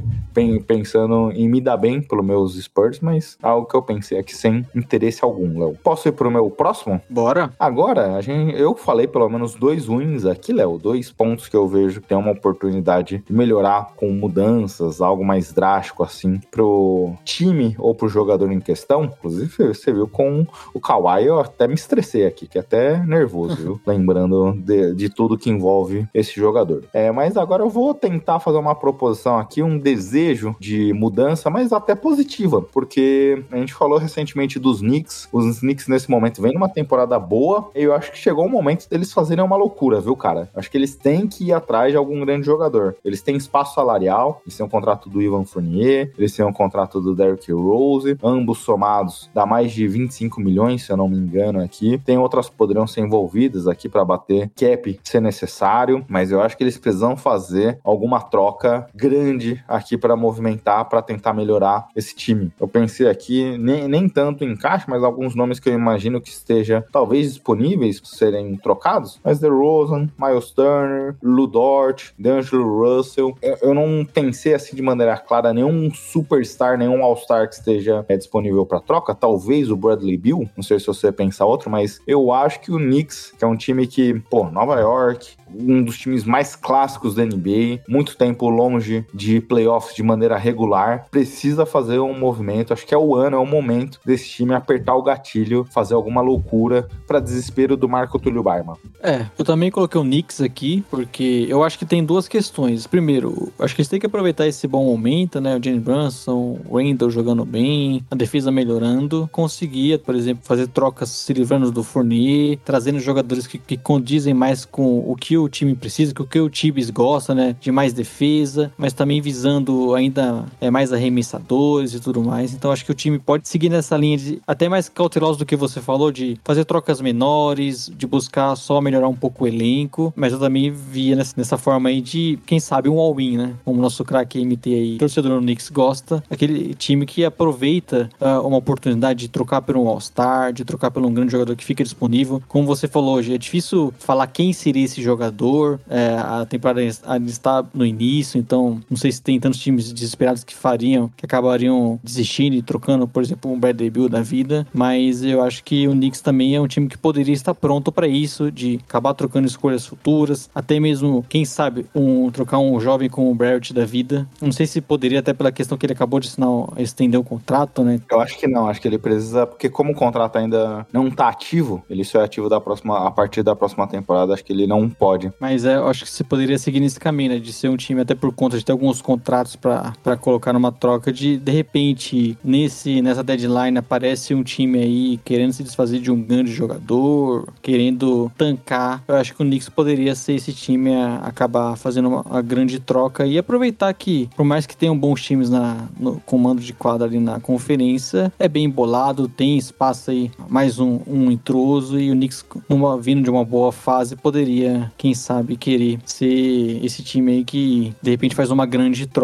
pensando 0.66 1.30
em 1.32 1.48
me 1.48 1.60
dar 1.60 1.76
bem 1.76 2.00
pelos 2.00 2.24
meus 2.24 2.54
Spurs, 2.62 3.00
mas 3.00 3.36
algo 3.42 3.66
que 3.66 3.74
eu 3.74 3.82
pensei 3.82 4.18
aqui 4.18 4.34
sem 4.34 4.66
interesse 4.74 5.24
algum, 5.24 5.58
Léo. 5.58 5.76
Posso 5.82 6.08
ir 6.08 6.12
pro 6.12 6.30
meu 6.30 6.50
próximo? 6.50 7.00
Bora. 7.10 7.52
Agora, 7.58 8.14
a 8.14 8.20
gente, 8.20 8.58
eu 8.58 8.74
falei 8.74 9.06
pelo 9.06 9.28
menos 9.28 9.54
dois 9.54 9.86
wins 9.86 10.24
aqui, 10.24 10.52
Léo. 10.52 10.78
Dois 10.78 11.10
pontos 11.10 11.48
que 11.48 11.56
eu 11.56 11.66
vejo 11.68 12.00
que 12.00 12.08
tem 12.08 12.16
uma 12.16 12.32
oportunidade 12.32 13.22
de 13.26 13.32
melhorar 13.32 13.94
com 13.96 14.10
mudanças, 14.10 15.00
algo 15.00 15.24
mais 15.24 15.52
drástico 15.52 16.02
assim, 16.02 16.40
pro 16.50 17.12
time 17.24 17.74
ou 17.78 17.94
pro 17.94 18.08
jogador 18.08 18.50
em 18.50 18.60
questão. 18.60 19.04
Inclusive, 19.04 19.74
você 19.74 19.92
viu 19.92 20.08
com 20.08 20.46
o 20.72 20.80
Kawhi, 20.80 21.26
eu 21.26 21.40
até 21.40 21.66
me 21.66 21.74
estressei 21.74 22.26
aqui, 22.26 22.46
que 22.46 22.56
é 22.56 22.60
até 22.60 23.04
nervoso, 23.04 23.56
viu? 23.56 23.80
Lembrando 23.86 24.52
de, 24.58 24.94
de 24.94 25.08
tudo 25.08 25.36
que 25.36 25.50
envolve 25.50 26.08
esse 26.14 26.34
jogador. 26.34 26.84
É, 26.92 27.10
mas 27.10 27.36
agora 27.36 27.58
Agora 27.58 27.62
eu 27.62 27.70
vou 27.70 27.92
tentar 27.92 28.38
fazer 28.38 28.58
uma 28.58 28.74
proposição 28.74 29.36
aqui, 29.36 29.64
um 29.64 29.78
desejo 29.94 30.54
de 30.60 30.92
mudança, 30.92 31.48
mas 31.48 31.72
até 31.72 31.94
positiva, 31.94 32.60
porque 32.60 33.42
a 33.50 33.56
gente 33.56 33.72
falou 33.72 33.98
recentemente 33.98 34.58
dos 34.58 34.80
Knicks. 34.80 35.28
Os 35.32 35.60
Knicks 35.60 35.88
nesse 35.88 36.10
momento 36.10 36.42
vêm 36.42 36.52
numa 36.52 36.68
temporada 36.68 37.18
boa, 37.18 37.70
e 37.74 37.82
eu 37.82 37.94
acho 37.94 38.12
que 38.12 38.18
chegou 38.18 38.46
o 38.46 38.50
momento 38.50 38.88
deles 38.88 39.12
fazerem 39.12 39.44
uma 39.44 39.56
loucura, 39.56 40.00
viu, 40.00 40.14
cara? 40.14 40.50
Acho 40.54 40.70
que 40.70 40.76
eles 40.76 40.94
têm 40.94 41.26
que 41.26 41.46
ir 41.46 41.52
atrás 41.52 41.92
de 41.92 41.96
algum 41.96 42.20
grande 42.20 42.44
jogador. 42.44 42.96
Eles 43.04 43.22
têm 43.22 43.36
espaço 43.36 43.74
salarial, 43.74 44.42
eles 44.44 44.56
têm 44.56 44.66
um 44.66 44.68
contrato 44.68 45.08
do 45.08 45.22
Ivan 45.22 45.44
Fournier, 45.44 46.12
eles 46.18 46.34
têm 46.34 46.44
um 46.44 46.52
contrato 46.52 47.00
do 47.00 47.14
Derrick 47.14 47.50
Rose, 47.50 48.18
ambos 48.22 48.58
somados 48.58 49.30
dá 49.32 49.46
mais 49.46 49.72
de 49.72 49.86
25 49.88 50.40
milhões, 50.40 50.84
se 50.84 50.92
eu 50.92 50.96
não 50.96 51.08
me 51.08 51.16
engano, 51.16 51.60
aqui. 51.62 51.98
Tem 52.04 52.18
outras 52.18 52.48
que 52.48 52.56
poderiam 52.56 52.86
ser 52.86 53.00
envolvidas 53.00 53.66
aqui 53.66 53.88
para 53.88 54.04
bater 54.04 54.50
cap 54.54 55.00
se 55.02 55.20
necessário, 55.20 56.04
mas 56.08 56.30
eu 56.30 56.40
acho 56.40 56.56
que 56.56 56.62
eles 56.62 56.76
precisam 56.76 57.16
fazer 57.16 57.78
alguma 57.82 58.20
troca 58.20 58.88
grande 58.94 59.62
aqui 59.78 59.96
para 59.96 60.16
movimentar, 60.16 60.84
para 60.88 61.02
tentar 61.02 61.32
melhorar 61.32 61.88
esse 61.96 62.14
time. 62.14 62.52
Eu 62.60 62.68
pensei 62.68 63.08
aqui, 63.08 63.56
nem, 63.58 63.88
nem 63.88 64.08
tanto 64.08 64.44
em 64.44 64.56
caixa, 64.56 64.86
mas 64.88 65.02
alguns 65.02 65.34
nomes 65.34 65.58
que 65.58 65.68
eu 65.68 65.74
imagino 65.74 66.20
que 66.20 66.30
esteja 66.30 66.84
talvez 66.92 67.34
disponíveis 67.34 68.00
para 68.00 68.10
serem 68.10 68.56
trocados. 68.56 69.20
Mas 69.24 69.38
The 69.38 69.48
Rosen, 69.48 70.10
Miles 70.18 70.50
Turner, 70.50 71.16
Ludort, 71.22 72.12
D'Angelo 72.18 72.78
Russell. 72.82 73.34
Eu, 73.40 73.58
eu, 73.62 73.74
não 73.74 74.04
pensei 74.04 74.54
assim 74.54 74.76
de 74.76 74.82
maneira 74.82 75.16
clara 75.16 75.52
nenhum 75.52 75.90
superstar, 75.92 76.76
nenhum 76.76 77.02
all-star 77.02 77.48
que 77.48 77.54
esteja 77.54 78.04
é, 78.08 78.16
disponível 78.16 78.64
para 78.66 78.80
troca. 78.80 79.14
Talvez 79.14 79.70
o 79.70 79.76
Bradley 79.76 80.16
Bill, 80.16 80.48
não 80.56 80.62
sei 80.62 80.78
se 80.78 80.86
você 80.86 81.12
pensa 81.12 81.44
outro, 81.44 81.70
mas 81.70 82.00
eu 82.06 82.32
acho 82.32 82.60
que 82.60 82.70
o 82.70 82.78
Knicks, 82.78 83.32
que 83.38 83.44
é 83.44 83.46
um 83.46 83.56
time 83.56 83.86
que, 83.86 84.14
pô, 84.30 84.50
Nova 84.50 84.78
York, 84.80 85.36
um 85.54 85.82
dos 85.82 85.98
times 85.98 86.24
mais 86.24 86.54
clássicos 86.54 87.14
da 87.14 87.24
NBA, 87.24 87.80
muito 87.88 88.16
tempo 88.16 88.48
longe 88.48 89.06
de 89.12 89.40
play 89.40 89.57
playoffs 89.58 89.94
de 89.94 90.02
maneira 90.04 90.38
regular, 90.38 91.06
precisa 91.10 91.66
fazer 91.66 91.98
um 91.98 92.16
movimento. 92.16 92.72
Acho 92.72 92.86
que 92.86 92.94
é 92.94 92.98
o 92.98 93.16
ano, 93.16 93.36
é 93.36 93.40
o 93.40 93.46
momento 93.46 93.98
desse 94.04 94.28
time 94.28 94.54
apertar 94.54 94.94
o 94.94 95.02
gatilho, 95.02 95.66
fazer 95.72 95.94
alguma 95.94 96.20
loucura 96.20 96.88
para 97.06 97.18
desespero 97.18 97.76
do 97.76 97.88
Marco 97.88 98.18
Túlio 98.20 98.42
Barman. 98.42 98.76
É, 99.02 99.26
eu 99.36 99.44
também 99.44 99.70
coloquei 99.70 100.00
o 100.00 100.04
Knicks 100.04 100.40
aqui, 100.40 100.84
porque 100.88 101.46
eu 101.48 101.64
acho 101.64 101.78
que 101.78 101.84
tem 101.84 102.04
duas 102.04 102.28
questões. 102.28 102.86
Primeiro, 102.86 103.52
acho 103.58 103.74
que 103.74 103.80
eles 103.80 103.88
têm 103.88 103.98
que 103.98 104.06
aproveitar 104.06 104.46
esse 104.46 104.66
bom 104.68 104.84
momento, 104.84 105.40
né? 105.40 105.56
O 105.56 105.62
Jane 105.62 105.80
Brunson, 105.80 106.58
o 106.68 106.78
Randall 106.78 107.10
jogando 107.10 107.44
bem, 107.44 108.04
a 108.10 108.14
defesa 108.14 108.52
melhorando. 108.52 109.28
Conseguia, 109.32 109.98
por 109.98 110.14
exemplo, 110.14 110.44
fazer 110.44 110.68
trocas 110.68 111.08
se 111.08 111.32
livrando 111.32 111.72
do 111.72 111.82
Fournier, 111.82 112.58
trazendo 112.64 113.00
jogadores 113.00 113.46
que, 113.46 113.58
que 113.58 113.76
condizem 113.76 114.34
mais 114.34 114.64
com 114.64 115.00
o 115.00 115.16
que 115.16 115.36
o 115.36 115.48
time 115.48 115.74
precisa, 115.74 116.14
com 116.14 116.22
o 116.22 116.26
que 116.26 116.38
o 116.38 116.48
Tibbs 116.48 116.90
gosta, 116.90 117.34
né? 117.34 117.56
De 117.60 117.72
mais 117.72 117.92
defesa, 117.92 118.72
mas 118.76 118.92
também 118.92 119.20
visando 119.20 119.47
ainda 119.94 120.44
é, 120.60 120.70
mais 120.70 120.92
arremessadores 120.92 121.94
e 121.94 122.00
tudo 122.00 122.22
mais. 122.22 122.52
Então 122.54 122.70
acho 122.70 122.84
que 122.84 122.92
o 122.92 122.94
time 122.94 123.18
pode 123.18 123.48
seguir 123.48 123.68
nessa 123.68 123.96
linha 123.96 124.16
de 124.16 124.42
até 124.46 124.68
mais 124.68 124.88
cauteloso 124.88 125.38
do 125.38 125.46
que 125.46 125.56
você 125.56 125.80
falou, 125.80 126.10
de 126.10 126.38
fazer 126.44 126.64
trocas 126.64 127.00
menores, 127.00 127.90
de 127.96 128.06
buscar 128.06 128.54
só 128.56 128.80
melhorar 128.80 129.08
um 129.08 129.14
pouco 129.14 129.44
o 129.44 129.46
elenco, 129.46 130.12
mas 130.16 130.32
eu 130.32 130.38
também 130.38 130.70
via 130.70 131.16
nessa, 131.16 131.34
nessa 131.36 131.58
forma 131.58 131.88
aí 131.88 132.00
de, 132.00 132.38
quem 132.46 132.60
sabe, 132.60 132.88
um 132.88 132.98
all-in, 132.98 133.36
né? 133.36 133.54
Como 133.64 133.78
o 133.78 133.82
nosso 133.82 134.04
craque 134.04 134.44
MT 134.44 134.74
aí, 134.74 134.98
torcedor 134.98 135.38
do 135.38 135.40
Knicks 135.40 135.70
gosta, 135.70 136.22
aquele 136.30 136.74
time 136.74 137.06
que 137.06 137.24
aproveita 137.24 138.08
uh, 138.20 138.46
uma 138.46 138.56
oportunidade 138.56 139.20
de 139.20 139.28
trocar 139.28 139.62
por 139.62 139.76
um 139.76 139.88
All-Star, 139.88 140.52
de 140.52 140.64
trocar 140.64 140.90
por 140.90 141.04
um 141.04 141.12
grande 141.12 141.32
jogador 141.32 141.54
que 141.56 141.64
fica 141.64 141.82
disponível. 141.82 142.42
Como 142.48 142.66
você 142.66 142.88
falou 142.88 143.16
hoje, 143.16 143.34
é 143.34 143.38
difícil 143.38 143.92
falar 143.98 144.26
quem 144.26 144.52
seria 144.52 144.84
esse 144.84 145.02
jogador, 145.02 145.80
é, 145.88 146.16
a 146.18 146.46
temporada 146.46 146.82
está 146.82 147.64
no 147.72 147.84
início, 147.84 148.38
então 148.38 148.80
não 148.88 148.96
sei 148.96 149.12
se 149.12 149.22
tem 149.22 149.37
tantos 149.40 149.60
times 149.60 149.92
desesperados 149.92 150.44
que 150.44 150.54
fariam, 150.54 151.10
que 151.16 151.24
acabariam 151.24 151.98
desistindo 152.02 152.56
e 152.56 152.62
trocando, 152.62 153.06
por 153.06 153.22
exemplo, 153.22 153.50
um 153.50 153.58
Bradley 153.58 153.90
Bill 153.90 154.08
da 154.08 154.22
vida, 154.22 154.66
mas 154.72 155.22
eu 155.22 155.42
acho 155.42 155.62
que 155.64 155.86
o 155.88 155.92
Knicks 155.92 156.20
também 156.20 156.54
é 156.54 156.60
um 156.60 156.66
time 156.66 156.88
que 156.88 156.98
poderia 156.98 157.34
estar 157.34 157.54
pronto 157.54 157.90
para 157.90 158.06
isso, 158.06 158.50
de 158.50 158.80
acabar 158.88 159.14
trocando 159.14 159.46
escolhas 159.46 159.86
futuras, 159.86 160.48
até 160.54 160.78
mesmo, 160.80 161.24
quem 161.28 161.44
sabe, 161.44 161.86
um, 161.94 162.30
trocar 162.30 162.58
um 162.58 162.78
jovem 162.80 163.08
com 163.08 163.30
o 163.30 163.34
Barrett 163.34 163.72
da 163.72 163.84
vida. 163.84 164.26
Não 164.40 164.52
sei 164.52 164.66
se 164.66 164.80
poderia, 164.80 165.20
até 165.20 165.32
pela 165.32 165.52
questão 165.52 165.76
que 165.76 165.86
ele 165.86 165.92
acabou 165.92 166.20
de 166.20 166.28
assinar, 166.28 166.48
estender 166.78 167.18
o 167.18 167.24
contrato, 167.24 167.82
né? 167.82 168.00
Eu 168.10 168.20
acho 168.20 168.38
que 168.38 168.46
não, 168.46 168.68
acho 168.68 168.80
que 168.80 168.88
ele 168.88 168.98
precisa, 168.98 169.46
porque 169.46 169.68
como 169.68 169.92
o 169.92 169.94
contrato 169.94 170.36
ainda 170.36 170.86
não 170.92 171.10
tá 171.10 171.28
ativo, 171.28 171.82
ele 171.88 172.04
só 172.04 172.20
é 172.20 172.24
ativo 172.24 172.48
da 172.48 172.60
próxima, 172.60 173.06
a 173.06 173.10
partir 173.10 173.42
da 173.42 173.54
próxima 173.54 173.86
temporada, 173.86 174.34
acho 174.34 174.44
que 174.44 174.52
ele 174.52 174.66
não 174.66 174.88
pode. 174.88 175.32
Mas 175.40 175.64
é, 175.64 175.76
eu 175.76 175.88
acho 175.88 176.04
que 176.04 176.10
você 176.10 176.24
poderia 176.24 176.58
seguir 176.58 176.80
nesse 176.80 176.98
caminho, 176.98 177.34
né? 177.34 177.38
De 177.38 177.52
ser 177.52 177.68
um 177.68 177.76
time, 177.76 178.00
até 178.00 178.14
por 178.14 178.32
conta 178.32 178.58
de 178.58 178.64
ter 178.64 178.72
alguns 178.72 179.00
contratos 179.00 179.27
para 179.28 180.16
colocar 180.16 180.54
numa 180.54 180.72
troca, 180.72 181.12
de 181.12 181.36
de 181.36 181.52
repente, 181.52 182.38
nesse, 182.42 183.02
nessa 183.02 183.22
deadline, 183.22 183.76
aparece 183.76 184.34
um 184.34 184.42
time 184.42 184.78
aí 184.78 185.20
querendo 185.22 185.52
se 185.52 185.62
desfazer 185.62 186.00
de 186.00 186.10
um 186.10 186.20
grande 186.20 186.50
jogador, 186.50 187.48
querendo 187.60 188.32
tancar. 188.38 189.04
Eu 189.06 189.16
acho 189.16 189.34
que 189.34 189.42
o 189.42 189.44
Knicks 189.44 189.68
poderia 189.68 190.14
ser 190.14 190.34
esse 190.34 190.52
time 190.54 190.94
a 190.94 191.16
acabar 191.16 191.76
fazendo 191.76 192.08
uma, 192.08 192.22
uma 192.22 192.40
grande 192.40 192.80
troca 192.80 193.26
e 193.26 193.36
aproveitar 193.36 193.92
que, 193.92 194.30
por 194.34 194.44
mais 194.44 194.64
que 194.64 194.74
tenham 194.74 194.98
bons 194.98 195.22
times 195.22 195.50
na, 195.50 195.88
no 196.00 196.20
comando 196.20 196.62
de 196.62 196.72
quadra 196.72 197.06
ali 197.06 197.20
na 197.20 197.38
conferência, 197.38 198.32
é 198.38 198.48
bem 198.48 198.64
embolado, 198.64 199.28
tem 199.28 199.58
espaço 199.58 200.10
aí, 200.10 200.30
mais 200.48 200.78
um, 200.78 201.00
um 201.06 201.30
intruso 201.30 202.00
e 202.00 202.10
o 202.10 202.14
Knicks, 202.14 202.44
numa, 202.68 202.98
vindo 202.98 203.22
de 203.22 203.30
uma 203.30 203.44
boa 203.44 203.72
fase, 203.72 204.16
poderia, 204.16 204.90
quem 204.96 205.12
sabe, 205.12 205.56
querer 205.56 205.98
ser 206.06 206.82
esse 206.82 207.02
time 207.02 207.32
aí 207.32 207.44
que 207.44 207.94
de 208.00 208.10
repente 208.10 208.34
faz 208.34 208.50
uma 208.50 208.64
grande 208.64 209.06
troca 209.06 209.17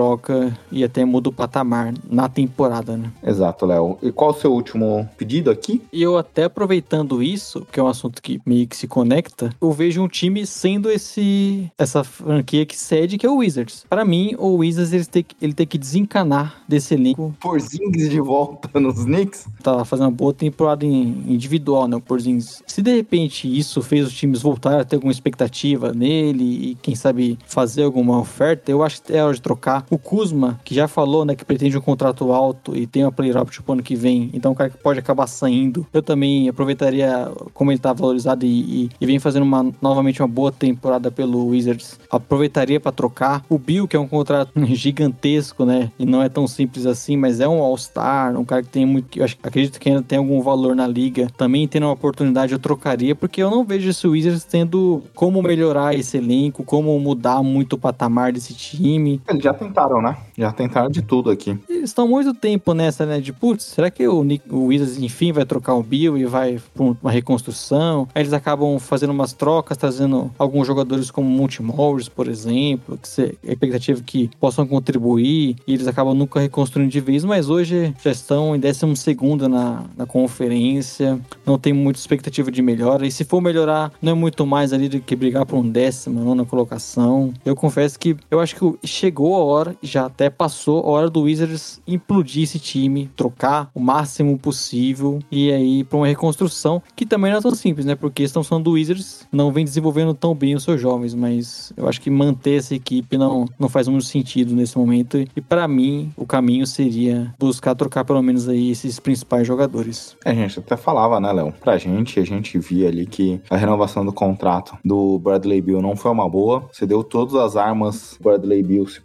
e 0.70 0.84
até 0.84 1.04
muda 1.04 1.28
o 1.28 1.32
patamar 1.32 1.94
na 2.08 2.28
temporada, 2.28 2.96
né? 2.96 3.10
Exato, 3.22 3.66
Léo. 3.66 3.98
E 4.02 4.10
qual 4.10 4.30
o 4.30 4.34
seu 4.34 4.52
último 4.52 5.08
pedido 5.16 5.50
aqui? 5.50 5.82
E 5.92 6.02
eu 6.02 6.18
até 6.18 6.44
aproveitando 6.44 7.22
isso, 7.22 7.66
que 7.70 7.78
é 7.78 7.82
um 7.82 7.88
assunto 7.88 8.20
que 8.20 8.40
meio 8.44 8.66
que 8.66 8.76
se 8.76 8.86
conecta, 8.86 9.50
eu 9.60 9.72
vejo 9.72 10.02
um 10.02 10.08
time 10.08 10.46
sendo 10.46 10.90
esse 10.90 11.70
essa 11.78 12.04
franquia 12.04 12.66
que 12.66 12.76
cede, 12.76 13.18
que 13.18 13.26
é 13.26 13.30
o 13.30 13.36
Wizards. 13.36 13.84
Para 13.88 14.04
mim, 14.04 14.34
o 14.38 14.56
Wizards 14.56 14.92
ele 14.92 15.04
tem, 15.04 15.26
ele 15.40 15.52
tem 15.52 15.66
que 15.66 15.78
desencanar 15.78 16.62
desse 16.68 16.94
elenco. 16.94 17.34
Porzingis 17.40 18.10
de 18.10 18.20
volta 18.20 18.68
nos 18.80 19.04
Knicks? 19.04 19.46
Tá 19.62 19.84
fazendo 19.84 20.06
uma 20.06 20.12
boa 20.12 20.32
temporada 20.32 20.84
individual, 20.84 21.88
né? 21.88 21.96
O 21.96 22.00
Porzingis. 22.00 22.62
Se 22.66 22.82
de 22.82 22.94
repente 22.94 23.46
isso 23.46 23.82
fez 23.82 24.06
os 24.06 24.12
times 24.12 24.42
voltar 24.42 24.80
a 24.80 24.84
ter 24.84 24.96
alguma 24.96 25.12
expectativa 25.12 25.92
nele 25.92 26.70
e 26.70 26.74
quem 26.76 26.94
sabe 26.94 27.38
fazer 27.46 27.84
alguma 27.84 28.18
oferta, 28.18 28.70
eu 28.70 28.82
acho 28.82 29.02
que 29.02 29.12
é 29.12 29.22
hora 29.22 29.34
de 29.34 29.42
trocar. 29.42 29.83
O 29.90 29.98
Kuzma, 29.98 30.60
que 30.64 30.74
já 30.74 30.88
falou, 30.88 31.24
né, 31.24 31.34
que 31.34 31.44
pretende 31.44 31.76
um 31.76 31.80
contrato 31.80 32.32
alto 32.32 32.76
e 32.76 32.86
tem 32.86 33.04
uma 33.04 33.12
player 33.12 33.36
option 33.36 33.62
pro 33.62 33.74
ano 33.74 33.82
que 33.82 33.94
vem, 33.96 34.30
então 34.32 34.52
o 34.52 34.54
cara 34.54 34.70
que 34.70 34.78
pode 34.78 34.98
acabar 34.98 35.26
saindo. 35.26 35.86
Eu 35.92 36.02
também 36.02 36.48
aproveitaria 36.48 37.30
como 37.52 37.70
ele 37.70 37.78
tá 37.78 37.92
valorizado 37.92 38.44
e, 38.44 38.84
e, 38.84 38.90
e 39.00 39.06
vem 39.06 39.18
fazendo 39.18 39.42
uma, 39.42 39.72
novamente 39.80 40.20
uma 40.20 40.28
boa 40.28 40.52
temporada 40.52 41.10
pelo 41.10 41.48
Wizards. 41.48 41.98
Aproveitaria 42.10 42.80
para 42.80 42.92
trocar. 42.92 43.44
O 43.48 43.58
Bill, 43.58 43.86
que 43.88 43.96
é 43.96 44.00
um 44.00 44.08
contrato 44.08 44.52
gigantesco, 44.74 45.64
né? 45.64 45.90
E 45.98 46.04
não 46.04 46.22
é 46.22 46.28
tão 46.28 46.46
simples 46.46 46.86
assim, 46.86 47.16
mas 47.16 47.40
é 47.40 47.48
um 47.48 47.62
All-Star, 47.62 48.38
um 48.38 48.44
cara 48.44 48.62
que 48.62 48.68
tem 48.68 48.86
muito. 48.86 49.18
Eu 49.18 49.24
acho, 49.24 49.36
acredito 49.42 49.78
que 49.78 49.88
ainda 49.88 50.02
tem 50.02 50.18
algum 50.18 50.40
valor 50.42 50.74
na 50.74 50.86
liga. 50.86 51.28
Também 51.36 51.66
tendo 51.66 51.84
uma 51.86 51.92
oportunidade, 51.92 52.52
eu 52.52 52.58
trocaria, 52.58 53.14
porque 53.14 53.42
eu 53.42 53.50
não 53.50 53.64
vejo 53.64 53.90
esse 53.90 54.06
Wizards 54.06 54.44
tendo 54.44 55.02
como 55.14 55.42
melhorar 55.42 55.94
esse 55.94 56.16
elenco, 56.16 56.64
como 56.64 56.98
mudar 56.98 57.42
muito 57.42 57.74
o 57.74 57.78
patamar 57.78 58.32
desse 58.32 58.54
time. 58.54 59.20
Eles 59.28 59.42
já 59.42 59.54
tentaram, 59.74 60.00
né? 60.00 60.16
Já 60.38 60.52
tentaram 60.52 60.88
de 60.88 61.02
tudo 61.02 61.30
aqui. 61.30 61.58
Eles 61.68 61.90
estão 61.90 62.06
muito 62.06 62.32
tempo 62.32 62.72
nessa, 62.72 63.04
né? 63.04 63.20
De 63.20 63.32
putz, 63.32 63.64
será 63.64 63.90
que 63.90 64.06
o, 64.06 64.22
Nick, 64.22 64.44
o 64.48 64.66
Wizards 64.66 64.98
enfim 64.98 65.32
vai 65.32 65.44
trocar 65.44 65.74
o 65.74 65.82
Bill 65.82 66.16
e 66.16 66.24
vai 66.24 66.60
pra 66.72 66.84
uma 66.84 67.10
reconstrução? 67.10 68.08
Aí 68.14 68.22
eles 68.22 68.32
acabam 68.32 68.78
fazendo 68.78 69.10
umas 69.10 69.32
trocas, 69.32 69.76
trazendo 69.76 70.30
alguns 70.38 70.66
jogadores 70.66 71.10
como 71.10 71.28
Monty 71.28 71.62
Morris, 71.62 72.08
por 72.08 72.28
exemplo, 72.28 72.96
que 72.96 73.08
se, 73.08 73.36
a 73.46 73.52
expectativa 73.52 74.00
que 74.00 74.30
possam 74.38 74.66
contribuir 74.66 75.56
e 75.66 75.74
eles 75.74 75.88
acabam 75.88 76.14
nunca 76.14 76.38
reconstruindo 76.38 76.90
de 76.90 77.00
vez, 77.00 77.24
mas 77.24 77.50
hoje 77.50 77.94
já 78.02 78.12
estão 78.12 78.54
em 78.54 78.60
12 78.60 78.94
segundo 78.96 79.48
na, 79.48 79.84
na 79.96 80.06
conferência, 80.06 81.18
não 81.44 81.58
tem 81.58 81.72
muita 81.72 81.98
expectativa 81.98 82.50
de 82.50 82.62
melhora. 82.62 83.06
E 83.06 83.10
se 83.10 83.24
for 83.24 83.40
melhorar, 83.40 83.92
não 84.00 84.12
é 84.12 84.14
muito 84.14 84.46
mais 84.46 84.72
ali 84.72 84.88
do 84.88 85.00
que 85.00 85.16
brigar 85.16 85.44
por 85.44 85.56
um 85.56 85.68
décimo, 85.68 86.22
nona 86.22 86.44
colocação. 86.44 87.32
Eu 87.44 87.56
confesso 87.56 87.98
que 87.98 88.16
eu 88.30 88.40
acho 88.40 88.54
que 88.56 88.86
chegou 88.86 89.34
a 89.34 89.44
hora, 89.44 89.63
já 89.82 90.06
até 90.06 90.30
passou 90.30 90.80
a 90.80 90.90
hora 90.90 91.10
do 91.10 91.22
Wizards 91.22 91.80
implodir 91.86 92.44
esse 92.44 92.58
time, 92.58 93.10
trocar 93.16 93.70
o 93.74 93.80
máximo 93.80 94.38
possível 94.38 95.18
e 95.30 95.52
aí 95.52 95.84
para 95.84 95.96
uma 95.96 96.06
reconstrução 96.06 96.82
que 96.94 97.04
também 97.04 97.30
não 97.30 97.38
é 97.38 97.42
tão 97.42 97.54
simples, 97.54 97.84
né? 97.84 97.94
Porque 97.94 98.22
estão 98.22 98.42
sendo 98.42 98.64
do 98.64 98.72
Wizards, 98.72 99.26
não 99.30 99.52
vem 99.52 99.64
desenvolvendo 99.64 100.14
tão 100.14 100.34
bem 100.34 100.54
os 100.54 100.62
seus 100.62 100.80
jovens, 100.80 101.14
mas 101.14 101.72
eu 101.76 101.88
acho 101.88 102.00
que 102.00 102.10
manter 102.10 102.58
essa 102.58 102.74
equipe 102.74 103.18
não, 103.18 103.46
não 103.58 103.68
faz 103.68 103.88
muito 103.88 104.04
sentido 104.04 104.54
nesse 104.54 104.78
momento. 104.78 105.18
E 105.18 105.40
para 105.40 105.66
mim, 105.68 106.12
o 106.16 106.26
caminho 106.26 106.66
seria 106.66 107.34
buscar 107.38 107.74
trocar 107.74 108.04
pelo 108.04 108.22
menos 108.22 108.48
aí 108.48 108.70
esses 108.70 108.98
principais 109.00 109.46
jogadores. 109.46 110.16
É, 110.24 110.34
gente 110.34 110.58
até 110.58 110.76
falava, 110.76 111.20
né, 111.20 111.32
Léo? 111.32 111.52
Pra 111.60 111.76
gente, 111.76 112.18
a 112.20 112.24
gente 112.24 112.58
via 112.58 112.88
ali 112.88 113.06
que 113.06 113.40
a 113.50 113.56
renovação 113.56 114.04
do 114.04 114.12
contrato 114.12 114.76
do 114.84 115.18
Bradley 115.18 115.60
Bill 115.60 115.82
não 115.82 115.96
foi 115.96 116.10
uma 116.10 116.28
boa. 116.28 116.68
Você 116.72 116.86
deu 116.86 117.02
todas 117.02 117.34
as 117.34 117.56
armas 117.56 118.18
Bradley 118.20 118.62
Bill 118.62 118.86
se 118.86 119.00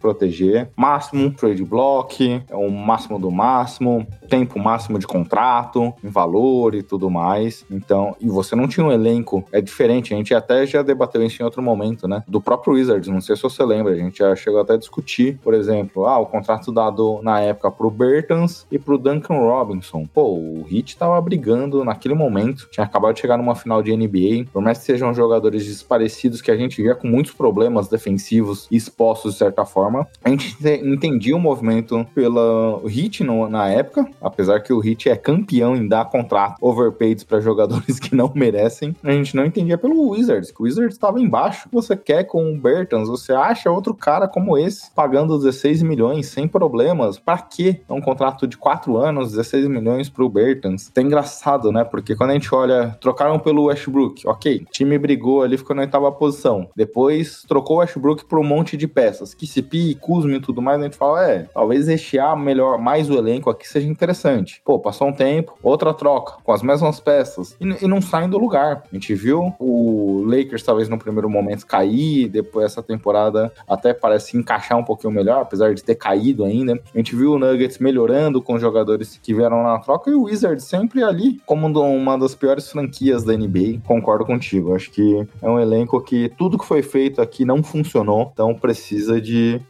Máximo 0.76 1.30
trade 1.32 1.64
block, 1.64 2.42
é 2.48 2.56
o 2.56 2.70
máximo 2.70 3.18
do 3.18 3.30
máximo, 3.30 4.06
tempo 4.28 4.58
máximo 4.58 4.98
de 4.98 5.06
contrato, 5.06 5.92
em 6.02 6.08
valor 6.08 6.74
e 6.74 6.82
tudo 6.82 7.10
mais. 7.10 7.64
Então, 7.70 8.16
e 8.20 8.28
você 8.28 8.54
não 8.54 8.68
tinha 8.68 8.86
um 8.86 8.92
elenco, 8.92 9.44
é 9.52 9.60
diferente. 9.60 10.14
A 10.14 10.16
gente 10.16 10.34
até 10.34 10.66
já 10.66 10.82
debateu 10.82 11.22
isso 11.22 11.42
em 11.42 11.44
outro 11.44 11.62
momento, 11.62 12.06
né? 12.06 12.22
Do 12.26 12.40
próprio 12.40 12.74
Wizards, 12.74 13.08
não 13.08 13.20
sei 13.20 13.36
se 13.36 13.42
você 13.42 13.64
lembra, 13.64 13.92
a 13.92 13.96
gente 13.96 14.18
já 14.18 14.34
chegou 14.36 14.60
até 14.60 14.74
a 14.74 14.76
discutir, 14.76 15.38
por 15.42 15.54
exemplo, 15.54 16.06
ah, 16.06 16.18
o 16.18 16.26
contrato 16.26 16.72
dado 16.72 17.20
na 17.22 17.40
época 17.40 17.70
pro 17.70 17.90
Bertans 17.90 18.66
e 18.70 18.78
pro 18.78 18.98
Duncan 18.98 19.38
Robinson. 19.38 20.06
Pô, 20.06 20.34
o 20.34 20.66
Heat 20.70 20.96
tava 20.96 21.20
brigando 21.20 21.84
naquele 21.84 22.14
momento, 22.14 22.68
tinha 22.70 22.84
acabado 22.84 23.14
de 23.14 23.20
chegar 23.20 23.36
numa 23.36 23.54
final 23.54 23.82
de 23.82 23.96
NBA, 23.96 24.50
por 24.52 24.62
mais 24.62 24.78
que 24.78 24.84
sejam 24.84 25.12
jogadores 25.14 25.66
desparecidos 25.66 26.40
que 26.40 26.50
a 26.50 26.56
gente 26.56 26.82
via 26.82 26.94
com 26.94 27.08
muitos 27.08 27.32
problemas 27.32 27.88
defensivos 27.88 28.68
expostos 28.70 29.32
de 29.32 29.38
certa 29.38 29.64
forma, 29.64 30.06
gente 30.30 30.56
entendia 30.84 31.36
o 31.36 31.40
movimento 31.40 32.06
pela 32.14 32.80
Heat 32.84 33.24
no, 33.24 33.48
na 33.48 33.68
época, 33.68 34.08
apesar 34.20 34.60
que 34.60 34.72
o 34.72 34.84
Heat 34.84 35.08
é 35.08 35.16
campeão 35.16 35.76
em 35.76 35.86
dar 35.86 36.04
contrato 36.06 36.56
overpaid 36.60 37.24
para 37.24 37.40
jogadores 37.40 37.98
que 38.00 38.14
não 38.14 38.30
merecem, 38.34 38.94
a 39.02 39.12
gente 39.12 39.34
não 39.34 39.44
entendia 39.44 39.78
pelo 39.78 40.10
Wizards, 40.10 40.50
que 40.50 40.60
o 40.60 40.64
Wizards 40.64 40.94
estava 40.94 41.20
embaixo. 41.20 41.68
Você 41.72 41.96
quer 41.96 42.24
com 42.24 42.52
o 42.52 42.58
Bertans, 42.58 43.08
você 43.08 43.32
acha 43.32 43.70
outro 43.70 43.94
cara 43.94 44.28
como 44.28 44.56
esse, 44.56 44.90
pagando 44.92 45.38
16 45.38 45.82
milhões 45.82 46.26
sem 46.26 46.46
problemas. 46.46 47.18
Para 47.18 47.38
quê? 47.38 47.80
É 47.88 47.92
um 47.92 48.00
contrato 48.00 48.46
de 48.46 48.56
4 48.56 48.96
anos, 48.96 49.30
16 49.30 49.68
milhões 49.68 50.08
pro 50.08 50.28
Bertans. 50.28 50.90
É 50.96 51.00
engraçado, 51.00 51.72
né? 51.72 51.84
Porque 51.84 52.14
quando 52.14 52.30
a 52.30 52.34
gente 52.34 52.52
olha, 52.54 52.96
trocaram 53.00 53.38
pelo 53.38 53.64
Westbrook, 53.64 54.26
ok, 54.26 54.64
o 54.66 54.70
time 54.70 54.98
brigou 54.98 55.42
ali, 55.42 55.56
ficou 55.56 55.74
na 55.74 55.82
oitava 55.82 56.10
posição. 56.12 56.68
Depois 56.76 57.42
trocou 57.48 57.76
o 57.76 57.80
Westbrook 57.80 58.24
por 58.26 58.38
um 58.38 58.44
monte 58.44 58.76
de 58.76 58.86
peças. 58.86 59.34
KCP, 59.34 59.96
E 60.28 60.40
tudo 60.40 60.62
mais, 60.62 60.80
a 60.80 60.84
gente 60.84 60.96
fala, 60.96 61.28
é, 61.28 61.46
talvez 61.52 61.86
rechear 61.86 62.36
melhor, 62.36 62.78
mais 62.78 63.08
o 63.08 63.14
elenco 63.14 63.50
aqui 63.50 63.68
seja 63.68 63.88
interessante. 63.88 64.60
Pô, 64.64 64.78
passou 64.78 65.08
um 65.08 65.12
tempo, 65.12 65.58
outra 65.62 65.94
troca, 65.94 66.34
com 66.42 66.52
as 66.52 66.62
mesmas 66.62 67.00
peças, 67.00 67.56
e, 67.60 67.84
e 67.84 67.88
não 67.88 68.00
saem 68.00 68.28
do 68.28 68.38
lugar. 68.38 68.82
A 68.90 68.94
gente 68.94 69.14
viu 69.14 69.54
o 69.58 70.24
Lakers 70.26 70.62
talvez 70.62 70.88
no 70.88 70.98
primeiro 70.98 71.28
momento 71.28 71.66
cair, 71.66 72.28
depois 72.28 72.66
essa 72.66 72.82
temporada 72.82 73.52
até 73.68 73.92
parece 73.92 74.36
encaixar 74.36 74.78
um 74.78 74.84
pouquinho 74.84 75.12
melhor, 75.12 75.42
apesar 75.42 75.74
de 75.74 75.82
ter 75.82 75.94
caído 75.94 76.44
ainda. 76.44 76.80
A 76.94 76.98
gente 76.98 77.14
viu 77.14 77.32
o 77.32 77.38
Nuggets 77.38 77.78
melhorando 77.78 78.42
com 78.42 78.58
jogadores 78.58 79.18
que 79.22 79.34
vieram 79.34 79.62
na 79.62 79.78
troca 79.78 80.10
e 80.10 80.14
o 80.14 80.24
Wizards 80.24 80.64
sempre 80.64 81.02
ali 81.02 81.40
como 81.46 81.66
uma 81.66 82.18
das 82.18 82.34
piores 82.34 82.70
franquias 82.70 83.24
da 83.24 83.36
NBA. 83.36 83.80
Concordo 83.84 84.24
contigo. 84.24 84.74
Acho 84.74 84.90
que 84.90 85.26
é 85.40 85.48
um 85.48 85.58
elenco 85.58 86.00
que 86.00 86.28
tudo 86.36 86.58
que 86.58 86.64
foi 86.64 86.82
feito 86.82 87.20
aqui 87.20 87.44
não 87.44 87.62
funcionou, 87.62 88.30
então 88.32 88.54
precisa 88.54 89.20
de 89.20 89.60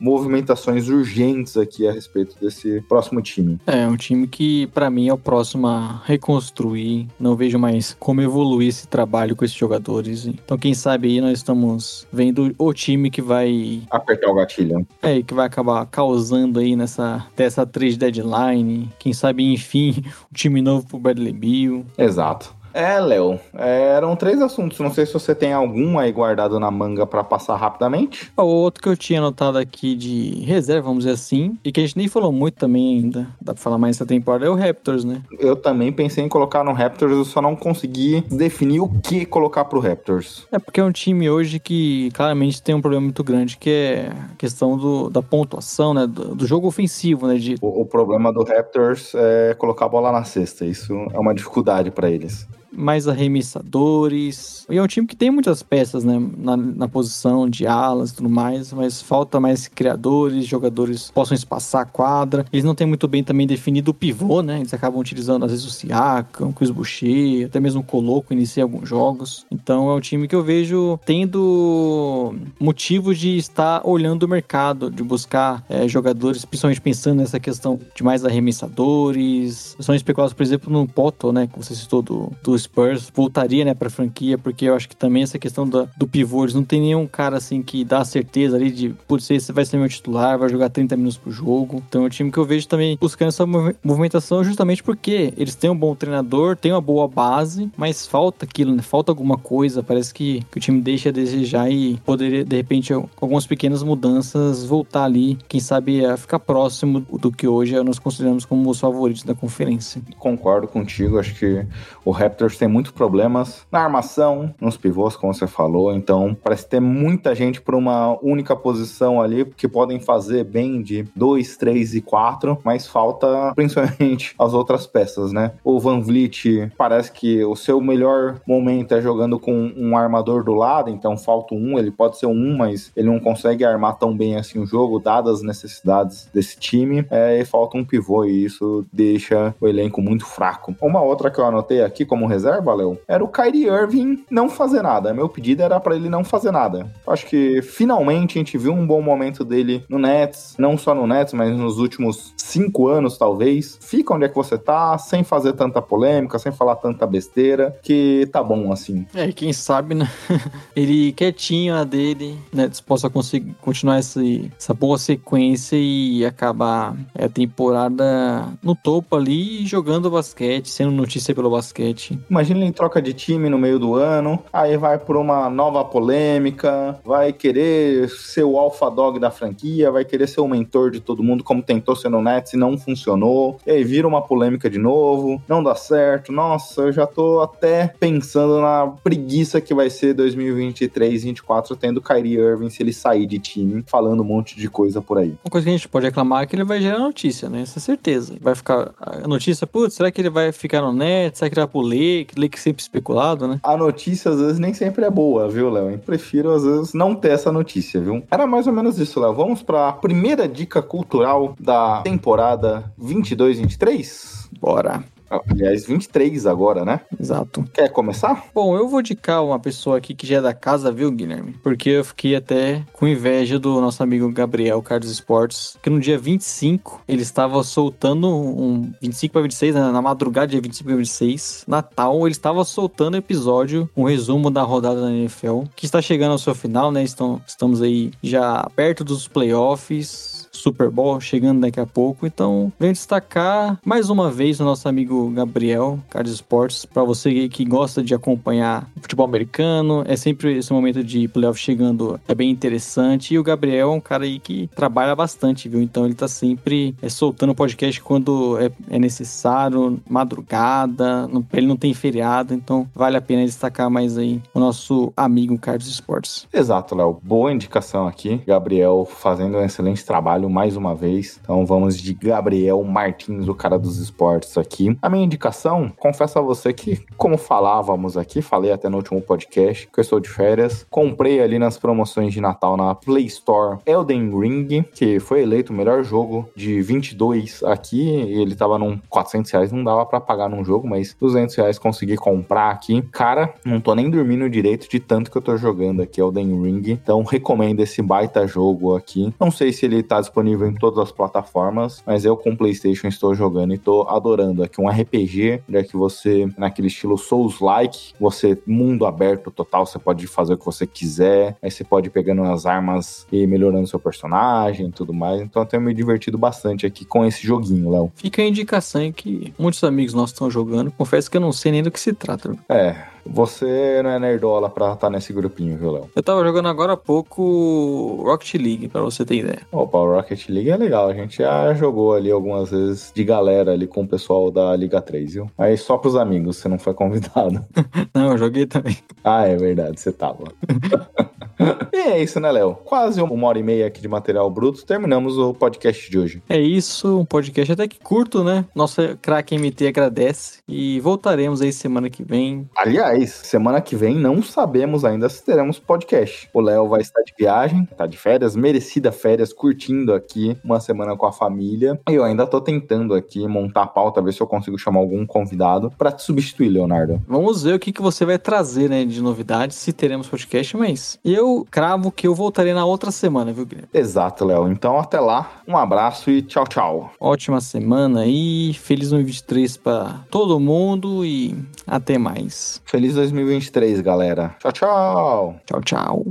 movimentações 0.41 0.89
urgentes 0.89 1.57
aqui 1.57 1.87
a 1.87 1.93
respeito 1.93 2.37
desse 2.41 2.81
próximo 2.83 3.21
time. 3.21 3.59
É, 3.67 3.87
um 3.87 3.97
time 3.97 4.27
que 4.27 4.67
para 4.69 4.91
mim 4.91 5.09
é 5.09 5.13
o 5.13 5.19
próximo 5.19 5.67
a 5.67 6.03
reconstruir. 6.05 7.07
Não 7.19 7.37
vejo 7.37 7.59
mais 7.59 7.95
como 7.99 8.21
evoluir 8.21 8.69
esse 8.69 8.89
trabalho 8.89 9.37
com 9.37 9.45
esses 9.45 9.57
jogadores. 9.57 10.27
Então, 10.27 10.59
quem 10.59 10.75
sabe 10.75 11.09
aí 11.09 11.21
nós 11.21 11.39
estamos 11.39 12.07
vendo 12.13 12.55
o 12.59 12.73
time 12.73 13.11
que 13.11 13.23
vai 13.23 13.83
apertar 13.91 14.31
o 14.31 14.35
gatilho. 14.35 14.87
É, 15.03 15.23
que 15.23 15.35
vai 15.35 15.47
acabar 15.47 15.85
causando 15.87 16.59
aí 16.59 16.75
nessa 16.75 17.27
dessa 17.37 17.67
trade 17.67 17.99
deadline. 17.99 18.91
Quem 18.99 19.13
sabe, 19.13 19.45
enfim, 19.53 20.03
o 20.31 20.35
time 20.35 20.63
novo 20.63 20.87
pro 20.87 20.99
Bradley 20.99 21.33
Bill. 21.33 21.85
Exato. 21.99 22.60
É, 22.73 22.99
Léo, 23.01 23.39
eram 23.55 24.15
três 24.17 24.41
assuntos. 24.41 24.79
Não 24.79 24.93
sei 24.93 25.07
se 25.07 25.13
você 25.13 25.35
tem 25.35 25.53
algum 25.53 25.99
aí 25.99 26.13
guardado 26.13 26.59
na 26.61 26.71
manga 26.71 27.07
para 27.07 27.25
passar 27.25 27.57
rapidamente. 27.57 28.31
O 28.37 28.43
outro 28.43 28.83
que 28.83 28.89
eu 28.89 28.97
tinha 28.97 29.21
anotado 29.21 29.59
aqui 29.59 29.95
de 29.95 30.41
reserva, 30.45 30.89
vamos 30.89 31.05
dizer 31.05 31.15
assim, 31.15 31.59
e 31.65 31.73
que 31.73 31.81
a 31.81 31.83
gente 31.83 31.97
nem 31.97 32.09
falou 32.09 32.33
muito 32.33 32.55
também 32.55 32.99
ainda, 32.99 33.27
dá 33.41 33.55
pra 33.55 33.63
falar 33.63 33.79
mais 33.79 33.97
essa 33.97 34.07
temporada, 34.07 34.47
é 34.47 34.49
o 34.49 34.55
Raptors, 34.55 35.05
né? 35.05 35.23
Eu 35.39 35.57
também 35.57 35.93
pensei 35.93 36.25
em 36.25 36.29
colocar 36.29 36.65
no 36.65 36.73
Raptors, 36.73 37.13
eu 37.13 37.25
só 37.25 37.43
não 37.43 37.57
consegui 37.57 38.23
definir 38.31 38.81
o 38.81 38.89
que 38.89 39.27
colocar 39.27 39.65
pro 39.65 39.81
Raptors. 39.81 40.47
É 40.53 40.59
porque 40.59 40.81
é 40.81 40.85
um 40.85 40.93
time 40.93 41.29
hoje 41.29 41.59
que 41.59 42.11
claramente 42.13 42.63
tem 42.63 42.75
um 42.75 42.81
problema 42.81 43.05
muito 43.05 43.25
grande, 43.25 43.57
que 43.57 43.71
é 43.71 44.13
a 44.33 44.37
questão 44.37 44.77
do, 44.77 45.11
da 45.11 45.23
pontuação, 45.23 45.93
né? 45.93 46.07
Do, 46.07 46.35
do 46.35 46.47
jogo 46.47 46.67
ofensivo, 46.67 47.27
né? 47.27 47.35
De... 47.35 47.57
O, 47.61 47.83
o 47.83 47.87
problema 47.87 48.33
do 48.33 48.45
Raptors 48.45 49.13
é 49.15 49.55
colocar 49.55 49.87
a 49.87 49.89
bola 49.89 50.13
na 50.13 50.25
cesta. 50.25 50.65
Isso 50.65 50.93
é 51.13 51.19
uma 51.19 51.35
dificuldade 51.35 51.91
para 51.91 52.11
eles 52.11 52.47
mais 52.73 53.09
arremessadores. 53.09 54.67
E 54.71 54.77
é 54.77 54.83
um 54.83 54.87
time 54.87 55.07
que 55.07 55.17
tem 55.17 55.31
muitas 55.31 55.63
peças, 55.63 56.05
né? 56.05 56.21
Na, 56.39 56.57
na 56.57 56.89
posição 56.89 57.49
de 57.49 57.67
alas 57.67 58.11
e 58.11 58.15
tudo 58.17 58.29
mais, 58.29 58.73
mas 58.73 59.03
falta 59.03 59.41
mais 59.41 59.69
criadores, 59.69 60.47
jogadores 60.47 61.09
que 61.09 61.13
possam 61.13 61.35
espaçar 61.35 61.83
a 61.83 61.85
quadra. 61.85 62.45
Eles 62.53 62.65
não 62.65 62.75
têm 62.75 62.87
muito 62.87 63.09
bem 63.09 63.25
também 63.25 63.47
definido 63.47 63.91
o 63.91 63.95
pivô, 63.95 64.43
né? 64.43 64.59
Eles 64.59 64.73
acabam 64.73 65.01
utilizando 65.01 65.45
às 65.45 65.51
vezes 65.51 65.67
o 65.67 65.71
Siakam, 65.71 66.49
o 66.49 66.53
Chris 66.53 66.71
Boucher, 66.71 67.47
até 67.47 67.59
mesmo 67.59 67.81
o 67.81 67.85
Coloco 67.85 68.33
inicia 68.33 68.63
alguns 68.63 68.89
jogos. 68.89 69.47
Então 69.51 69.91
é 69.91 69.95
um 69.95 70.01
time 70.01 70.29
que 70.29 70.35
eu 70.35 70.43
vejo 70.43 70.99
tendo 71.05 72.35
motivos 72.59 73.19
de 73.19 73.37
estar 73.37 73.83
olhando 73.85 74.25
o 74.25 74.29
mercado, 74.29 74.91
de 74.91 75.03
buscar 75.03 75.65
é, 75.69 75.89
jogadores, 75.89 76.45
principalmente 76.45 76.81
pensando 76.81 77.19
nessa 77.19 77.41
questão 77.41 77.79
de 77.95 78.03
mais 78.03 78.25
arremessadores. 78.25 79.77
São 79.81 79.95
especulados, 79.95 80.33
por 80.33 80.43
exemplo, 80.43 80.73
no 80.73 80.87
Poto, 80.87 81.33
né? 81.33 81.47
Que 81.47 81.59
você 81.59 81.75
citou 81.75 82.03
do, 82.03 82.33
do 82.43 82.55
Spurs 82.61 83.11
voltaria, 83.15 83.65
né, 83.65 83.75
pra 83.75 83.91
franquia, 83.91 84.39
porque 84.39 84.67
eu 84.67 84.75
acho 84.75 84.89
que 84.89 84.97
também 84.97 85.23
essa 85.23 85.39
questão 85.39 85.67
do, 85.69 85.89
pivô, 86.07 86.45
eles 86.45 86.55
não 86.55 86.65
tem 86.65 86.81
nenhum 86.81 87.07
cara 87.07 87.37
assim 87.37 87.63
que 87.63 87.85
dá 87.85 88.05
certeza 88.05 88.57
ali 88.57 88.71
de, 88.71 88.91
por 89.07 89.21
ser, 89.21 89.41
você 89.41 89.53
vai 89.53 89.65
ser 89.65 89.77
meu 89.77 89.89
titular, 89.89 90.39
vai 90.39 90.49
jogar 90.49 90.69
30 90.69 90.97
minutos 90.97 91.19
por 91.19 91.31
jogo. 91.33 91.83
Então 91.89 92.03
é 92.03 92.07
um 92.07 92.09
time 92.09 92.31
que 92.31 92.39
eu 92.39 92.45
vejo 92.45 92.69
também 92.69 92.97
buscando 93.01 93.29
essa 93.29 93.47
movimentação 93.47 94.43
justamente 94.45 94.83
porque 94.83 95.33
eles 95.37 95.55
têm 95.55 95.71
um 95.71 95.77
bom 95.77 95.95
treinador, 95.95 96.57
têm 96.57 96.73
uma 96.73 96.81
boa 96.81 97.07
base, 97.09 97.71
mas 97.77 98.07
falta 98.07 98.45
aquilo, 98.45 98.75
né? 98.75 98.83
Falta 98.83 99.13
alguma 99.13 99.37
coisa, 99.39 99.83
parece 99.83 100.13
que, 100.13 100.45
que 100.51 100.59
o 100.59 100.61
time 100.61 100.81
deixa 100.81 101.09
a 101.09 101.13
desejar 101.13 101.71
e 101.71 101.97
poderia, 102.05 102.45
de 102.45 102.57
repente, 102.57 102.93
algumas 102.93 103.47
pequenas 103.47 103.83
mudanças, 103.83 104.65
voltar 104.65 105.05
ali, 105.05 105.39
quem 105.49 105.61
sabe, 105.61 106.05
a 106.05 106.17
ficar 106.17 106.39
próximo 106.39 107.01
do 107.01 107.31
que 107.31 107.47
hoje 107.47 107.81
nós 107.83 107.99
consideramos 107.99 108.45
como 108.45 108.69
os 108.69 108.81
favoritos 108.81 109.23
da 109.23 109.35
conferência. 109.35 110.03
Concordo 110.19 110.67
contigo, 110.67 111.19
acho 111.19 111.35
que 111.35 111.65
o 112.05 112.11
Raptors 112.11 112.50
Raptors 112.51 112.59
tem 112.59 112.69
muitos 112.69 112.93
problemas 112.93 113.67
na 113.71 113.81
armação, 113.81 114.55
nos 114.61 114.77
pivôs, 114.77 115.17
como 115.17 115.33
você 115.33 115.47
falou. 115.47 115.95
Então, 115.95 116.37
parece 116.43 116.69
ter 116.69 116.81
muita 116.81 117.35
gente 117.35 117.61
por 117.61 117.75
uma 117.75 118.19
única 118.23 118.57
posição 118.57 119.21
ali, 119.21 119.45
que 119.45 119.69
podem 119.69 120.01
fazer 120.01 120.45
bem 120.45 120.83
de 120.83 121.05
2, 121.15 121.57
3 121.57 121.95
e 121.95 122.01
4, 122.01 122.59
mas 122.65 122.87
falta 122.87 123.53
principalmente 123.55 124.35
as 124.39 124.53
outras 124.53 124.87
peças, 124.87 125.33
né? 125.33 125.53
O 125.65 125.79
Van 125.79 126.01
Vliet 126.01 126.71
parece 126.77 127.13
que 127.13 127.45
o 127.45 127.55
seu 127.55 127.81
melhor 127.81 128.41
momento 128.47 128.95
é 128.95 129.01
jogando 129.01 129.39
com 129.39 129.73
um 129.77 129.97
armador 129.97 130.45
do 130.45 130.55
lado, 130.55 130.91
então 130.91 131.17
falta 131.17 131.55
um, 131.55 131.79
ele 131.79 131.91
pode 131.91 132.19
ser 132.19 132.27
um, 132.27 132.57
mas 132.57 132.91
ele 132.97 133.09
não 133.09 133.21
consegue 133.21 133.65
armar 133.65 133.99
tão 133.99 134.17
bem 134.17 134.37
assim 134.37 134.59
o 134.59 134.67
jogo, 134.67 134.99
dadas 134.99 135.39
as 135.39 135.43
necessidades 135.43 136.29
desse 136.33 136.59
time. 136.59 137.07
É, 137.11 137.41
e 137.41 137.45
falta 137.45 137.77
um 137.77 137.85
pivô, 137.85 138.25
e 138.25 138.45
isso 138.45 138.85
deixa 138.93 139.55
o 139.61 139.67
elenco 139.67 140.03
muito 140.03 140.25
fraco. 140.25 140.75
Uma 140.81 141.03
outra 141.03 141.31
que 141.31 141.39
eu 141.39 141.47
anotei 141.47 141.83
aqui 141.83 142.05
como 142.05 142.27
Léo, 142.49 142.99
era 143.07 143.23
o 143.23 143.29
Kyrie 143.29 143.67
Irving 143.67 144.25
não 144.31 144.49
fazer 144.49 144.83
nada. 144.83 145.13
Meu 145.13 145.29
pedido 145.29 145.63
era 145.63 145.81
para 145.81 145.97
ele 145.97 146.09
não 146.09 146.25
fazer 146.25 146.51
nada. 146.51 146.91
Acho 147.07 147.27
que 147.27 147.63
finalmente 147.63 148.39
a 148.39 148.41
gente 148.41 148.57
viu 148.57 148.73
um 148.73 148.87
bom 148.87 149.01
momento 149.03 149.45
dele 149.45 149.85
no 149.89 149.99
Nets, 149.99 150.55
não 150.59 150.77
só 150.77 150.95
no 150.95 151.07
Nets, 151.07 151.35
mas 151.35 151.57
nos 151.57 151.79
últimos 151.79 152.35
cinco 152.37 152.89
anos, 152.89 153.17
talvez. 153.17 153.79
Fica 153.81 154.15
onde 154.15 154.25
é 154.25 154.29
que 154.29 154.35
você 154.35 154.59
tá, 154.59 154.97
sem 154.99 155.23
fazer 155.23 155.53
tanta 155.53 155.81
polêmica, 155.81 156.39
sem 156.39 156.53
falar 156.53 156.77
tanta 156.77 157.07
besteira, 157.07 157.77
que 157.83 158.29
tá 158.33 158.43
bom 158.43 158.73
assim. 158.73 159.07
É, 159.15 159.31
quem 159.33 159.53
sabe, 159.53 159.95
né? 159.95 160.09
ele 160.75 161.13
quietinho 161.13 161.75
a 161.75 161.85
dele, 161.85 162.39
né? 162.53 162.71
Possa 162.87 163.09
conseguir 163.09 163.55
continuar 163.61 163.99
esse, 163.99 164.51
essa 164.59 164.75
boa 164.75 164.99
sequência 164.99 165.77
e 165.77 166.25
acabar 166.25 166.97
a 167.15 167.29
temporada 167.29 168.49
no 168.63 168.75
topo 168.75 169.17
ali, 169.17 169.67
jogando 169.67 170.11
basquete, 170.11 170.69
sendo 170.69 170.91
notícia 170.91 171.35
pelo 171.35 171.51
basquete. 171.51 172.19
Imagina 172.31 172.61
ele 172.61 172.73
troca 172.73 173.03
de 173.03 173.13
time 173.13 173.49
no 173.49 173.59
meio 173.59 173.79
do 173.79 173.95
ano, 173.95 174.39
aí 174.53 174.77
vai 174.77 174.99
por 174.99 175.17
uma 175.17 175.51
nova 175.51 175.85
polêmica, 175.85 176.99
vai 177.05 177.33
querer 177.33 178.09
ser 178.09 178.45
o 178.45 178.57
alpha 178.57 178.89
dog 178.91 179.19
da 179.19 179.31
franquia, 179.31 179.91
vai 179.91 180.05
querer 180.05 180.29
ser 180.29 180.41
o 180.41 180.49
mentor 180.49 180.91
de 180.91 181.01
todo 181.01 181.23
mundo, 181.23 181.43
como 181.43 181.63
tentou 181.63 181.97
ser 181.97 182.09
no 182.09 182.23
Nets 182.23 182.53
e 182.53 182.57
não 182.57 182.79
funcionou. 182.79 183.59
E 183.67 183.71
aí 183.71 183.85
vira 183.85 184.07
uma 184.07 184.23
polêmica 184.23 184.71
de 184.71 184.79
novo, 184.79 185.43
não 185.49 185.63
dá 185.63 185.75
certo. 185.75 186.33
Nossa, 186.33 186.83
eu 186.83 186.93
já 186.93 187.07
tô 187.07 187.41
até 187.41 187.89
pensando 187.99 188.61
na 188.61 188.87
preguiça 189.03 189.61
que 189.61 189.75
vai 189.75 189.91
ser 189.91 190.15
2023, 190.15 191.11
2024 191.11 191.77
tendo 191.77 192.01
Kyrie 192.01 192.39
Irving 192.39 192.71
se 192.71 192.83
ele 192.83 192.93
sair 192.93 193.27
de 193.27 193.39
time, 193.39 193.83
falando 193.87 194.21
um 194.21 194.25
monte 194.25 194.57
de 194.57 194.69
coisa 194.69 195.01
por 195.01 195.19
aí. 195.19 195.35
Uma 195.45 195.51
coisa 195.51 195.65
que 195.65 195.71
a 195.71 195.77
gente 195.77 195.89
pode 195.89 196.07
reclamar 196.07 196.43
é 196.43 196.47
que 196.47 196.55
ele 196.55 196.65
vai 196.65 196.81
gerar 196.81 196.99
notícia, 196.99 197.49
né? 197.49 197.63
Essa 197.63 197.79
é 197.79 197.83
certeza. 197.83 198.37
Vai 198.41 198.55
ficar 198.55 198.93
a 199.01 199.27
notícia, 199.27 199.67
putz, 199.67 199.95
será 199.95 200.11
que 200.11 200.21
ele 200.21 200.31
vai 200.31 200.53
ficar 200.53 200.81
no 200.83 200.93
Nets? 200.93 201.39
Será 201.39 201.49
que 201.49 201.55
ele 201.55 201.67
vai 201.67 201.71
pro 201.71 201.83
Lake, 202.21 202.39
Lake 202.39 202.61
sempre 202.61 202.83
especulado, 202.83 203.49
né? 203.49 203.61
A 203.63 203.77
notícia 203.77 204.31
às 204.31 204.41
vezes 204.41 204.59
nem 204.59 204.75
sempre 204.75 205.05
é 205.05 205.11
boa, 205.11 205.49
viu, 205.49 205.71
Léo? 205.71 205.91
Eu 205.91 205.99
prefiro 205.99 206.53
às 206.53 206.65
vezes 206.65 206.95
não 206.95 207.15
ter 207.15 207.31
essa 207.31 207.51
notícia, 207.51 208.01
viu? 208.01 208.23
Era 208.31 208.47
mais 208.47 208.67
ou 208.67 208.73
menos 208.73 208.99
isso, 208.99 209.21
Léo. 209.21 209.35
Vamos 209.35 209.63
para 209.63 209.89
a 209.89 209.93
primeira 209.93 210.49
dica 210.49 210.83
cultural 210.83 211.55
da 211.59 212.03
temporada 212.03 212.93
22-23? 213.01 214.49
Bora. 214.61 215.03
Aliás, 215.49 215.87
23 215.87 216.47
agora, 216.47 216.85
né? 216.85 217.01
Exato. 217.19 217.65
Quer 217.73 217.89
começar? 217.91 218.47
Bom, 218.55 218.77
eu 218.77 218.89
vou 218.89 219.01
indicar 219.01 219.45
uma 219.45 219.59
pessoa 219.59 219.99
aqui 219.99 220.15
que 220.15 220.27
já 220.27 220.39
é 220.39 220.41
da 220.41 220.53
casa, 220.53 220.91
viu, 220.91 221.11
Guilherme? 221.11 221.55
Porque 221.63 221.91
eu 221.91 222.05
fiquei 222.05 222.35
até 222.35 222.83
com 222.93 223.07
inveja 223.07 223.59
do 223.59 223.81
nosso 223.81 224.03
amigo 224.03 224.31
Gabriel 224.33 224.83
Carlos 224.83 225.11
Esportes, 225.11 225.79
que 225.83 225.89
no 225.89 226.01
dia 226.01 226.19
25 226.19 227.03
ele 227.07 227.23
estava 227.23 227.63
soltando 227.63 228.29
um 228.29 228.93
25 229.01 229.33
para 229.33 229.43
26, 229.43 229.75
né? 229.75 229.91
na 229.91 230.03
madrugada, 230.03 230.49
dia 230.49 230.61
25 230.61 230.89
para 230.89 230.97
26, 230.97 231.65
Natal, 231.67 232.27
ele 232.27 232.33
estava 232.33 232.65
soltando 232.65 233.17
episódio, 233.17 233.89
um 233.97 234.05
resumo 234.05 234.51
da 234.51 234.63
rodada 234.63 235.01
da 235.01 235.13
NFL, 235.13 235.63
que 235.77 235.85
está 235.85 236.03
chegando 236.03 236.33
ao 236.33 236.39
seu 236.39 236.55
final, 236.55 236.91
né? 236.91 237.03
Estão, 237.03 237.41
estamos 237.47 237.83
aí 237.83 238.11
já 238.23 238.69
perto 238.75 239.05
dos 239.05 239.29
playoffs 239.29 240.30
Super 240.61 240.91
Bowl 240.91 241.21
chegando 241.21 241.61
daqui 241.61 241.81
a 241.81 241.87
pouco. 241.87 242.27
Então, 242.27 242.73
venho 242.79 242.93
destacar 242.93 243.79
mais 243.85 244.11
uma 244.11 244.31
vez 244.31 244.61
o 244.61 244.65
nosso 244.65 244.89
amigo 244.89 245.31
Gabriel, 245.31 245.99
Carlos 246.11 246.33
Esportes, 246.33 246.85
para 246.85 247.03
você 247.05 247.49
que 247.49 247.65
gosta 247.65 248.03
de 248.03 248.15
acompanhar 248.15 248.89
o 248.97 249.01
futebol 249.01 249.27
americano. 249.27 250.05
É 250.07 250.17
sempre 250.17 250.59
esse 250.59 250.73
momento 250.73 251.03
de 251.03 251.29
playoff 251.29 251.59
chegando, 251.59 252.21
é 252.29 252.35
bem 252.35 252.51
interessante. 252.51 253.35
E 253.35 253.39
o 253.39 253.43
Gabriel 253.43 253.93
é 253.93 253.95
um 253.95 254.01
cara 254.01 254.25
aí 254.25 254.39
que 254.39 254.69
trabalha 254.75 255.15
bastante, 255.17 255.69
viu? 255.69 255.81
Então 255.81 256.05
ele 256.05 256.15
tá 256.15 256.29
sempre 256.29 256.95
é, 257.01 257.09
soltando 257.09 257.55
podcast 257.55 258.01
quando 258.03 258.59
é, 258.59 258.71
é 258.91 258.99
necessário, 258.99 260.01
madrugada, 260.09 261.27
não, 261.29 261.45
ele 261.53 261.67
não 261.67 261.77
tem 261.77 261.95
feriado, 261.95 262.53
então 262.53 262.87
vale 262.95 263.17
a 263.17 263.21
pena 263.21 263.45
destacar 263.45 263.89
mais 263.89 264.19
aí 264.19 264.41
o 264.53 264.61
nosso 264.61 265.13
amigo 265.17 265.59
Carlos 265.59 265.89
Esportes. 265.89 266.47
Exato, 266.53 266.95
Léo. 266.95 267.19
Boa 267.23 267.53
indicação 267.53 268.07
aqui. 268.07 268.43
Gabriel 268.47 269.07
fazendo 269.09 269.57
um 269.57 269.65
excelente 269.65 270.05
trabalho 270.05 270.50
mais 270.51 270.77
uma 270.77 270.95
vez. 270.95 271.41
Então 271.43 271.65
vamos 271.65 271.97
de 271.97 272.13
Gabriel 272.13 272.83
Martins, 272.85 273.49
o 273.49 273.55
cara 273.55 273.79
dos 273.79 273.99
esportes 273.99 274.59
aqui. 274.59 274.97
A 275.01 275.09
minha 275.09 275.25
indicação, 275.25 275.93
confesso 275.99 276.39
a 276.39 276.43
você 276.43 276.73
que, 276.73 277.01
como 277.17 277.39
falávamos 277.39 278.17
aqui, 278.17 278.43
falei 278.43 278.73
até 278.73 278.89
no 278.89 278.97
último 278.97 279.21
podcast, 279.21 279.89
que 279.93 279.99
eu 279.99 280.03
estou 280.03 280.21
de 280.21 280.29
férias, 280.29 280.87
comprei 280.91 281.41
ali 281.41 281.59
nas 281.59 281.79
promoções 281.79 282.33
de 282.33 282.41
Natal 282.41 282.77
na 282.77 282.95
Play 282.95 283.27
Store 283.27 283.79
Elden 283.87 284.31
Ring, 284.39 284.83
que 284.93 285.21
foi 285.21 285.43
eleito 285.43 285.73
o 285.73 285.77
melhor 285.77 286.03
jogo 286.03 286.49
de 286.57 286.81
22 286.83 287.63
aqui. 287.65 288.09
Ele 288.09 288.55
tava 288.55 288.79
num 288.79 288.99
400 289.09 289.51
reais, 289.51 289.73
não 289.73 289.85
dava 289.85 290.05
para 290.05 290.21
pagar 290.21 290.49
num 290.49 290.65
jogo, 290.65 290.89
mas 290.89 291.17
200 291.19 291.55
reais 291.55 291.79
consegui 291.79 292.17
comprar 292.17 292.71
aqui. 292.71 293.03
Cara, 293.13 293.55
não 293.65 293.81
tô 293.81 293.95
nem 293.95 294.11
dormindo 294.11 294.49
direito 294.49 294.89
de 294.89 294.99
tanto 294.99 295.31
que 295.31 295.39
eu 295.39 295.43
tô 295.43 295.57
jogando 295.57 296.03
aqui 296.03 296.21
Elden 296.21 296.63
Ring. 296.63 296.91
Então 296.91 297.23
recomendo 297.23 297.81
esse 297.81 298.03
baita 298.03 298.47
jogo 298.47 298.97
aqui. 298.97 299.33
Não 299.39 299.51
sei 299.51 299.73
se 299.73 299.87
ele 299.87 300.03
tá 300.03 300.21
disponível 300.21 300.40
em 300.49 300.75
todas 300.75 300.99
as 300.99 301.13
plataformas, 301.13 302.03
mas 302.07 302.25
eu 302.25 302.37
com 302.37 302.57
PlayStation 302.57 303.09
estou 303.09 303.35
jogando 303.35 303.75
e 303.75 303.79
tô 303.79 304.03
adorando 304.03 304.63
aqui 304.63 304.81
um 304.81 304.89
RPG, 304.89 305.63
já 305.69 305.83
que 305.83 305.97
você 305.97 306.49
naquele 306.57 306.89
estilo 306.89 307.17
Souls-like, 307.17 308.15
você 308.19 308.59
mundo 308.67 309.07
aberto 309.07 309.51
total, 309.51 309.87
você 309.87 309.99
pode 309.99 310.27
fazer 310.27 310.55
o 310.55 310.59
que 310.59 310.65
você 310.65 310.87
quiser, 310.87 311.57
aí 311.63 311.71
você 311.71 311.85
pode 311.85 312.09
ir 312.09 312.11
pegando 312.11 312.43
as 312.45 312.67
armas 312.67 313.27
e 313.33 313.47
melhorando 313.47 313.87
seu 313.87 313.99
personagem 313.99 314.89
e 314.89 314.93
tudo 314.93 315.13
mais. 315.13 315.41
Então 315.41 315.63
eu 315.63 315.67
tenho 315.67 315.83
me 315.83 315.95
divertido 315.95 316.39
bastante 316.39 316.87
aqui 316.87 317.05
com 317.05 317.25
esse 317.25 317.47
joguinho, 317.47 317.91
Léo. 317.91 318.13
Fica 318.15 318.43
a 318.43 318.47
indicação 318.47 319.11
que 319.13 319.53
muitos 319.59 319.83
amigos 319.85 320.15
nossos 320.15 320.33
estão 320.33 320.51
jogando. 320.51 320.91
Confesso 320.91 321.31
que 321.31 321.37
eu 321.37 321.41
não 321.41 321.53
sei 321.53 321.73
nem 321.73 321.83
do 321.83 321.91
que 321.91 322.01
se 322.01 322.13
trata. 322.13 322.53
É, 322.69 322.97
você 323.25 324.01
não 324.03 324.11
é 324.11 324.19
nerdola 324.19 324.69
pra 324.69 324.87
estar 324.87 324.97
tá 324.97 325.11
nesse 325.11 325.33
grupinho, 325.33 325.77
viu, 325.77 325.93
Léo? 325.93 326.11
Eu 326.15 326.23
tava 326.23 326.45
jogando 326.45 326.69
agora 326.69 326.93
há 326.93 326.97
pouco 326.97 328.23
Rocket 328.25 328.55
League, 328.55 328.89
pra 328.89 329.03
você 329.03 329.25
ter 329.25 329.37
ideia. 329.37 329.61
Opa, 329.73 329.99
o 329.99 330.15
Rocket 330.15 330.49
League 330.49 330.71
é 330.71 330.77
legal. 330.77 331.09
A 331.09 331.15
gente 331.15 331.39
já 331.39 331.73
jogou 331.75 332.15
ali 332.15 332.31
algumas 332.31 332.71
vezes 332.71 333.13
de 333.15 333.25
galera 333.25 333.73
ali 333.73 333.87
com 333.87 334.03
o 334.03 334.09
pessoal 334.09 334.51
da 334.51 334.75
Liga 334.77 335.01
3, 335.01 335.35
viu? 335.35 335.51
Aí 335.57 335.77
só 335.77 335.97
pros 335.99 336.17
amigos, 336.17 336.57
você 336.57 336.69
não 336.69 336.79
foi 336.79 336.95
convidado. 336.95 337.65
não, 338.15 338.33
eu 338.33 338.39
joguei 338.39 338.67
também. 338.67 338.97
Ah, 339.25 339.47
é 339.47 339.57
verdade, 339.57 340.01
você 340.01 340.13
tava. 340.13 340.45
e 341.93 341.97
é 341.97 342.23
isso, 342.23 342.41
né, 342.41 342.51
Léo? 342.51 342.75
Quase 342.85 343.21
uma 343.21 343.49
hora 343.49 343.59
e 343.59 343.63
meia 343.63 343.87
aqui 343.87 344.01
de 344.01 344.09
material 344.09 344.51
bruto. 344.51 344.85
Terminamos 344.85 345.37
o 345.39 345.53
podcast 345.53 346.11
de 346.11 346.19
hoje. 346.19 346.43
É 346.49 346.59
isso, 346.59 347.19
um 347.19 347.25
podcast 347.25 347.73
até 347.73 347.87
que 347.87 347.99
curto, 347.99 348.43
né? 348.43 348.65
Nossa 348.75 349.19
craque 349.21 349.59
MT 349.59 349.89
agradece. 349.89 350.61
E 350.67 351.01
voltaremos 351.01 351.61
aí 351.61 351.73
semana 351.73 352.09
que 352.09 352.23
vem. 352.23 352.69
Aliás, 352.77 353.20
semana 353.27 353.81
que 353.81 353.97
vem 353.97 354.17
não 354.17 354.43
sabemos 354.43 355.05
ainda 355.05 355.29
se 355.29 355.45
teremos 355.45 355.79
podcast. 355.79 356.49
O 356.53 356.61
Léo 356.61 356.89
vai 356.89 357.01
estar 357.01 357.23
de 357.23 357.33
viagem, 357.39 357.89
tá 357.97 358.07
de 358.07 358.17
férias, 358.17 358.57
merecida 358.57 359.13
férias, 359.13 359.53
curtindo 359.53 360.13
aqui 360.13 360.57
uma 360.65 360.81
semana 360.81 361.17
com 361.17 361.27
a 361.27 361.33
família. 361.33 362.01
E 362.09 362.15
eu 362.15 362.25
ainda 362.25 362.47
tô 362.47 362.61
tentando 362.61 363.15
aqui 363.15 363.47
montar 363.47 363.83
a 363.83 363.87
pauta, 363.87 364.23
ver 364.23 364.33
se 364.33 364.41
eu 364.41 364.47
consigo 364.47 364.79
chamar 364.79 365.01
algum 365.01 365.27
convidado 365.27 365.91
para 365.97 366.13
te 366.13 366.23
substituir, 366.23 366.69
Leonardo. 366.69 367.21
Vamos 367.27 367.63
ver 367.63 367.75
o 367.75 367.79
que, 367.79 367.93
que 367.93 368.03
você 368.03 368.25
vai 368.25 368.39
trazer, 368.39 368.89
né, 368.89 369.05
de 369.05 369.21
novidades, 369.23 369.77
se 369.77 369.93
teremos 369.93 370.29
podcast, 370.29 370.77
mas 370.77 371.19
eu 371.25 371.67
cravo 371.71 372.11
que 372.11 372.27
eu 372.27 372.35
voltarei 372.35 372.73
na 372.73 372.85
outra 372.85 373.11
semana, 373.11 373.53
viu, 373.53 373.67
Guilherme? 373.67 373.89
Exato, 373.93 374.45
Léo. 374.45 374.71
Então 374.71 374.99
até 374.99 375.21
lá, 375.21 375.63
um 375.67 375.77
abraço 375.77 376.31
e 376.31 376.43
tchau, 376.43 376.67
tchau. 376.67 377.11
Ótima 377.19 377.61
semana 377.61 378.21
aí, 378.21 378.73
feliz 378.75 379.11
2023 379.11 379.77
para 379.77 380.25
todo 380.31 380.59
mundo 380.61 381.25
e 381.25 381.57
até 381.87 382.19
mais. 382.19 382.81
Feliz 382.85 383.00
2023, 383.09 384.03
galera. 384.03 384.55
Tchau, 384.61 384.71
tchau. 384.73 385.61
Tchau, 385.67 385.81
tchau. 385.81 386.25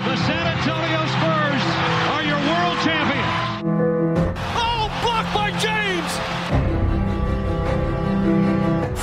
The 0.00 0.16
San 0.26 0.46
Antonio 0.54 1.02
Spurs 1.14 1.64
are 2.12 2.24
your 2.24 2.40
world 2.50 2.78
champions. 2.86 3.36
Oh, 4.56 4.88
blocked 5.02 5.32
by 5.34 5.50
James. 5.60 6.10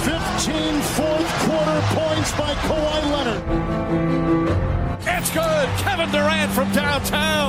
15 0.03 0.81
fourth 0.98 1.31
quarter 1.45 1.81
points 1.95 2.31
by 2.34 2.52
Kawhi 2.65 2.99
Leonard. 3.14 3.44
It's 5.07 5.30
good. 5.30 5.68
Kevin 5.84 6.10
Durant 6.11 6.52
from 6.52 6.72
downtown. 6.73 7.47